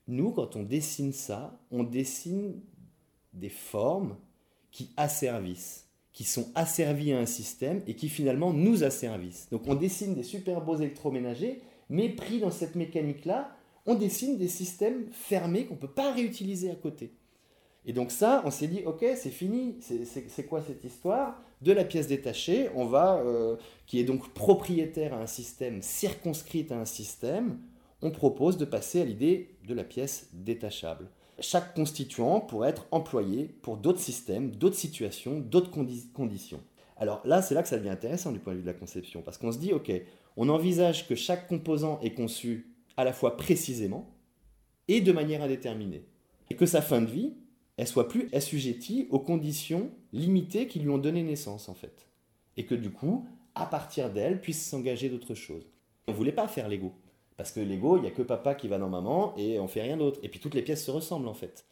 nous, 0.06 0.30
quand 0.30 0.56
on 0.56 0.62
dessine 0.62 1.12
ça, 1.12 1.58
on 1.70 1.82
dessine 1.82 2.60
des 3.32 3.48
formes 3.48 4.16
qui 4.70 4.90
asservissent, 4.96 5.88
qui 6.12 6.24
sont 6.24 6.48
asservies 6.54 7.12
à 7.12 7.18
un 7.18 7.26
système 7.26 7.82
et 7.86 7.94
qui 7.94 8.08
finalement 8.08 8.52
nous 8.52 8.84
asservissent. 8.84 9.48
Donc 9.50 9.66
on 9.66 9.74
dessine 9.74 10.14
des 10.14 10.22
super 10.22 10.60
beaux 10.60 10.76
électroménagers, 10.76 11.60
mais 11.88 12.08
pris 12.08 12.38
dans 12.38 12.50
cette 12.50 12.76
mécanique-là, 12.76 13.54
on 13.86 13.94
dessine 13.94 14.36
des 14.36 14.48
systèmes 14.48 15.06
fermés 15.10 15.66
qu'on 15.66 15.74
ne 15.74 15.80
peut 15.80 15.88
pas 15.88 16.12
réutiliser 16.12 16.70
à 16.70 16.74
côté. 16.74 17.12
Et 17.84 17.92
donc 17.92 18.10
ça, 18.10 18.42
on 18.44 18.50
s'est 18.50 18.66
dit, 18.66 18.82
ok, 18.84 19.04
c'est 19.16 19.30
fini, 19.30 19.78
c'est 19.80 20.46
quoi 20.46 20.62
cette 20.62 20.84
histoire? 20.84 21.42
De 21.60 21.72
la 21.72 21.84
pièce 21.84 22.06
détachée, 22.06 22.68
on 22.74 22.86
va, 22.86 23.16
euh, 23.16 23.56
qui 23.86 23.98
est 23.98 24.04
donc 24.04 24.32
propriétaire 24.32 25.14
à 25.14 25.20
un 25.20 25.26
système, 25.26 25.82
circonscrite 25.82 26.70
à 26.70 26.78
un 26.78 26.84
système, 26.84 27.58
on 28.00 28.10
propose 28.10 28.56
de 28.58 28.64
passer 28.64 29.00
à 29.00 29.04
l'idée 29.04 29.56
de 29.66 29.74
la 29.74 29.84
pièce 29.84 30.28
détachable. 30.32 31.08
Chaque 31.40 31.74
constituant 31.74 32.40
pourrait 32.40 32.70
être 32.70 32.86
employé 32.92 33.46
pour 33.62 33.76
d'autres 33.76 34.00
systèmes, 34.00 34.52
d'autres 34.52 34.76
situations, 34.76 35.40
d'autres 35.40 35.70
condi- 35.70 36.10
conditions. 36.12 36.60
Alors 36.96 37.20
là, 37.24 37.42
c'est 37.42 37.54
là 37.54 37.62
que 37.62 37.68
ça 37.68 37.78
devient 37.78 37.90
intéressant 37.90 38.32
du 38.32 38.38
point 38.38 38.52
de 38.52 38.58
vue 38.58 38.64
de 38.64 38.68
la 38.68 38.74
conception, 38.74 39.22
parce 39.22 39.38
qu'on 39.38 39.52
se 39.52 39.58
dit, 39.58 39.72
ok, 39.72 39.90
on 40.36 40.48
envisage 40.48 41.08
que 41.08 41.14
chaque 41.14 41.48
composant 41.48 41.98
est 42.00 42.14
conçu 42.14 42.72
à 42.96 43.04
la 43.04 43.12
fois 43.12 43.36
précisément 43.36 44.08
et 44.86 45.00
de 45.00 45.12
manière 45.12 45.42
indéterminée. 45.42 46.04
Et 46.50 46.56
que 46.56 46.66
sa 46.66 46.82
fin 46.82 47.00
de 47.00 47.10
vie, 47.10 47.34
elle 47.76 47.86
soit 47.86 48.08
plus 48.08 48.28
assujettie 48.32 49.06
aux 49.10 49.20
conditions 49.20 49.90
limitées 50.12 50.66
qui 50.66 50.80
lui 50.80 50.90
ont 50.90 50.98
donné 50.98 51.22
naissance, 51.22 51.68
en 51.68 51.74
fait. 51.74 52.06
Et 52.56 52.64
que 52.64 52.74
du 52.74 52.90
coup, 52.90 53.26
à 53.54 53.66
partir 53.66 54.10
d'elle, 54.10 54.40
puisse 54.40 54.68
s'engager 54.68 55.08
d'autres 55.08 55.34
choses. 55.34 55.70
On 56.06 56.12
voulait 56.12 56.32
pas 56.32 56.48
faire 56.48 56.68
Lego. 56.68 56.92
Parce 57.36 57.52
que 57.52 57.60
Lego, 57.60 57.96
il 57.96 58.02
n'y 58.02 58.08
a 58.08 58.12
que 58.12 58.22
papa 58.22 58.54
qui 58.54 58.68
va 58.68 58.78
dans 58.78 58.88
maman 58.88 59.34
et 59.36 59.60
on 59.60 59.68
fait 59.68 59.82
rien 59.82 59.96
d'autre. 59.96 60.18
Et 60.22 60.28
puis 60.28 60.40
toutes 60.40 60.54
les 60.54 60.62
pièces 60.62 60.84
se 60.84 60.90
ressemblent, 60.90 61.28
en 61.28 61.34
fait. 61.34 61.64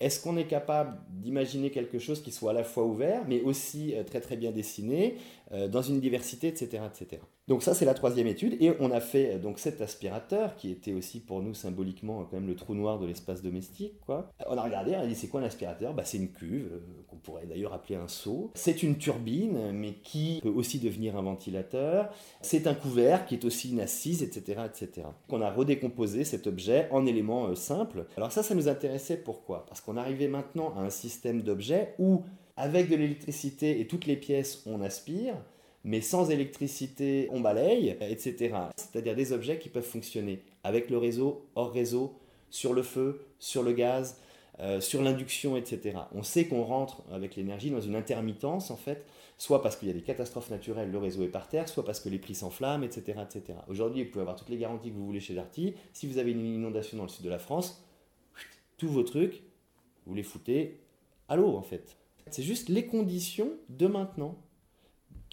Est-ce 0.00 0.22
qu'on 0.22 0.36
est 0.36 0.46
capable 0.46 1.00
d'imaginer 1.10 1.70
quelque 1.70 1.98
chose 1.98 2.22
qui 2.22 2.30
soit 2.30 2.52
à 2.52 2.54
la 2.54 2.62
fois 2.62 2.84
ouvert, 2.84 3.24
mais 3.26 3.40
aussi 3.42 3.94
euh, 3.94 4.04
très 4.04 4.20
très 4.20 4.36
bien 4.36 4.52
dessiné, 4.52 5.16
euh, 5.52 5.66
dans 5.66 5.82
une 5.82 6.00
diversité, 6.00 6.46
etc., 6.46 6.84
etc. 6.86 7.22
Donc 7.48 7.62
ça, 7.62 7.72
c'est 7.72 7.86
la 7.86 7.94
troisième 7.94 8.26
étude. 8.26 8.56
Et 8.60 8.72
on 8.78 8.90
a 8.90 9.00
fait 9.00 9.34
euh, 9.34 9.38
donc 9.38 9.58
cet 9.58 9.80
aspirateur, 9.80 10.54
qui 10.54 10.70
était 10.70 10.92
aussi 10.92 11.18
pour 11.18 11.42
nous 11.42 11.54
symboliquement 11.54 12.20
euh, 12.20 12.24
quand 12.30 12.36
même 12.36 12.46
le 12.46 12.54
trou 12.54 12.74
noir 12.74 12.98
de 12.98 13.06
l'espace 13.06 13.42
domestique. 13.42 13.94
Quoi. 14.04 14.30
On 14.46 14.56
a 14.56 14.62
regardé, 14.62 14.94
on 14.94 15.00
a 15.00 15.06
dit 15.06 15.14
c'est 15.14 15.28
quoi 15.28 15.40
un 15.40 15.44
aspirateur? 15.44 15.94
Bah, 15.94 16.02
C'est 16.04 16.18
une 16.18 16.30
cuve, 16.30 16.68
euh, 16.74 16.80
qu'on 17.08 17.16
pourrait 17.16 17.46
d'ailleurs 17.46 17.72
appeler 17.72 17.96
un 17.96 18.06
seau. 18.06 18.50
C'est 18.54 18.82
une 18.82 18.98
turbine, 18.98 19.72
mais 19.72 19.94
qui 19.94 20.40
peut 20.42 20.50
aussi 20.50 20.78
devenir 20.78 21.16
un 21.16 21.22
ventilateur. 21.22 22.10
C'est 22.42 22.66
un 22.66 22.74
couvert 22.74 23.24
qui 23.24 23.34
est 23.34 23.44
aussi 23.46 23.70
une 23.70 23.80
assise, 23.80 24.22
etc., 24.22 24.60
etc. 24.66 25.06
On 25.30 25.40
a 25.40 25.50
redécomposé 25.50 26.24
cet 26.24 26.46
objet 26.46 26.86
en 26.90 27.06
éléments 27.06 27.54
simples. 27.54 28.04
Alors 28.18 28.30
ça, 28.30 28.42
ça 28.42 28.54
nous 28.54 28.68
intéressait 28.68 29.16
pourquoi? 29.16 29.64
Parce 29.66 29.80
qu'on 29.80 29.96
arrivait 29.96 30.28
maintenant 30.28 30.74
à 30.76 30.80
un 30.80 30.90
système 30.90 31.40
d'objets 31.40 31.94
où, 31.98 32.24
avec 32.58 32.90
de 32.90 32.96
l'électricité 32.96 33.80
et 33.80 33.86
toutes 33.86 34.04
les 34.04 34.16
pièces, 34.16 34.62
on 34.66 34.82
aspire, 34.82 35.34
mais 35.84 36.00
sans 36.00 36.30
électricité, 36.30 37.28
on 37.30 37.40
balaye, 37.40 37.96
etc. 38.00 38.54
C'est-à-dire 38.76 39.14
des 39.14 39.32
objets 39.32 39.58
qui 39.58 39.68
peuvent 39.68 39.82
fonctionner 39.82 40.42
avec 40.64 40.90
le 40.90 40.98
réseau, 40.98 41.46
hors 41.54 41.72
réseau, 41.72 42.18
sur 42.50 42.72
le 42.72 42.82
feu, 42.82 43.26
sur 43.38 43.62
le 43.62 43.72
gaz, 43.72 44.20
euh, 44.60 44.80
sur 44.80 45.02
l'induction, 45.02 45.56
etc. 45.56 45.98
On 46.12 46.22
sait 46.22 46.46
qu'on 46.46 46.64
rentre 46.64 47.02
avec 47.12 47.36
l'énergie 47.36 47.70
dans 47.70 47.80
une 47.80 47.94
intermittence, 47.94 48.70
en 48.70 48.76
fait, 48.76 49.04
soit 49.36 49.62
parce 49.62 49.76
qu'il 49.76 49.86
y 49.86 49.90
a 49.90 49.94
des 49.94 50.02
catastrophes 50.02 50.50
naturelles, 50.50 50.90
le 50.90 50.98
réseau 50.98 51.22
est 51.22 51.28
par 51.28 51.48
terre, 51.48 51.68
soit 51.68 51.84
parce 51.84 52.00
que 52.00 52.08
les 52.08 52.18
prix 52.18 52.34
s'enflamment, 52.34 52.82
etc., 52.82 53.20
etc. 53.22 53.58
Aujourd'hui, 53.68 54.02
vous 54.02 54.10
pouvez 54.10 54.22
avoir 54.22 54.36
toutes 54.36 54.48
les 54.48 54.58
garanties 54.58 54.90
que 54.90 54.96
vous 54.96 55.06
voulez 55.06 55.20
chez 55.20 55.34
Darty. 55.34 55.74
Si 55.92 56.08
vous 56.08 56.18
avez 56.18 56.32
une 56.32 56.44
inondation 56.44 56.96
dans 56.96 57.04
le 57.04 57.08
sud 57.08 57.24
de 57.24 57.30
la 57.30 57.38
France, 57.38 57.84
tous 58.78 58.88
vos 58.88 59.04
trucs, 59.04 59.44
vous 60.06 60.14
les 60.14 60.24
foutez 60.24 60.80
à 61.28 61.36
l'eau, 61.36 61.56
en 61.56 61.62
fait. 61.62 61.96
C'est 62.30 62.42
juste 62.42 62.68
les 62.68 62.86
conditions 62.86 63.52
de 63.68 63.86
maintenant 63.86 64.36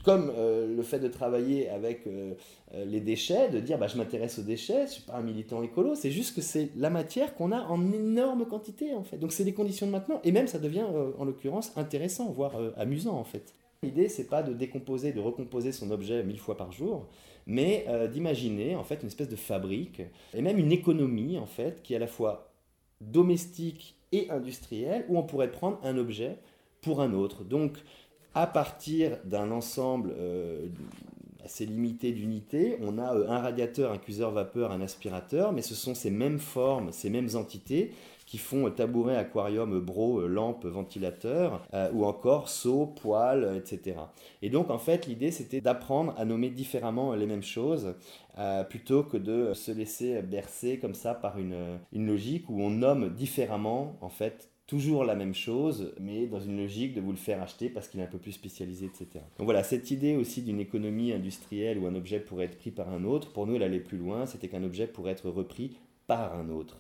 comme 0.06 0.32
euh, 0.38 0.68
le 0.68 0.84
fait 0.84 1.00
de 1.00 1.08
travailler 1.08 1.68
avec 1.68 2.06
euh, 2.06 2.36
euh, 2.76 2.86
les 2.86 3.02
déchets, 3.02 3.50
de 3.50 3.60
dire 3.60 3.80
bah, 3.80 3.88
je 3.88 3.98
m'intéresse 3.98 4.38
aux 4.38 4.44
déchets, 4.44 4.82
je 4.82 4.82
ne 4.82 4.88
suis 4.88 5.02
pas 5.02 5.16
un 5.16 5.24
militant 5.24 5.64
écolo, 5.64 5.96
c'est 5.96 6.12
juste 6.12 6.36
que 6.36 6.42
c'est 6.42 6.70
la 6.78 6.92
matière 6.92 7.34
qu'on 7.34 7.52
a 7.52 7.62
en 7.62 7.92
énorme 7.92 8.46
quantité 8.46 8.94
en 8.94 9.04
fait. 9.04 9.18
Donc 9.18 9.32
c'est 9.32 9.44
les 9.44 9.54
conditions 9.54 9.88
de 9.88 9.92
maintenant, 9.92 10.22
et 10.24 10.32
même 10.32 10.48
ça 10.48 10.60
devient 10.60 10.86
en 11.18 11.26
l'occurrence 11.26 11.74
intéressant, 11.76 12.32
voire 12.32 12.54
amusant 12.78 13.18
en 13.18 13.24
fait. 13.24 13.56
L'idée 13.82 14.08
c'est 14.08 14.30
pas 14.30 14.44
de 14.44 14.54
décomposer, 14.54 15.12
de 15.12 15.20
recomposer 15.20 15.72
son 15.72 15.90
objet 15.90 16.24
mille 16.24 16.40
fois 16.40 16.56
par 16.56 16.72
jour, 16.72 17.08
mais 17.48 17.86
d'imaginer 18.12 18.76
en 18.76 18.84
fait 18.84 19.02
une 19.02 19.08
espèce 19.08 19.30
de 19.30 19.36
fabrique, 19.36 20.04
et 20.36 20.42
même 20.42 20.60
une 20.60 20.72
économie 20.72 21.40
en 21.40 21.48
fait, 21.48 21.82
qui 21.82 21.94
est 21.94 21.98
à 21.98 22.00
la 22.00 22.08
fois 22.08 22.52
domestique 23.02 23.96
et 24.12 24.30
industrielle, 24.30 25.06
où 25.10 25.18
on 25.18 25.24
pourrait 25.24 25.52
prendre 25.52 25.80
un 25.84 25.98
objet 25.98 26.38
pour 26.82 27.02
un 27.02 27.14
autre. 27.14 27.44
Donc 27.44 27.80
à 28.36 28.48
partir 28.48 29.18
d'un 29.24 29.50
ensemble 29.50 30.14
euh, 30.20 30.68
assez 31.46 31.66
limité 31.66 32.12
d'unités, 32.12 32.78
on 32.82 32.98
a 32.98 33.16
euh, 33.16 33.30
un 33.30 33.40
radiateur, 33.40 33.94
un 33.94 33.98
cuiseur 33.98 34.32
vapeur, 34.32 34.74
un 34.74 34.82
aspirateur, 34.82 35.54
mais 35.54 35.62
ce 35.62 35.74
sont 35.74 35.96
ces 35.96 36.12
mêmes 36.12 36.40
formes, 36.40 36.92
ces 36.92 37.10
mêmes 37.10 37.30
entités 37.36 37.94
qui 38.26 38.38
font 38.38 38.68
euh, 38.68 38.72
tabouret, 38.72 39.16
aquarium, 39.16 39.80
bro, 39.80 40.28
lampe, 40.28 40.66
ventilateur, 40.66 41.66
ou 41.94 42.04
encore 42.04 42.50
seau, 42.50 42.88
poêle, 42.88 43.56
etc. 43.56 44.00
Et 44.42 44.50
donc 44.50 44.70
en 44.70 44.80
fait 44.80 45.08
l'idée 45.08 45.32
c'était 45.32 45.62
d'apprendre 45.62 46.14
à 46.18 46.26
nommer 46.26 46.50
différemment 46.50 47.14
les 47.14 47.28
mêmes 47.28 47.44
choses, 47.44 47.96
plutôt 48.70 49.04
que 49.04 49.16
de 49.16 49.54
se 49.54 49.72
laisser 49.72 50.22
bercer 50.22 50.78
comme 50.80 50.94
ça 50.94 51.14
par 51.14 51.38
une, 51.38 51.56
une 51.94 52.08
logique 52.08 52.50
où 52.50 52.62
on 52.62 52.70
nomme 52.70 53.14
différemment 53.14 53.96
en 54.02 54.10
fait 54.10 54.50
toujours 54.68 55.04
la 55.04 55.16
même 55.16 55.36
chose, 55.36 55.94
mais 56.00 56.26
dans 56.26 56.40
une 56.40 56.58
logique 56.58 56.94
de 56.94 57.02
vous 57.02 57.12
le 57.12 57.18
faire 57.18 57.42
acheter 57.42 57.70
parce 57.70 57.88
qu'il 57.88 58.00
est 58.00 58.04
un 58.04 58.08
peu 58.08 58.18
plus 58.18 58.32
spécialisé, 58.32 58.88
etc. 58.88 59.08
Donc 59.38 59.46
voilà, 59.46 59.64
cette 59.64 59.92
idée 59.92 60.16
aussi 60.16 60.42
d'une 60.42 60.60
économie 60.60 61.14
industrielle 61.14 61.78
où 61.78 61.86
un 61.86 61.96
objet 61.96 62.20
pourrait 62.20 62.46
être 62.46 62.58
pris 62.58 62.72
par 62.72 62.90
un 62.90 63.04
autre, 63.04 63.32
pour 63.32 63.46
nous, 63.46 63.56
elle 63.56 63.64
allait 63.64 63.80
plus 63.80 63.98
loin, 63.98 64.26
c'était 64.26 64.48
qu'un 64.48 64.64
objet 64.64 64.88
pourrait 64.88 65.12
être 65.12 65.30
repris 65.30 65.78
par 66.08 66.36
un 66.36 66.50
autre. 66.50 66.78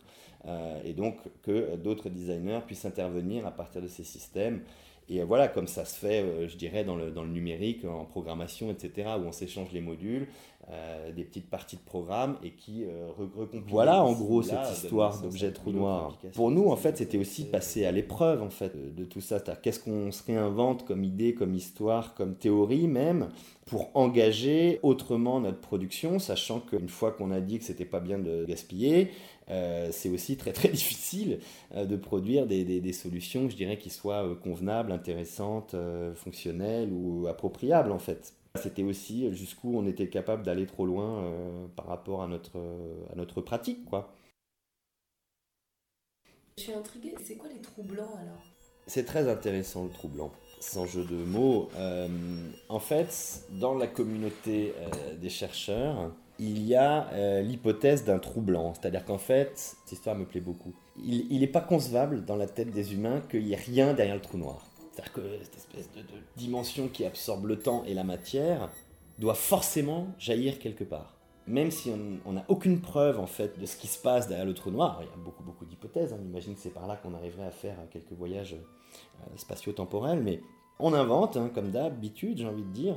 Euh, 0.48 0.82
et 0.84 0.94
donc 0.94 1.18
que 1.44 1.76
d'autres 1.76 2.10
designers 2.10 2.62
puissent 2.66 2.86
intervenir 2.86 3.46
à 3.46 3.52
partir 3.52 3.82
de 3.82 3.88
ces 3.88 4.04
systèmes. 4.04 4.62
Et 5.08 5.22
voilà, 5.24 5.48
comme 5.48 5.68
ça 5.68 5.86
se 5.86 6.00
fait, 6.00 6.24
euh, 6.24 6.48
je 6.48 6.58
dirais, 6.58 6.84
dans 6.84 6.96
le, 6.96 7.12
dans 7.12 7.24
le 7.24 7.30
numérique, 7.30 7.86
en 7.86 8.06
programmation, 8.06 8.72
etc., 8.72 9.10
où 9.20 9.28
on 9.28 9.32
s'échange 9.32 9.72
les 9.72 9.82
modules, 9.82 10.28
euh, 10.72 11.12
des 11.12 11.24
petites 11.24 11.48
parties 11.50 11.76
de 11.76 11.82
programme 11.82 12.38
et 12.44 12.52
qui 12.52 12.86
euh, 12.86 13.08
re- 13.20 13.32
recompilent. 13.40 13.62
Voilà, 13.70 14.04
en 14.04 14.14
gros, 14.14 14.42
Là, 14.42 14.64
cette 14.66 14.84
histoire 14.86 15.12
d'objet 15.22 15.52
trou 15.52 15.72
noir. 15.72 16.18
Pour 16.34 16.50
nous, 16.52 16.70
en 16.70 16.76
fait, 16.76 16.98
c'était 16.98 17.20
aussi 17.20 17.46
passer 17.46 17.86
à 17.86 17.92
l'épreuve, 17.92 18.42
en 18.42 18.50
fait, 18.50 18.96
de 18.96 19.06
tout 19.06 19.22
ça. 19.22 19.40
Qu'est-ce 19.62 19.80
qu'on 19.80 20.12
se 20.12 20.24
réinvente 20.24 20.84
comme 20.86 21.04
idée, 21.04 21.36
comme 21.36 21.54
histoire, 21.54 22.16
comme 22.16 22.36
théorie 22.36 22.88
même, 22.88 23.30
pour 23.68 23.90
engager 23.96 24.80
autrement 24.82 25.40
notre 25.40 25.60
production, 25.60 26.18
sachant 26.20 26.60
qu'une 26.62 26.90
fois 26.90 27.12
qu'on 27.12 27.32
a 27.32 27.42
dit 27.42 27.60
que 27.60 27.64
c'était 27.66 27.86
pas 27.86 28.00
bien 28.00 28.18
de 28.18 28.46
gaspiller, 28.46 29.12
euh, 29.52 29.90
c'est 29.92 30.10
aussi 30.10 30.36
très 30.38 30.52
très 30.54 30.70
difficile 30.80 31.40
euh, 31.76 31.86
de 31.86 31.96
produire 31.96 32.48
des, 32.48 32.64
des- 32.64 32.82
des 32.82 32.94
solutions, 32.94 33.48
je 33.50 33.56
dirais, 33.56 33.78
qui 33.78 33.92
soient 33.92 34.24
euh, 34.26 34.34
convenables, 34.36 34.92
intéressantes, 34.92 35.76
euh, 35.76 36.16
fonctionnelles 36.16 36.92
ou 36.92 37.28
appropriables 37.28 37.92
en 37.92 38.00
fait. 38.00 38.34
C'était 38.56 38.84
aussi 38.84 39.34
jusqu'où 39.34 39.78
on 39.78 39.86
était 39.86 40.10
capable 40.10 40.44
d'aller 40.44 40.66
trop 40.66 40.86
loin 40.86 41.24
euh, 41.24 41.68
par 41.76 41.88
rapport 41.88 42.22
à 42.24 42.28
notre, 42.28 42.58
euh, 42.58 43.06
à 43.12 43.16
notre 43.16 43.42
pratique, 43.42 43.86
quoi. 43.86 44.14
Je 46.58 46.64
suis 46.64 46.74
intriguée, 46.74 47.14
c'est 47.22 47.36
quoi 47.36 47.50
les 47.50 47.60
trous 47.60 47.84
blancs 47.84 48.16
alors? 48.18 48.42
C'est 48.88 49.04
très 49.04 49.28
intéressant 49.28 49.84
le 49.84 49.90
trou 49.90 50.08
blanc, 50.08 50.32
sans 50.60 50.86
jeu 50.86 51.04
de 51.04 51.16
mots. 51.16 51.70
Euh, 51.76 52.08
en 52.70 52.80
fait, 52.80 53.44
dans 53.50 53.74
la 53.74 53.88
communauté 53.88 54.74
euh, 54.78 55.16
des 55.16 55.30
chercheurs, 55.30 56.12
il 56.40 56.66
y 56.66 56.76
a 56.76 57.10
euh, 57.14 57.42
l'hypothèse 57.42 58.06
d'un 58.06 58.20
trou 58.20 58.42
blanc. 58.42 58.74
C'est-à-dire 58.74 59.04
qu'en 59.04 59.18
fait, 59.18 59.52
cette 59.56 59.92
histoire 59.92 60.16
me 60.16 60.26
plaît 60.26 60.40
beaucoup. 60.40 60.74
Il 61.04 61.40
n'est 61.40 61.48
pas 61.48 61.62
concevable 61.62 62.24
dans 62.24 62.38
la 62.38 62.48
tête 62.48 62.72
des 62.72 62.94
humains 62.94 63.22
qu'il 63.30 63.44
n'y 63.44 63.52
ait 63.52 63.58
rien 63.58 63.94
derrière 63.94 64.16
le 64.16 64.22
trou 64.22 64.38
noir. 64.38 64.66
C'est-à-dire 64.96 65.14
que 65.14 65.44
cette 65.44 65.58
espèce 65.58 65.90
de, 65.92 66.02
dimension 66.38 66.88
qui 66.88 67.04
absorbe 67.04 67.48
le 67.48 67.60
temps 67.60 67.84
et 67.86 67.94
la 67.94 68.06
matière 68.06 68.70
doit 69.20 69.34
forcément 69.34 70.08
jaillir 70.18 70.58
quelque 70.58 70.86
part. 70.86 71.18
Même 71.48 71.70
si 71.70 71.92
on 72.26 72.32
n'a 72.32 72.46
aucune 72.48 72.82
preuve 72.82 73.20
en 73.20 73.28
fait 73.28 73.60
de 73.60 73.66
ce 73.66 73.76
qui 73.76 73.88
se 73.88 74.02
passe 74.02 74.28
derrière 74.28 74.46
le 74.46 74.54
trou 74.54 74.72
noir, 74.72 75.00
il 75.02 75.06
y 75.06 75.14
a 75.14 75.24
beaucoup 75.24 75.44
beaucoup 75.44 75.66
d'hypothèses. 75.66 76.14
hein. 76.14 76.18
On 76.20 76.26
imagine 76.26 76.56
que 76.56 76.62
c'est 76.62 76.74
par 76.74 76.88
là 76.88 76.96
qu'on 76.96 77.14
arriverait 77.14 77.46
à 77.46 77.52
faire 77.52 77.76
quelques 77.92 78.14
voyages 78.14 78.56
euh, 78.56 79.38
spatio-temporels, 79.38 80.24
mais 80.24 80.42
on 80.80 80.94
invente, 80.94 81.38
hein, 81.38 81.52
comme 81.54 81.72
d'habitude, 81.72 82.40
j'ai 82.40 82.48
envie 82.48 82.64
de 82.64 82.72
dire, 82.72 82.96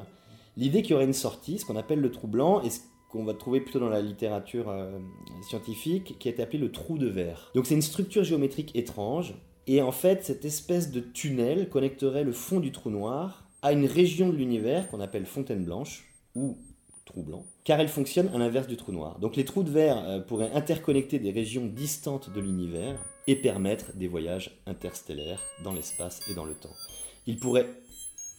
l'idée 0.57 0.83
qu'il 0.83 0.93
y 0.93 0.95
aurait 0.95 1.05
une 1.05 1.12
sortie, 1.12 1.59
ce 1.59 1.65
qu'on 1.65 1.77
appelle 1.77 2.01
le 2.01 2.11
trou 2.11 2.27
blanc, 2.27 2.62
et 2.62 2.70
ce 2.70 2.81
qu'on 3.11 3.25
va 3.25 3.35
trouver 3.35 3.61
plutôt 3.61 3.81
dans 3.81 3.89
la 3.89 4.01
littérature 4.01 4.70
euh, 4.70 4.99
scientifique, 5.43 6.19
qui 6.19 6.29
est 6.29 6.41
appelé 6.41 6.59
le 6.59 6.70
trou 6.70 6.97
de 6.97 7.09
verre. 7.09 7.51
Donc 7.55 7.66
c'est 7.66 7.75
une 7.75 7.83
structure 7.83 8.25
géométrique 8.25 8.75
étrange, 8.77 9.35
et 9.69 9.81
en 9.82 9.93
fait 9.93 10.24
cette 10.24 10.45
espèce 10.45 10.90
de 10.90 11.01
tunnel 11.01 11.69
connecterait 11.69 12.24
le 12.24 12.32
fond 12.32 12.59
du 12.59 12.73
trou 12.73 12.90
noir 12.90 13.49
à 13.62 13.73
une 13.73 13.86
région 13.86 14.31
de 14.31 14.36
l'univers 14.36 14.89
qu'on 14.89 15.01
appelle 15.01 15.27
fontaine 15.27 15.65
blanche, 15.65 16.12
ou 16.35 16.57
trou 17.05 17.23
blanc, 17.23 17.45
car 17.65 17.81
elle 17.81 17.89
fonctionne 17.89 18.28
à 18.35 18.39
l'inverse 18.39 18.66
du 18.66 18.77
trou 18.77 18.93
noir. 18.93 19.19
Donc 19.19 19.36
les 19.36 19.45
trous 19.45 19.62
de 19.62 19.70
verre 19.70 20.03
euh, 20.09 20.20
pourraient 20.20 20.53
interconnecter 20.53 21.19
des 21.19 21.31
régions 21.31 21.66
distantes 21.66 22.31
de 22.32 22.40
l'univers, 22.40 22.99
et 23.28 23.36
permettre 23.36 23.95
des 23.95 24.09
voyages 24.09 24.51
interstellaires 24.66 25.40
dans 25.62 25.74
l'espace 25.74 26.23
et 26.31 26.35
dans 26.35 26.47
le 26.47 26.55
temps. 26.55 26.74
Il 27.27 27.39
pourrait 27.39 27.69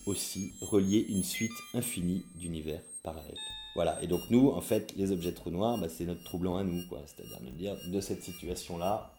aussi 0.08 0.54
relier 0.62 1.06
une 1.10 1.24
suite 1.24 1.54
infinie 1.76 2.26
d'univers 2.36 2.82
parallèles. 3.04 3.38
Voilà, 3.76 4.02
et 4.02 4.08
donc 4.08 4.22
nous, 4.32 4.50
en 4.50 4.62
fait, 4.62 4.96
les 4.98 5.12
objets 5.12 5.32
trous 5.32 5.52
noirs, 5.52 5.78
bah, 5.78 5.88
c'est 5.90 6.06
notre 6.06 6.24
troublant 6.24 6.58
à 6.58 6.64
nous, 6.64 6.82
quoi. 6.90 7.04
C'est-à-dire 7.06 7.40
de 7.40 7.56
dire, 7.56 7.78
de 7.94 8.02
cette 8.02 8.24
situation-là, 8.24 9.14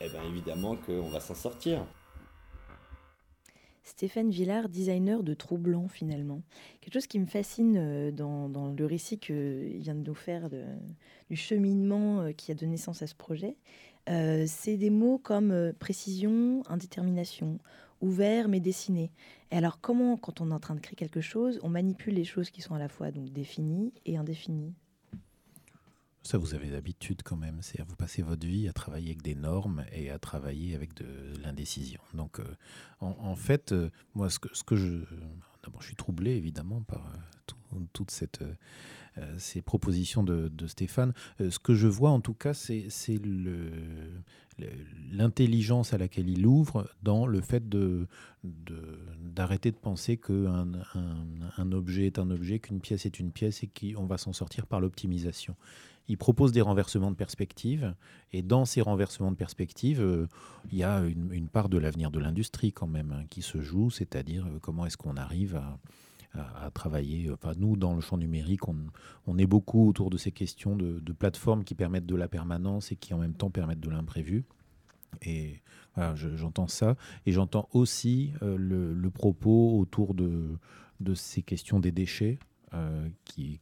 eh 0.00 0.08
bien 0.08 0.22
évidemment 0.24 0.76
qu'on 0.76 1.08
va 1.08 1.20
s'en 1.20 1.34
sortir. 1.34 1.84
Stéphane 3.84 4.30
Villard, 4.30 4.68
designer 4.68 5.22
de 5.22 5.32
trous 5.32 5.56
blancs 5.56 5.90
finalement. 5.90 6.42
Quelque 6.80 6.92
chose 6.92 7.06
qui 7.06 7.18
me 7.18 7.26
fascine 7.26 7.76
euh, 7.78 8.10
dans, 8.12 8.74
le 8.76 8.86
récit 8.86 9.18
qu'il 9.18 9.78
vient 9.78 9.94
de 9.94 10.06
nous 10.06 10.14
faire 10.14 10.50
du 11.30 11.36
cheminement 11.36 12.20
euh, 12.20 12.32
qui 12.32 12.52
a 12.52 12.54
donné 12.54 12.72
naissance 12.72 13.02
à 13.02 13.06
ce 13.06 13.14
projet, 13.14 13.56
euh, 14.08 14.44
c'est 14.46 14.76
des 14.76 14.90
mots 14.90 15.18
comme 15.18 15.50
euh, 15.50 15.72
précision, 15.78 16.62
indétermination, 16.68 17.58
ouvert 18.00 18.48
mais 18.48 18.60
dessiné. 18.60 19.10
Et 19.50 19.56
alors 19.56 19.80
comment, 19.80 20.16
quand 20.16 20.40
on 20.40 20.50
est 20.50 20.54
en 20.54 20.60
train 20.60 20.74
de 20.74 20.80
créer 20.80 20.96
quelque 20.96 21.20
chose, 21.20 21.60
on 21.62 21.68
manipule 21.68 22.14
les 22.14 22.24
choses 22.24 22.50
qui 22.50 22.62
sont 22.62 22.74
à 22.74 22.78
la 22.78 22.88
fois 22.88 23.10
définies 23.10 23.92
et 24.06 24.16
indéfinies? 24.16 24.74
Ça, 26.28 26.36
vous 26.36 26.54
avez 26.54 26.68
l'habitude 26.68 27.22
quand 27.24 27.38
même. 27.38 27.56
C'est 27.62 27.80
vous 27.88 27.96
passez 27.96 28.20
votre 28.20 28.46
vie 28.46 28.68
à 28.68 28.74
travailler 28.74 29.06
avec 29.12 29.22
des 29.22 29.34
normes 29.34 29.86
et 29.92 30.10
à 30.10 30.18
travailler 30.18 30.74
avec 30.74 30.92
de 30.92 31.06
l'indécision. 31.42 32.02
Donc, 32.12 32.38
euh, 32.38 32.44
en, 33.00 33.34
fait, 33.34 33.72
euh, 33.72 33.88
moi, 34.14 34.28
ce 34.28 34.38
que, 34.38 34.76
je. 34.76 34.98
D'abord, 35.62 35.80
je 35.80 35.86
suis 35.86 35.96
troublé, 35.96 36.32
évidemment, 36.32 36.82
par 36.82 37.06
euh, 37.06 37.16
tout- 37.46 37.88
toute 37.94 38.10
cette. 38.10 38.42
euh, 38.42 39.38
ces 39.38 39.62
propositions 39.62 40.22
de, 40.22 40.66
Stéphane. 40.66 41.14
Ce 41.40 41.58
que 41.58 41.74
je 41.74 41.88
vois 41.88 42.10
en 42.10 42.20
tout 42.20 42.34
cas, 42.34 42.52
c'est 42.54 42.88
le- 43.24 44.22
l'intelligence 45.10 45.92
à 45.94 45.98
laquelle 45.98 46.28
il 46.28 46.46
ouvre 46.46 46.88
dans 47.02 47.26
le 47.26 47.40
fait 47.40 47.68
de- 47.68 48.06
d'arrêter 49.18 49.72
de, 49.72 49.76
penser 49.76 50.18
qu'un 50.18 50.72
un, 50.94 51.50
un 51.56 51.72
objet 51.72 52.06
est 52.06 52.18
un 52.20 52.30
objet, 52.30 52.60
qu'une 52.60 52.80
pièce 52.80 53.06
est 53.06 53.18
une 53.18 53.32
pièce 53.32 53.64
et 53.64 53.68
qu'on 53.68 54.06
va 54.06 54.18
s'en 54.18 54.32
sortir 54.32 54.66
par 54.66 54.80
l'optimisation. 54.80 55.56
Il 56.08 56.16
propose 56.16 56.52
des 56.52 56.62
renversements 56.62 57.10
de 57.10 57.16
perspective 57.16 57.94
et 58.32 58.42
dans 58.42 58.64
ces 58.64 58.80
renversements 58.80 59.30
de 59.30 59.36
perspective, 59.36 60.00
euh, 60.00 60.26
il 60.72 60.78
y 60.78 60.82
a 60.82 61.02
une, 61.04 61.48
part 61.48 61.68
de 61.68 61.78
l'avenir 61.78 62.10
de 62.10 62.18
l'industrie 62.18 62.72
quand 62.72 62.86
même 62.86 63.12
hein, 63.12 63.24
qui 63.28 63.42
se 63.42 63.60
joue, 63.60 63.90
c'est-à-dire 63.90 64.46
euh, 64.46 64.58
comment 64.60 64.86
est-ce 64.86 64.96
qu'on 64.96 65.16
arrive 65.16 65.56
à, 65.56 65.78
travailler. 66.72 67.28
Enfin, 67.32 67.54
nous, 67.56 67.76
dans 67.76 67.94
le 67.94 68.00
champ 68.00 68.16
numérique, 68.16 68.68
on, 68.68 69.38
est 69.38 69.46
beaucoup 69.46 69.88
autour 69.88 70.08
de 70.08 70.16
ces 70.16 70.30
questions 70.30 70.76
de, 70.76 71.12
plateformes 71.12 71.64
qui 71.64 71.74
permettent 71.74 72.06
de 72.06 72.14
la 72.14 72.28
permanence 72.28 72.92
et 72.92 72.96
qui 72.96 73.12
en 73.12 73.18
même 73.18 73.34
temps 73.34 73.50
permettent 73.50 73.80
de 73.80 73.90
l'imprévu. 73.90 74.44
Et 75.22 75.62
j'entends 76.14 76.68
ça. 76.68 76.96
Et 77.26 77.32
j'entends 77.32 77.68
aussi 77.72 78.32
euh, 78.42 78.56
le, 78.56 79.10
propos 79.10 79.78
autour 79.78 80.14
de, 80.14 80.58
ces 81.14 81.42
questions 81.42 81.80
des 81.80 81.92
déchets 81.92 82.38
euh, 82.74 83.08
qui, 83.24 83.60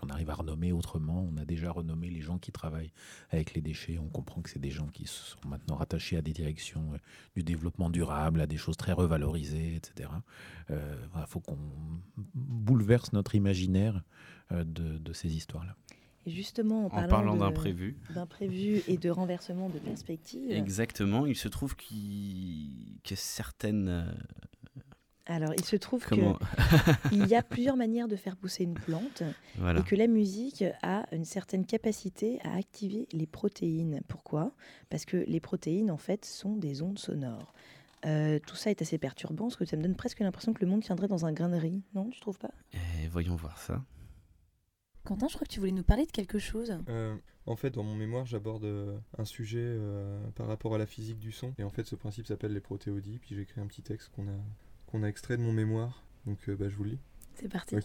qu'on 0.00 0.08
arrive 0.08 0.30
à 0.30 0.34
renommer 0.34 0.72
autrement. 0.72 1.28
On 1.32 1.36
a 1.36 1.44
déjà 1.44 1.70
renommé 1.70 2.08
les 2.10 2.20
gens 2.22 2.38
qui 2.38 2.50
travaillent 2.52 2.92
avec 3.30 3.54
les 3.54 3.60
déchets. 3.60 3.98
On 3.98 4.08
comprend 4.08 4.40
que 4.42 4.48
c'est 4.50 4.58
des 4.58 4.70
gens 4.70 4.86
qui 4.88 5.06
sont 5.06 5.36
maintenant 5.46 5.76
rattachés 5.76 6.16
à 6.16 6.22
des 6.22 6.32
directions 6.32 6.92
euh, 6.94 6.98
du 7.36 7.42
développement 7.42 7.90
durable, 7.90 8.40
à 8.40 8.46
des 8.46 8.56
choses 8.56 8.76
très 8.76 8.92
revalorisées, 8.92 9.76
etc. 9.76 10.08
Il 10.70 10.76
faut 11.26 11.40
qu'on 11.40 11.58
bouleverse 12.34 13.12
notre 13.12 13.34
imaginaire 13.34 14.02
euh, 14.52 14.64
de, 14.64 14.98
de 14.98 15.12
ces 15.12 15.36
histoires-là. 15.36 15.76
Et 16.26 16.30
justement, 16.30 16.86
en, 16.86 16.90
parlant, 16.90 17.08
parlant 17.08 17.36
d'imprévu. 17.36 17.96
d'imprévu 18.14 18.82
et 18.88 18.98
de 18.98 19.08
renversement 19.10 19.68
de 19.70 19.78
perspective, 19.78 20.50
Exactement, 20.50 21.24
il 21.26 21.36
se 21.36 21.48
trouve 21.48 21.76
qu'il- 21.76 22.98
que 23.04 23.14
certaines... 23.14 24.14
Alors, 25.30 25.54
il 25.56 25.64
se 25.64 25.76
trouve 25.76 26.04
Comment 26.04 26.38
qu'il 27.08 27.26
y 27.28 27.34
a 27.36 27.42
plusieurs 27.54 27.76
manières 27.76 28.08
de 28.08 28.16
faire 28.16 28.36
pousser 28.36 28.64
une 28.64 28.74
plante 28.74 29.22
Voilà. 29.56 29.80
et 29.80 29.82
que 29.84 29.94
la 29.94 30.08
musique 30.08 30.64
a 30.82 31.06
une 31.12 31.24
certaine 31.24 31.64
capacité 31.64 32.40
à 32.42 32.56
activer 32.56 33.06
les 33.12 33.26
protéines. 33.26 34.00
Pourquoi? 34.08 34.52
Parce 34.88 35.04
que 35.04 35.16
les 35.16 35.40
protéines, 35.40 35.90
en 35.90 35.98
fait, 35.98 36.24
sont 36.24 36.56
des 36.56 36.82
ondes 36.82 36.98
sonores. 36.98 37.54
Euh, 38.06 38.38
tout 38.44 38.56
ça 38.56 38.70
est 38.70 38.82
assez 38.82 38.98
perturbant 38.98 39.44
parce 39.44 39.56
que 39.56 39.64
ça 39.64 39.76
me 39.76 39.82
donne 39.82 39.94
presque 39.94 40.20
l'impression 40.20 40.52
que 40.52 40.64
le 40.64 40.70
monde 40.70 40.82
tiendrait 40.82 41.06
dans 41.08 41.26
un 41.26 41.32
grain 41.32 41.48
de 41.48 41.56
riz. 41.56 41.80
Non, 41.94 42.08
tu 42.10 42.18
trouves 42.20 42.38
pas? 42.38 42.50
Eh, 42.72 43.06
voyons 43.08 43.36
voir 43.36 43.58
ça. 43.58 43.84
Quentin, 45.04 45.28
je 45.28 45.34
crois 45.34 45.46
que 45.46 45.52
tu 45.52 45.60
voulais 45.60 45.72
nous 45.72 45.82
parler 45.82 46.06
de 46.06 46.10
quelque 46.10 46.38
chose. 46.38 46.76
Euh, 46.88 47.14
en 47.46 47.56
fait, 47.56 47.70
dans 47.70 47.82
mon 47.84 47.94
mémoire, 47.94 48.26
j'aborde 48.26 48.64
euh, 48.64 48.98
un 49.18 49.24
sujet 49.24 49.62
euh, 49.62 50.18
par 50.34 50.46
rapport 50.46 50.74
à 50.74 50.78
la 50.78 50.86
physique 50.86 51.18
du 51.18 51.30
son. 51.32 51.54
Et 51.58 51.62
en 51.64 51.70
fait, 51.70 51.84
ce 51.86 51.94
principe 51.94 52.26
s'appelle 52.26 52.52
les 52.52 52.60
protéodies. 52.60 53.18
Puis 53.18 53.34
j'ai 53.34 53.42
écrit 53.42 53.60
un 53.60 53.66
petit 53.66 53.82
texte 53.82 54.10
qu'on 54.14 54.26
a, 54.28 54.38
qu'on 54.90 55.02
a 55.02 55.08
extrait 55.08 55.36
de 55.36 55.42
mon 55.42 55.52
mémoire. 55.52 56.04
Donc, 56.26 56.38
euh, 56.48 56.56
bah, 56.56 56.68
je 56.68 56.76
vous 56.76 56.84
le 56.84 56.90
lis. 56.90 56.98
C'est 57.34 57.48
parti. 57.48 57.76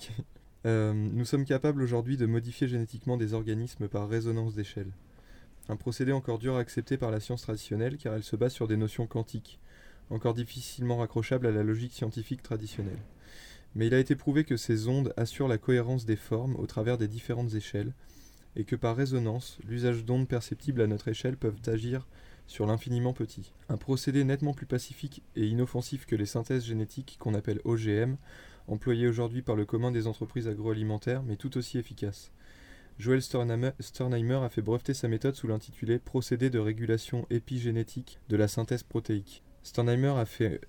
Euh, 0.66 0.94
nous 0.94 1.26
sommes 1.26 1.46
capables 1.46 1.82
aujourd'hui 1.82 2.18
de 2.18 2.26
modifier 2.26 2.68
génétiquement 2.68 3.18
des 3.18 3.36
organismes 3.36 3.88
par 3.88 4.10
résonance 4.10 4.56
d'échelle. 4.56 4.92
Un 5.70 5.76
procédé 5.76 6.12
encore 6.12 6.40
dur 6.40 6.56
à 6.56 6.60
accepter 6.60 6.98
par 6.98 7.12
la 7.12 7.20
science 7.20 7.44
traditionnelle 7.44 7.98
car 7.98 8.16
elle 8.16 8.24
se 8.24 8.36
base 8.36 8.54
sur 8.54 8.68
des 8.68 8.76
notions 8.76 9.06
quantiques, 9.06 9.60
encore 10.10 10.34
difficilement 10.34 10.98
raccrochables 10.98 11.46
à 11.46 11.52
la 11.52 11.62
logique 11.62 11.94
scientifique 11.94 12.42
traditionnelle. 12.42 12.98
Mais 13.76 13.88
il 13.88 13.94
a 13.94 14.00
été 14.00 14.16
prouvé 14.16 14.44
que 14.44 14.58
ces 14.58 14.88
ondes 14.88 15.14
assurent 15.18 15.48
la 15.48 15.58
cohérence 15.58 16.06
des 16.06 16.16
formes 16.16 16.56
au 16.56 16.66
travers 16.66 16.98
des 16.98 17.08
différentes 17.08 17.54
échelles, 17.54 17.94
et 18.56 18.64
que 18.64 18.76
par 18.76 18.96
résonance, 18.96 19.60
l'usage 19.68 20.06
d'ondes 20.06 20.28
perceptibles 20.28 20.82
à 20.82 20.88
notre 20.88 21.10
échelle 21.10 21.38
peuvent 21.38 21.62
agir 21.68 22.08
sur 22.48 22.66
l'infiniment 22.66 23.14
petit. 23.14 23.52
Un 23.70 23.78
procédé 23.78 24.24
nettement 24.24 24.54
plus 24.54 24.66
pacifique 24.66 25.24
et 25.36 25.48
inoffensif 25.48 26.06
que 26.06 26.16
les 26.16 26.26
synthèses 26.26 26.66
génétiques 26.66 27.18
qu'on 27.20 27.34
appelle 27.34 27.62
OGM, 27.64 28.16
employées 28.68 29.08
aujourd'hui 29.08 29.42
par 29.42 29.56
le 29.56 29.66
commun 29.66 29.92
des 29.92 30.08
entreprises 30.08 30.48
agroalimentaires, 30.48 31.24
mais 31.24 31.36
tout 31.36 31.58
aussi 31.58 31.78
efficace. 31.78 32.32
Joel 32.98 33.22
Sternheimer, 33.22 34.36
a 34.36 34.50
fait 34.50 34.62
breveter 34.62 34.94
sa 34.94 35.08
méthode 35.08 35.36
sous 35.36 35.48
l'intitulé 35.48 36.00
Procédé 36.00 36.50
de 36.50 36.60
régulation 36.60 37.26
épigénétique 37.30 38.20
de 38.30 38.38
la 38.38 38.48
synthèse 38.48 38.84
protéique. 38.84 39.44
Sternheimer 39.64 40.14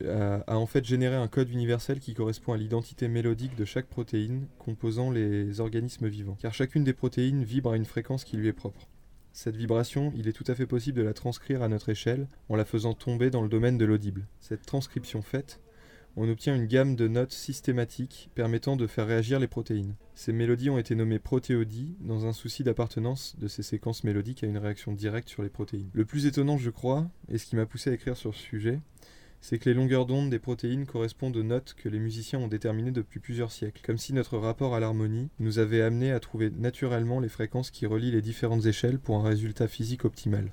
a 0.06 0.56
en 0.56 0.66
fait 0.66 0.84
généré 0.84 1.14
un 1.14 1.28
code 1.28 1.50
universel 1.50 2.00
qui 2.00 2.14
correspond 2.14 2.54
à 2.54 2.56
l'identité 2.56 3.08
mélodique 3.08 3.54
de 3.54 3.66
chaque 3.66 3.86
protéine 3.86 4.46
composant 4.58 5.10
les 5.10 5.60
organismes 5.60 6.08
vivants, 6.08 6.38
car 6.40 6.54
chacune 6.54 6.82
des 6.82 6.94
protéines 6.94 7.44
vibre 7.44 7.72
à 7.72 7.76
une 7.76 7.84
fréquence 7.84 8.24
qui 8.24 8.38
lui 8.38 8.48
est 8.48 8.54
propre. 8.54 8.88
Cette 9.36 9.56
vibration, 9.56 10.14
il 10.16 10.28
est 10.28 10.32
tout 10.32 10.46
à 10.46 10.54
fait 10.54 10.64
possible 10.64 10.96
de 10.96 11.04
la 11.04 11.12
transcrire 11.12 11.62
à 11.62 11.68
notre 11.68 11.90
échelle 11.90 12.26
en 12.48 12.56
la 12.56 12.64
faisant 12.64 12.94
tomber 12.94 13.28
dans 13.28 13.42
le 13.42 13.50
domaine 13.50 13.76
de 13.76 13.84
l'audible. 13.84 14.26
Cette 14.40 14.64
transcription 14.64 15.20
faite, 15.20 15.60
on 16.16 16.26
obtient 16.30 16.56
une 16.56 16.64
gamme 16.64 16.96
de 16.96 17.06
notes 17.06 17.32
systématiques 17.32 18.30
permettant 18.34 18.76
de 18.76 18.86
faire 18.86 19.06
réagir 19.06 19.38
les 19.38 19.46
protéines. 19.46 19.94
Ces 20.14 20.32
mélodies 20.32 20.70
ont 20.70 20.78
été 20.78 20.94
nommées 20.94 21.18
protéodies 21.18 21.96
dans 22.00 22.24
un 22.24 22.32
souci 22.32 22.64
d'appartenance 22.64 23.36
de 23.38 23.46
ces 23.46 23.62
séquences 23.62 24.04
mélodiques 24.04 24.42
à 24.42 24.46
une 24.46 24.56
réaction 24.56 24.92
directe 24.92 25.28
sur 25.28 25.42
les 25.42 25.50
protéines. 25.50 25.90
Le 25.92 26.06
plus 26.06 26.24
étonnant, 26.24 26.56
je 26.56 26.70
crois, 26.70 27.06
et 27.28 27.36
ce 27.36 27.44
qui 27.44 27.56
m'a 27.56 27.66
poussé 27.66 27.90
à 27.90 27.92
écrire 27.92 28.16
sur 28.16 28.34
ce 28.34 28.40
sujet, 28.40 28.80
c'est 29.48 29.60
que 29.60 29.68
les 29.68 29.76
longueurs 29.76 30.06
d'onde 30.06 30.28
des 30.28 30.40
protéines 30.40 30.86
correspondent 30.86 31.36
aux 31.36 31.44
notes 31.44 31.76
que 31.78 31.88
les 31.88 32.00
musiciens 32.00 32.40
ont 32.40 32.48
déterminées 32.48 32.90
depuis 32.90 33.20
plusieurs 33.20 33.52
siècles, 33.52 33.80
comme 33.80 33.96
si 33.96 34.12
notre 34.12 34.38
rapport 34.38 34.74
à 34.74 34.80
l'harmonie 34.80 35.30
nous 35.38 35.60
avait 35.60 35.82
amené 35.82 36.10
à 36.10 36.18
trouver 36.18 36.50
naturellement 36.50 37.20
les 37.20 37.28
fréquences 37.28 37.70
qui 37.70 37.86
relient 37.86 38.10
les 38.10 38.22
différentes 38.22 38.66
échelles 38.66 38.98
pour 38.98 39.18
un 39.18 39.22
résultat 39.22 39.68
physique 39.68 40.04
optimal. 40.04 40.50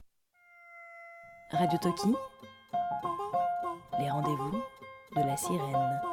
Radio 1.49 1.79
Toki, 1.81 2.13
les 3.99 4.11
rendez-vous 4.11 4.61
de 5.15 5.21
la 5.27 5.37
sirène. 5.37 6.12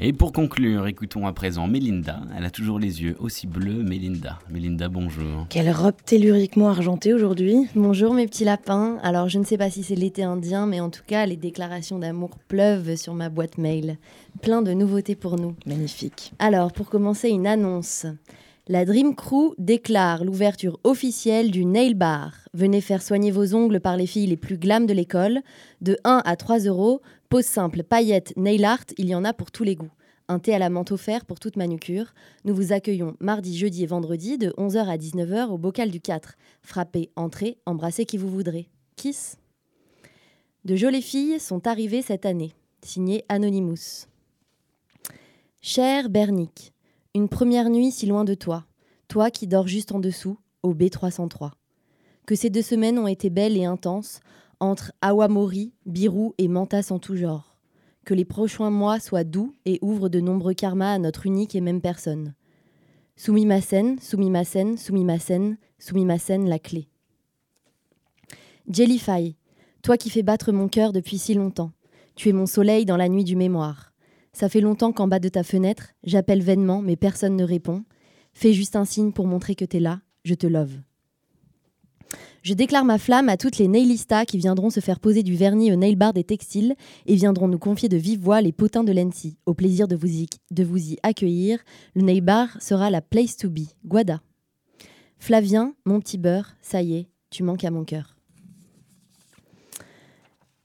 Et 0.00 0.12
pour 0.12 0.32
conclure, 0.32 0.88
écoutons 0.88 1.24
à 1.24 1.32
présent 1.32 1.68
Mélinda. 1.68 2.20
Elle 2.36 2.44
a 2.44 2.50
toujours 2.50 2.80
les 2.80 3.00
yeux 3.00 3.14
aussi 3.20 3.46
bleus, 3.46 3.84
Mélinda. 3.84 4.40
Mélinda, 4.50 4.88
bonjour. 4.88 5.46
Quelle 5.50 5.70
robe 5.70 5.94
telluriquement 6.04 6.68
argentée 6.68 7.14
aujourd'hui 7.14 7.68
Bonjour 7.76 8.12
mes 8.12 8.26
petits 8.26 8.44
lapins. 8.44 8.98
Alors 9.04 9.28
je 9.28 9.38
ne 9.38 9.44
sais 9.44 9.56
pas 9.56 9.70
si 9.70 9.84
c'est 9.84 9.94
l'été 9.94 10.24
indien, 10.24 10.66
mais 10.66 10.80
en 10.80 10.90
tout 10.90 11.04
cas 11.06 11.26
les 11.26 11.36
déclarations 11.36 12.00
d'amour 12.00 12.30
pleuvent 12.48 12.96
sur 12.96 13.14
ma 13.14 13.28
boîte 13.28 13.56
mail. 13.56 13.98
Plein 14.42 14.62
de 14.62 14.72
nouveautés 14.72 15.14
pour 15.14 15.38
nous. 15.38 15.54
Magnifique. 15.64 16.32
Alors 16.40 16.72
pour 16.72 16.90
commencer 16.90 17.28
une 17.28 17.46
annonce. 17.46 18.06
La 18.66 18.86
Dream 18.86 19.14
Crew 19.14 19.54
déclare 19.58 20.24
l'ouverture 20.24 20.80
officielle 20.84 21.50
du 21.50 21.66
Nail 21.66 21.92
Bar. 21.94 22.32
Venez 22.54 22.80
faire 22.80 23.02
soigner 23.02 23.30
vos 23.30 23.54
ongles 23.54 23.78
par 23.78 23.98
les 23.98 24.06
filles 24.06 24.26
les 24.26 24.38
plus 24.38 24.56
glam 24.56 24.86
de 24.86 24.94
l'école. 24.94 25.42
De 25.82 25.98
1 26.04 26.22
à 26.24 26.34
3 26.34 26.60
euros. 26.60 27.02
Pose 27.34 27.46
simple, 27.46 27.82
paillettes, 27.82 28.32
nail 28.36 28.64
art, 28.64 28.84
il 28.96 29.08
y 29.08 29.14
en 29.16 29.24
a 29.24 29.32
pour 29.32 29.50
tous 29.50 29.64
les 29.64 29.74
goûts. 29.74 29.90
Un 30.28 30.38
thé 30.38 30.54
à 30.54 30.60
la 30.60 30.70
menthe 30.70 30.92
offert 30.92 31.24
pour 31.24 31.40
toute 31.40 31.56
manucure. 31.56 32.14
Nous 32.44 32.54
vous 32.54 32.72
accueillons 32.72 33.16
mardi, 33.18 33.58
jeudi 33.58 33.82
et 33.82 33.86
vendredi 33.86 34.38
de 34.38 34.50
11h 34.50 34.86
à 34.86 34.96
19h 34.96 35.48
au 35.48 35.58
bocal 35.58 35.90
du 35.90 36.00
4. 36.00 36.36
Frappez, 36.62 37.10
entrez, 37.16 37.58
embrassez 37.66 38.06
qui 38.06 38.18
vous 38.18 38.30
voudrez. 38.30 38.68
Kiss. 38.94 39.36
De 40.64 40.76
jolies 40.76 41.02
filles 41.02 41.40
sont 41.40 41.66
arrivées 41.66 42.02
cette 42.02 42.24
année. 42.24 42.52
Signé 42.84 43.24
Anonymous. 43.28 44.06
Cher 45.60 46.10
Bernic, 46.10 46.72
une 47.16 47.28
première 47.28 47.68
nuit 47.68 47.90
si 47.90 48.06
loin 48.06 48.22
de 48.22 48.34
toi. 48.34 48.64
Toi 49.08 49.32
qui 49.32 49.48
dors 49.48 49.66
juste 49.66 49.90
en 49.90 49.98
dessous, 49.98 50.38
au 50.62 50.72
B303. 50.72 51.50
Que 52.26 52.36
ces 52.36 52.48
deux 52.48 52.62
semaines 52.62 53.00
ont 53.00 53.08
été 53.08 53.28
belles 53.28 53.56
et 53.56 53.64
intenses, 53.64 54.20
entre 54.64 54.92
Awamori, 55.00 55.72
Birou 55.86 56.34
et 56.38 56.48
Mantas 56.48 56.88
en 56.90 56.98
tout 56.98 57.16
genre. 57.16 57.56
Que 58.04 58.14
les 58.14 58.24
prochains 58.24 58.70
mois 58.70 59.00
soient 59.00 59.24
doux 59.24 59.54
et 59.64 59.78
ouvrent 59.82 60.08
de 60.08 60.20
nombreux 60.20 60.54
karmas 60.54 60.94
à 60.94 60.98
notre 60.98 61.26
unique 61.26 61.54
et 61.54 61.60
même 61.60 61.80
personne. 61.80 62.34
Sumimasen, 63.16 63.98
Sumimasen, 64.00 64.76
Sumimasen, 64.76 65.56
Sumimasen, 65.78 66.48
la 66.48 66.58
clé. 66.58 66.88
Jellyfy, 68.68 69.36
toi 69.82 69.96
qui 69.96 70.10
fais 70.10 70.22
battre 70.22 70.52
mon 70.52 70.68
cœur 70.68 70.92
depuis 70.92 71.18
si 71.18 71.34
longtemps. 71.34 71.72
Tu 72.16 72.28
es 72.28 72.32
mon 72.32 72.46
soleil 72.46 72.84
dans 72.84 72.96
la 72.96 73.08
nuit 73.08 73.24
du 73.24 73.36
mémoire. 73.36 73.92
Ça 74.32 74.48
fait 74.48 74.60
longtemps 74.60 74.92
qu'en 74.92 75.06
bas 75.06 75.20
de 75.20 75.28
ta 75.28 75.42
fenêtre, 75.42 75.90
j'appelle 76.02 76.42
vainement, 76.42 76.82
mais 76.82 76.96
personne 76.96 77.36
ne 77.36 77.44
répond. 77.44 77.84
Fais 78.32 78.52
juste 78.52 78.76
un 78.76 78.84
signe 78.84 79.12
pour 79.12 79.26
montrer 79.26 79.54
que 79.54 79.64
t'es 79.64 79.80
là, 79.80 80.00
je 80.24 80.34
te 80.34 80.46
love. 80.46 80.80
Je 82.42 82.52
déclare 82.52 82.84
ma 82.84 82.98
flamme 82.98 83.30
à 83.30 83.36
toutes 83.36 83.56
les 83.56 83.68
nailistas 83.68 84.26
qui 84.26 84.36
viendront 84.36 84.68
se 84.68 84.80
faire 84.80 85.00
poser 85.00 85.22
du 85.22 85.34
vernis 85.34 85.72
au 85.72 85.76
nail 85.76 85.96
bar 85.96 86.12
des 86.12 86.24
textiles 86.24 86.74
et 87.06 87.14
viendront 87.14 87.48
nous 87.48 87.58
confier 87.58 87.88
de 87.88 87.96
vive 87.96 88.20
voix 88.20 88.42
les 88.42 88.52
potins 88.52 88.84
de 88.84 88.92
l'ENSI. 88.92 89.38
Au 89.46 89.54
plaisir 89.54 89.88
de 89.88 89.96
vous, 89.96 90.08
y, 90.08 90.26
de 90.50 90.62
vous 90.62 90.92
y 90.92 90.98
accueillir, 91.02 91.58
le 91.94 92.02
nail 92.02 92.20
bar 92.20 92.48
sera 92.60 92.90
la 92.90 93.00
place 93.00 93.36
to 93.36 93.48
be. 93.48 93.62
Guada. 93.86 94.20
Flavien, 95.18 95.74
mon 95.86 96.00
petit 96.00 96.18
beurre, 96.18 96.54
ça 96.60 96.82
y 96.82 96.96
est, 96.96 97.08
tu 97.30 97.42
manques 97.42 97.64
à 97.64 97.70
mon 97.70 97.84
cœur. 97.84 98.14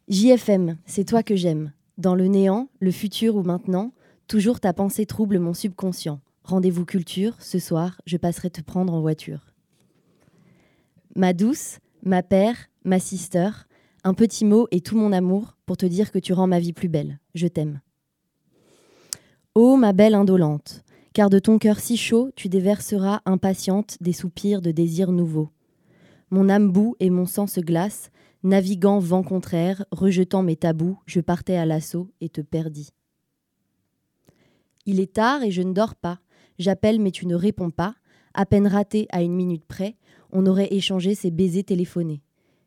JFM, 0.09 0.77
c'est 0.85 1.05
toi 1.05 1.23
que 1.23 1.37
j'aime. 1.37 1.71
Dans 1.97 2.15
le 2.15 2.27
néant, 2.27 2.67
le 2.79 2.91
futur 2.91 3.35
ou 3.37 3.43
maintenant, 3.43 3.93
toujours 4.27 4.59
ta 4.59 4.73
pensée 4.73 5.05
trouble 5.05 5.39
mon 5.39 5.53
subconscient. 5.53 6.19
Rendez-vous 6.43 6.83
culture, 6.83 7.35
ce 7.39 7.59
soir, 7.59 8.01
je 8.05 8.17
passerai 8.17 8.49
te 8.49 8.61
prendre 8.61 8.93
en 8.93 9.01
voiture. 9.01 9.48
Ma 11.15 11.33
douce, 11.33 11.79
ma 12.03 12.23
père, 12.23 12.55
ma 12.83 12.99
sister, 12.99 13.49
un 14.03 14.13
petit 14.13 14.45
mot 14.45 14.67
et 14.71 14.81
tout 14.81 14.97
mon 14.97 15.11
amour 15.11 15.57
pour 15.65 15.77
te 15.77 15.85
dire 15.85 16.11
que 16.11 16.19
tu 16.19 16.33
rends 16.33 16.47
ma 16.47 16.59
vie 16.59 16.73
plus 16.73 16.89
belle. 16.89 17.19
Je 17.35 17.47
t'aime. 17.47 17.81
Ô 19.55 19.75
ma 19.75 19.93
belle 19.93 20.15
indolente, 20.15 20.83
car 21.13 21.29
de 21.29 21.39
ton 21.39 21.57
cœur 21.57 21.79
si 21.79 21.97
chaud, 21.97 22.31
tu 22.35 22.49
déverseras 22.49 23.21
impatiente 23.25 23.97
des 24.01 24.13
soupirs 24.13 24.61
de 24.61 24.71
désirs 24.71 25.11
nouveaux. 25.11 25.49
Mon 26.29 26.47
âme 26.47 26.71
bout 26.71 26.95
et 26.99 27.09
mon 27.09 27.25
sang 27.25 27.47
se 27.47 27.59
glace, 27.59 28.11
naviguant 28.43 28.99
vent 28.99 29.23
contraire, 29.23 29.85
rejetant 29.91 30.43
mes 30.43 30.55
tabous, 30.55 30.99
je 31.05 31.19
partais 31.19 31.55
à 31.55 31.65
l'assaut 31.65 32.09
et 32.21 32.29
te 32.29 32.41
perdis. 32.41 32.91
Il 34.85 34.99
est 34.99 35.13
tard 35.13 35.43
et 35.43 35.51
je 35.51 35.61
ne 35.61 35.73
dors 35.73 35.95
pas. 35.95 36.19
J'appelle 36.57 36.99
mais 36.99 37.11
tu 37.11 37.25
ne 37.25 37.35
réponds 37.35 37.71
pas. 37.71 37.95
À 38.33 38.45
peine 38.45 38.67
raté 38.67 39.07
à 39.11 39.23
une 39.23 39.33
minute 39.33 39.65
près, 39.65 39.97
on 40.31 40.45
aurait 40.45 40.73
échangé 40.73 41.15
ces 41.15 41.31
baisers 41.31 41.63
téléphonés. 41.63 42.21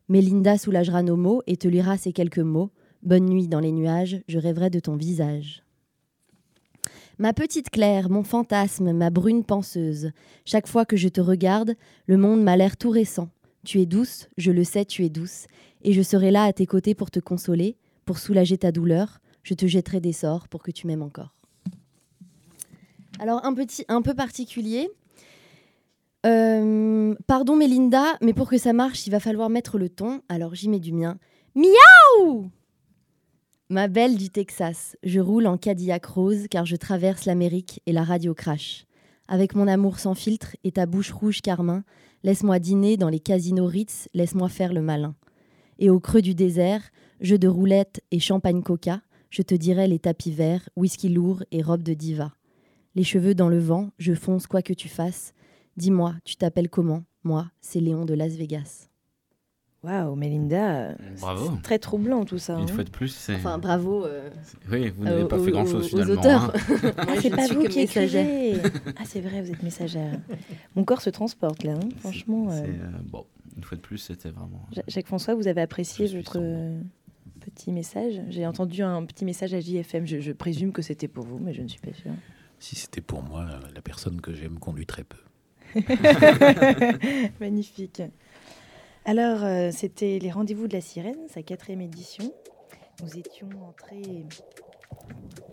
Mélinda 0.09 0.59
soulagera 0.59 1.03
nos 1.03 1.17
mots 1.17 1.43
et 1.47 1.57
te 1.57 1.69
lira 1.69 1.97
ces 1.97 2.13
quelques 2.13 2.39
mots. 2.39 2.71
Bonne 3.03 3.27
nuit 3.27 3.49
dans 3.49 3.61
les 3.61 3.73
nuages, 3.73 4.21
je 4.29 4.39
rêverai 4.39 4.71
de 4.71 4.81
ton 4.81 4.97
visage. 4.97 5.63
Ma 7.19 7.33
petite 7.33 7.71
Claire, 7.71 8.11
mon 8.11 8.23
fantasme, 8.23 8.93
ma 8.93 9.11
brune 9.11 9.45
penseuse, 9.45 10.11
chaque 10.45 10.67
fois 10.67 10.85
que 10.85 10.97
je 10.97 11.09
te 11.09 11.21
regarde, 11.21 11.75
le 12.07 12.17
monde 12.17 12.43
m'a 12.43 12.57
l'air 12.57 12.77
tout 12.77 12.91
récent. 12.91 13.29
Tu 13.65 13.81
es 13.81 13.87
douce, 13.87 14.29
je 14.39 14.51
le 14.51 14.65
sais, 14.65 14.85
tu 14.85 15.05
es 15.05 15.09
douce, 15.09 15.47
et 15.83 15.93
je 15.93 16.03
serai 16.03 16.31
là 16.31 16.45
à 16.45 16.53
tes 16.53 16.67
côtés 16.67 16.95
pour 16.95 17.11
te 17.11 17.21
consoler, 17.21 17.77
pour 18.05 18.19
soulager 18.19 18.59
ta 18.59 18.73
douleur. 18.73 19.21
Je 19.43 19.55
te 19.55 19.67
jetterai 19.67 20.01
des 20.01 20.13
sorts 20.13 20.49
pour 20.49 20.63
que 20.63 20.71
tu 20.71 20.87
m'aimes 20.87 21.03
encore. 21.03 21.35
Alors 23.19 23.45
un 23.45 23.55
petit, 23.55 23.85
un 23.89 24.03
peu 24.03 24.15
particulier. 24.15 24.91
Euh, 26.25 27.15
pardon 27.27 27.57
Mélinda, 27.57 28.17
mais 28.21 28.33
pour 28.33 28.49
que 28.49 28.59
ça 28.59 28.73
marche, 28.73 29.07
il 29.07 29.11
va 29.11 29.21
falloir 29.21 29.51
mettre 29.51 29.79
le 29.79 29.89
ton. 29.89 30.21
Alors 30.29 30.55
j'y 30.55 30.69
mets 30.69 30.81
du 30.81 30.93
mien. 30.93 31.19
Miaou 31.55 32.51
Ma 33.69 33.89
belle 33.89 34.17
du 34.17 34.29
Texas, 34.29 34.97
je 35.03 35.19
roule 35.19 35.47
en 35.47 35.57
Cadillac 35.57 36.05
rose 36.05 36.47
car 36.51 36.67
je 36.67 36.77
traverse 36.77 37.25
l'Amérique 37.25 37.81
et 37.87 37.93
la 37.93 38.05
radio 38.05 38.35
crash. 38.35 38.85
Avec 39.29 39.55
mon 39.55 39.67
amour 39.67 39.99
sans 39.99 40.15
filtre 40.15 40.57
et 40.63 40.73
ta 40.73 40.85
bouche 40.85 41.11
rouge 41.11 41.41
carmin, 41.41 41.85
laisse-moi 42.23 42.59
dîner 42.59 42.97
dans 42.97 43.09
les 43.09 43.21
casinos 43.21 43.67
Ritz, 43.67 44.09
laisse-moi 44.13 44.49
faire 44.49 44.75
le 44.75 44.83
malin. 44.83 45.15
Et 45.79 45.89
au 45.89 46.01
creux 46.01 46.21
du 46.21 46.35
désert, 46.35 46.83
jeu 47.21 47.39
de 47.39 47.49
roulettes 47.49 48.03
et 48.11 48.19
champagne 48.19 48.63
coca, 48.63 49.01
je 49.31 49.41
te 49.41 49.55
dirai 49.55 49.89
les 49.89 49.99
tapis 49.99 50.33
verts, 50.33 50.69
whisky 50.77 51.09
lourd 51.09 51.43
et 51.51 51.63
robe 51.63 51.83
de 51.83 51.95
diva. 51.95 52.33
Les 52.95 53.05
cheveux 53.05 53.35
dans 53.35 53.49
le 53.49 53.59
vent, 53.59 53.91
je 53.97 54.13
fonce 54.13 54.47
quoi 54.47 54.61
que 54.61 54.75
tu 54.75 54.91
fasses. 54.91 55.33
Dis-moi, 55.77 56.15
tu 56.25 56.37
t'appelles 56.37 56.69
comment? 56.69 57.03
Moi, 57.25 57.51
c'est 57.61 57.81
Léon 57.81 58.05
de 58.05 58.15
Las 58.15 58.33
Vegas. 58.33 58.89
Waouh, 59.85 60.15
Mélinda, 60.15 60.95
Bravo. 61.21 61.51
c'est 61.57 61.63
très 61.63 61.79
troublant 61.81 62.25
tout 62.25 62.39
ça. 62.39 62.55
Une 62.57 62.63
hein. 62.63 62.67
fois 62.69 62.85
de 62.85 62.91
plus, 62.91 63.09
c'est. 63.09 63.35
Enfin, 63.35 63.59
bravo. 63.59 64.05
euh, 64.07 64.31
Oui, 64.71 64.91
vous 64.91 65.03
n'avez 65.03 65.23
euh, 65.23 65.27
pas 65.27 65.39
aux- 65.39 65.43
fait 65.45 65.51
grand-chose 65.51 65.89
finalement. 65.89 66.13
Aux 66.13 66.17
auteurs. 66.19 66.55
hein. 66.55 66.93
Ah, 66.99 67.15
c'est 67.21 67.31
pas 67.31 67.49
vous 67.49 67.65
qui 67.65 67.79
messagère. 67.81 68.25
écrivez. 68.25 68.63
Ah, 68.97 69.03
c'est 69.05 69.21
vrai, 69.21 69.43
vous 69.43 69.51
êtes 69.51 69.63
messagère. 69.65 70.21
Mon 70.77 70.85
corps 70.85 71.01
se 71.03 71.11
transporte 71.11 71.65
là, 71.65 71.75
hein, 71.75 71.89
franchement. 71.99 72.47
euh, 72.51 72.61
C'est, 72.65 72.69
euh, 72.71 72.91
bon, 73.11 73.27
une 73.57 73.65
fois 73.65 73.77
de 73.77 73.83
plus, 73.83 73.99
c'était 73.99 74.31
vraiment. 74.31 74.65
Ja- 74.71 74.85
Jacques 74.87 75.07
François, 75.09 75.35
vous 75.35 75.49
avez 75.49 75.61
apprécié 75.63 76.07
votre 76.07 76.37
euh, 76.41 76.81
petit 77.41 77.73
message? 77.73 78.21
J'ai 78.29 78.47
entendu 78.47 78.83
un 78.85 79.05
petit 79.05 79.25
message 79.25 79.53
à 79.53 79.59
JFM. 79.59 80.07
Je, 80.07 80.21
je 80.21 80.31
présume 80.31 80.71
que 80.71 80.83
c'était 80.83 81.09
pour 81.09 81.25
vous, 81.25 81.41
mais 81.41 81.53
je 81.55 81.63
ne 81.63 81.67
suis 81.67 81.81
pas 81.81 81.93
sûre. 81.93 82.13
Si 82.61 82.77
c'était 82.77 83.01
pour 83.01 83.25
moi, 83.25 83.41
euh, 83.51 83.59
la 83.75 83.83
personne 83.83 84.21
que 84.21 84.33
j'aime 84.33 84.61
conduit 84.61 84.87
très 84.87 85.03
peu. 85.03 85.19
Magnifique. 87.41 88.03
Alors, 89.05 89.43
euh, 89.43 89.71
c'était 89.73 90.19
les 90.21 90.31
rendez-vous 90.31 90.69
de 90.69 90.75
la 90.75 90.81
sirène, 90.81 91.29
sa 91.29 91.43
quatrième 91.43 91.81
édition. 91.81 92.33
Nous 93.03 93.19
étions 93.19 93.49
entrés, 93.69 94.25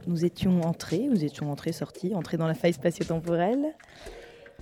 nous 0.06 0.26
étions 0.26 0.62
entrés, 0.62 1.08
nous 1.10 1.24
étions 1.24 1.52
entrés, 1.52 1.72
sortis, 1.72 2.14
entrés 2.14 2.38
dans 2.38 2.48
la 2.48 2.54
faille 2.54 2.74
spatio-temporelle. 2.74 3.76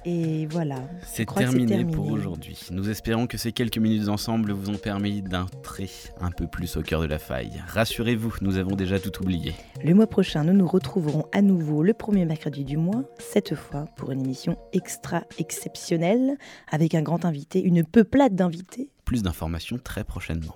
Et 0.10 0.46
voilà. 0.46 0.78
C'est 1.06 1.26
que 1.26 1.34
terminé, 1.34 1.84
pour 1.84 2.10
aujourd'hui. 2.10 2.58
Nous 2.72 2.90
espérons 2.90 3.28
que 3.28 3.38
ces 3.38 3.52
quelques 3.52 3.78
minutes 3.78 4.08
ensemble 4.08 4.54
vous 4.54 4.70
ont 4.70 4.78
permis 4.78 5.22
d'entrer 5.22 5.90
un 6.22 6.32
peu 6.32 6.48
plus 6.48 6.78
au 6.78 6.82
cœur 6.82 7.02
de 7.02 7.08
la 7.08 7.20
faille. 7.20 7.62
Rassurez-vous, 7.68 8.36
nous 8.40 8.56
avons 8.56 8.78
déjà 8.78 9.02
tout 9.02 9.22
oublié. 9.22 9.54
Le 9.84 9.94
mois 9.94 10.08
prochain, 10.08 10.46
nous 10.46 10.54
nous 10.54 10.66
retrouverons 10.66 11.26
à 11.34 11.42
nouveau 11.42 11.84
le 11.84 11.94
premier 11.94 12.24
mercredi 12.24 12.64
du 12.64 12.78
mois, 12.78 13.04
cette 13.20 13.56
fois 13.56 13.84
pour 13.98 14.12
une 14.12 14.22
émission 14.22 14.58
extra 14.72 15.26
exceptionnelle, 15.40 16.38
avec 16.72 16.96
un 16.96 17.02
grand 17.02 17.26
invité, 17.26 17.62
une 17.62 17.84
peuplade 17.84 18.34
d'invités. 18.34 18.90
Plus 19.04 19.24
d'informations 19.24 19.78
très 19.78 20.06
prochainement. 20.06 20.56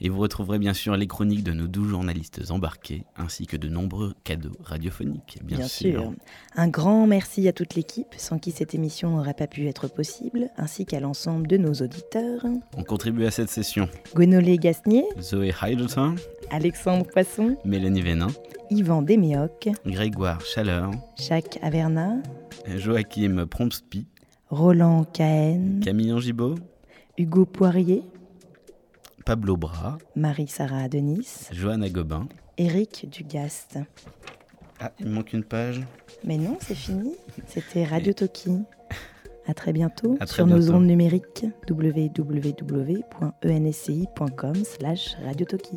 Et 0.00 0.08
vous 0.08 0.18
retrouverez 0.18 0.58
bien 0.58 0.74
sûr 0.74 0.96
les 0.96 1.06
chroniques 1.06 1.44
de 1.44 1.52
nos 1.52 1.66
douze 1.66 1.90
journalistes 1.90 2.50
embarqués, 2.50 3.04
ainsi 3.16 3.46
que 3.46 3.56
de 3.56 3.68
nombreux 3.68 4.14
cadeaux 4.24 4.56
radiophoniques, 4.62 5.38
bien, 5.42 5.66
sûr. 5.66 6.12
Un 6.56 6.68
grand 6.68 7.06
merci 7.06 7.46
à 7.48 7.52
toute 7.52 7.74
l'équipe, 7.74 8.14
sans 8.16 8.38
qui 8.38 8.50
cette 8.50 8.74
émission 8.74 9.10
n'aurait 9.16 9.34
pas 9.34 9.46
pu 9.46 9.66
être 9.66 9.88
possible, 9.88 10.50
ainsi 10.56 10.86
qu'à 10.86 11.00
l'ensemble 11.00 11.46
de 11.46 11.56
nos 11.56 11.74
auditeurs. 11.74 12.44
On 12.76 12.84
contribue 12.84 13.26
à 13.26 13.30
cette 13.30 13.50
session. 13.50 13.88
Gwenolé 14.14 14.56
Gasnier, 14.56 15.04
Zoé 15.20 15.52
Heidelton, 15.62 16.16
Alexandre 16.50 17.06
Poisson, 17.06 17.56
Mélanie 17.64 18.02
Vénin, 18.02 18.28
Yvan 18.70 19.02
Desméoc, 19.02 19.68
Grégoire 19.86 20.40
Chaleur, 20.40 20.90
Jacques 21.16 21.58
Averna, 21.62 22.16
Joachim 22.76 23.46
Prompspi, 23.48 24.06
Roland 24.48 25.04
Cahen, 25.04 25.80
Camille 25.82 26.12
Angibaud, 26.12 26.56
Hugo 27.18 27.44
Poirier, 27.44 28.02
Pablo 29.30 29.56
Bras, 29.56 29.98
Marie-Sarah 30.16 30.88
Denis, 30.88 31.50
Johanna 31.52 31.88
Gobin. 31.88 32.26
Éric 32.58 33.08
Dugast. 33.08 33.78
Ah, 34.80 34.90
il 34.98 35.08
manque 35.08 35.32
une 35.32 35.44
page. 35.44 35.82
Mais 36.24 36.36
non, 36.36 36.58
c'est 36.60 36.74
fini. 36.74 37.14
C'était 37.46 37.84
Radio 37.84 38.12
Toki. 38.12 38.58
À 39.46 39.54
très 39.54 39.72
bientôt 39.72 40.16
À 40.18 40.26
très 40.26 40.34
sur 40.34 40.48
nos 40.48 40.72
ondes 40.72 40.84
numériques 40.84 41.46
www.ensci.com 41.70 42.24
slash 44.64 45.14
Radio 45.24 45.46
Toki. 45.46 45.76